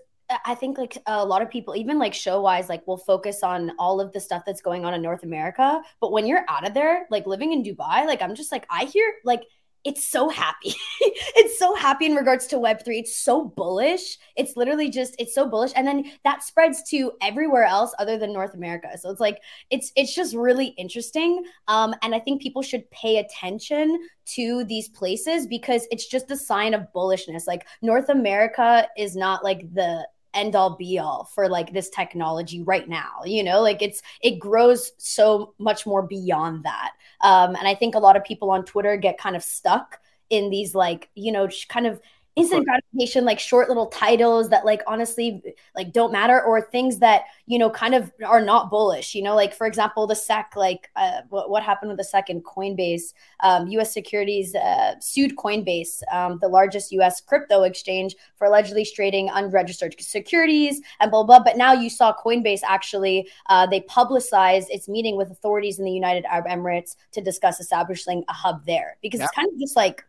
I 0.45 0.55
think 0.55 0.77
like 0.77 0.97
a 1.07 1.25
lot 1.25 1.41
of 1.41 1.49
people, 1.49 1.75
even 1.75 1.99
like 1.99 2.13
show 2.13 2.41
wise, 2.41 2.69
like 2.69 2.87
will 2.87 2.97
focus 2.97 3.43
on 3.43 3.71
all 3.77 3.99
of 3.99 4.13
the 4.13 4.19
stuff 4.19 4.43
that's 4.45 4.61
going 4.61 4.85
on 4.85 4.93
in 4.93 5.01
North 5.01 5.23
America. 5.23 5.81
But 5.99 6.13
when 6.13 6.25
you're 6.25 6.45
out 6.47 6.65
of 6.65 6.73
there, 6.73 7.05
like 7.09 7.27
living 7.27 7.51
in 7.51 7.63
Dubai, 7.63 8.05
like 8.07 8.21
I'm 8.21 8.33
just 8.35 8.51
like, 8.51 8.65
I 8.69 8.85
hear 8.85 9.11
like, 9.25 9.43
it's 9.83 10.07
so 10.07 10.29
happy. 10.29 10.73
it's 11.01 11.57
so 11.57 11.75
happy 11.75 12.05
in 12.05 12.15
regards 12.15 12.47
to 12.47 12.57
Web3. 12.57 12.99
It's 12.99 13.17
so 13.17 13.45
bullish. 13.45 14.17
It's 14.35 14.55
literally 14.55 14.89
just, 14.89 15.15
it's 15.17 15.33
so 15.33 15.47
bullish. 15.47 15.71
And 15.75 15.87
then 15.87 16.11
that 16.23 16.43
spreads 16.43 16.83
to 16.89 17.13
everywhere 17.21 17.63
else 17.63 17.93
other 17.97 18.17
than 18.17 18.33
North 18.33 18.53
America. 18.53 18.89
So 18.97 19.09
it's 19.09 19.19
like, 19.19 19.39
it's, 19.69 19.91
it's 19.95 20.13
just 20.13 20.35
really 20.35 20.67
interesting. 20.77 21.43
Um, 21.67 21.95
and 22.03 22.13
I 22.13 22.19
think 22.19 22.41
people 22.41 22.61
should 22.61 22.89
pay 22.91 23.17
attention 23.17 23.99
to 24.35 24.63
these 24.65 24.89
places 24.89 25.47
because 25.47 25.87
it's 25.91 26.07
just 26.07 26.31
a 26.31 26.37
sign 26.37 26.73
of 26.73 26.87
bullishness. 26.95 27.47
Like 27.47 27.65
North 27.81 28.09
America 28.09 28.87
is 28.97 29.15
not 29.15 29.43
like 29.43 29.73
the 29.73 30.07
end 30.33 30.55
all 30.55 30.75
be 30.75 30.97
all 30.97 31.25
for 31.33 31.49
like 31.49 31.73
this 31.73 31.89
technology 31.89 32.61
right 32.61 32.87
now 32.87 33.21
you 33.25 33.43
know? 33.43 33.61
Like 33.61 33.81
it's 33.81 34.01
it 34.21 34.39
grows 34.39 34.91
so 34.97 35.53
much 35.57 35.85
more 35.85 36.01
beyond 36.01 36.63
that. 36.63 36.91
Um 37.21 37.55
and 37.55 37.67
i 37.67 37.75
think 37.75 37.95
a 37.95 37.99
lot 37.99 38.15
of 38.15 38.23
people 38.23 38.49
on 38.51 38.65
twitter 38.65 38.97
get 38.97 39.17
kind 39.17 39.35
of 39.35 39.43
stuck 39.43 39.99
in 40.29 40.49
these 40.49 40.73
like 40.73 41.09
you 41.13 41.31
know 41.31 41.47
kind 41.67 41.85
of 41.85 42.01
instant 42.35 42.65
gratification 42.65 43.25
like 43.25 43.39
short 43.39 43.67
little 43.67 43.87
titles 43.87 44.49
that 44.49 44.65
like 44.65 44.81
honestly 44.87 45.43
like 45.75 45.91
don't 45.91 46.11
matter 46.11 46.41
or 46.41 46.61
things 46.61 46.99
that 46.99 47.23
you 47.45 47.59
know 47.59 47.69
kind 47.69 47.93
of 47.93 48.11
are 48.25 48.41
not 48.41 48.69
bullish 48.69 49.13
you 49.15 49.21
know 49.21 49.35
like 49.35 49.53
for 49.53 49.67
example 49.67 50.07
the 50.07 50.15
sec 50.15 50.53
like 50.55 50.89
uh, 50.95 51.21
what, 51.29 51.49
what 51.49 51.61
happened 51.63 51.89
with 51.89 51.97
the 51.97 52.03
second 52.03 52.43
coinbase 52.43 53.13
um, 53.41 53.67
us 53.67 53.93
securities 53.93 54.55
uh, 54.55 54.97
sued 54.99 55.35
coinbase 55.35 56.01
um, 56.11 56.37
the 56.41 56.47
largest 56.47 56.91
us 56.93 57.19
crypto 57.21 57.63
exchange 57.63 58.15
for 58.35 58.47
allegedly 58.47 58.85
trading 58.85 59.29
unregistered 59.33 59.93
securities 59.99 60.81
and 60.99 61.11
blah 61.11 61.23
blah 61.23 61.41
but 61.43 61.57
now 61.57 61.73
you 61.73 61.89
saw 61.89 62.13
coinbase 62.23 62.61
actually 62.65 63.27
uh, 63.49 63.65
they 63.65 63.81
publicized 63.81 64.69
its 64.69 64.87
meeting 64.87 65.17
with 65.17 65.29
authorities 65.31 65.79
in 65.79 65.85
the 65.85 65.91
united 65.91 66.23
arab 66.25 66.45
emirates 66.45 66.95
to 67.11 67.21
discuss 67.21 67.59
establishing 67.59 68.23
a 68.27 68.33
hub 68.33 68.65
there. 68.65 68.97
Because 69.01 69.21
it's 69.21 69.31
kind 69.31 69.47
of 69.51 69.59
just 69.59 69.75
like 69.75 70.03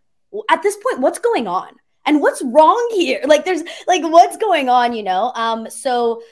at 0.51 0.63
this 0.63 0.77
point 0.77 1.01
what's 1.01 1.19
going 1.19 1.47
on 1.47 1.77
and 2.07 2.21
what's 2.21 2.43
wrong 2.43 2.89
here 2.95 3.21
like 3.27 3.45
there's 3.45 3.63
like 3.87 4.03
what's 4.03 4.37
going 4.37 4.69
on 4.69 4.93
you 4.93 5.03
know 5.03 5.33
um 5.35 5.69
so 5.71 6.23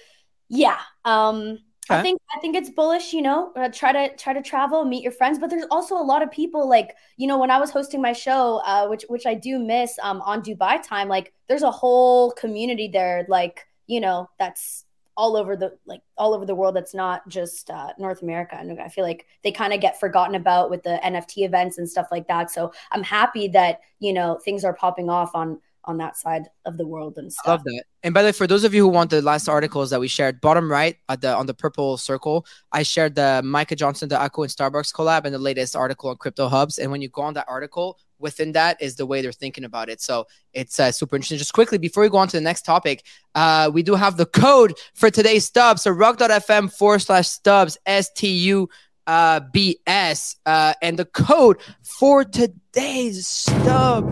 yeah 0.49 0.79
um 1.05 1.59
I 1.91 2.03
think 2.03 2.21
I 2.35 2.39
think 2.39 2.55
it's 2.55 2.71
bullish, 2.71 3.13
you 3.13 3.21
know. 3.21 3.53
Uh, 3.57 3.69
try 3.69 3.93
to 3.93 4.17
try 4.17 4.33
to 4.33 4.43
travel, 4.43 4.85
meet 4.85 5.03
your 5.03 5.13
friends, 5.13 5.39
but 5.39 5.51
there's 5.51 5.67
also 5.71 5.97
a 5.97 6.03
lot 6.03 6.23
of 6.23 6.31
people 6.31 6.69
like 6.69 6.95
you 7.17 7.27
know 7.27 7.39
when 7.39 7.51
I 7.51 7.59
was 7.59 7.71
hosting 7.71 8.01
my 8.01 8.13
show, 8.13 8.63
uh, 8.65 8.87
which 8.87 9.05
which 9.09 9.27
I 9.27 9.35
do 9.35 9.59
miss 9.59 9.99
um, 10.03 10.21
on 10.23 10.43
Dubai 10.43 10.81
time. 10.87 11.09
Like 11.09 11.33
there's 11.49 11.63
a 11.63 11.71
whole 11.71 12.31
community 12.33 12.89
there, 12.93 13.27
like 13.29 13.67
you 13.87 14.01
know 14.01 14.31
that's 14.39 14.85
all 15.17 15.37
over 15.37 15.57
the 15.57 15.77
like 15.87 16.03
all 16.17 16.35
over 16.35 16.47
the 16.47 16.55
world. 16.55 16.77
That's 16.77 16.95
not 16.95 17.29
just 17.29 17.71
uh, 17.71 17.93
North 17.99 18.23
America, 18.23 18.57
and 18.59 18.81
I 18.81 18.89
feel 18.89 19.05
like 19.05 19.27
they 19.45 19.53
kind 19.53 19.73
of 19.73 19.81
get 19.81 20.01
forgotten 20.01 20.35
about 20.35 20.71
with 20.71 20.83
the 20.83 21.01
NFT 21.05 21.45
events 21.45 21.79
and 21.79 21.89
stuff 21.89 22.09
like 22.11 22.29
that. 22.29 22.51
So 22.51 22.73
I'm 22.93 23.03
happy 23.03 23.49
that 23.49 23.81
you 23.99 24.13
know 24.13 24.39
things 24.45 24.65
are 24.65 24.75
popping 24.75 25.09
off 25.11 25.35
on 25.35 25.61
on 25.85 25.97
that 25.99 26.17
side 26.17 26.49
of 26.67 26.77
the 26.77 26.87
world 26.87 27.17
and 27.17 27.27
I 27.27 27.31
stuff. 27.31 27.47
love 27.47 27.65
that. 27.65 27.85
And 28.03 28.13
by 28.13 28.23
the 28.23 28.29
way, 28.29 28.33
for 28.33 28.47
those 28.47 28.65
of 28.65 28.75
you 28.75 28.83
who 28.83 28.89
want 28.89 29.11
the 29.11 29.23
last 29.23 29.49
articles 29.49 29.91
that 29.91 30.01
we 30.01 30.09
shared, 30.09 30.41
bottom 30.41 30.71
right 30.71 30.97
at 31.09 31.21
the 31.21 31.35
on 31.35 31.47
the 31.47 31.55
purple 31.55 31.97
circle, 31.97 32.47
I 32.73 32.83
shared 32.83 33.15
the 33.15 33.41
Micah 33.45 33.77
Johnson, 33.77 34.09
the 34.09 34.17
Akko 34.17 34.45
and 34.45 34.53
Starbucks 34.53 34.95
collab, 34.95 35.25
and 35.25 35.35
the 35.35 35.39
latest 35.39 35.75
article 35.77 36.11
on 36.11 36.17
crypto 36.17 36.49
hubs. 36.49 36.79
And 36.79 36.91
when 36.91 37.03
you 37.03 37.09
go 37.09 37.23
on 37.23 37.35
that 37.35 37.47
article, 37.49 37.99
within 38.21 38.53
that 38.53 38.81
is 38.81 38.97
the 38.97 39.07
way 39.07 39.23
they're 39.23 39.33
thinking 39.33 39.65
about 39.65 39.89
it. 39.89 40.01
So 40.01 40.27
it's 40.53 40.79
uh, 40.79 40.93
super 40.93 41.17
interesting. 41.17 41.39
Just 41.39 41.55
quickly 41.55 41.79
before 41.79 42.03
we 42.03 42.09
go 42.11 42.19
on 42.19 42.29
to 42.29 42.37
the 42.37 42.43
next 42.43 42.63
topic, 42.63 43.05
uh, 43.35 43.71
we 43.73 43.83
do 43.83 43.95
have 43.95 44.17
the 44.17 44.27
code 44.27 44.75
for 44.95 45.11
today's 45.11 45.47
stubs. 45.47 45.83
So 45.83 45.91
rug.fm 45.91 46.73
forward 46.73 47.01
slash 47.01 47.29
stubs 47.29 47.79
S 47.87 48.11
T 48.13 48.29
U 48.29 48.67
B 48.67 48.73
S. 48.73 48.77
uh, 49.07 49.41
B 49.53 49.79
S, 49.87 50.37
uh, 50.47 50.75
and 50.83 50.99
the 50.99 51.05
code 51.05 51.57
for 51.83 52.25
today's 52.25 53.27
stub 53.27 54.05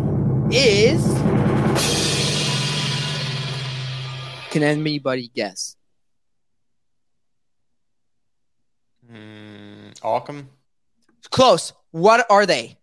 is. 0.50 1.04
Can 4.50 4.62
anybody 4.62 5.28
guess? 5.28 5.76
Mm, 9.12 9.98
Arkham. 10.00 10.46
Close. 11.30 11.74
What 11.90 12.26
are 12.30 12.46
they? 12.46 12.77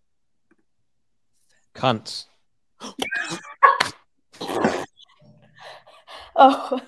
Cunts. 1.76 2.24
Oh, 6.38 6.78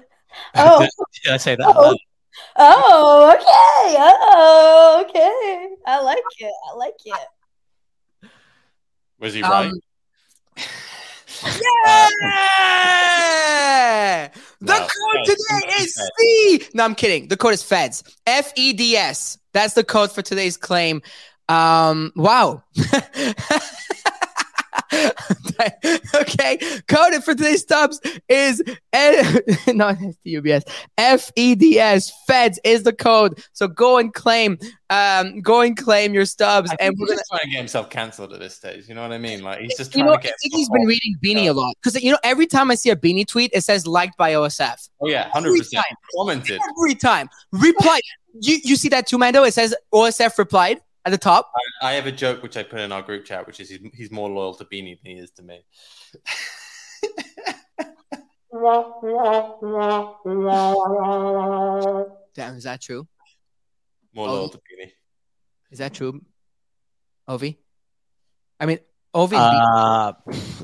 oh. 0.57 0.87
Did 1.25 1.33
I 1.33 1.37
say 1.39 1.57
that? 1.57 1.65
Oh. 1.67 1.97
Oh, 2.57 3.31
okay. 3.35 3.97
Oh, 3.99 5.03
okay. 5.09 5.69
I 5.87 6.01
like 6.03 6.19
it. 6.39 6.53
I 6.71 6.75
like 6.77 6.93
it. 7.07 7.29
Was 9.19 9.33
he 9.33 9.43
Um, 9.43 9.51
right? 9.51 9.73
Yeah! 11.43 12.09
The 14.61 14.73
No, 14.73 14.79
code 14.81 15.25
today 15.25 15.63
is 15.79 15.95
C. 16.19 16.63
No, 16.75 16.85
I'm 16.85 16.95
kidding. 16.95 17.29
The 17.29 17.37
code 17.37 17.55
is 17.55 17.63
FEDS. 17.63 18.03
F 18.27 18.53
E 18.57 18.73
D 18.75 18.97
S. 18.97 19.39
That's 19.53 19.75
the 19.75 19.85
code 19.85 20.11
for 20.13 20.21
today's 20.21 20.57
claim. 20.57 21.01
Um, 21.49 22.13
wow. 22.17 22.65
okay. 26.15 26.59
Code 26.89 27.23
for 27.25 27.35
today's 27.35 27.63
stubs 27.63 28.01
is 28.29 28.63
N- 28.93 29.39
not 29.77 29.97
STUBS. 29.99 30.65
F 30.97 31.31
E 31.37 31.55
D 31.55 31.79
S. 31.79 32.13
Feds 32.27 32.59
is 32.65 32.83
the 32.85 32.93
code. 32.93 33.43
So 33.53 33.69
go 33.69 33.99
and 33.99 34.13
claim. 34.13 34.59
Um, 34.91 35.41
go 35.41 35.61
and 35.61 35.77
claim 35.77 36.15
your 36.15 36.25
stubs. 36.25 36.71
And 36.81 36.95
we're 36.99 37.07
he's 37.07 37.09
gonna 37.09 37.19
just 37.19 37.31
trying 37.31 37.41
to 37.43 37.49
get 37.49 37.59
himself 37.59 37.91
cancelled 37.91 38.33
at 38.33 38.41
this 38.41 38.55
stage. 38.55 38.89
You 38.89 38.95
know 38.95 39.03
what 39.03 39.13
I 39.13 39.19
mean? 39.19 39.43
Like 39.43 39.61
he's 39.61 39.77
just 39.77 39.95
you 39.95 40.03
trying 40.03 40.15
know, 40.15 40.21
to 40.21 40.29
I 40.29 40.33
think 40.43 40.55
he's 40.55 40.71
been 40.71 40.87
reading 40.87 41.17
Beanie 41.23 41.49
a 41.49 41.53
lot 41.53 41.75
because 41.83 42.01
you 42.03 42.11
know 42.11 42.19
every 42.25 42.47
time 42.47 42.71
I 42.71 42.75
see 42.75 42.91
a 42.91 42.97
Beanie 42.97 43.27
tweet, 43.27 43.51
it 43.53 43.65
says 43.65 43.87
liked 43.87 44.17
by 44.17 44.33
OSF. 44.33 44.89
Oh 45.01 45.09
yeah, 45.09 45.29
hundred 45.31 45.59
percent 45.59 45.85
commented. 46.17 46.61
Every 46.79 46.95
time, 46.95 47.29
Reply. 47.53 48.01
you 48.41 48.59
you 48.65 48.77
see 48.77 48.89
that 48.89 49.07
too, 49.07 49.19
Mando? 49.19 49.43
It 49.45 49.53
says 49.53 49.75
OSF 49.93 50.39
replied 50.39 50.81
at 51.09 51.13
the 51.13 51.19
top. 51.19 51.51
I 51.83 51.93
have 51.95 52.07
a 52.07 52.13
joke 52.13 52.43
which 52.43 52.57
I 52.57 52.63
put 52.63 52.81
in 52.81 52.93
our 52.93 53.03
group 53.03 53.25
chat, 53.25 53.47
which 53.47 53.61
is 53.61 53.71
he's, 53.71 53.81
he's 53.95 54.11
more 54.11 54.29
loyal 54.29 54.55
to 54.55 54.65
Beanie 54.65 55.01
than 55.03 55.13
he 55.13 55.19
is 55.19 55.31
to 55.33 55.43
me. 55.43 55.61
Damn, 62.35 62.57
is 62.57 62.65
that 62.65 62.81
true? 62.81 63.07
More 64.15 64.29
Oh. 64.29 64.33
loyal 64.33 64.49
to 64.51 64.59
Beanie. 64.59 64.93
Is 65.71 65.79
that 65.79 65.93
true, 65.93 66.21
Ovi? 67.29 67.57
I 68.61 68.67
mean, 68.67 68.79
Ovi. 69.15 69.33
is 69.33 69.39
Beanie. 69.39 69.77
Uh, 69.77 70.13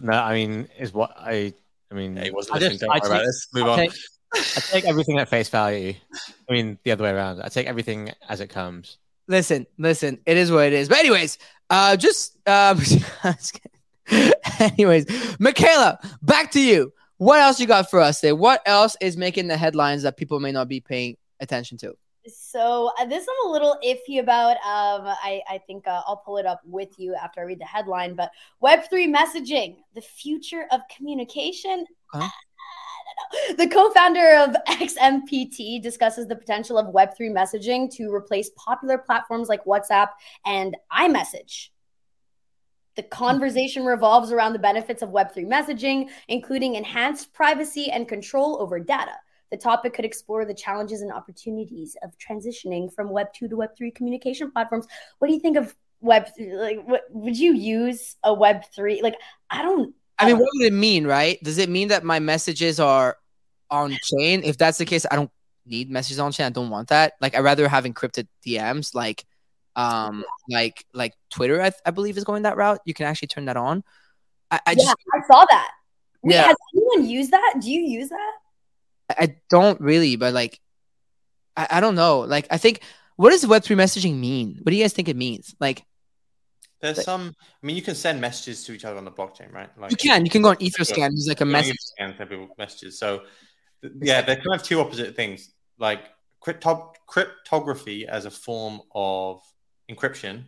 no, 0.03 0.13
I 0.13 0.35
mean, 0.35 0.69
is 0.79 0.93
what 0.93 1.13
I. 1.17 1.55
I 1.91 1.95
mean, 1.95 2.17
Yeah, 2.17 2.25
he 2.25 2.31
wasn't 2.31 2.57
I 2.57 2.59
listening. 2.59 2.79
just, 2.79 2.81
Don't 2.83 2.91
I 2.91 2.99
worry 3.01 3.11
about 3.17 3.25
this. 3.27 3.49
Move 3.53 3.67
I 3.67 3.71
on. 3.71 3.79
take, 3.79 3.93
I 4.35 4.61
take 4.61 4.85
everything 4.87 5.19
at 5.19 5.29
face 5.29 5.49
value. 5.49 5.95
I 6.49 6.53
mean, 6.53 6.79
the 6.83 6.93
other 6.93 7.05
way 7.05 7.11
around. 7.11 7.43
I 7.43 7.49
take 7.49 7.67
everything 7.67 8.11
as 8.29 8.41
it 8.41 8.49
comes. 8.49 8.99
Listen, 9.27 9.67
listen. 9.79 10.19
It 10.27 10.37
is 10.37 10.51
what 10.51 10.67
it 10.67 10.73
is. 10.73 10.89
But 10.89 10.99
anyways, 10.99 11.39
uh, 11.71 11.97
just 11.97 12.37
um, 12.49 12.81
anyways, 14.61 15.39
Michaela, 15.39 15.99
back 16.23 16.51
to 16.53 16.61
you. 16.61 16.93
What 17.19 17.41
else 17.41 17.61
you 17.61 17.67
got 17.67 17.91
for 17.91 18.01
us 18.01 18.21
today? 18.21 18.33
What 18.33 18.61
else 18.67 18.97
is 19.01 19.17
making 19.17 19.49
the 19.49 19.57
headlines 19.57 20.03
that 20.03 20.17
people 20.17 20.41
may 20.41 20.53
not 20.53 20.69
be 20.69 20.81
paying 20.81 21.17
attention 21.41 21.79
to? 21.79 21.95
So 22.27 22.91
uh, 22.99 23.05
this 23.05 23.27
I'm 23.29 23.49
a 23.49 23.53
little 23.53 23.77
iffy 23.85 24.21
about. 24.21 24.57
Um, 24.57 25.07
I, 25.07 25.43
I 25.49 25.59
think 25.67 25.87
uh, 25.87 26.03
I'll 26.07 26.23
pull 26.25 26.39
it 26.39 26.47
up 26.47 26.61
with 26.65 26.99
you 26.99 27.15
after 27.15 27.41
I 27.41 27.45
read 27.45 27.61
the 27.61 27.67
headline. 27.67 28.15
But 28.15 28.31
Web 28.61 28.89
three 28.89 29.13
messaging, 29.13 29.77
the 29.95 30.01
future 30.01 30.67
of 30.73 30.81
communication. 30.95 31.87
The 33.57 33.69
co-founder 33.69 34.37
of 34.37 34.57
XMTP 34.69 35.83
discusses 35.83 36.27
the 36.27 36.37
potential 36.37 36.79
of 36.79 36.95
Web3 36.95 37.31
messaging 37.31 37.91
to 37.97 38.13
replace 38.13 38.51
popular 38.57 38.99
platforms 38.99 39.49
like 39.49 39.65
WhatsApp 39.65 40.09
and 40.47 40.77
iMessage. 40.93 41.69
The 42.97 43.03
conversation 43.03 43.85
revolves 43.85 44.31
around 44.31 44.53
the 44.53 44.61
benefits 44.61 45.03
of 45.03 45.11
Web3 45.11 45.47
messaging, 45.47 46.11
including 46.29 46.77
enhanced 46.77 47.33
privacy 47.33 47.91
and 47.91 48.07
control 48.07 48.61
over 48.61 48.79
data. 48.79 49.15
The 49.51 49.57
topic 49.57 49.95
could 49.95 50.05
explore 50.05 50.45
the 50.45 50.55
challenges 50.55 51.03
and 51.03 51.13
opportunities 51.13 51.97
of 52.03 52.13
transitioning 52.19 52.93
from 52.93 53.11
Web 53.11 53.33
2 53.35 53.49
to 53.49 53.57
Web 53.57 53.71
3 53.77 53.91
communication 53.91 54.51
platforms. 54.51 54.87
What 55.19 55.29
do 55.29 55.35
you 55.35 55.41
think 55.41 55.57
of 55.57 55.75
Web 56.01 56.29
3? 56.37 56.55
Like, 56.55 56.79
what 56.85 57.03
would 57.11 57.37
you 57.37 57.55
use 57.55 58.17
a 58.23 58.33
Web 58.33 58.65
3? 58.75 59.03
Like, 59.03 59.17
I 59.51 59.63
don't. 59.63 59.95
I 60.19 60.27
mean, 60.27 60.39
what 60.39 60.49
would 60.55 60.67
it 60.67 60.73
mean, 60.73 61.07
right? 61.07 61.43
Does 61.43 61.59
it 61.59 61.69
mean 61.69 61.89
that 61.89 62.05
my 62.05 62.19
messages 62.19 62.79
are 62.79 63.17
on 63.71 63.97
chain? 64.03 64.43
If 64.45 64.59
that's 64.59 64.79
the 64.79 64.85
case, 64.85 65.05
I 65.11 65.17
don't 65.17 65.31
need 65.67 65.91
messages 65.91 66.19
on 66.21 66.33
chain. 66.33 66.47
I 66.47 66.51
don't 66.51 66.71
want 66.71 66.89
that. 66.89 67.15
Like, 67.21 67.35
I 67.35 67.41
rather 67.41 67.69
have 67.69 67.85
encrypted 67.85 68.29
DMs, 68.47 68.95
like, 68.95 69.25
um, 69.77 70.25
like 70.49 70.85
like 70.93 71.15
Twitter. 71.31 71.61
I, 71.61 71.73
I 71.85 71.91
believe 71.91 72.17
is 72.17 72.25
going 72.25 72.45
that 72.45 72.57
route. 72.57 72.81
You 72.85 72.95
can 72.95 73.07
actually 73.07 73.29
turn 73.29 73.47
that 73.47 73.57
on. 73.57 73.83
I, 74.51 74.61
I 74.67 74.71
yeah, 74.71 74.85
just 74.85 74.97
I 75.13 75.19
saw 75.27 75.45
that. 75.51 75.71
Wait, 76.23 76.35
Yeah. 76.35 76.43
Has 76.45 76.57
anyone 76.75 77.11
used 77.11 77.31
that? 77.33 77.55
Do 77.61 77.71
you 77.71 77.81
use 77.81 78.09
that? 78.09 78.33
I 79.11 79.37
don't 79.51 79.81
really, 79.81 80.17
but 80.17 80.33
like, 80.33 80.61
I, 81.57 81.67
I 81.73 81.81
don't 81.81 81.95
know. 81.95 82.21
Like, 82.21 82.47
I 82.51 82.57
think 82.59 82.81
what 83.17 83.31
does 83.31 83.47
Web 83.47 83.65
three 83.65 83.77
messaging 83.77 84.19
mean? 84.19 84.59
What 84.63 84.71
do 84.71 84.77
you 84.77 84.85
guys 84.85 84.93
think 84.93 85.09
it 85.09 85.17
means? 85.17 85.55
Like, 85.61 85.85
There's 86.85 87.03
some. 87.03 87.35
I 87.41 87.67
mean, 87.67 87.77
you 87.77 87.83
can 87.83 87.95
send 87.95 88.21
messages 88.21 88.65
to 88.65 88.73
each 88.75 88.85
other 88.85 88.99
on 88.99 89.07
the 89.07 89.11
blockchain, 89.11 89.51
right? 89.53 89.71
Like 89.79 89.91
you 89.91 89.97
can 89.97 90.25
you 90.27 90.31
can 90.31 90.43
go 90.43 90.51
on 90.51 90.57
Etherscan. 90.57 91.11
There's 91.15 91.27
like 91.27 91.41
a 91.41 91.47
message. 91.47 91.77
scan 91.81 92.15
send 92.19 92.29
people 92.29 92.49
messages. 92.59 92.99
So, 92.99 93.23
yeah, 94.03 94.21
they're 94.21 94.37
kind 94.37 94.55
of 94.55 94.63
two 94.63 94.81
opposite 94.81 95.17
things. 95.17 95.51
Like 95.79 96.03
crypto- 96.41 96.93
cryptography 97.07 98.07
as 98.07 98.27
a 98.27 98.31
form 98.31 98.83
of 98.95 99.41
encryption, 99.91 100.45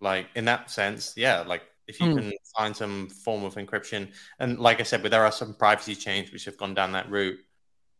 like 0.00 0.26
in 0.34 0.44
that 0.46 0.70
sense, 0.70 1.14
yeah, 1.16 1.40
like 1.42 1.62
if 1.86 2.00
you 2.00 2.06
Hmm. 2.10 2.16
can 2.18 2.32
find 2.56 2.76
some 2.76 3.08
form 3.08 3.44
of 3.44 3.54
encryption, 3.54 4.12
and 4.40 4.58
like 4.58 4.80
I 4.80 4.84
said, 4.84 5.02
but 5.02 5.10
there 5.12 5.24
are 5.24 5.32
some 5.32 5.54
privacy 5.54 5.94
chains 5.94 6.32
which 6.32 6.44
have 6.46 6.56
gone 6.56 6.74
down 6.74 6.92
that 6.92 7.08
route. 7.10 7.38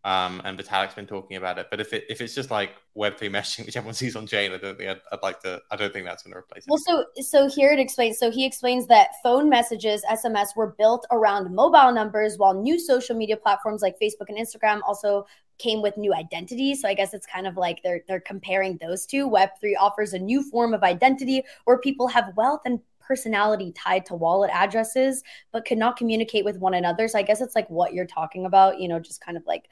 Um, 0.02 0.40
and 0.44 0.58
Vitalik's 0.58 0.94
been 0.94 1.06
talking 1.06 1.36
about 1.36 1.58
it, 1.58 1.66
but 1.70 1.78
if 1.78 1.92
it 1.92 2.04
if 2.08 2.22
it's 2.22 2.34
just 2.34 2.50
like 2.50 2.70
Web 2.94 3.18
three 3.18 3.28
messaging, 3.30 3.66
which 3.66 3.76
everyone 3.76 3.94
sees 3.94 4.16
on 4.16 4.26
Jane, 4.26 4.52
I 4.52 4.56
don't 4.56 4.78
think 4.78 4.90
I'd, 4.90 5.00
I'd 5.12 5.22
like 5.22 5.40
to. 5.40 5.60
I 5.70 5.76
don't 5.76 5.92
think 5.92 6.06
that's 6.06 6.22
going 6.22 6.32
to 6.32 6.38
replace 6.38 6.64
it. 6.64 6.70
Well, 6.70 6.78
so 6.78 7.04
so 7.22 7.48
here 7.48 7.72
it 7.72 7.78
explains. 7.78 8.18
So 8.18 8.30
he 8.30 8.46
explains 8.46 8.86
that 8.86 9.10
phone 9.22 9.50
messages, 9.50 10.02
SMS, 10.10 10.56
were 10.56 10.74
built 10.78 11.06
around 11.10 11.54
mobile 11.54 11.92
numbers, 11.92 12.38
while 12.38 12.54
new 12.54 12.78
social 12.78 13.14
media 13.14 13.36
platforms 13.36 13.82
like 13.82 13.98
Facebook 14.00 14.28
and 14.28 14.38
Instagram 14.38 14.80
also 14.86 15.26
came 15.58 15.82
with 15.82 15.98
new 15.98 16.14
identities. 16.14 16.80
So 16.80 16.88
I 16.88 16.94
guess 16.94 17.12
it's 17.12 17.26
kind 17.26 17.46
of 17.46 17.58
like 17.58 17.82
they're 17.82 18.00
they're 18.08 18.20
comparing 18.20 18.78
those 18.78 19.04
two. 19.04 19.28
Web 19.28 19.50
three 19.60 19.76
offers 19.76 20.14
a 20.14 20.18
new 20.18 20.42
form 20.42 20.72
of 20.72 20.82
identity 20.82 21.42
where 21.64 21.76
people 21.76 22.08
have 22.08 22.32
wealth 22.36 22.62
and 22.64 22.80
personality 23.00 23.72
tied 23.72 24.06
to 24.06 24.14
wallet 24.14 24.50
addresses, 24.52 25.22
but 25.52 25.64
could 25.64 25.78
not 25.78 25.96
communicate 25.96 26.44
with 26.44 26.58
one 26.58 26.74
another. 26.74 27.08
So 27.08 27.18
I 27.18 27.22
guess 27.22 27.40
it's 27.40 27.54
like 27.54 27.68
what 27.68 27.94
you're 27.94 28.06
talking 28.06 28.46
about. 28.46 28.80
You 28.80 28.88
know, 28.88 28.98
just 28.98 29.20
kind 29.20 29.36
of 29.36 29.44
like 29.46 29.64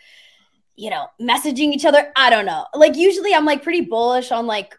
you 0.77 0.91
know 0.91 1.07
messaging 1.21 1.73
each 1.73 1.85
other. 1.85 2.13
I 2.17 2.31
don't 2.31 2.47
know. 2.47 2.67
Like 2.75 2.97
usually 2.97 3.35
I'm 3.35 3.45
like 3.45 3.63
pretty 3.63 3.83
bullish 3.83 4.33
on 4.33 4.47
like 4.47 4.79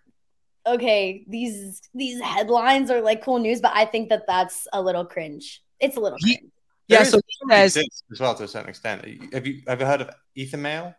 okay, 0.66 1.24
these 1.28 1.82
these 1.94 2.22
headlines 2.22 2.92
are 2.92 3.02
like 3.02 3.24
cool 3.24 3.40
news, 3.40 3.62
but 3.62 3.72
I 3.74 3.86
think 3.86 4.10
that 4.10 4.24
that's 4.28 4.68
a 4.74 4.82
little 4.82 5.06
cringe. 5.06 5.64
It's 5.80 5.98
a 5.98 6.00
little 6.00 6.18
He- 6.22 6.38
cringe. 6.38 6.52
Yeah, 6.88 7.04
so 7.04 7.22
he 7.28 7.70
says 7.70 7.78
as 8.12 8.20
well 8.20 8.34
to 8.34 8.46
a 8.46 8.48
certain 8.48 8.70
extent. 8.70 9.06
Have 9.32 9.46
you 9.46 9.62
ever 9.68 9.86
heard 9.86 10.02
of 10.02 10.10
Ethermail? 10.36 10.96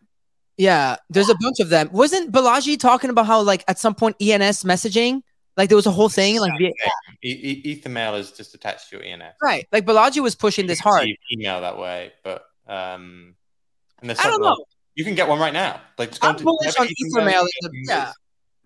Yeah, 0.56 0.96
there's 1.08 1.28
a 1.28 1.34
bunch 1.40 1.58
of 1.58 1.68
them. 1.68 1.88
Wasn't 1.90 2.30
Balaji 2.30 2.78
talking 2.78 3.10
about 3.10 3.26
how 3.26 3.42
like 3.42 3.64
at 3.66 3.76
some 3.80 3.96
point 3.96 4.14
ENS 4.20 4.62
messaging, 4.62 5.22
like 5.56 5.68
there 5.68 5.76
was 5.76 5.86
a 5.86 5.90
whole 5.90 6.08
thing 6.08 6.38
like 6.40 6.52
E- 6.60 6.72
e- 7.22 7.76
Ethermail 7.76 8.18
is 8.18 8.30
just 8.32 8.54
attached 8.54 8.88
to 8.90 8.96
your 8.96 9.04
ENS. 9.04 9.34
right, 9.42 9.66
like 9.72 9.84
Balaji 9.84 10.22
was 10.22 10.34
pushing 10.34 10.66
this 10.66 10.78
hard. 10.80 11.06
Email 11.32 11.60
that 11.60 11.78
way, 11.78 12.12
but 12.24 12.44
um, 12.66 13.34
and 14.00 14.10
I 14.12 14.14
don't 14.14 14.40
know. 14.40 14.56
You 14.94 15.04
can 15.04 15.14
get 15.14 15.28
one 15.28 15.38
right 15.38 15.52
now. 15.52 15.80
Like 15.98 16.12
I'm 16.22 16.36
to- 16.36 16.44
bullish 16.44 16.76
on 16.78 16.86
Ethermail. 16.86 17.46
Yeah. 17.86 18.12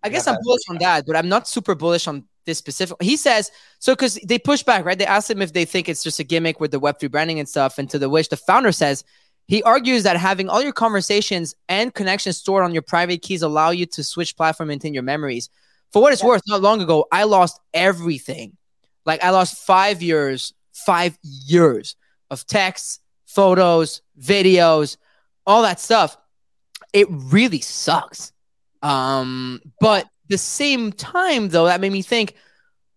I 0.02 0.08
guess 0.10 0.26
Yeah, 0.26 0.32
I'm 0.34 0.38
bullish 0.42 0.62
on 0.68 0.78
that, 0.78 1.04
but 1.06 1.16
I'm 1.16 1.28
not 1.28 1.48
super 1.48 1.74
bullish 1.74 2.06
on 2.06 2.24
this 2.44 2.58
specific. 2.58 2.96
He 3.02 3.16
says 3.16 3.50
so 3.78 3.94
because 3.94 4.14
they 4.26 4.38
push 4.38 4.62
back, 4.62 4.84
right? 4.84 4.98
They 4.98 5.06
asked 5.06 5.30
him 5.30 5.40
if 5.40 5.52
they 5.54 5.64
think 5.64 5.88
it's 5.88 6.02
just 6.02 6.20
a 6.20 6.24
gimmick 6.24 6.60
with 6.60 6.70
the 6.72 6.80
Web3 6.80 7.10
branding 7.10 7.38
and 7.38 7.48
stuff, 7.48 7.78
and 7.78 7.88
to 7.90 7.98
the 7.98 8.08
which 8.10 8.28
the 8.28 8.36
founder 8.36 8.70
says 8.72 9.02
he 9.46 9.62
argues 9.62 10.02
that 10.04 10.16
having 10.16 10.48
all 10.48 10.62
your 10.62 10.72
conversations 10.72 11.54
and 11.68 11.92
connections 11.94 12.36
stored 12.38 12.64
on 12.64 12.72
your 12.72 12.82
private 12.82 13.22
keys 13.22 13.42
allow 13.42 13.70
you 13.70 13.86
to 13.86 14.04
switch 14.04 14.36
platform 14.36 14.70
and 14.70 14.84
in 14.84 14.94
your 14.94 15.02
memories. 15.02 15.48
For 15.94 16.02
what 16.02 16.12
it's 16.12 16.22
Yeah. 16.22 16.30
worth, 16.30 16.42
not 16.48 16.60
long 16.60 16.82
ago, 16.82 17.06
I 17.12 17.22
lost 17.22 17.60
everything. 17.72 18.56
Like 19.06 19.22
I 19.22 19.30
lost 19.30 19.58
five 19.64 20.02
years, 20.02 20.52
five 20.72 21.16
years 21.22 21.94
of 22.30 22.44
texts, 22.48 22.98
photos, 23.26 24.02
videos, 24.20 24.96
all 25.46 25.62
that 25.62 25.78
stuff. 25.78 26.16
It 26.92 27.06
really 27.08 27.60
sucks. 27.60 28.32
Um, 28.82 29.62
but 29.78 30.08
the 30.28 30.36
same 30.36 30.90
time, 30.90 31.50
though, 31.50 31.66
that 31.66 31.80
made 31.80 31.92
me 31.92 32.02
think, 32.02 32.34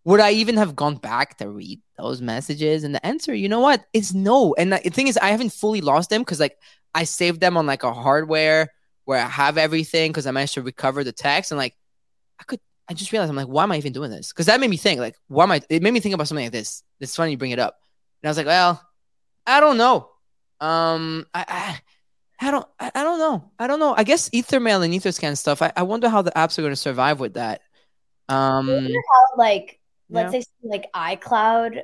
would 0.03 0.19
I 0.19 0.31
even 0.31 0.57
have 0.57 0.75
gone 0.75 0.95
back 0.95 1.37
to 1.37 1.47
read 1.51 1.79
those 1.99 2.19
messages? 2.19 2.83
And 2.83 2.95
the 2.95 3.05
answer, 3.05 3.31
you 3.31 3.47
know 3.47 3.59
what, 3.59 3.85
is 3.93 4.15
no. 4.15 4.55
And 4.55 4.73
the 4.73 4.79
thing 4.79 5.07
is, 5.07 5.17
I 5.17 5.29
haven't 5.29 5.53
fully 5.53 5.81
lost 5.81 6.09
them 6.09 6.23
because 6.23 6.39
like 6.39 6.57
I 6.95 7.03
saved 7.03 7.41
them 7.41 7.57
on 7.57 7.67
like 7.67 7.83
a 7.83 7.93
hardware 7.93 8.73
where 9.05 9.19
I 9.23 9.27
have 9.27 9.59
everything 9.59 10.09
because 10.09 10.25
I 10.25 10.31
managed 10.31 10.55
to 10.55 10.63
recover 10.63 11.03
the 11.03 11.11
text 11.11 11.51
and 11.51 11.59
like 11.59 11.75
I 12.39 12.43
could. 12.45 12.59
I 12.89 12.93
just 12.93 13.11
realized 13.11 13.29
I'm 13.29 13.35
like, 13.35 13.47
why 13.47 13.63
am 13.63 13.71
I 13.71 13.77
even 13.77 13.93
doing 13.93 14.11
this? 14.11 14.31
Because 14.31 14.45
that 14.45 14.59
made 14.59 14.69
me 14.69 14.77
think, 14.77 14.99
like, 14.99 15.15
why 15.27 15.43
am 15.43 15.51
I? 15.51 15.61
It 15.69 15.81
made 15.81 15.91
me 15.91 15.99
think 15.99 16.15
about 16.15 16.27
something 16.27 16.45
like 16.45 16.53
this. 16.53 16.83
It's 16.99 17.15
funny 17.15 17.31
you 17.31 17.37
bring 17.37 17.51
it 17.51 17.59
up, 17.59 17.77
and 18.21 18.27
I 18.27 18.31
was 18.31 18.37
like, 18.37 18.45
well, 18.45 18.81
I 19.45 19.59
don't 19.59 19.77
know. 19.77 20.09
Um, 20.59 21.25
I, 21.33 21.45
I, 22.39 22.47
I 22.47 22.51
don't, 22.51 22.65
I, 22.79 22.91
I 22.95 23.03
don't 23.03 23.19
know. 23.19 23.51
I 23.59 23.67
don't 23.67 23.79
know. 23.79 23.93
I 23.95 24.03
guess 24.03 24.29
Ethermail 24.29 24.83
and 24.83 24.93
Etherscan 24.93 25.37
stuff. 25.37 25.61
I, 25.61 25.71
I 25.75 25.83
wonder 25.83 26.09
how 26.09 26.21
the 26.21 26.31
apps 26.31 26.57
are 26.57 26.61
going 26.61 26.71
to 26.71 26.75
survive 26.77 27.19
with 27.19 27.35
that. 27.35 27.61
Um, 28.29 28.67
How, 28.67 29.37
like 29.37 29.79
let's 30.09 30.33
Yeah. 30.33 30.39
say 30.39 30.45
like 30.63 30.91
iCloud. 30.93 31.81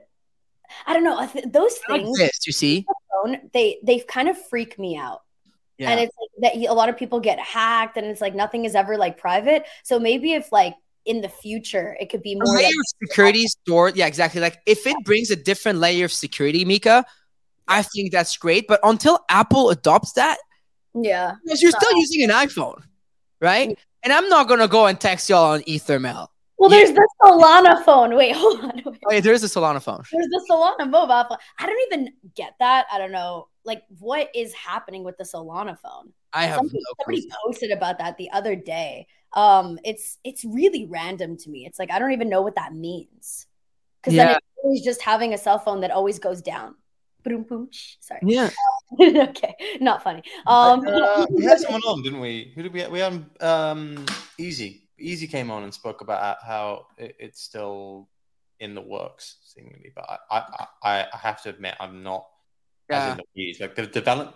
I 0.87 0.93
don't 0.93 1.03
know. 1.03 1.25
Th- 1.27 1.45
those 1.47 1.77
like 1.87 2.01
things 2.01 2.17
this, 2.17 2.39
you 2.47 2.53
see? 2.53 2.85
phone, 3.11 3.49
they 3.53 3.79
they 3.83 3.99
kind 3.99 4.27
of 4.27 4.37
freak 4.47 4.79
me 4.79 4.97
out. 4.97 5.21
Yeah. 5.77 5.91
And 5.91 5.99
it's 5.99 6.15
like 6.41 6.53
that 6.53 6.69
a 6.69 6.73
lot 6.73 6.89
of 6.89 6.97
people 6.97 7.19
get 7.19 7.39
hacked 7.39 7.97
and 7.97 8.07
it's 8.07 8.21
like 8.21 8.35
nothing 8.35 8.65
is 8.65 8.75
ever 8.75 8.97
like 8.97 9.17
private. 9.17 9.65
So 9.83 9.99
maybe 9.99 10.33
if 10.33 10.51
like 10.51 10.75
in 11.05 11.21
the 11.21 11.29
future 11.29 11.97
it 11.99 12.09
could 12.09 12.21
be 12.21 12.33
a 12.33 12.35
more 12.35 12.55
layer 12.55 12.63
like, 12.63 12.71
of 12.71 13.09
security 13.09 13.45
stored. 13.47 13.95
Yeah, 13.95 14.07
exactly. 14.07 14.41
Like 14.41 14.59
if 14.65 14.85
it 14.87 14.95
brings 15.03 15.31
a 15.31 15.35
different 15.35 15.79
layer 15.79 16.05
of 16.05 16.11
security, 16.11 16.65
Mika, 16.65 17.05
I 17.67 17.81
think 17.81 18.11
that's 18.11 18.35
great. 18.37 18.67
But 18.67 18.79
until 18.83 19.19
Apple 19.29 19.69
adopts 19.69 20.13
that, 20.13 20.37
yeah. 20.93 21.33
because 21.43 21.61
you're 21.61 21.71
still 21.71 21.97
using 21.97 22.23
an 22.23 22.29
iPhone, 22.29 22.81
right? 23.41 23.77
And 24.03 24.13
I'm 24.13 24.27
not 24.29 24.47
gonna 24.47 24.67
go 24.67 24.85
and 24.87 24.99
text 24.99 25.29
y'all 25.29 25.51
on 25.53 25.61
Ethermail. 25.61 26.27
Well, 26.57 26.71
Yeah. 26.71 26.77
there's 26.77 26.93
the 26.93 27.07
Solana 27.21 27.83
phone. 27.83 28.15
Wait, 28.15 28.35
hold 28.35 28.61
on. 28.61 28.81
Wait. 28.85 28.97
Oh, 29.05 29.13
yeah, 29.13 29.19
there 29.19 29.33
is 29.33 29.43
a 29.43 29.47
Solana 29.47 29.81
phone. 29.81 30.03
There's 30.11 30.27
the 30.27 30.45
Solana 30.49 30.89
mobile 30.89 31.25
phone. 31.27 31.37
I 31.59 31.65
don't 31.65 31.81
even 31.91 32.13
get 32.35 32.53
that. 32.59 32.85
I 32.91 32.97
don't 32.97 33.11
know. 33.11 33.47
Like, 33.65 33.83
what 33.99 34.29
is 34.33 34.53
happening 34.53 35.03
with 35.03 35.17
the 35.17 35.25
Solana 35.25 35.77
phone? 35.77 36.13
I 36.33 36.45
have 36.45 36.55
somebody, 36.57 36.79
no 36.79 36.93
somebody 37.05 37.29
posted 37.45 37.71
about 37.71 37.99
that 37.99 38.17
the 38.17 38.31
other 38.31 38.55
day. 38.55 39.07
Um, 39.33 39.79
it's 39.83 40.17
it's 40.23 40.43
really 40.45 40.85
random 40.85 41.37
to 41.37 41.49
me. 41.49 41.65
It's 41.65 41.79
like 41.79 41.91
I 41.91 41.99
don't 41.99 42.11
even 42.11 42.29
know 42.29 42.41
what 42.41 42.55
that 42.55 42.73
means. 42.73 43.47
Because 44.01 44.15
then 44.15 44.29
it's 44.31 44.45
always 44.63 44.83
just 44.83 45.01
having 45.01 45.33
a 45.33 45.37
cell 45.37 45.59
phone 45.59 45.81
that 45.81 45.91
always 45.91 46.19
goes 46.19 46.41
down. 46.41 46.75
Boom, 47.23 47.43
boom. 47.43 47.69
shh, 47.71 47.95
Sorry. 48.01 48.19
Yeah. 48.23 48.49
okay, 49.01 49.55
not 49.79 50.03
funny. 50.03 50.23
Um, 50.45 50.85
Uh, 50.85 51.25
we 51.31 51.45
had 51.45 51.59
someone 51.59 51.81
on, 51.83 52.03
didn't 52.03 52.19
we? 52.19 52.51
Who 52.53 52.63
did 52.63 52.73
we? 52.73 52.81
Have? 52.81 52.91
We 52.91 52.99
had 52.99 53.25
um, 53.39 54.05
Easy. 54.37 54.89
Easy 54.99 55.25
came 55.27 55.49
on 55.49 55.63
and 55.63 55.73
spoke 55.73 56.01
about 56.01 56.37
how 56.45 56.87
it, 56.97 57.15
it's 57.17 57.41
still 57.41 58.09
in 58.59 58.75
the 58.75 58.81
works, 58.81 59.37
seemingly. 59.45 59.91
But 59.95 60.05
I, 60.09 60.37
I, 60.37 60.65
I, 60.83 61.07
I 61.13 61.17
have 61.17 61.41
to 61.43 61.49
admit, 61.49 61.75
I'm 61.79 62.03
not 62.03 62.27
as 62.89 63.05
Yeah. 63.05 63.11
in 63.11 63.17
the 63.17 63.23
weeds. 63.35 63.59
Like 63.61 63.75
the 63.75 63.87
develop. 63.87 64.35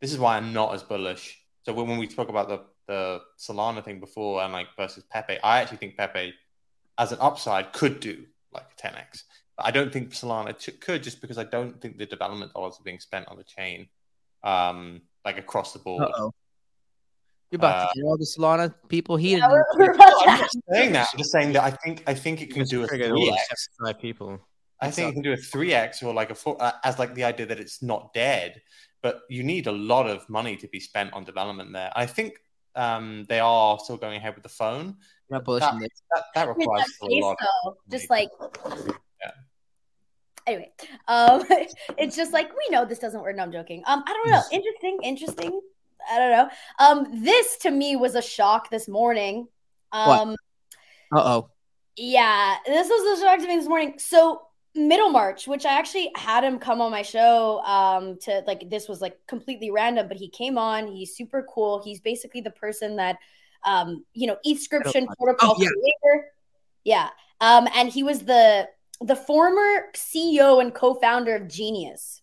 This 0.00 0.12
is 0.12 0.18
why 0.18 0.36
I'm 0.36 0.52
not 0.52 0.74
as 0.74 0.82
bullish. 0.82 1.38
So 1.64 1.72
when, 1.72 1.86
when 1.88 1.98
we 1.98 2.08
spoke 2.08 2.28
about 2.28 2.48
the 2.48 2.60
the 2.86 3.20
Solana 3.38 3.84
thing 3.84 4.00
before 4.00 4.42
and 4.42 4.52
like 4.52 4.66
versus 4.76 5.04
Pepe, 5.10 5.38
I 5.44 5.60
actually 5.60 5.76
think 5.78 5.96
Pepe, 5.96 6.34
as 6.98 7.12
an 7.12 7.18
upside, 7.20 7.72
could 7.72 8.00
do 8.00 8.24
like 8.52 8.64
a 8.76 8.82
10x. 8.88 9.22
But 9.56 9.66
I 9.66 9.70
don't 9.70 9.92
think 9.92 10.10
Solana 10.10 10.58
t- 10.58 10.72
could 10.72 11.02
just 11.04 11.20
because 11.20 11.38
I 11.38 11.44
don't 11.44 11.80
think 11.80 11.98
the 11.98 12.06
development 12.06 12.52
dollars 12.52 12.74
are 12.80 12.82
being 12.82 12.98
spent 12.98 13.28
on 13.28 13.36
the 13.36 13.44
chain, 13.44 13.88
um, 14.42 15.02
like 15.24 15.38
across 15.38 15.72
the 15.72 15.78
board. 15.78 16.02
Uh-oh. 16.02 16.32
You're 17.50 17.58
about 17.58 17.76
Uh, 17.76 17.92
to 17.92 17.98
get 18.00 18.04
all 18.06 18.16
the 18.16 18.24
Solana 18.24 18.74
people 18.88 19.16
heated. 19.16 19.40
yeah, 19.40 19.48
we're, 19.50 19.64
we're 19.76 19.92
about 19.92 20.12
I'm 20.28 20.36
to- 20.38 20.42
not 20.42 20.50
saying 20.72 20.92
that. 20.92 21.08
I'm 21.12 21.18
just 21.18 21.32
saying 21.32 21.52
that 21.52 21.62
I 21.62 21.70
think 21.70 22.02
I 22.06 22.14
think 22.14 22.42
it 22.42 22.52
can 22.52 22.64
do 22.64 22.82
a 22.84 22.88
three 22.88 23.30
x. 23.50 23.68
people. 24.00 24.40
I 24.80 24.90
think 24.90 25.10
it 25.10 25.12
can 25.12 25.22
do 25.22 25.32
a 25.32 25.36
three 25.36 25.74
x 25.74 26.02
or 26.02 26.14
like 26.14 26.30
a 26.30 26.34
four 26.34 26.56
uh, 26.60 26.72
as 26.82 26.98
like 26.98 27.14
the 27.14 27.24
idea 27.24 27.46
that 27.46 27.60
it's 27.60 27.82
not 27.82 28.12
dead. 28.14 28.62
But 29.02 29.22
you 29.28 29.42
need 29.42 29.66
a 29.66 29.72
lot 29.72 30.08
of 30.08 30.28
money 30.28 30.56
to 30.56 30.68
be 30.68 30.80
spent 30.80 31.12
on 31.12 31.24
development 31.24 31.72
there. 31.72 31.90
I 31.94 32.06
think 32.06 32.34
um, 32.76 33.24
they 33.28 33.40
are 33.40 33.78
still 33.78 33.96
going 33.96 34.16
ahead 34.16 34.34
with 34.34 34.42
the 34.42 34.48
phone. 34.50 34.96
That, 35.30 35.44
that, 35.44 36.24
that 36.34 36.48
requires 36.48 36.84
that 37.00 37.08
a 37.08 37.14
lot. 37.20 37.36
though, 37.64 37.76
just 37.90 38.10
like 38.10 38.28
Yeah. 39.22 39.30
anyway, 40.46 40.72
um, 41.08 41.44
it's 41.98 42.16
just 42.16 42.32
like 42.32 42.50
we 42.50 42.68
know 42.70 42.84
this 42.84 42.98
doesn't 42.98 43.20
work. 43.20 43.36
No, 43.36 43.42
I'm 43.44 43.52
joking. 43.52 43.82
Um, 43.86 44.02
I 44.06 44.12
don't 44.12 44.30
know. 44.30 44.42
Interesting, 44.50 44.98
interesting. 45.02 45.60
I 46.10 46.18
don't 46.18 46.30
know. 46.30 46.50
Um, 46.78 47.22
this 47.24 47.58
to 47.58 47.70
me 47.70 47.94
was 47.96 48.14
a 48.16 48.22
shock 48.22 48.70
this 48.70 48.88
morning. 48.88 49.46
Um, 49.92 50.36
Uh 51.12 51.22
oh. 51.22 51.50
yeah, 51.96 52.56
this 52.66 52.88
was 52.88 53.18
a 53.20 53.22
shock 53.22 53.38
to 53.40 53.46
me 53.46 53.56
this 53.56 53.68
morning. 53.68 53.94
So 53.98 54.42
Middlemarch, 54.74 55.48
which 55.48 55.66
I 55.66 55.72
actually 55.78 56.10
had 56.16 56.44
him 56.44 56.58
come 56.58 56.80
on 56.80 56.90
my 56.90 57.02
show, 57.02 57.60
um, 57.64 58.18
to 58.22 58.42
like 58.46 58.70
this 58.70 58.88
was 58.88 59.00
like 59.00 59.18
completely 59.26 59.70
random, 59.70 60.06
but 60.08 60.16
he 60.16 60.28
came 60.28 60.56
on. 60.58 60.86
He's 60.86 61.16
super 61.16 61.44
cool. 61.52 61.82
He's 61.82 62.00
basically 62.00 62.40
the 62.40 62.50
person 62.52 62.96
that, 62.96 63.18
um, 63.64 64.04
you 64.14 64.26
know, 64.26 64.36
Ethscription 64.46 64.84
Middlemarch. 65.06 65.18
protocol 65.18 65.54
Oh, 65.58 65.62
yeah. 65.62 65.68
creator. 65.68 66.26
Yeah, 66.84 67.08
um, 67.40 67.68
and 67.74 67.88
he 67.88 68.02
was 68.02 68.20
the 68.20 68.68
the 69.00 69.16
former 69.16 69.86
CEO 69.94 70.60
and 70.60 70.74
co-founder 70.74 71.34
of 71.34 71.48
Genius. 71.48 72.22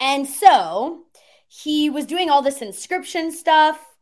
And 0.00 0.26
so 0.28 1.04
he 1.48 1.88
was 1.90 2.06
doing 2.06 2.28
all 2.28 2.42
this 2.42 2.60
inscription 2.60 3.32
stuff. 3.32 3.95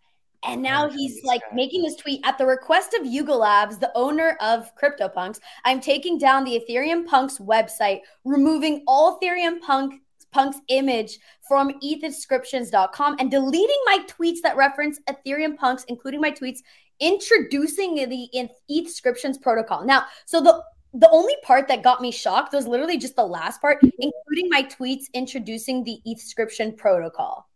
And 0.46 0.62
now 0.62 0.88
he's 0.88 1.22
like 1.24 1.42
making 1.54 1.82
this 1.82 1.96
tweet 1.96 2.20
at 2.24 2.36
the 2.38 2.46
request 2.46 2.94
of 2.94 3.06
Yuga 3.06 3.34
Labs, 3.34 3.78
the 3.78 3.90
owner 3.94 4.36
of 4.40 4.70
CryptoPunks. 4.76 5.40
I'm 5.64 5.80
taking 5.80 6.18
down 6.18 6.44
the 6.44 6.62
Ethereum 6.68 7.06
Punks 7.06 7.38
website, 7.38 8.00
removing 8.24 8.84
all 8.86 9.18
Ethereum 9.18 9.60
Punk 9.60 10.02
Punk's 10.32 10.58
image 10.68 11.18
from 11.46 11.70
ethscriptions.com 11.80 13.16
and 13.20 13.30
deleting 13.30 13.78
my 13.86 14.04
tweets 14.08 14.40
that 14.42 14.56
reference 14.56 14.98
Ethereum 15.08 15.56
Punks, 15.56 15.84
including 15.84 16.20
my 16.20 16.30
tweets 16.30 16.58
introducing 17.00 17.94
the 17.94 18.28
ETHscriptions 18.70 19.40
protocol. 19.40 19.84
Now, 19.84 20.04
so 20.26 20.40
the 20.40 20.62
the 20.96 21.10
only 21.10 21.34
part 21.42 21.66
that 21.68 21.82
got 21.82 22.00
me 22.00 22.12
shocked 22.12 22.52
was 22.52 22.68
literally 22.68 22.96
just 22.96 23.16
the 23.16 23.26
last 23.26 23.60
part, 23.60 23.82
including 23.82 24.48
my 24.48 24.62
tweets 24.62 25.06
introducing 25.12 25.82
the 25.82 25.98
ETHscription 26.06 26.76
protocol. 26.76 27.48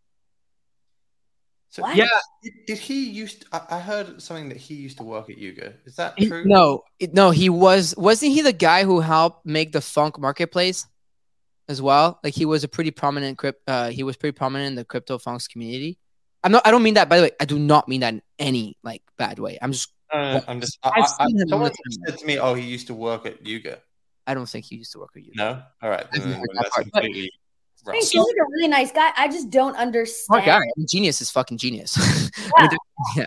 So, 1.71 1.83
What? 1.83 1.97
Yeah. 1.97 2.09
Did, 2.43 2.53
did 2.67 2.79
he 2.79 3.11
used? 3.11 3.45
I, 3.53 3.61
I 3.71 3.79
heard 3.79 4.23
something 4.23 4.49
that 4.49 4.57
he 4.57 4.75
used 4.75 4.97
to 4.99 5.05
work 5.05 5.29
at 5.29 5.37
Yuga. 5.39 5.75
Is 5.85 5.97
that 5.97 6.17
true? 6.17 6.45
No, 6.45 6.83
no, 7.13 7.31
he 7.31 7.49
was 7.51 7.95
wasn't 7.97 8.33
he 8.33 8.41
the 8.43 8.53
guy 8.55 8.85
who 8.85 9.01
helped 9.01 9.45
make 9.45 9.73
the 9.73 9.81
Phunk 9.81 10.19
marketplace 10.19 10.87
as 11.69 11.83
well? 11.83 12.21
Like 12.25 12.35
he 12.35 12.47
was 12.47 12.65
a 12.65 12.69
pretty 12.69 12.91
prominent 12.91 13.37
crypt 13.37 13.61
uh 13.69 13.91
he 13.91 14.03
was 14.03 14.17
pretty 14.17 14.33
prominent 14.37 14.69
in 14.69 14.75
the 14.77 14.85
crypto 14.85 15.19
Phunks 15.19 15.47
community. 15.47 15.99
I'm 16.43 16.53
not 16.53 16.67
I 16.67 16.71
don't 16.71 16.83
mean 16.83 16.95
that 16.95 17.09
by 17.11 17.19
the 17.19 17.23
way. 17.25 17.31
I 17.39 17.45
do 17.45 17.59
not 17.59 17.87
mean 17.89 18.01
that 18.01 18.15
in 18.15 18.23
any 18.39 18.79
like 18.83 19.03
bad 19.19 19.39
way. 19.39 19.59
I'm 19.61 19.73
just 19.73 19.93
Uh, 20.11 20.41
I'm 20.49 20.61
just. 20.61 20.79
I, 20.83 20.89
I've 20.89 21.05
I, 21.05 21.25
I, 21.25 21.27
him 21.29 21.49
someone 21.49 21.71
on 21.71 21.93
said 22.07 22.19
to 22.19 22.25
me, 22.25 22.39
"Oh, 22.39 22.55
he 22.55 22.65
used 22.65 22.87
to 22.87 22.95
work 22.95 23.27
at 23.27 23.45
Yuga." 23.47 23.83
I 24.27 24.33
don't 24.33 24.49
think 24.49 24.65
he 24.65 24.77
used 24.77 24.93
to 24.93 25.01
work 25.01 25.11
at 25.17 25.23
Yuga. 25.23 25.37
No. 25.37 25.63
All 25.83 25.91
right. 25.91 26.07
I've 26.13 26.23
then 26.23 26.31
never 26.31 26.45
that's 26.55 26.71
part, 26.71 26.87
but- 26.93 27.05
completely 27.83 27.91
I 27.91 27.93
wrong. 27.93 27.95
mean, 27.95 28.03
seems 28.03 28.27
like 28.27 28.37
a 28.37 28.51
really 28.53 28.69
nice 28.69 28.93
guy. 28.93 29.11
I 29.17 29.29
just 29.29 29.51
don't 29.51 29.77
understand. 29.77 30.25
Smart 30.27 30.45
guy. 30.45 30.57
I 30.57 30.61
mean, 30.77 30.87
genius 30.89 31.21
is 31.21 31.31
fucking 31.31 31.59
genius. 31.59 31.97
I 32.57 32.69
mean, 33.17 33.27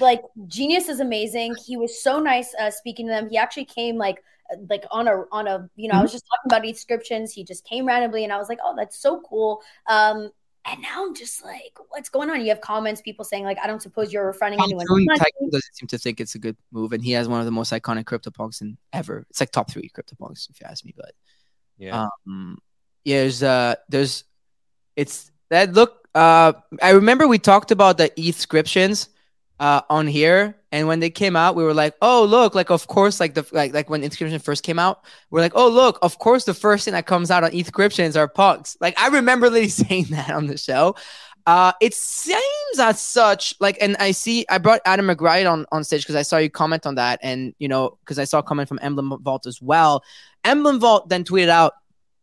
like 0.00 0.22
genius 0.48 0.88
is 0.88 1.00
amazing 1.00 1.54
he 1.64 1.76
was 1.76 2.02
so 2.02 2.18
nice 2.18 2.52
uh, 2.60 2.70
speaking 2.70 3.06
to 3.06 3.12
them 3.12 3.28
he 3.30 3.36
actually 3.36 3.64
came 3.64 3.96
like 3.96 4.22
uh, 4.52 4.56
like 4.68 4.84
on 4.90 5.06
a 5.06 5.22
on 5.30 5.46
a 5.46 5.70
you 5.76 5.88
know 5.88 5.94
i 5.94 6.02
was 6.02 6.10
just 6.10 6.24
talking 6.26 6.50
about 6.50 6.66
descriptions 6.66 7.32
he 7.32 7.44
just 7.44 7.64
came 7.64 7.86
randomly 7.86 8.24
and 8.24 8.32
i 8.32 8.36
was 8.36 8.48
like 8.48 8.58
oh 8.64 8.74
that's 8.76 8.98
so 8.98 9.20
cool 9.20 9.62
um 9.86 10.28
and 10.66 10.82
now 10.82 11.06
i'm 11.06 11.14
just 11.14 11.44
like 11.44 11.78
what's 11.90 12.08
going 12.08 12.28
on 12.28 12.40
you 12.40 12.48
have 12.48 12.60
comments 12.60 13.00
people 13.00 13.24
saying 13.24 13.44
like 13.44 13.58
i 13.62 13.66
don't 13.66 13.80
suppose 13.80 14.12
you're 14.12 14.26
refunding 14.26 14.58
Tom 14.58 14.66
anyone's 14.70 14.88
Tui 14.88 15.04
money 15.04 15.18
Tycoon 15.18 15.50
doesn't 15.50 15.76
seem 15.76 15.86
to 15.86 15.98
think 15.98 16.20
it's 16.20 16.34
a 16.34 16.40
good 16.40 16.56
move, 16.72 16.92
and 16.92 17.02
he 17.02 17.12
has 17.12 17.28
one 17.28 17.38
of 17.38 17.46
the 17.46 17.52
most 17.52 17.72
iconic 17.72 18.04
CryptoPunks 18.04 18.60
in 18.62 18.76
ever. 18.92 19.24
It's 19.30 19.38
like 19.38 19.52
top 19.52 19.70
three 19.70 19.88
CryptoPunks, 19.88 20.50
if 20.50 20.60
you 20.60 20.66
ask 20.68 20.84
me. 20.84 20.92
But 20.96 21.12
Yeah. 21.78 22.08
um, 22.26 22.58
yeah, 23.06 23.20
there's 23.20 23.42
uh, 23.42 23.74
there's 23.88 24.24
it's 24.96 25.30
that 25.50 25.72
look. 25.72 26.08
Uh, 26.12 26.54
I 26.82 26.90
remember 26.90 27.28
we 27.28 27.38
talked 27.38 27.70
about 27.70 27.98
the 27.98 28.10
ETHscriptions 28.10 29.08
uh 29.60 29.80
on 29.88 30.08
here, 30.08 30.56
and 30.72 30.88
when 30.88 30.98
they 30.98 31.08
came 31.08 31.36
out, 31.36 31.54
we 31.54 31.62
were 31.62 31.72
like, 31.72 31.94
oh 32.02 32.24
look, 32.24 32.56
like 32.56 32.70
of 32.70 32.88
course, 32.88 33.20
like 33.20 33.34
the 33.34 33.46
like 33.52 33.72
like 33.72 33.88
when 33.88 34.02
inscription 34.02 34.40
first 34.40 34.64
came 34.64 34.80
out, 34.80 35.04
we're 35.30 35.40
like, 35.40 35.52
oh 35.54 35.68
look, 35.68 36.00
of 36.02 36.18
course, 36.18 36.44
the 36.44 36.52
first 36.52 36.84
thing 36.84 36.94
that 36.94 37.06
comes 37.06 37.30
out 37.30 37.44
on 37.44 37.52
ETHscriptions 37.52 38.16
are 38.16 38.26
punks. 38.26 38.76
Like 38.80 38.98
I 38.98 39.06
remember 39.06 39.48
literally 39.48 39.68
saying 39.86 40.06
that 40.10 40.30
on 40.30 40.48
the 40.48 40.58
show. 40.58 40.96
Uh, 41.46 41.72
it 41.80 41.94
seems 41.94 42.78
as 42.80 43.00
such 43.00 43.54
like, 43.60 43.78
and 43.80 43.96
I 44.00 44.10
see 44.10 44.44
I 44.50 44.58
brought 44.58 44.80
Adam 44.84 45.06
McBride 45.06 45.48
on 45.48 45.64
on 45.70 45.84
stage 45.84 46.02
because 46.02 46.16
I 46.16 46.22
saw 46.22 46.38
you 46.38 46.50
comment 46.50 46.86
on 46.86 46.96
that, 46.96 47.20
and 47.22 47.54
you 47.60 47.68
know 47.68 47.98
because 48.00 48.18
I 48.18 48.24
saw 48.24 48.40
a 48.40 48.42
comment 48.42 48.68
from 48.68 48.80
Emblem 48.82 49.16
Vault 49.22 49.46
as 49.46 49.62
well. 49.62 50.02
Emblem 50.42 50.80
Vault 50.80 51.08
then 51.08 51.22
tweeted 51.22 51.50
out 51.50 51.74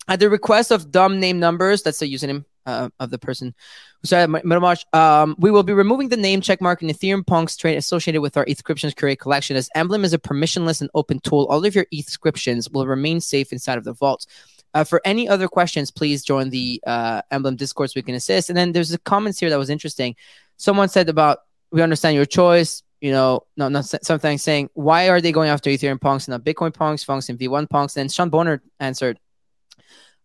at 0.08 0.20
the 0.20 0.30
request 0.30 0.72
of 0.72 0.92
dumb 0.92 1.20
name 1.20 1.40
numbers. 1.40 1.84
That's 1.84 2.00
the 2.00 2.14
username 2.14 2.46
uh, 2.66 2.90
of 3.00 3.10
the 3.10 3.18
person 3.18 3.54
who 4.02 4.08
started 4.08 4.86
Um, 4.94 5.36
we 5.38 5.52
will 5.52 5.64
be 5.64 5.74
removing 5.74 6.10
the 6.10 6.18
name 6.18 6.42
checkmark 6.42 6.82
in 6.82 6.90
Ethereum 6.90 7.26
Punks 7.26 7.58
trade 7.58 7.78
associated 7.78 8.22
with 8.22 8.38
our 8.38 8.46
ETHscriptions 8.46 8.96
Curate 8.96 9.20
collection. 9.20 9.56
As 9.56 9.70
Emblem 9.76 10.04
is 10.04 10.14
a 10.14 10.20
permissionless 10.20 10.82
and 10.82 10.90
open 10.94 11.20
tool, 11.20 11.48
all 11.50 11.64
of 11.66 11.76
your 11.76 11.86
ETHscriptions 11.94 12.72
will 12.72 12.88
remain 12.88 13.22
safe 13.22 13.52
inside 13.52 13.78
of 13.78 13.84
the 13.84 13.94
vault. 13.94 14.26
Uh, 14.74 14.84
for 14.84 15.02
any 15.06 15.30
other 15.30 15.48
questions, 15.48 15.92
please 15.92 16.24
join 16.24 16.50
the 16.50 16.82
uh, 16.88 17.22
Emblem 17.30 17.56
Discord 17.56 17.92
so 17.92 17.94
we 17.96 18.02
can 18.02 18.16
assist. 18.16 18.50
And 18.50 18.58
then 18.58 18.72
there's 18.72 18.92
a 18.92 18.98
comments 18.98 19.40
here 19.40 19.50
that 19.50 19.60
was 19.60 19.70
interesting. 19.70 20.16
Someone 20.58 20.90
said 20.90 21.10
about 21.10 21.40
we 21.72 21.82
understand 21.82 22.16
your 22.16 22.26
choice. 22.26 22.82
You 23.02 23.12
know, 23.12 23.42
no, 23.58 23.68
not 23.68 23.86
something 23.86 24.38
saying 24.38 24.70
why 24.76 25.10
are 25.10 25.20
they 25.20 25.34
going 25.34 25.50
after 25.50 25.70
Ethereum 25.70 26.00
punks 26.00 26.28
and 26.28 26.32
not 26.32 26.46
Bitcoin 26.46 26.74
punks, 26.74 27.04
punks 27.04 27.28
and 27.30 27.38
V1 27.38 27.70
punks? 27.70 27.98
And 27.98 28.12
Sean 28.12 28.30
Bonner 28.30 28.64
answered, 28.80 29.20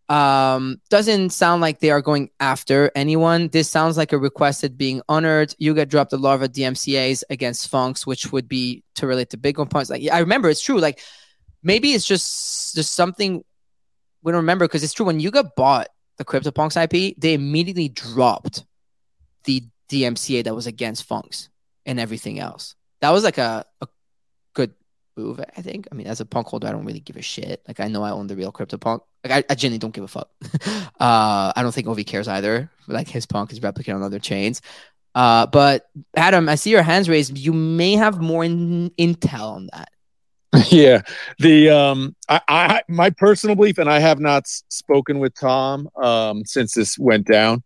um, 0.09 0.81
doesn't 0.89 1.31
sound 1.31 1.61
like 1.61 1.81
they 1.81 1.91
are 1.91 2.01
going 2.01 2.31
after 2.41 2.91
anyone. 2.95 3.49
This 3.49 3.69
sounds 3.69 3.97
like 3.97 4.13
a 4.13 4.19
requested 4.19 4.79
being 4.79 5.03
honored. 5.09 5.55
Yuga 5.59 5.85
dropped 5.87 6.13
a 6.13 6.17
lot 6.17 6.43
of 6.43 6.53
DMCA's 6.53 7.25
against 7.29 7.71
Phunks, 7.71 8.07
which 8.07 8.33
would 8.33 8.49
be 8.49 8.83
to 8.95 9.07
relate 9.07 9.31
to 9.31 9.37
big 9.37 9.59
one 9.59 9.69
points. 9.69 9.91
Like, 9.91 10.03
I 10.11 10.21
remember 10.21 10.49
it's 10.49 10.63
true. 10.63 10.79
Like, 10.81 11.01
maybe 11.63 11.93
it's 11.93 12.07
just 12.07 12.75
just 12.75 12.95
something 12.95 13.45
we 14.23 14.33
don't 14.33 14.41
remember 14.41 14.67
because 14.67 14.83
it's 14.83 14.95
true. 14.95 15.07
When 15.07 15.21
Yuga 15.21 15.45
bought 15.57 15.89
the 16.17 16.25
CryptoPunks 16.25 16.83
IP, 16.83 17.15
they 17.19 17.35
immediately 17.35 17.89
dropped 17.89 18.65
the 19.45 19.63
DMCA 19.91 20.45
that 20.45 20.55
was 20.55 20.67
against 20.67 21.09
Phunks 21.09 21.49
and 21.87 22.01
everything 22.01 22.39
else. 22.39 22.75
That 23.01 23.11
was 23.11 23.25
like 23.25 23.39
a, 23.39 23.65
a 23.81 23.87
move, 25.19 25.41
I 25.57 25.63
think. 25.63 25.89
I 25.91 25.95
mean, 25.95 26.07
as 26.07 26.21
a 26.21 26.25
punk 26.25 26.47
holder, 26.47 26.69
I 26.69 26.73
don't 26.73 26.85
really 26.85 27.01
give 27.01 27.17
a 27.17 27.23
shit. 27.23 27.63
Like, 27.67 27.81
I 27.81 27.89
know 27.89 28.03
I 28.03 28.11
own 28.11 28.29
the 28.29 28.37
real 28.37 28.53
CryptoPunk. 28.53 29.01
Like, 29.25 29.33
I, 29.33 29.53
I 29.53 29.55
genuinely 29.55 29.79
don't 29.79 29.95
give 29.95 30.05
a 30.05 30.09
fuck. 30.09 30.31
uh, 31.01 31.53
I 31.55 31.63
don't 31.63 31.73
think 31.73 31.89
Ovi 31.89 32.07
cares 32.07 32.29
either. 32.29 32.71
Like, 32.87 33.09
his 33.09 33.27
punk 33.27 33.53
is 33.53 33.61
replicated 33.61 33.97
on 33.97 34.03
other 34.03 34.21
chains. 34.21 34.63
Uh, 35.15 35.47
but 35.47 35.91
Adam, 36.17 36.49
I 36.49 36.55
see 36.55 36.71
your 36.71 36.83
hands 36.83 37.09
raised. 37.09 37.37
You 37.37 37.53
may 37.53 37.95
have 37.95 38.21
more 38.21 38.45
in, 38.45 38.91
intel 38.91 39.53
on 39.53 39.69
that. 39.73 39.91
yeah 40.71 41.03
the 41.41 41.69
um 41.69 42.17
I, 42.27 42.41
I 42.49 42.83
my 42.89 43.11
personal 43.11 43.55
belief 43.55 43.77
and 43.77 43.91
i 43.91 43.99
have 43.99 44.19
not 44.19 44.47
spoken 44.47 45.19
with 45.19 45.35
tom 45.35 45.91
um 46.03 46.43
since 46.47 46.73
this 46.73 46.99
went 46.99 47.27
down 47.27 47.63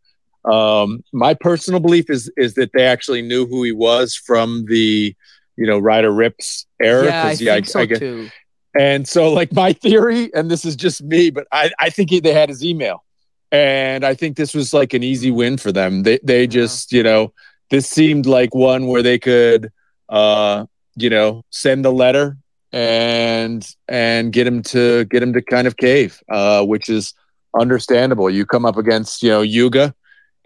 um 0.47 1.05
my 1.13 1.33
personal 1.33 1.79
belief 1.79 2.11
is 2.11 2.29
is 2.37 2.55
that 2.55 2.73
they 2.75 2.85
actually 2.85 3.23
knew 3.23 3.47
who 3.47 3.63
he 3.63 3.71
was 3.71 4.17
from 4.17 4.65
the 4.67 5.15
you 5.57 5.67
know 5.67 5.79
Ryder 5.79 6.11
Ripps 6.13 6.67
era 6.83 7.05
yeah, 7.07 7.23
I 7.27 7.29
'cause, 7.31 7.39
think 7.39 7.67
so 7.67 7.81
I 7.81 7.87
get- 7.87 7.99
too. 7.99 8.31
and 8.79 9.07
so 9.07 9.33
like 9.33 9.53
my 9.53 9.73
theory 9.85 10.33
and 10.35 10.51
this 10.51 10.65
is 10.65 10.77
just 10.77 11.03
me 11.03 11.31
but 11.31 11.47
i 11.53 11.71
i 11.79 11.91
think 11.91 12.11
he, 12.11 12.21
they 12.21 12.33
had 12.33 12.49
his 12.49 12.65
email. 12.65 13.05
And 13.51 14.03
i 14.05 14.15
think 14.15 14.37
this 14.39 14.55
was 14.55 14.73
like 14.73 14.95
an 14.95 15.03
easy 15.03 15.31
win 15.31 15.59
for 15.59 15.73
them. 15.73 16.05
They 16.05 16.19
they 16.23 16.47
just 16.47 16.91
you 16.93 17.03
know 17.03 17.33
this 17.71 17.87
seemed 17.89 18.25
like 18.27 18.55
one 18.55 18.87
where 18.87 19.03
they 19.03 19.19
could 19.19 19.71
uh 20.09 20.65
you 20.97 21.11
know 21.11 21.45
send 21.51 21.85
a 21.85 21.91
letter 21.91 22.37
and 22.73 23.67
and 23.89 24.33
get 24.33 24.47
him 24.47 24.63
to 24.63 25.05
get 25.07 25.23
him 25.23 25.33
to 25.35 25.43
kind 25.43 25.67
of 25.67 25.77
cave 25.77 26.23
uh 26.31 26.65
which 26.65 26.89
is 26.89 27.13
understandable. 27.59 28.31
You 28.31 28.47
come 28.47 28.65
up 28.65 28.79
against 28.79 29.23
you 29.23 29.29
know 29.29 29.43
yuga 29.43 29.95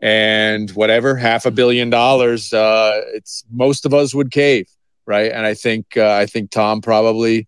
and 0.01 0.71
whatever 0.73 1.15
half 1.17 1.47
a 1.47 1.51
billion 1.51 1.89
dollars 1.91 2.53
uh 2.53 3.01
it's 3.15 3.45
most 3.53 3.87
of 3.87 3.95
us 3.95 4.15
would 4.15 4.31
cave 4.31 4.67
right? 5.07 5.31
And 5.33 5.47
i 5.47 5.55
think 5.55 5.97
uh, 5.97 6.13
i 6.13 6.27
think 6.27 6.51
tom 6.51 6.81
probably 6.81 7.47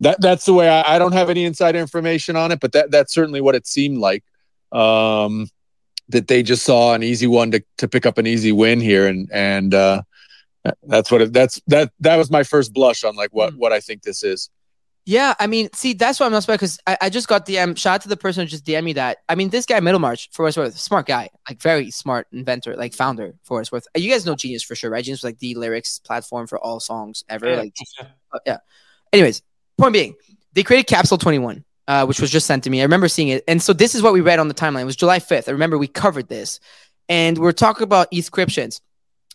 that 0.00 0.20
that's 0.20 0.44
the 0.44 0.52
way 0.52 0.68
I, 0.68 0.96
I 0.96 0.98
don't 0.98 1.12
have 1.12 1.30
any 1.30 1.44
inside 1.44 1.76
information 1.76 2.36
on 2.36 2.52
it 2.52 2.60
but 2.60 2.72
that 2.72 2.90
that's 2.90 3.14
certainly 3.14 3.40
what 3.40 3.54
it 3.54 3.66
seemed 3.66 3.98
like 3.98 4.24
um 4.72 5.46
that 6.08 6.28
they 6.28 6.42
just 6.42 6.64
saw 6.64 6.94
an 6.94 7.02
easy 7.02 7.26
one 7.26 7.50
to 7.50 7.62
to 7.78 7.88
pick 7.88 8.06
up 8.06 8.18
an 8.18 8.26
easy 8.26 8.52
win 8.52 8.80
here. 8.80 9.06
And 9.06 9.28
and 9.32 9.74
uh 9.74 10.02
that's 10.84 11.10
what 11.10 11.22
it, 11.22 11.32
that's 11.32 11.60
that 11.68 11.92
that 12.00 12.16
was 12.16 12.30
my 12.30 12.42
first 12.42 12.72
blush 12.72 13.04
on 13.04 13.16
like 13.16 13.30
what 13.30 13.54
what 13.56 13.72
I 13.72 13.80
think 13.80 14.02
this 14.02 14.22
is 14.22 14.50
Yeah, 15.08 15.34
I 15.38 15.46
mean, 15.46 15.68
see, 15.72 15.92
that's 15.92 16.18
why 16.18 16.26
I'm 16.26 16.32
not 16.32 16.42
surprised 16.42 16.60
because 16.60 16.78
I, 16.84 16.98
I 17.02 17.10
just 17.10 17.28
got 17.28 17.46
DM. 17.46 17.78
Shout 17.78 17.94
out 17.94 18.02
to 18.02 18.08
the 18.08 18.16
person 18.16 18.42
who 18.42 18.48
just 18.48 18.66
DM 18.66 18.82
me 18.82 18.92
that. 18.94 19.18
I 19.28 19.36
mean, 19.36 19.50
this 19.50 19.64
guy 19.64 19.78
Middlemarch 19.78 20.30
for 20.32 20.42
what 20.42 20.48
it's 20.48 20.56
worth, 20.56 20.76
smart 20.76 21.06
guy, 21.06 21.30
like 21.48 21.62
very 21.62 21.92
smart 21.92 22.26
inventor, 22.32 22.74
like 22.74 22.92
founder 22.92 23.34
for 23.44 23.54
what 23.54 23.60
it's 23.60 23.70
worth. 23.70 23.86
You 23.96 24.10
guys 24.10 24.26
know 24.26 24.34
Genius 24.34 24.64
for 24.64 24.74
sure, 24.74 24.90
right? 24.90 25.04
Genius 25.04 25.22
was 25.22 25.30
like 25.30 25.38
the 25.38 25.54
lyrics 25.54 26.00
platform 26.00 26.48
for 26.48 26.58
all 26.58 26.80
songs 26.80 27.22
ever. 27.28 27.48
Yeah. 27.48 27.56
Like, 27.56 27.74
uh, 28.32 28.38
yeah. 28.46 28.58
Anyways, 29.12 29.42
point 29.78 29.92
being, 29.92 30.16
they 30.54 30.64
created 30.64 30.88
Capsule 30.88 31.18
21, 31.18 31.64
uh, 31.86 32.04
which 32.04 32.20
was 32.20 32.32
just 32.32 32.48
sent 32.48 32.64
to 32.64 32.70
me. 32.70 32.80
I 32.80 32.82
remember 32.82 33.06
seeing 33.06 33.28
it, 33.28 33.44
and 33.46 33.62
so 33.62 33.72
this 33.72 33.94
is 33.94 34.02
what 34.02 34.12
we 34.12 34.20
read 34.20 34.40
on 34.40 34.48
the 34.48 34.54
timeline. 34.54 34.82
It 34.82 34.86
was 34.86 34.96
July 34.96 35.20
5th. 35.20 35.48
I 35.48 35.52
remember 35.52 35.78
we 35.78 35.86
covered 35.86 36.28
this, 36.28 36.58
and 37.08 37.38
we're 37.38 37.52
talking 37.52 37.84
about 37.84 38.08
inscriptions 38.12 38.80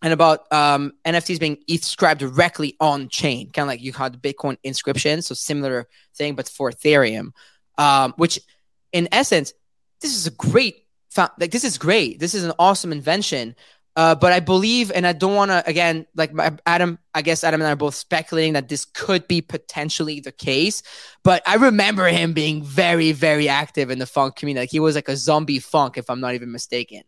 and 0.02 0.14
about 0.14 0.52
um, 0.52 0.94
NFTs 1.06 1.40
being 1.40 1.58
inscribed 1.68 2.20
directly 2.20 2.76
on 2.80 3.08
chain, 3.10 3.52
kind 3.52 3.66
of 3.66 3.68
like 3.68 3.82
you 3.82 3.94
had 3.94 4.22
Bitcoin 4.22 4.58
inscription, 4.64 5.22
so 5.22 5.36
similar 5.36 5.88
thing, 6.16 6.36
but 6.36 6.50
for 6.50 6.72
Ethereum, 6.72 7.32
um, 7.78 8.14
which 8.18 8.40
in 8.92 9.08
essence, 9.12 9.54
this 10.02 10.16
is 10.16 10.28
a 10.28 10.32
great, 10.32 10.86
like 11.16 11.52
this 11.52 11.64
is 11.64 11.78
great. 11.78 12.20
This 12.20 12.34
is 12.34 12.44
an 12.44 12.54
awesome 12.58 12.92
invention. 12.92 13.56
Uh, 13.96 14.16
but 14.16 14.32
I 14.32 14.40
believe, 14.40 14.90
and 14.90 15.06
I 15.06 15.12
don't 15.12 15.36
want 15.36 15.52
to 15.52 15.68
again, 15.68 16.06
like 16.16 16.34
my, 16.34 16.54
Adam. 16.66 16.98
I 17.14 17.22
guess 17.22 17.44
Adam 17.44 17.60
and 17.60 17.68
I 17.68 17.74
are 17.74 17.76
both 17.76 17.96
speculating 17.96 18.54
that 18.54 18.70
this 18.70 18.86
could 18.86 19.28
be 19.28 19.42
potentially 19.42 20.22
the 20.22 20.32
case. 20.32 20.82
But 21.24 21.44
I 21.46 21.56
remember 21.56 22.08
him 22.08 22.32
being 22.32 22.64
very, 22.64 23.12
very 23.12 23.50
active 23.50 23.92
in 23.92 24.00
the 24.00 24.06
Phunk 24.06 24.38
community. 24.38 24.64
Like 24.64 24.72
he 24.72 24.80
was 24.80 24.96
like 24.96 25.10
a 25.10 25.18
zombie 25.18 25.60
Phunk, 25.60 25.98
if 25.98 26.10
I'm 26.10 26.22
not 26.22 26.36
even 26.36 26.54
mistaken, 26.54 27.04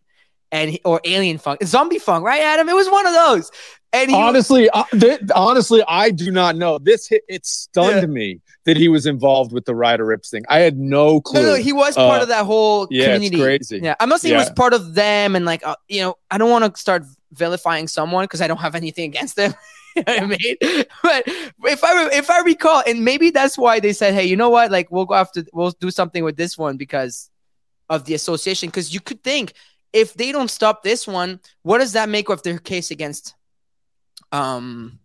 and 0.53 0.71
he, 0.71 0.81
or 0.85 1.01
alien 1.03 1.37
Phunk, 1.39 1.61
zombie 1.65 1.99
Phunk, 1.99 2.23
right, 2.23 2.41
Adam? 2.41 2.69
It 2.69 2.75
was 2.75 2.89
one 2.89 3.05
of 3.05 3.13
those. 3.13 3.51
And 3.91 4.09
he, 4.09 4.15
honestly, 4.15 4.69
uh, 4.69 4.85
th- 4.91 5.19
honestly, 5.35 5.83
I 5.87 6.09
do 6.11 6.31
not 6.31 6.55
know. 6.55 6.77
This 6.79 7.07
hit, 7.07 7.23
it 7.27 7.45
stunned 7.45 8.01
Yeah. 8.01 8.05
me 8.07 8.39
that 8.65 8.77
he 8.77 8.87
was 8.87 9.05
involved 9.05 9.51
with 9.51 9.65
the 9.65 9.75
Ryder 9.75 10.05
Ripps 10.05 10.29
thing. 10.29 10.43
I 10.49 10.59
had 10.59 10.77
no 10.79 11.19
clue. 11.21 11.41
No, 11.41 11.47
no, 11.49 11.55
he 11.55 11.73
was 11.73 11.95
part 11.95 12.19
Uh, 12.19 12.23
of 12.23 12.27
that 12.29 12.45
whole 12.45 12.87
yeah, 12.89 13.07
it's 13.09 13.13
community. 13.15 13.41
crazy. 13.43 13.79
Yeah, 13.83 13.95
I'm 13.99 14.09
not 14.09 14.21
saying 14.21 14.33
he 14.33 14.39
was 14.39 14.49
part 14.51 14.73
of 14.73 14.95
them, 14.95 15.35
and 15.35 15.45
like, 15.45 15.65
uh, 15.65 15.75
you 15.89 16.01
know, 16.01 16.15
I 16.31 16.37
don't 16.37 16.49
want 16.49 16.73
to 16.73 16.79
start 16.79 17.03
vilifying 17.33 17.87
someone 17.87 18.23
because 18.25 18.41
I 18.41 18.47
don't 18.47 18.57
have 18.61 18.75
anything 18.75 19.05
against 19.05 19.35
them. 19.35 19.53
you 19.95 20.03
know 20.07 20.13
I 20.13 20.25
mean? 20.25 20.55
But 21.03 21.23
if 21.65 21.83
I 21.83 22.09
if 22.13 22.29
I 22.31 22.39
recall, 22.41 22.81
and 22.87 23.03
maybe 23.05 23.29
that's 23.29 23.57
why 23.59 23.79
they 23.79 23.93
said, 23.93 24.13
hey, 24.15 24.25
you 24.25 24.35
know 24.35 24.49
what? 24.49 24.71
Like, 24.71 24.87
we'll 24.91 25.05
go 25.05 25.13
after, 25.15 25.43
we'll 25.53 25.71
do 25.79 25.91
something 25.91 26.23
with 26.23 26.35
this 26.37 26.57
one 26.57 26.77
because 26.77 27.29
of 27.89 28.05
the 28.05 28.15
association. 28.15 28.69
Because 28.69 28.91
you 28.93 29.01
could 29.01 29.23
think 29.23 29.53
if 29.93 30.13
they 30.15 30.31
don't 30.31 30.49
stop 30.49 30.83
this 30.83 31.07
one, 31.07 31.39
what 31.61 31.77
does 31.77 31.93
that 31.93 32.09
make 32.09 32.29
of 32.29 32.43
their 32.43 32.57
case 32.57 32.91
against, 32.91 33.35
um, 34.31 34.99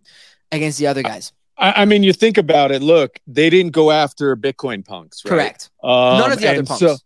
against 0.51 0.79
the 0.79 0.87
other 0.87 1.03
guys? 1.03 1.33
I, 1.57 1.83
I 1.83 1.85
mean, 1.85 2.03
you 2.03 2.13
think 2.13 2.39
about 2.39 2.73
it. 2.73 2.83
Look, 2.83 3.21
they 3.27 3.51
didn't 3.51 3.73
go 3.73 3.91
after 3.91 4.35
Bitcoin 4.37 4.85
punks, 4.87 5.25
right? 5.25 5.31
Correct. 5.31 5.71
Um, 5.83 6.19
None 6.19 6.33
of 6.33 6.41
the 6.41 6.49
other 6.49 6.65
punks. 6.65 6.81
So, 6.81 6.97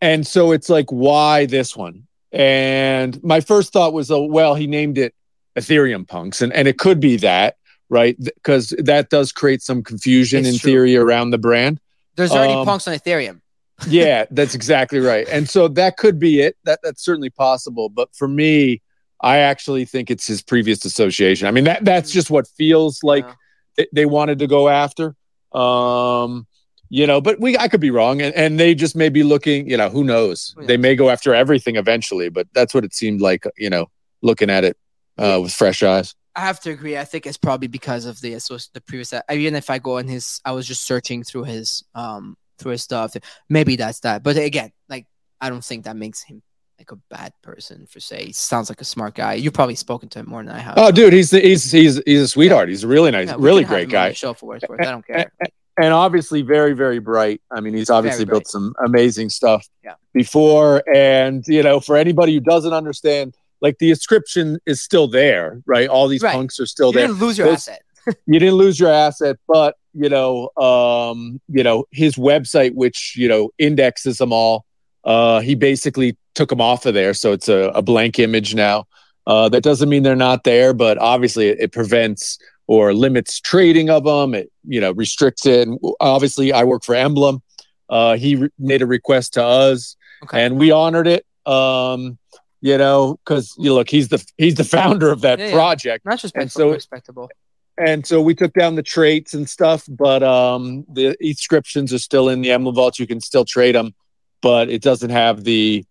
and 0.00 0.26
so 0.26 0.52
it's 0.52 0.68
like, 0.68 0.90
why 0.90 1.46
this 1.46 1.76
one? 1.76 2.06
And 2.32 3.22
my 3.22 3.40
first 3.40 3.72
thought 3.72 3.92
was, 3.92 4.10
oh, 4.10 4.24
well, 4.24 4.54
he 4.54 4.66
named 4.66 4.98
it 4.98 5.14
Ethereum 5.56 6.06
punks, 6.06 6.42
and 6.42 6.52
and 6.52 6.66
it 6.66 6.78
could 6.78 6.98
be 6.98 7.16
that, 7.18 7.56
right? 7.88 8.16
Because 8.18 8.74
that 8.78 9.08
does 9.08 9.30
create 9.30 9.62
some 9.62 9.82
confusion 9.84 10.40
It's 10.40 10.48
in 10.48 10.58
true. 10.58 10.70
theory 10.70 10.96
around 10.96 11.30
the 11.30 11.38
brand. 11.38 11.80
There's 12.16 12.32
already 12.32 12.54
Um, 12.54 12.64
punks 12.64 12.88
on 12.88 12.94
Ethereum. 12.94 13.40
Yeah, 13.88 14.24
that's 14.30 14.54
exactly 14.54 15.00
right. 15.00 15.26
And 15.28 15.48
so 15.48 15.68
that 15.68 15.96
could 15.96 16.18
be 16.18 16.40
it. 16.40 16.56
That 16.64 16.80
that's 16.82 17.04
certainly 17.04 17.30
possible. 17.30 17.88
But 17.88 18.14
for 18.14 18.28
me, 18.28 18.82
I 19.20 19.38
actually 19.38 19.84
think 19.84 20.10
it's 20.10 20.26
his 20.26 20.42
previous 20.42 20.84
association. 20.84 21.46
I 21.48 21.50
mean, 21.50 21.64
that 21.64 21.84
that's 21.84 22.10
just 22.10 22.30
what 22.30 22.46
feels 22.46 23.02
like 23.02 23.24
Yeah. 23.24 23.34
they, 23.76 23.86
they 23.92 24.06
wanted 24.06 24.38
to 24.40 24.46
go 24.46 24.68
after. 24.68 25.16
Um, 25.52 26.46
you 26.90 27.06
know, 27.06 27.20
but 27.20 27.40
we 27.40 27.56
I 27.56 27.68
could 27.68 27.80
be 27.80 27.90
wrong, 27.90 28.20
and, 28.22 28.34
and 28.34 28.60
they 28.60 28.74
just 28.74 28.94
may 28.94 29.08
be 29.08 29.22
looking. 29.22 29.68
You 29.68 29.76
know, 29.76 29.88
who 29.88 30.04
knows? 30.04 30.54
Who 30.56 30.66
They 30.66 30.76
may 30.76 30.94
go 30.94 31.10
after 31.10 31.34
everything 31.34 31.76
eventually, 31.76 32.28
but 32.28 32.46
that's 32.54 32.74
what 32.74 32.84
it 32.84 32.94
seemed 32.94 33.20
like. 33.20 33.44
You 33.56 33.70
know, 33.70 33.86
looking 34.22 34.50
at 34.50 34.64
it 34.64 34.76
uh, 35.18 35.40
with 35.42 35.52
fresh 35.52 35.82
eyes. 35.82 36.14
I 36.36 36.40
have 36.40 36.60
to 36.60 36.70
agree. 36.70 36.98
I 36.98 37.04
think 37.04 37.26
it's 37.26 37.36
probably 37.36 37.68
because 37.68 38.04
of 38.06 38.20
the 38.20 38.34
the 38.74 38.80
previous. 38.86 39.14
Even 39.30 39.54
if 39.54 39.70
I 39.70 39.78
go 39.78 39.98
on 39.98 40.08
his, 40.08 40.40
I 40.44 40.52
was 40.52 40.66
just 40.66 40.82
searching 40.82 41.24
through 41.24 41.44
his 41.44 41.84
um 41.94 42.36
stuff. 42.76 43.16
Maybe 43.48 43.76
that's 43.76 44.00
that. 44.00 44.22
But 44.22 44.36
again, 44.36 44.72
like 44.88 45.06
I 45.40 45.50
don't 45.50 45.64
think 45.64 45.84
that 45.84 45.96
makes 45.96 46.22
him 46.22 46.42
like 46.78 46.90
a 46.90 46.96
bad 47.10 47.32
person 47.42 47.86
for 47.86 48.00
say. 48.00 48.26
He 48.26 48.32
sounds 48.32 48.68
like 48.68 48.80
a 48.80 48.84
smart 48.84 49.14
guy. 49.14 49.34
You've 49.34 49.52
probably 49.54 49.74
spoken 49.76 50.08
to 50.10 50.18
him 50.20 50.26
more 50.28 50.42
than 50.42 50.52
I 50.54 50.58
have. 50.58 50.74
Oh, 50.76 50.90
dude, 50.90 51.12
he's 51.12 51.30
he's 51.30 51.70
he's 51.70 52.00
he's 52.04 52.20
a 52.22 52.28
sweetheart. 52.28 52.68
He's 52.68 52.82
a 52.84 52.88
really 52.88 53.10
nice, 53.10 53.28
Yeah, 53.28 53.36
really 53.38 53.64
great 53.64 53.88
guy. 53.88 54.12
Show 54.12 54.34
for 54.34 54.46
what 54.46 54.56
it's 54.62 54.68
worth. 54.68 54.80
I 54.80 54.90
don't 54.90 55.06
care. 55.06 55.30
and 55.76 55.92
obviously 55.92 56.40
very 56.42 56.72
very 56.72 57.00
bright 57.00 57.40
i 57.50 57.58
mean 57.60 57.74
he's 57.74 57.90
obviously 57.90 58.24
built 58.24 58.46
some 58.46 58.72
amazing 58.84 59.28
stuff 59.28 59.66
Yeah. 59.82 59.94
before 60.12 60.84
and 60.94 61.42
you 61.48 61.64
know 61.64 61.80
for 61.80 61.96
anybody 61.96 62.34
who 62.34 62.38
doesn't 62.38 62.72
understand 62.72 63.34
like 63.60 63.78
the 63.78 63.90
inscription 63.90 64.60
is 64.66 64.80
still 64.80 65.08
there 65.08 65.60
right 65.66 65.88
all 65.88 66.06
these 66.06 66.22
Right. 66.22 66.32
punks 66.32 66.60
are 66.60 66.66
still 66.66 66.92
You 66.92 66.98
there 67.00 67.08
lose 67.08 67.36
your 67.38 67.48
This- 67.48 67.66
asset. 67.68 67.82
You 68.26 68.38
didn't 68.38 68.54
lose 68.56 68.78
your 68.80 68.90
asset 68.90 69.36
but 69.48 69.76
you 69.92 70.08
know 70.08 70.50
um 70.56 71.40
you 71.48 71.62
know 71.62 71.84
his 71.90 72.16
website 72.16 72.74
which 72.74 73.14
you 73.16 73.28
know 73.28 73.50
indexes 73.58 74.18
them 74.18 74.32
all 74.32 74.64
uh 75.04 75.40
he 75.40 75.54
basically 75.54 76.16
took 76.34 76.48
them 76.48 76.60
off 76.60 76.84
of 76.86 76.94
there 76.94 77.14
so 77.14 77.32
it's 77.32 77.48
a, 77.48 77.70
a 77.74 77.82
blank 77.82 78.18
image 78.18 78.54
now 78.54 78.84
uh 79.26 79.48
that 79.48 79.62
doesn't 79.62 79.88
mean 79.88 80.02
they're 80.02 80.16
not 80.16 80.44
there 80.44 80.72
but 80.74 80.98
obviously 80.98 81.48
it, 81.48 81.58
it 81.60 81.72
prevents 81.72 82.38
or 82.66 82.92
limits 82.94 83.40
trading 83.40 83.88
of 83.90 84.04
them 84.04 84.34
it 84.34 84.50
you 84.66 84.80
know 84.80 84.92
restricts 84.92 85.46
it 85.46 85.66
and 85.68 85.78
obviously 86.00 86.52
i 86.52 86.64
work 86.64 86.82
for 86.82 86.94
emblem 86.94 87.42
uh 87.90 88.16
he 88.16 88.36
re- 88.36 88.48
made 88.58 88.82
a 88.82 88.86
request 88.86 89.34
to 89.34 89.42
us 89.44 89.96
Okay. 90.22 90.42
and 90.42 90.58
we 90.58 90.70
honored 90.70 91.06
it 91.06 91.26
um 91.44 92.16
you 92.62 92.78
know 92.78 93.18
because 93.24 93.54
you 93.58 93.74
look 93.74 93.90
he's 93.90 94.08
the 94.08 94.24
he's 94.38 94.54
the 94.54 94.64
founder 94.64 95.10
of 95.10 95.20
that 95.20 95.38
Yeah, 95.38 95.48
yeah. 95.48 95.52
project 95.52 96.02
That's 96.06 96.22
respectable. 96.24 96.50
so- 96.70 96.72
respectable. 96.72 97.30
And 97.76 98.06
so 98.06 98.20
we 98.20 98.34
took 98.34 98.52
down 98.52 98.74
the 98.74 98.82
traits 98.82 99.34
and 99.34 99.48
stuff 99.48 99.84
but 99.88 100.22
um 100.22 100.84
the 100.92 101.16
inscriptions 101.20 101.92
are 101.92 101.98
still 101.98 102.28
in 102.28 102.40
the 102.40 102.50
emblem 102.50 102.74
vault 102.74 102.98
you 102.98 103.06
can 103.06 103.20
still 103.20 103.44
trade 103.44 103.74
them 103.74 103.94
but 104.42 104.68
it 104.68 104.82
doesn't 104.82 105.10
have 105.10 105.44
the 105.44 105.84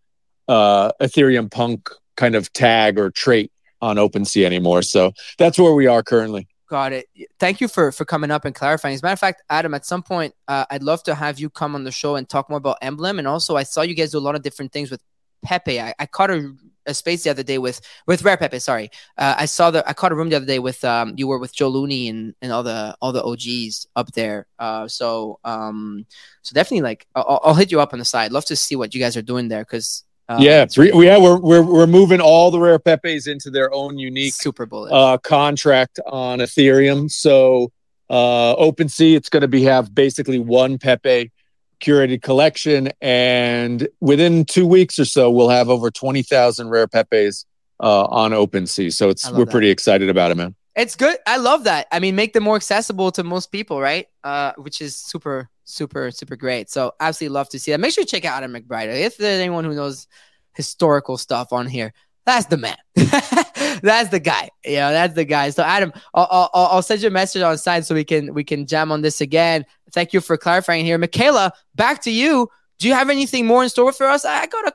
uh 0.48 0.92
ethereum 1.02 1.50
punk 1.50 1.90
kind 2.16 2.36
of 2.36 2.52
tag 2.54 2.98
or 3.00 3.10
trait 3.10 3.52
on 3.82 3.98
OpenSea 3.98 4.46
anymore. 4.46 4.82
So 4.82 5.12
that's 5.38 5.60
where 5.60 5.74
we 5.74 5.88
are 5.88 6.02
currently. 6.02 6.48
Got 6.70 6.94
it. 6.94 7.08
Thank 7.40 7.62
you 7.62 7.68
for 7.68 7.92
for 7.92 8.06
coming 8.06 8.32
up 8.32 8.46
and 8.46 8.56
clarifying. 8.56 8.96
As 8.96 9.04
a 9.04 9.06
matter 9.06 9.14
of 9.14 9.20
fact, 9.20 9.44
Adam, 9.50 9.74
at 9.74 9.86
some 9.86 10.02
point, 10.02 10.34
uh, 10.48 10.66
I'd 10.72 10.82
love 10.82 11.04
to 11.04 11.14
have 11.14 11.40
you 11.40 11.50
come 11.50 11.76
on 11.76 11.84
the 11.84 11.92
show 11.92 12.16
and 12.16 12.28
talk 12.28 12.50
more 12.50 12.58
about 12.58 12.78
Emblem. 12.82 13.20
And 13.20 13.28
also, 13.28 13.56
I 13.58 13.64
saw 13.64 13.82
you 13.82 13.94
guys 13.94 14.12
do 14.12 14.18
a 14.18 14.20
lot 14.20 14.36
of 14.36 14.42
different 14.42 14.72
things 14.72 14.90
with 14.90 15.02
Pepe. 15.44 15.80
I, 15.80 15.94
I 16.00 16.06
caught 16.06 16.32
a, 16.32 16.56
a 16.86 16.94
space 16.94 17.24
the 17.24 17.30
other 17.30 17.44
day 17.44 17.58
with 17.58 17.82
with 18.08 18.24
Rare 18.24 18.38
Pepe. 18.38 18.60
Sorry, 18.60 18.90
uh, 19.18 19.36
I 19.38 19.46
saw 19.46 19.72
the 19.72 19.88
I 19.88 19.94
caught 19.94 20.12
a 20.12 20.16
room 20.16 20.30
the 20.30 20.36
other 20.36 20.46
day 20.46 20.60
with 20.60 20.84
um 20.84 21.14
you 21.18 21.28
were 21.28 21.40
with 21.40 21.54
Joe 21.54 21.70
Looney 21.70 22.10
and 22.10 22.34
and 22.42 22.52
all 22.52 22.64
the 22.64 22.96
all 23.02 23.12
the 23.12 23.24
OGs 23.24 23.88
up 23.96 24.12
there. 24.14 24.48
Uh, 24.60 24.88
so 24.88 25.40
um 25.44 26.06
so 26.42 26.54
definitely 26.54 26.82
like 26.82 27.08
I'll, 27.16 27.40
I'll 27.44 27.54
hit 27.54 27.72
you 27.72 27.82
up 27.82 27.94
on 27.94 28.00
the 28.00 28.06
side. 28.06 28.32
Love 28.32 28.46
to 28.46 28.56
see 28.56 28.76
what 28.76 28.94
you 28.94 29.00
guys 29.00 29.18
are 29.18 29.22
doing 29.22 29.48
there 29.48 29.64
because 29.64 30.04
uh, 30.30 30.38
yeah, 30.40 30.66
yeah, 30.78 31.18
we're, 31.18 31.38
we're 31.38 31.62
we're 31.62 31.88
moving 31.88 32.22
all 32.22 32.50
the 32.50 32.60
rare 32.60 32.80
Pepes 32.80 33.28
into 33.28 33.50
their 33.50 33.74
own 33.74 33.98
unique 33.98 34.34
super 34.34 34.66
bullish. 34.66 34.92
uh, 34.94 35.18
contract 35.18 36.00
on 36.08 36.40
Ethereum. 36.40 37.12
So 37.12 37.74
uh, 38.10 38.56
OpenSea, 38.56 39.18
it's 39.18 39.30
going 39.30 39.42
to 39.42 39.50
be 39.50 39.64
have 39.64 39.94
basically 39.94 40.40
one 40.40 40.78
Pepe 40.78 41.32
curated 41.84 42.22
collection, 42.22 42.90
and 43.02 43.88
within 44.00 44.46
two 44.46 44.66
weeks 44.66 44.98
or 44.98 45.06
so, 45.06 45.30
we'll 45.30 45.50
have 45.50 45.70
over 45.70 45.92
twenty 45.92 46.24
thousand 46.24 46.70
rare 46.70 46.88
Pepes 46.88 47.46
uh, 47.80 48.06
on 48.06 48.32
OpenSea. 48.32 48.94
So 48.94 49.10
it's 49.10 49.30
we're 49.32 49.46
that. 49.46 49.52
pretty 49.52 49.70
excited 49.70 50.10
about 50.10 50.32
it, 50.32 50.36
man. 50.36 50.56
It's 50.76 50.96
good. 50.96 51.18
I 51.28 51.38
love 51.38 51.66
that. 51.66 51.88
I 51.92 52.00
mean, 52.00 52.16
make 52.16 52.34
them 52.34 52.44
more 52.44 52.56
accessible 52.56 53.12
to 53.12 53.24
most 53.24 53.52
people, 53.52 53.80
right? 53.80 54.08
Uh, 54.24 54.54
which 54.58 54.82
is 54.82 54.96
super, 54.96 55.50
super, 55.66 56.10
super 56.10 56.36
great. 56.36 56.70
So 56.70 56.94
absolutely 57.00 57.34
love 57.36 57.50
to 57.50 57.60
see 57.60 57.72
that. 57.72 57.80
Make 57.80 57.94
sure 57.94 58.02
you 58.02 58.08
check 58.08 58.26
out 58.26 58.42
Adam 58.42 58.54
McBride. 58.54 58.88
If 58.88 59.18
there's 59.18 59.40
anyone 59.40 59.66
who 59.66 59.76
knows 59.76 60.08
historical 60.56 61.18
stuff 61.18 61.54
on 61.54 61.68
here, 61.68 61.94
that's 62.26 62.48
the 62.48 62.58
man. 62.58 62.78
that's 62.96 64.10
the 64.10 64.22
guy. 64.24 64.50
Yeah, 64.66 64.92
that's 64.92 65.14
the 65.14 65.26
guy. 65.26 65.50
So 65.52 65.62
Adam, 65.62 65.92
I'll, 66.14 66.50
I'll, 66.54 66.66
I'll 66.72 66.82
send 66.82 67.02
you 67.02 67.10
a 67.10 67.12
message 67.12 67.42
on 67.42 67.58
side 67.58 67.86
so 67.86 67.94
we 67.94 68.06
can 68.06 68.34
we 68.34 68.44
can 68.44 68.66
jam 68.66 68.92
on 68.92 69.02
this 69.02 69.22
again. 69.22 69.66
Thank 69.94 70.12
you 70.12 70.22
for 70.22 70.38
clarifying 70.38 70.86
here, 70.86 70.98
Michaela. 70.98 71.54
Back 71.76 72.02
to 72.04 72.12
you. 72.12 72.50
Do 72.80 72.88
you 72.88 72.96
have 72.96 73.10
anything 73.10 73.46
more 73.46 73.64
in 73.64 73.70
store 73.70 73.94
for 73.94 74.08
us? 74.08 74.26
I 74.26 74.46
got 74.48 74.68
a 74.68 74.74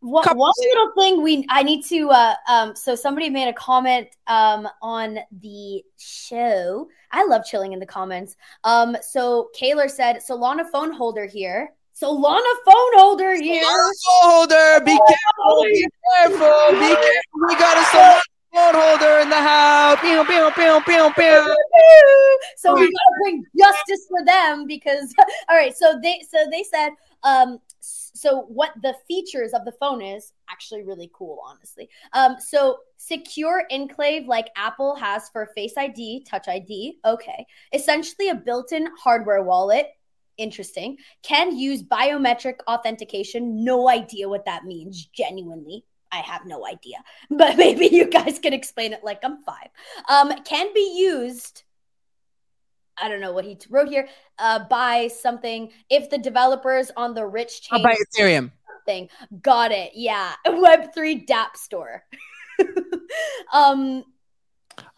One, 0.00 0.24
one 0.36 0.52
little 0.58 0.92
thing 0.96 1.22
we 1.22 1.46
I 1.48 1.62
need 1.62 1.84
to 1.86 2.10
uh 2.10 2.34
um 2.48 2.76
so 2.76 2.94
somebody 2.94 3.28
made 3.30 3.48
a 3.48 3.52
comment 3.52 4.08
um 4.26 4.68
on 4.82 5.18
the 5.40 5.82
show. 5.98 6.88
I 7.10 7.26
love 7.26 7.44
chilling 7.44 7.72
in 7.72 7.80
the 7.80 7.86
comments. 7.86 8.36
Um 8.64 8.96
so 9.02 9.50
Kaylor 9.58 9.90
said 9.90 10.20
Solana 10.26 10.70
phone 10.70 10.92
holder 10.92 11.26
here. 11.26 11.72
Solana 12.00 12.54
phone 12.64 12.92
holder 12.98 13.34
here. 13.34 13.62
phone 13.62 13.92
holder. 14.12 14.84
Be 14.84 14.98
careful. 15.08 15.62
Be 15.64 15.88
careful. 16.14 16.80
Be 16.80 16.94
careful. 16.94 17.46
We 17.48 17.56
got 17.56 17.76
a 17.76 18.20
phone 18.54 18.74
holder 18.74 19.20
in 19.20 19.30
the 19.30 19.36
house. 19.36 19.98
Pew, 20.00 20.24
pew, 20.24 20.50
pew, 20.54 20.80
pew, 20.86 21.12
pew. 21.14 21.56
So 22.56 22.74
we 22.74 22.80
gotta 22.80 23.16
bring 23.22 23.44
justice 23.58 24.06
for 24.08 24.24
them 24.24 24.66
because 24.66 25.14
all 25.48 25.56
right. 25.56 25.76
So 25.76 25.98
they 26.02 26.22
so 26.28 26.38
they 26.50 26.62
said 26.62 26.90
um 27.22 27.58
so 27.80 28.42
what 28.42 28.72
the 28.82 28.94
features 29.08 29.52
of 29.52 29.64
the 29.64 29.72
phone 29.72 30.02
is 30.02 30.32
actually 30.50 30.82
really 30.82 31.10
cool 31.14 31.40
honestly 31.46 31.88
um 32.12 32.36
so 32.38 32.78
secure 32.96 33.64
enclave 33.70 34.26
like 34.26 34.48
apple 34.56 34.94
has 34.94 35.28
for 35.30 35.46
face 35.54 35.74
id 35.76 36.24
touch 36.28 36.48
id 36.48 36.98
okay 37.04 37.46
essentially 37.72 38.28
a 38.28 38.34
built-in 38.34 38.88
hardware 38.98 39.42
wallet 39.42 39.88
interesting 40.36 40.96
can 41.22 41.56
use 41.56 41.82
biometric 41.82 42.56
authentication 42.66 43.64
no 43.64 43.88
idea 43.88 44.28
what 44.28 44.44
that 44.44 44.64
means 44.64 45.06
genuinely 45.14 45.84
i 46.12 46.18
have 46.18 46.44
no 46.46 46.66
idea 46.66 46.98
but 47.30 47.56
maybe 47.56 47.86
you 47.86 48.06
guys 48.06 48.38
can 48.38 48.52
explain 48.52 48.92
it 48.92 49.02
like 49.04 49.20
i'm 49.24 49.42
five 49.42 49.68
um 50.08 50.32
can 50.44 50.72
be 50.74 50.94
used 50.98 51.64
I 53.02 53.08
don't 53.08 53.20
know 53.22 53.32
what 53.32 53.46
he 53.46 53.56
wrote 53.70 53.88
here. 53.88 54.08
Uh, 54.38 54.58
buy 54.68 55.08
something 55.08 55.70
if 55.88 56.10
the 56.10 56.18
developers 56.18 56.90
on 56.98 57.14
the 57.14 57.24
rich 57.24 57.62
I'll 57.70 57.78
chain 57.78 57.84
buy 57.84 57.96
Ethereum. 57.96 58.50
thing. 58.84 59.08
Got 59.40 59.72
it. 59.72 59.92
Yeah. 59.94 60.34
Web 60.46 60.92
three 60.92 61.24
DApp 61.24 61.56
store. 61.56 62.04
um 63.54 64.04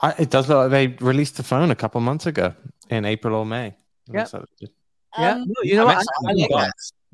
I, 0.01 0.15
it 0.19 0.31
does 0.31 0.49
look 0.49 0.59
like 0.59 0.71
they 0.71 1.05
released 1.05 1.37
the 1.37 1.45
phone 1.45 1.71
a 1.71 1.77
couple 1.77 2.01
months 2.01 2.27
ago 2.27 2.55
in 2.91 3.05
April 3.05 3.37
or 3.37 3.47
May. 3.47 3.69
It 3.69 3.75
Yeah. 4.15 4.27
like. 4.33 4.45
Yeah, 5.19 5.33
um, 5.33 5.45
no, 5.47 5.55
you 5.63 5.77
know 5.77 5.83
I 5.87 5.95
what? 5.95 5.99
I, 5.99 6.31
I 6.31 6.33
like 6.33 6.51
that. 6.51 6.73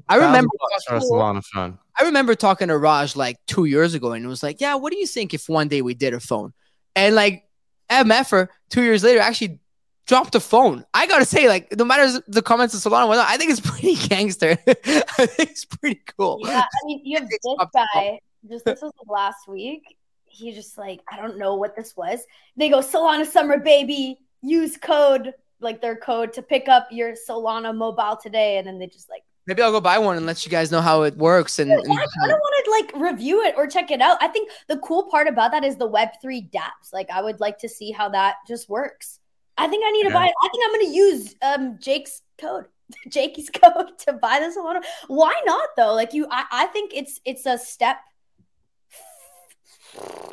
$1,000 0.08 0.12
I 0.12 0.16
remember. 0.26 0.50
for 0.86 0.96
a 0.96 1.00
Solana 1.00 1.44
phone. 1.44 1.78
I 1.98 2.04
remember 2.04 2.34
talking 2.34 2.68
to 2.68 2.78
Raj 2.78 3.16
like 3.16 3.36
two 3.46 3.64
years 3.64 3.94
ago, 3.94 4.12
and 4.12 4.24
it 4.24 4.28
was 4.28 4.42
like, 4.42 4.60
"Yeah, 4.60 4.76
what 4.76 4.92
do 4.92 4.98
you 4.98 5.06
think 5.06 5.34
if 5.34 5.48
one 5.48 5.68
day 5.68 5.82
we 5.82 5.94
did 5.94 6.14
a 6.14 6.20
phone?" 6.20 6.52
And 6.94 7.14
like 7.14 7.44
MFer 7.90 8.48
two 8.70 8.82
years 8.82 9.02
later 9.02 9.20
actually 9.20 9.60
dropped 10.06 10.34
a 10.34 10.40
phone. 10.40 10.84
I 10.94 11.06
gotta 11.06 11.24
say, 11.24 11.48
like, 11.48 11.76
no 11.76 11.84
matter 11.84 12.22
the 12.28 12.42
comments 12.42 12.74
of 12.74 12.80
Solana, 12.80 13.06
whatnot, 13.08 13.26
I 13.28 13.36
think 13.36 13.50
it's 13.50 13.60
pretty 13.64 13.96
gangster. 14.08 14.56
I 14.66 15.26
think 15.26 15.50
it's 15.50 15.64
pretty 15.64 16.00
cool. 16.16 16.40
yeah, 16.44 16.60
I 16.62 16.86
mean 16.86 17.00
you 17.04 17.18
have 17.18 17.28
this 17.28 17.38
guy, 17.74 18.20
just 18.48 18.64
this 18.64 18.80
was 18.80 18.92
last 19.06 19.48
week. 19.48 19.96
He 20.26 20.52
just 20.52 20.78
like, 20.78 21.00
I 21.10 21.16
don't 21.16 21.36
know 21.38 21.56
what 21.56 21.74
this 21.74 21.96
was. 21.96 22.20
They 22.56 22.68
go 22.68 22.78
Solana 22.78 23.26
summer 23.26 23.58
baby, 23.58 24.18
use 24.40 24.76
code, 24.76 25.34
like 25.60 25.80
their 25.80 25.96
code 25.96 26.32
to 26.34 26.42
pick 26.42 26.68
up 26.68 26.88
your 26.92 27.14
Solana 27.28 27.76
mobile 27.76 28.16
today. 28.22 28.58
And 28.58 28.66
then 28.66 28.78
they 28.78 28.86
just 28.86 29.10
like 29.10 29.22
Maybe 29.48 29.62
I'll 29.62 29.72
go 29.72 29.80
buy 29.80 29.96
one 29.96 30.18
and 30.18 30.26
let 30.26 30.44
you 30.44 30.50
guys 30.50 30.70
know 30.70 30.82
how 30.82 31.04
it 31.04 31.16
works. 31.16 31.58
And, 31.58 31.70
Yeah, 31.70 31.76
and 31.78 31.90
I 31.90 32.06
kind 32.20 32.32
of 32.32 32.38
want 32.38 32.64
to 32.66 32.70
like 32.70 33.10
review 33.10 33.42
it 33.44 33.54
or 33.56 33.66
check 33.66 33.90
it 33.90 34.02
out. 34.02 34.18
I 34.20 34.28
think 34.28 34.50
the 34.66 34.76
cool 34.76 35.04
part 35.04 35.26
about 35.26 35.52
that 35.52 35.64
is 35.64 35.76
the 35.76 35.88
Web3 35.88 36.50
dApps. 36.50 36.92
Like, 36.92 37.08
I 37.08 37.22
would 37.22 37.40
like 37.40 37.56
to 37.60 37.68
see 37.68 37.90
how 37.90 38.10
that 38.10 38.36
just 38.46 38.68
works. 38.68 39.20
I 39.56 39.66
think 39.66 39.84
I 39.86 39.90
need 39.92 40.04
to 40.04 40.10
buy 40.10 40.26
it. 40.26 40.34
I 40.44 40.48
think 40.50 40.64
I'm 40.66 40.72
going 40.74 40.86
to 40.86 40.92
use 40.92 41.34
um 41.40 41.78
Jake's 41.80 42.20
code, 42.36 42.66
Jakey's 43.08 43.48
code 43.48 43.96
to 44.00 44.12
buy 44.12 44.38
this 44.38 44.54
one. 44.54 44.82
Why 45.06 45.34
not 45.46 45.70
though? 45.78 45.94
Like 45.94 46.12
you, 46.12 46.26
I, 46.30 46.44
I 46.52 46.66
think 46.66 46.92
it's 46.94 47.18
it's 47.24 47.46
a 47.46 47.56
step 47.56 47.96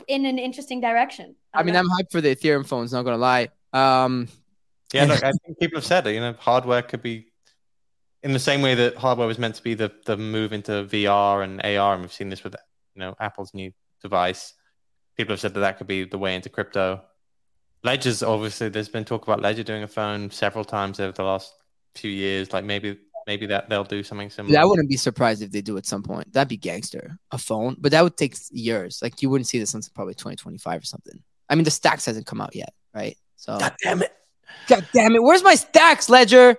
in 0.10 0.26
an 0.26 0.38
interesting 0.38 0.82
direction. 0.82 1.36
I 1.54 1.64
mean, 1.64 1.78
I'm 1.78 1.88
hyped 1.88 2.12
for 2.12 2.20
the 2.20 2.36
Ethereum 2.36 2.68
phones. 2.68 2.92
Not 2.92 3.04
gonna 3.04 3.18
lie. 3.18 3.48
Um, 3.72 4.28
Yeah, 4.94 5.06
look, 5.06 5.24
I 5.24 5.32
think 5.32 5.58
people 5.58 5.78
have 5.78 5.86
said 5.86 6.06
it. 6.06 6.16
You 6.16 6.20
know, 6.20 6.34
hardware 6.38 6.82
could 6.82 7.02
be 7.02 7.32
in 8.26 8.34
the 8.34 8.40
same 8.40 8.64
way 8.64 8.74
that 8.74 8.98
hardware 8.98 9.28
was 9.28 9.38
meant 9.38 9.54
to 9.56 9.64
be 9.64 9.76
the 9.76 9.92
the 10.06 10.18
move 10.18 10.52
into 10.52 10.72
VR 10.72 11.44
and 11.44 11.64
AR, 11.64 11.94
and 11.94 12.02
we've 12.02 12.12
seen 12.12 12.30
this 12.30 12.44
with 12.44 12.56
you 12.96 13.00
know 13.00 13.16
Apple's 13.20 13.54
new 13.54 13.72
device. 14.02 14.56
People 15.16 15.34
have 15.34 15.40
said 15.40 15.54
that 15.54 15.60
that 15.60 15.78
could 15.78 15.88
be 15.88 16.04
the 16.04 16.18
way 16.18 16.36
into 16.36 16.50
crypto. 16.50 17.04
Ledger's 17.84 18.24
obviously 18.24 18.70
there's 18.70 18.90
been 18.90 19.06
talk 19.06 19.24
about 19.24 19.42
Ledger 19.42 19.64
doing 19.64 19.84
a 19.84 19.88
phone 19.88 20.32
several 20.32 20.66
times 20.66 21.00
over 21.00 21.12
the 21.12 21.24
last 21.24 21.54
few 21.94 22.10
years. 22.10 22.52
Like 22.52 22.66
maybe 22.66 22.98
maybe 23.28 23.46
that 23.46 23.70
they'll 23.70 23.84
do 23.84 24.02
something 24.02 24.32
similar. 24.32 24.60
I 24.60 24.66
wouldn't 24.66 24.90
be 24.90 24.98
surprised 24.98 25.44
if 25.44 25.52
they 25.52 25.62
do 25.62 25.78
at 25.78 25.86
some 25.86 26.02
point. 26.02 26.34
That'd 26.34 26.50
be 26.50 26.58
gangster. 26.58 27.20
A 27.32 27.38
phone, 27.38 27.78
but 27.78 27.92
that 27.92 28.04
would 28.04 28.18
take 28.18 28.36
years. 28.50 29.04
Like 29.04 29.22
you 29.22 29.30
wouldn't 29.30 29.48
see 29.48 29.60
this 29.60 29.76
until 29.76 29.92
probably 29.94 30.16
2025 30.16 30.82
or 30.82 30.86
something. 30.86 31.22
I 31.48 31.54
mean, 31.54 31.64
the 31.64 31.70
Stax 31.70 32.08
hasn't 32.08 32.26
come 32.26 32.42
out 32.42 32.56
yet, 32.56 32.74
right? 32.92 33.16
So, 33.36 33.60
God 33.60 33.76
damn 33.84 34.02
it! 34.02 34.12
God 34.66 34.88
damn 34.94 35.14
it, 35.14 35.22
where's 35.22 35.44
my 35.44 35.54
Stax, 35.54 36.10
Ledger? 36.10 36.58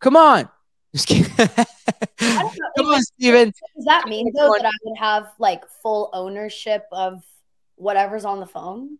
Come 0.00 0.16
on. 0.16 0.48
Just 0.94 1.08
kidding. 1.08 1.32
I 1.38 1.46
don't 2.20 2.44
know. 2.44 2.66
Come 2.76 2.86
on, 2.86 3.02
Steven. 3.02 3.52
Does 3.76 3.84
that 3.86 4.08
mean 4.08 4.30
though 4.36 4.52
that 4.56 4.66
I 4.66 4.70
would 4.84 4.98
have 4.98 5.28
like 5.38 5.64
full 5.82 6.10
ownership 6.12 6.86
of 6.92 7.22
whatever's 7.76 8.24
on 8.24 8.40
the 8.40 8.46
phone? 8.46 8.98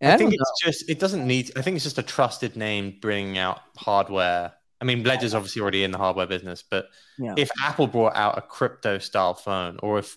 Yeah, 0.00 0.14
I 0.14 0.18
think 0.18 0.30
don't 0.30 0.40
it's 0.40 0.62
just 0.62 0.90
it 0.90 0.98
doesn't 0.98 1.26
need. 1.26 1.52
I 1.56 1.62
think 1.62 1.76
it's 1.76 1.84
just 1.84 1.98
a 1.98 2.02
trusted 2.02 2.56
name 2.56 2.98
bringing 3.00 3.38
out 3.38 3.60
hardware. 3.76 4.52
I 4.80 4.84
mean, 4.84 5.04
Ledger's 5.04 5.34
obviously 5.34 5.62
already 5.62 5.84
in 5.84 5.90
the 5.90 5.98
hardware 5.98 6.26
business, 6.26 6.62
but 6.68 6.88
Yeah. 7.18 7.34
if 7.38 7.48
Apple 7.62 7.86
brought 7.86 8.14
out 8.14 8.36
a 8.36 8.42
crypto 8.42 8.98
style 8.98 9.32
phone, 9.32 9.78
or 9.82 9.98
if 9.98 10.16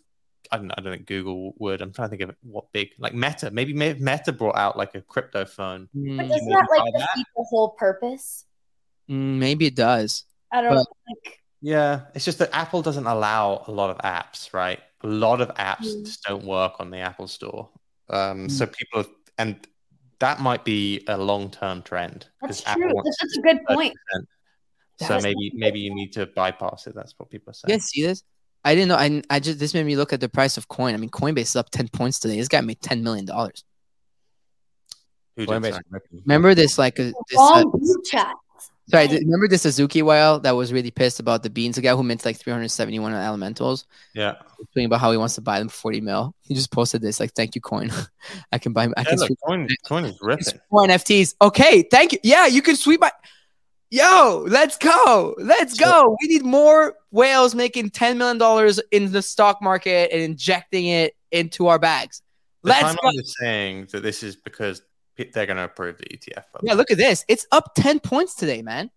I 0.51 0.57
don't, 0.57 0.71
I 0.71 0.81
don't 0.81 0.91
think 0.93 1.05
Google 1.05 1.53
would. 1.59 1.81
I'm 1.81 1.93
trying 1.93 2.09
to 2.09 2.17
think 2.17 2.29
of 2.29 2.35
what 2.41 2.71
big 2.73 2.89
like 2.97 3.13
Meta. 3.13 3.51
Maybe 3.51 3.73
Meta 3.73 4.33
brought 4.33 4.57
out 4.57 4.75
like 4.75 4.95
a 4.95 5.01
crypto 5.01 5.45
phone. 5.45 5.87
But 5.93 6.01
Mm, 6.01 6.29
doesn't 6.29 6.49
that 6.49 6.67
like 6.77 6.93
defeat 6.93 7.27
the 7.37 7.45
whole 7.49 7.69
purpose? 7.69 8.45
mm, 9.09 9.37
maybe 9.37 9.67
it 9.67 9.75
does. 9.75 10.25
I 10.51 10.61
don't 10.61 10.75
But- 10.75 10.87
like. 11.07 11.39
Yeah, 11.61 12.05
it's 12.15 12.23
just 12.23 12.39
that 12.39 12.49
Apple 12.53 12.81
doesn't 12.81 13.05
allow 13.05 13.65
a 13.67 13.71
lot 13.71 13.89
of 13.89 13.97
apps, 13.97 14.53
right? 14.53 14.79
A 15.03 15.07
lot 15.07 15.41
of 15.41 15.49
apps 15.55 15.87
Mm. 15.87 16.05
just 16.05 16.23
don't 16.23 16.45
work 16.45 16.73
on 16.79 16.89
the 16.89 16.99
Apple 16.99 17.27
Store. 17.27 17.69
Um, 18.09 18.49
So 18.49 18.65
people 18.65 19.05
and 19.37 19.67
that 20.19 20.39
might 20.41 20.63
be 20.65 21.03
a 21.07 21.17
long 21.17 21.49
term 21.51 21.81
trend 21.81 22.27
That's 22.41 22.61
true. 22.61 22.93
wants 22.93 23.17
That's 23.19 23.33
such 23.33 23.39
a 23.39 23.41
good 23.41 23.65
point. 23.65 23.93
30%. 24.15 24.27
So 25.07 25.19
maybe 25.21 25.51
maybe 25.53 25.79
you 25.79 25.93
need 25.93 26.11
to 26.13 26.25
bypass 26.27 26.87
it. 26.87 26.95
That's 26.95 27.13
what 27.17 27.29
people 27.29 27.51
are 27.51 27.53
saying. 27.53 27.69
You 27.71 27.75
guys 27.77 27.85
see 27.89 28.03
this? 28.03 28.23
I 28.65 28.75
didn't 28.75 28.89
know. 28.89 28.95
I, 28.95 29.21
I 29.29 29.39
just 29.39 29.59
this 29.59 29.73
made 29.73 29.85
me 29.85 29.95
look 29.95 30.11
at 30.13 30.19
the 30.21 30.27
price 30.29 30.57
of 30.57 30.67
coin. 30.69 30.93
I 30.93 30.97
mean, 30.97 31.09
Coinbase 31.09 31.41
is 31.41 31.55
up 31.55 31.69
ten 31.71 31.87
points 31.89 32.19
today. 32.19 32.35
This 32.37 32.47
guy 32.49 32.59
made 32.61 32.81
ten 32.81 33.03
million 33.03 33.25
dollars. 33.25 33.63
Who 35.37 35.45
did, 35.45 35.49
Coinbase 35.49 35.71
sorry? 35.71 35.83
ripping. 35.89 36.21
Remember 36.25 36.53
this? 36.55 36.77
Like, 36.77 36.99
uh, 36.99 37.03
this, 37.29 37.39
uh, 37.39 37.63
group 37.63 38.05
chat. 38.05 38.33
Sorry, 38.89 39.07
th- 39.07 39.21
remember 39.21 39.47
this 39.47 39.65
Azuki 39.65 40.01
whale 40.01 40.39
that 40.39 40.51
was 40.55 40.73
really 40.73 40.91
pissed 40.91 41.19
about 41.19 41.43
the 41.43 41.49
beans. 41.49 41.75
The 41.75 41.81
guy 41.81 41.95
who 41.95 42.03
minted 42.03 42.25
like 42.25 42.37
three 42.37 42.51
hundred 42.53 42.69
seventy 42.69 42.99
one 42.99 43.13
elementals, 43.13 43.85
Yeah. 44.13 44.35
tweeting 44.75 44.85
about 44.85 44.99
how 44.99 45.11
he 45.11 45.17
wants 45.17 45.35
to 45.35 45.41
buy 45.41 45.59
them 45.59 45.69
for 45.69 45.75
forty 45.77 46.01
mil. 46.01 46.33
He 46.41 46.55
just 46.55 46.71
posted 46.71 47.01
this 47.01 47.19
like, 47.19 47.33
"Thank 47.33 47.55
you, 47.55 47.61
coin. 47.61 47.91
I 48.51 48.57
can 48.57 48.73
buy. 48.73 48.85
I 48.85 48.87
Yeah, 48.97 49.03
can 49.03 49.17
look, 49.19 49.27
sweep 49.27 49.39
coin, 49.45 49.67
coin 49.85 50.05
is 50.05 50.17
ripping. 50.21 50.59
more 50.71 50.83
NFTs. 50.87 51.35
Okay, 51.41 51.83
thank 51.91 52.13
you. 52.13 52.19
Yeah, 52.23 52.47
you 52.47 52.61
can 52.61 52.75
sweep 52.75 52.99
my. 53.01 53.11
Yo, 53.91 54.45
let's 54.47 54.77
go. 54.77 55.35
Let's 55.39 55.73
go. 55.79 56.15
We 56.21 56.27
need 56.27 56.43
more 56.43 56.93
whales 57.09 57.55
making 57.55 57.89
$10 57.89 58.17
million 58.17 58.75
in 58.91 59.11
the 59.11 59.21
stock 59.23 59.63
market 59.63 60.11
and 60.13 60.21
injecting 60.21 60.85
it 60.85 61.15
into 61.31 61.65
our 61.65 61.79
bags. 61.79 62.21
The 62.63 62.69
Let's 62.69 62.83
I'm 63.03 63.15
is 63.15 63.35
saying 63.39 63.87
that 63.91 64.01
this 64.03 64.21
is 64.21 64.35
because 64.35 64.83
they're 65.33 65.45
going 65.45 65.57
to 65.57 65.63
approve 65.63 65.97
the 65.97 66.05
ETF. 66.05 66.43
Yeah, 66.63 66.73
look 66.73 66.91
at 66.91 66.97
this. 66.97 67.25
It's 67.27 67.45
up 67.51 67.73
10 67.75 67.99
points 67.99 68.35
today, 68.35 68.61
man. 68.61 68.89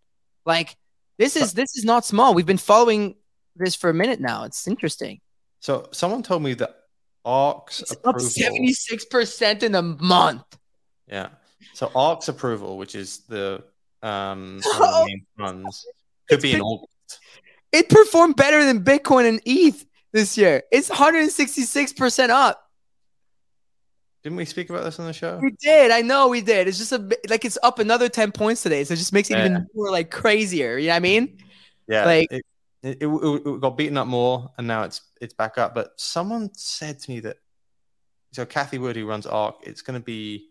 Like 0.44 0.77
this 1.19 1.36
is 1.36 1.53
this 1.55 1.77
is 1.77 1.85
not 1.85 2.05
small. 2.05 2.35
We've 2.35 2.47
been 2.47 2.59
following 2.59 3.15
this 3.57 3.74
for 3.74 3.90
a 3.90 3.94
minute 3.94 4.20
now. 4.20 4.44
It's 4.44 4.66
interesting. 4.66 5.20
So 5.61 5.89
someone 5.93 6.23
told 6.23 6.43
me 6.43 6.55
that 6.55 6.74
ARK's 7.24 7.81
It's 7.82 7.93
up 8.05 8.16
76% 8.16 9.62
in 9.62 9.74
a 9.77 9.82
month. 9.82 10.43
Yeah. 11.07 11.28
So 11.74 11.93
ARK's 11.94 12.28
approval, 12.28 12.77
which 12.77 12.94
is 12.94 13.19
the 13.28 13.62
um 14.03 14.61
main 15.07 15.24
funds, 15.39 15.86
could 16.28 16.43
be 16.43 16.53
in 16.53 16.59
been- 16.59 16.62
August. 16.62 17.20
It 17.70 17.89
performed 17.89 18.36
better 18.36 18.65
than 18.65 18.85
Bitcoin 18.85 19.28
and 19.28 19.40
ETH 19.47 19.86
this 20.12 20.36
year. 20.36 20.62
It's 20.70 20.90
166% 20.90 22.28
up. 22.28 22.69
Didn't 24.23 24.36
we 24.36 24.44
speak 24.44 24.70
about 24.70 24.85
this 24.85 25.01
on 25.01 25.07
the 25.07 25.12
show? 25.12 25.39
We 25.43 25.51
did. 25.61 25.90
I 25.90 26.01
know 26.03 26.28
we 26.28 26.40
did. 26.43 26.69
It's 26.69 26.78
just 26.78 26.93
a 26.93 26.99
like 27.28 27.44
it's 27.44 27.59
up 27.62 27.78
another 27.81 28.09
10 28.09 28.31
points 28.32 28.62
today. 28.62 28.85
So 28.85 28.94
it 28.94 28.99
just 28.99 29.12
makes 29.12 29.31
it 29.31 29.35
Yeah. 29.39 29.47
even 29.47 29.66
more 29.74 29.90
like 29.90 30.11
crazier. 30.11 30.78
You 30.78 30.86
know 30.89 30.93
what 30.93 30.97
I 30.97 31.01
mean? 31.01 31.39
Yeah. 31.89 32.05
Like- 32.05 32.32
it, 32.32 32.44
it, 32.85 32.99
it, 33.01 33.07
it 33.07 33.61
got 33.61 33.77
beaten 33.77 33.97
up 33.97 34.09
more, 34.09 34.51
and 34.59 34.66
now 34.66 34.82
it's 34.82 35.03
it's 35.20 35.35
back 35.35 35.57
up. 35.57 35.73
But 35.73 35.93
someone 35.97 36.51
said 36.55 36.99
to 37.01 37.11
me 37.11 37.20
that 37.20 37.36
so 38.32 38.44
Cathie 38.44 38.78
Wood, 38.78 38.97
who 38.97 39.07
runs 39.07 39.24
ARK, 39.27 39.57
it's 39.62 39.82
going 39.82 39.99
to 40.01 40.05
be. 40.05 40.49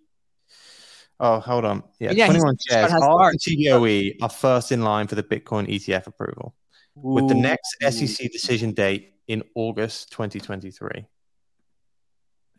Oh, 1.20 1.40
hold 1.40 1.66
on. 1.66 1.84
Yeah, 2.00 2.12
Yeah, 2.12 2.28
21 2.28 2.56
he's 2.56 2.74
shares. 2.74 2.92
ARK 2.94 3.34
and 3.34 3.40
TDOE 3.40 4.16
are 4.22 4.30
first 4.30 4.72
in 4.72 4.82
line 4.82 5.08
for 5.08 5.16
the 5.16 5.24
Bitcoin 5.24 5.68
ETF 5.70 6.08
approval, 6.08 6.56
with 6.96 7.28
the 7.28 7.36
next 7.36 7.76
SEC 7.82 8.32
decision 8.32 8.72
date 8.72 9.14
in 9.28 9.44
August 9.54 10.12
2023. 10.12 11.06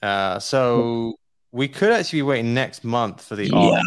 Uh, 0.03 0.39
so 0.39 1.15
we 1.53 1.69
could 1.69 1.93
actually 1.93 2.19
be 2.19 2.23
waiting 2.23 2.55
next 2.55 2.85
month 2.85 3.23
for 3.23 3.37
the. 3.37 3.47
Yeah. 3.47 3.79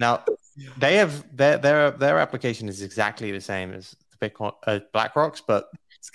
Now, 0.00 0.24
they 0.76 0.96
have 0.96 1.24
their 1.36 1.58
their 1.58 1.90
their 1.90 2.18
application 2.18 2.68
is 2.68 2.82
exactly 2.82 3.32
the 3.32 3.40
same 3.40 3.72
as 3.72 3.96
the 4.12 4.28
Bitcoin 4.28 4.52
uh, 4.66 4.80
BlackRock's, 4.92 5.40
but 5.40 5.68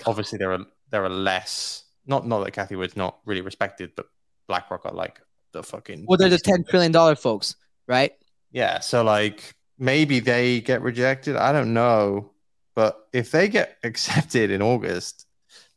obviously 0.05 0.37
there 0.37 0.53
are 0.53 0.65
there 0.89 1.03
are 1.03 1.09
less. 1.09 1.83
Not 2.05 2.27
not 2.27 2.43
that 2.43 2.51
Cathie 2.51 2.75
Wood's 2.75 2.95
not 2.95 3.19
really 3.25 3.41
respected, 3.41 3.91
but 3.95 4.05
BlackRock 4.47 4.85
are 4.85 4.93
like 4.93 5.21
the 5.51 5.63
fucking. 5.63 6.05
Well, 6.07 6.17
they're 6.17 6.29
the 6.29 6.37
ten 6.37 6.63
trillion 6.63 6.91
dollar 6.91 7.15
folks, 7.15 7.55
right? 7.87 8.13
Yeah, 8.51 8.79
so 8.79 9.03
like 9.03 9.53
maybe 9.77 10.19
they 10.19 10.61
get 10.61 10.81
rejected. 10.81 11.35
I 11.35 11.51
don't 11.51 11.73
know, 11.73 12.31
but 12.75 13.07
if 13.11 13.31
they 13.31 13.49
get 13.49 13.77
accepted 13.83 14.51
in 14.51 14.61
August, 14.61 15.25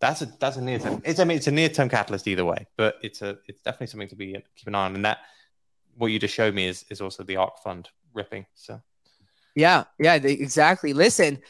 that's 0.00 0.22
a 0.22 0.26
that's 0.38 0.56
a 0.56 0.60
near 0.60 0.78
term. 0.78 1.00
It's 1.04 1.20
I 1.20 1.24
mean 1.24 1.38
it's 1.38 1.46
a 1.46 1.52
near 1.52 1.68
term 1.68 1.88
catalyst 1.88 2.28
either 2.28 2.44
way, 2.44 2.66
but 2.76 2.98
it's 3.02 3.22
a 3.22 3.38
it's 3.46 3.62
definitely 3.62 3.88
something 3.88 4.08
to 4.08 4.16
be 4.16 4.32
keep 4.54 4.66
an 4.66 4.74
eye 4.74 4.86
on. 4.86 4.94
And 4.94 5.04
that 5.04 5.18
what 5.96 6.08
you 6.08 6.18
just 6.18 6.34
showed 6.34 6.54
me 6.54 6.66
is 6.66 6.84
is 6.90 7.00
also 7.00 7.22
the 7.22 7.36
ARK 7.36 7.58
fund 7.62 7.88
ripping. 8.12 8.46
So 8.54 8.80
Yeah, 9.54 9.84
yeah, 9.98 10.14
exactly. 10.14 10.92
Listen, 10.92 11.40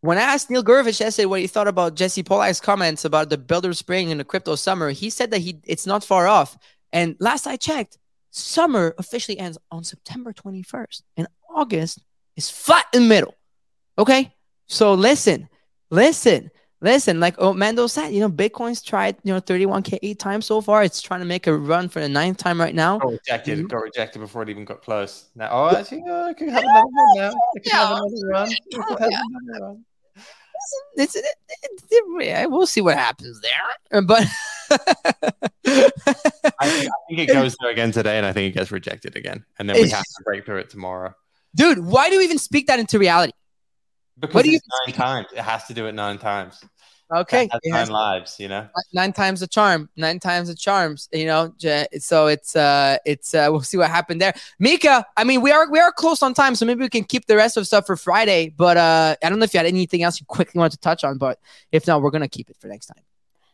when 0.00 0.16
I 0.16 0.22
asked 0.22 0.50
Neil 0.50 0.62
Gurvich 0.62 1.00
yesterday 1.00 1.26
what 1.26 1.40
he 1.40 1.46
thought 1.46 1.68
about 1.68 1.94
Jesse 1.94 2.22
Pollak's 2.22 2.60
comments 2.60 3.04
about 3.04 3.28
the 3.28 3.36
builder 3.38 3.74
spring 3.74 4.10
and 4.10 4.18
the 4.18 4.24
crypto 4.24 4.54
summer, 4.54 4.90
he 4.90 5.10
said 5.10 5.30
that 5.30 5.38
he 5.38 5.60
it's 5.64 5.86
not 5.86 6.02
far 6.04 6.26
off. 6.26 6.56
And 6.92 7.16
last 7.20 7.46
I 7.46 7.56
checked, 7.56 7.98
summer 8.30 8.94
officially 8.98 9.38
ends 9.38 9.58
on 9.70 9.84
September 9.84 10.32
21st, 10.32 11.02
and 11.16 11.26
August 11.54 12.00
is 12.36 12.48
flat 12.48 12.86
in 12.94 13.02
the 13.02 13.08
middle. 13.08 13.34
Okay, 13.98 14.34
so 14.66 14.94
listen, 14.94 15.48
listen. 15.90 16.50
Listen, 16.82 17.20
like 17.20 17.34
oh, 17.38 17.52
Mando 17.52 17.86
said, 17.86 18.08
you 18.10 18.20
know, 18.20 18.30
Bitcoin's 18.30 18.80
tried, 18.80 19.16
you 19.22 19.34
know, 19.34 19.40
31k 19.40 19.98
eight 20.02 20.18
times 20.18 20.46
so 20.46 20.60
far. 20.62 20.82
It's 20.82 21.02
trying 21.02 21.20
to 21.20 21.26
make 21.26 21.46
a 21.46 21.54
run 21.54 21.88
for 21.90 22.00
the 22.00 22.08
ninth 22.08 22.38
time 22.38 22.58
right 22.58 22.74
now. 22.74 22.98
got 22.98 23.12
rejected. 23.12 23.58
Mhm. 23.58 23.68
Got 23.68 23.82
rejected 23.82 24.18
before 24.20 24.42
it 24.42 24.48
even 24.48 24.64
got 24.64 24.80
close. 24.82 25.26
Now, 25.34 25.48
oh, 25.52 25.76
actually, 25.76 26.02
uh, 26.08 26.24
I 26.24 26.32
could 26.32 26.48
have 26.48 26.62
another 26.62 26.86
one 26.86 27.16
now. 27.16 27.28
I 27.30 27.58
could 27.60 27.72
have 27.72 27.90
another 27.90 28.28
run. 28.28 28.48
I 28.48 28.54
could 28.94 28.98
have 29.00 29.12
another 29.12 29.64
run. 29.66 29.84
it's, 30.96 31.16
it, 31.16 31.24
it, 31.62 31.82
it- 32.22 32.50
we'll 32.50 32.66
see 32.66 32.80
what 32.80 32.96
happens 32.96 33.40
there. 33.42 34.02
But 34.02 34.26
I 34.72 34.78
think, 35.68 35.92
I 36.58 36.68
think 37.08 37.18
it 37.18 37.26
goes 37.32 37.56
there 37.60 37.70
again 37.70 37.92
today, 37.92 38.16
and 38.16 38.26
I 38.26 38.32
think 38.32 38.54
it 38.54 38.58
gets 38.58 38.70
rejected 38.70 39.16
again, 39.16 39.44
and 39.58 39.68
then 39.68 39.76
we 39.76 39.88
have 39.90 40.02
to 40.02 40.22
break 40.24 40.46
through 40.46 40.58
it 40.58 40.70
tomorrow. 40.70 41.14
dude, 41.54 41.80
why 41.80 42.08
do 42.10 42.18
we 42.18 42.24
even 42.24 42.38
speak 42.38 42.66
that 42.68 42.78
into 42.78 42.98
reality? 42.98 43.32
Because 44.20 44.34
What 44.34 44.44
do 44.44 44.50
you 44.50 44.58
it's 44.58 44.66
nine 44.86 44.94
times. 44.94 45.28
It 45.32 45.40
has 45.40 45.64
to 45.66 45.74
do 45.74 45.86
it 45.86 45.92
nine 45.92 46.18
times. 46.18 46.62
Okay, 47.12 47.48
That's 47.50 47.66
it 47.66 47.70
nine 47.70 47.78
has 47.80 47.90
lives. 47.90 48.36
You 48.38 48.48
know. 48.48 48.68
nine 48.92 49.12
times 49.12 49.40
the 49.40 49.48
charm, 49.48 49.88
nine 49.96 50.20
times 50.20 50.48
the 50.48 50.54
charms. 50.54 51.08
You 51.12 51.26
know, 51.26 51.52
so 51.98 52.28
it's 52.28 52.54
uh, 52.54 52.98
it's 53.04 53.34
uh, 53.34 53.48
we'll 53.50 53.62
see 53.62 53.76
what 53.76 53.90
happened 53.90 54.20
there. 54.20 54.34
Mika, 54.60 55.04
I 55.16 55.24
mean, 55.24 55.40
we 55.40 55.50
are 55.50 55.68
we 55.70 55.80
are 55.80 55.90
close 55.90 56.22
on 56.22 56.34
time, 56.34 56.54
so 56.54 56.64
maybe 56.66 56.82
we 56.82 56.88
can 56.88 57.02
keep 57.02 57.26
the 57.26 57.36
rest 57.36 57.56
of 57.56 57.66
stuff 57.66 57.86
for 57.86 57.96
Friday. 57.96 58.54
But 58.56 58.76
uh, 58.76 59.16
I 59.22 59.28
don't 59.28 59.40
know 59.40 59.44
if 59.44 59.54
you 59.54 59.58
had 59.58 59.66
anything 59.66 60.02
else 60.02 60.20
you 60.20 60.26
quickly 60.26 60.58
wanted 60.58 60.72
to 60.72 60.80
touch 60.80 61.02
on, 61.02 61.18
but 61.18 61.40
if 61.72 61.86
not, 61.86 62.00
we're 62.00 62.10
gonna 62.10 62.28
keep 62.28 62.48
it 62.48 62.56
for 62.60 62.68
next 62.68 62.86
time. 62.86 63.02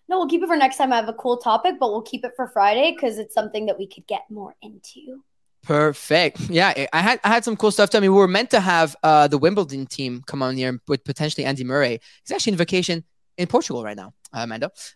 No, 0.09 0.19
we'll 0.19 0.29
keep 0.29 0.43
it 0.43 0.47
for 0.49 0.57
next 0.57 0.77
time. 0.77 0.93
I 0.93 0.97
have 0.97 1.09
a 1.09 1.15
cool 1.15 1.39
topic, 1.39 1.77
but 1.81 1.91
we'll 1.91 2.03
keep 2.03 2.25
it 2.25 2.33
for 2.37 2.49
Friday 2.49 2.93
because 2.95 3.19
it's 3.19 3.35
something 3.35 3.67
that 3.67 3.79
we 3.79 3.87
could 3.87 4.07
get 4.07 4.23
more 4.31 4.55
into. 4.61 5.23
Perfect. 5.67 6.49
Yeah, 6.49 6.73
I- 6.93 7.01
had 7.01 7.21
I 7.25 7.29
had 7.29 7.45
some 7.45 7.57
cool 7.57 7.73
stuff. 7.73 7.93
I 7.95 7.99
mean, 7.99 8.13
we 8.13 8.19
were 8.19 8.29
meant 8.29 8.51
to 8.51 8.61
have 8.61 8.95
uh, 9.03 9.27
the 9.27 9.37
Wimbledon 9.37 9.87
team 9.87 10.23
come 10.25 10.41
on 10.41 10.57
here 10.57 10.81
with 10.87 11.03
potentially 11.05 11.45
Andy 11.45 11.65
Murray. 11.65 12.01
He's 12.23 12.31
actually 12.33 12.53
in 12.53 12.59
vacation 12.59 13.05
in 13.37 13.49
Portugal 13.49 13.83
right 13.83 13.97
now, 13.97 14.15
uh, 14.33 14.47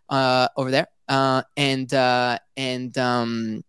uh, 0.09 0.49
over 0.57 0.71
there. 0.71 0.87
Uh, 1.09 1.43
and 1.57 1.93
uh, 1.93 2.39
and 2.57 2.97
um, 2.99 3.65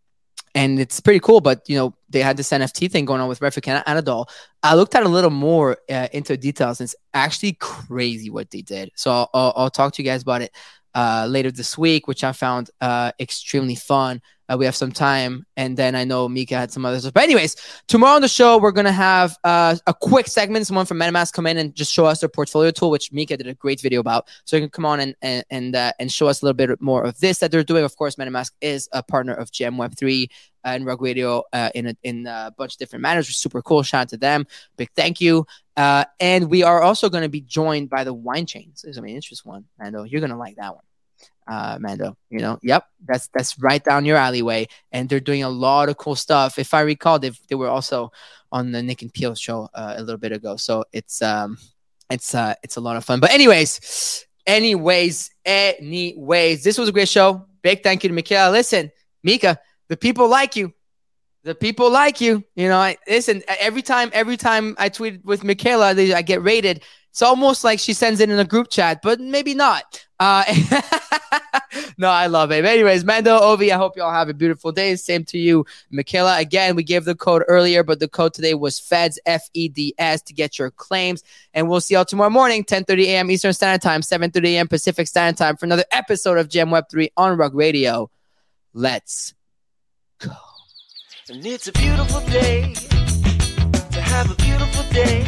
and 0.53 0.79
it's 0.79 0.99
pretty 0.99 1.19
cool. 1.19 1.41
But 1.41 1.67
you 1.67 1.75
know, 1.75 1.95
they 2.09 2.21
had 2.21 2.37
this 2.37 2.51
NFT 2.51 2.91
thing 2.91 3.05
going 3.05 3.19
on 3.19 3.27
with 3.27 3.39
Refik 3.39 3.67
and 3.67 3.83
Anadol. 3.85 4.27
I 4.61 4.75
looked 4.75 4.93
at 4.93 5.01
a 5.01 5.09
little 5.09 5.31
more 5.31 5.77
uh, 5.89 6.07
into 6.13 6.37
details. 6.37 6.79
And 6.79 6.85
it's 6.85 6.95
actually 7.15 7.53
crazy 7.53 8.29
what 8.29 8.51
they 8.51 8.61
did. 8.61 8.91
So 8.95 9.09
I'll, 9.11 9.29
I'll, 9.33 9.53
I'll 9.55 9.69
talk 9.71 9.93
to 9.93 10.03
you 10.03 10.07
guys 10.07 10.21
about 10.21 10.43
it 10.43 10.55
uh, 10.93 11.25
later 11.27 11.51
this 11.51 11.77
week, 11.79 12.07
which 12.07 12.23
I 12.23 12.31
found 12.31 12.69
uh, 12.79 13.11
extremely 13.19 13.75
fun. 13.75 14.21
Uh, 14.51 14.57
we 14.57 14.65
have 14.65 14.75
some 14.75 14.91
time, 14.91 15.45
and 15.55 15.77
then 15.77 15.95
I 15.95 16.03
know 16.03 16.27
Mika 16.27 16.55
had 16.55 16.71
some 16.71 16.85
other 16.85 16.99
stuff. 16.99 17.13
But 17.13 17.23
anyways, 17.23 17.55
tomorrow 17.87 18.15
on 18.15 18.21
the 18.21 18.27
show 18.27 18.57
we're 18.57 18.71
gonna 18.71 18.91
have 18.91 19.37
uh, 19.43 19.77
a 19.87 19.93
quick 19.93 20.27
segment. 20.27 20.67
Someone 20.67 20.85
from 20.85 20.97
MetaMask 20.97 21.33
come 21.33 21.47
in 21.47 21.57
and 21.57 21.73
just 21.73 21.93
show 21.93 22.05
us 22.05 22.19
their 22.19 22.29
portfolio 22.29 22.71
tool, 22.71 22.91
which 22.91 23.11
Mika 23.13 23.37
did 23.37 23.47
a 23.47 23.53
great 23.53 23.79
video 23.79 23.99
about. 23.99 24.27
So 24.45 24.57
you 24.57 24.63
can 24.63 24.69
come 24.69 24.85
on 24.85 24.99
and 24.99 25.15
and 25.21 25.45
and, 25.49 25.75
uh, 25.75 25.93
and 25.99 26.11
show 26.11 26.27
us 26.27 26.41
a 26.41 26.45
little 26.45 26.55
bit 26.55 26.81
more 26.81 27.03
of 27.03 27.19
this 27.19 27.39
that 27.39 27.51
they're 27.51 27.63
doing. 27.63 27.85
Of 27.85 27.95
course, 27.95 28.15
MetaMask 28.15 28.51
is 28.61 28.89
a 28.91 29.01
partner 29.01 29.33
of 29.33 29.51
GM 29.51 29.77
Web 29.77 29.95
three 29.95 30.29
and 30.63 30.85
Rug 30.85 31.01
Radio 31.01 31.43
uh, 31.53 31.69
in 31.73 31.87
a, 31.87 31.95
in 32.03 32.27
a 32.27 32.53
bunch 32.57 32.73
of 32.73 32.77
different 32.79 33.03
manners. 33.03 33.27
Which 33.27 33.35
is 33.35 33.41
super 33.41 33.61
cool. 33.61 33.83
Shout 33.83 34.01
out 34.01 34.09
to 34.09 34.17
them. 34.17 34.45
Big 34.75 34.89
thank 34.95 35.21
you. 35.21 35.45
Uh, 35.77 36.03
and 36.19 36.49
we 36.49 36.63
are 36.63 36.81
also 36.81 37.09
going 37.09 37.23
to 37.23 37.29
be 37.29 37.41
joined 37.41 37.89
by 37.89 38.03
the 38.03 38.13
wine 38.13 38.45
chains. 38.45 38.81
This 38.81 38.91
is 38.91 38.97
an 38.97 39.07
interesting 39.07 39.49
one. 39.49 39.65
I 39.79 39.89
know 39.89 40.03
you're 40.03 40.19
going 40.19 40.31
to 40.31 40.37
like 40.37 40.57
that 40.57 40.75
one 40.75 40.83
uh, 41.47 41.77
Mando. 41.79 42.17
You 42.29 42.39
know, 42.39 42.59
yep, 42.61 42.85
that's 43.05 43.27
that's 43.33 43.59
right 43.59 43.83
down 43.83 44.05
your 44.05 44.17
alleyway, 44.17 44.67
and 44.91 45.09
they're 45.09 45.19
doing 45.19 45.43
a 45.43 45.49
lot 45.49 45.89
of 45.89 45.97
cool 45.97 46.15
stuff. 46.15 46.59
If 46.59 46.73
I 46.73 46.81
recall, 46.81 47.19
they 47.19 47.31
they 47.49 47.55
were 47.55 47.69
also 47.69 48.11
on 48.51 48.71
the 48.71 48.81
Nick 48.81 49.01
and 49.01 49.13
Peel 49.13 49.35
show 49.35 49.69
uh, 49.73 49.95
a 49.97 50.01
little 50.01 50.19
bit 50.19 50.31
ago, 50.31 50.55
so 50.55 50.85
it's 50.91 51.21
um, 51.21 51.57
it's 52.09 52.35
uh, 52.35 52.53
it's 52.63 52.77
a 52.77 52.81
lot 52.81 52.97
of 52.97 53.05
fun. 53.05 53.19
But 53.19 53.31
anyways, 53.31 54.25
anyways, 54.45 55.31
anyways, 55.45 56.63
this 56.63 56.77
was 56.77 56.89
a 56.89 56.91
great 56.91 57.09
show. 57.09 57.45
Big 57.61 57.83
thank 57.83 58.03
you 58.03 58.09
to 58.09 58.15
Michaela. 58.15 58.51
Listen, 58.51 58.91
Mika, 59.23 59.59
the 59.87 59.97
people 59.97 60.27
like 60.27 60.55
you. 60.55 60.73
The 61.43 61.55
people 61.55 61.89
like 61.89 62.21
you. 62.21 62.43
You 62.55 62.67
know, 62.67 62.77
I 62.77 62.97
listen 63.07 63.43
every 63.47 63.81
time. 63.81 64.09
Every 64.13 64.37
time 64.37 64.75
I 64.77 64.89
tweet 64.89 65.25
with 65.25 65.43
Michaela, 65.43 65.89
I 65.91 66.21
get 66.21 66.43
rated. 66.43 66.83
It's 67.09 67.21
almost 67.21 67.63
like 67.63 67.79
she 67.79 67.93
sends 67.93 68.21
it 68.21 68.29
in 68.29 68.39
a 68.39 68.45
group 68.45 68.69
chat, 68.69 69.01
but 69.03 69.19
maybe 69.19 69.53
not. 69.53 70.05
Uh, 70.21 70.43
no, 71.97 72.07
I 72.07 72.27
love 72.27 72.51
it. 72.51 72.61
But 72.61 72.73
anyways, 72.73 73.03
Mando, 73.03 73.39
Ovi, 73.39 73.71
I 73.71 73.75
hope 73.75 73.97
you 73.97 74.03
all 74.03 74.13
have 74.13 74.29
a 74.29 74.35
beautiful 74.35 74.71
day. 74.71 74.95
Same 74.95 75.25
to 75.25 75.37
you, 75.39 75.65
Michaela. 75.89 76.37
Again, 76.37 76.75
we 76.75 76.83
gave 76.83 77.05
the 77.05 77.15
code 77.15 77.43
earlier, 77.47 77.83
but 77.83 77.99
the 77.99 78.07
code 78.07 78.35
today 78.35 78.53
was 78.53 78.79
FEDS, 78.79 79.17
F 79.25 79.49
E 79.55 79.67
D 79.67 79.95
S, 79.97 80.21
to 80.21 80.33
get 80.33 80.59
your 80.59 80.69
claims. 80.69 81.23
And 81.55 81.67
we'll 81.67 81.81
see 81.81 81.95
y'all 81.95 82.05
tomorrow 82.05 82.29
morning, 82.29 82.63
10 82.63 82.83
30 82.83 83.09
a.m. 83.09 83.31
Eastern 83.31 83.51
Standard 83.53 83.81
Time, 83.81 84.03
7 84.03 84.29
30 84.29 84.57
a.m. 84.57 84.67
Pacific 84.67 85.07
Standard 85.07 85.39
Time 85.39 85.57
for 85.57 85.65
another 85.65 85.85
episode 85.91 86.37
of 86.37 86.49
GM 86.49 86.69
Web 86.69 86.85
3 86.91 87.09
on 87.17 87.35
Rug 87.35 87.55
Radio. 87.55 88.11
Let's 88.75 89.33
go. 90.19 90.29
And 91.29 91.43
it's 91.43 91.67
a 91.67 91.71
beautiful 91.71 92.19
day 92.21 92.75
to 92.75 94.01
have 94.01 94.29
a 94.29 94.35
beautiful 94.35 94.83
day. 94.91 95.23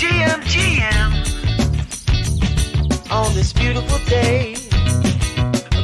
GM, 0.00 0.42
GM 0.42 1.39
on 3.10 3.34
this 3.34 3.52
beautiful 3.52 3.98
day. 4.06 4.54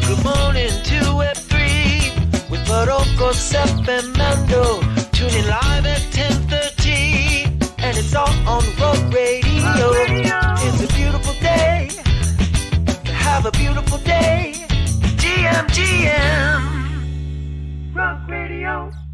Good 0.07 0.23
morning 0.25 0.71
to 0.91 0.99
Web3 1.21 2.51
with 2.51 2.61
Farokh, 2.67 3.35
Sepp, 3.35 3.89
and 3.89 4.17
Mando. 4.17 4.81
Tune 5.11 5.35
in 5.35 5.49
live 5.49 5.87
at 5.87 6.01
10.30 6.13 7.47
and 7.79 7.97
it's 7.97 8.15
all 8.15 8.29
on 8.49 8.63
Rug 8.79 9.13
Radio. 9.13 9.93
Radio. 9.93 10.39
It's 10.67 10.83
a 10.83 10.95
beautiful 10.95 11.35
day. 11.35 11.91
Have 13.07 13.47
a 13.47 13.51
beautiful 13.53 13.99
day. 13.99 14.55
G 15.17 15.47
M 15.47 15.67
G 15.71 16.07
M 16.07 16.57
GM. 16.69 17.95
Rug 17.95 18.29
Radio. 18.29 19.06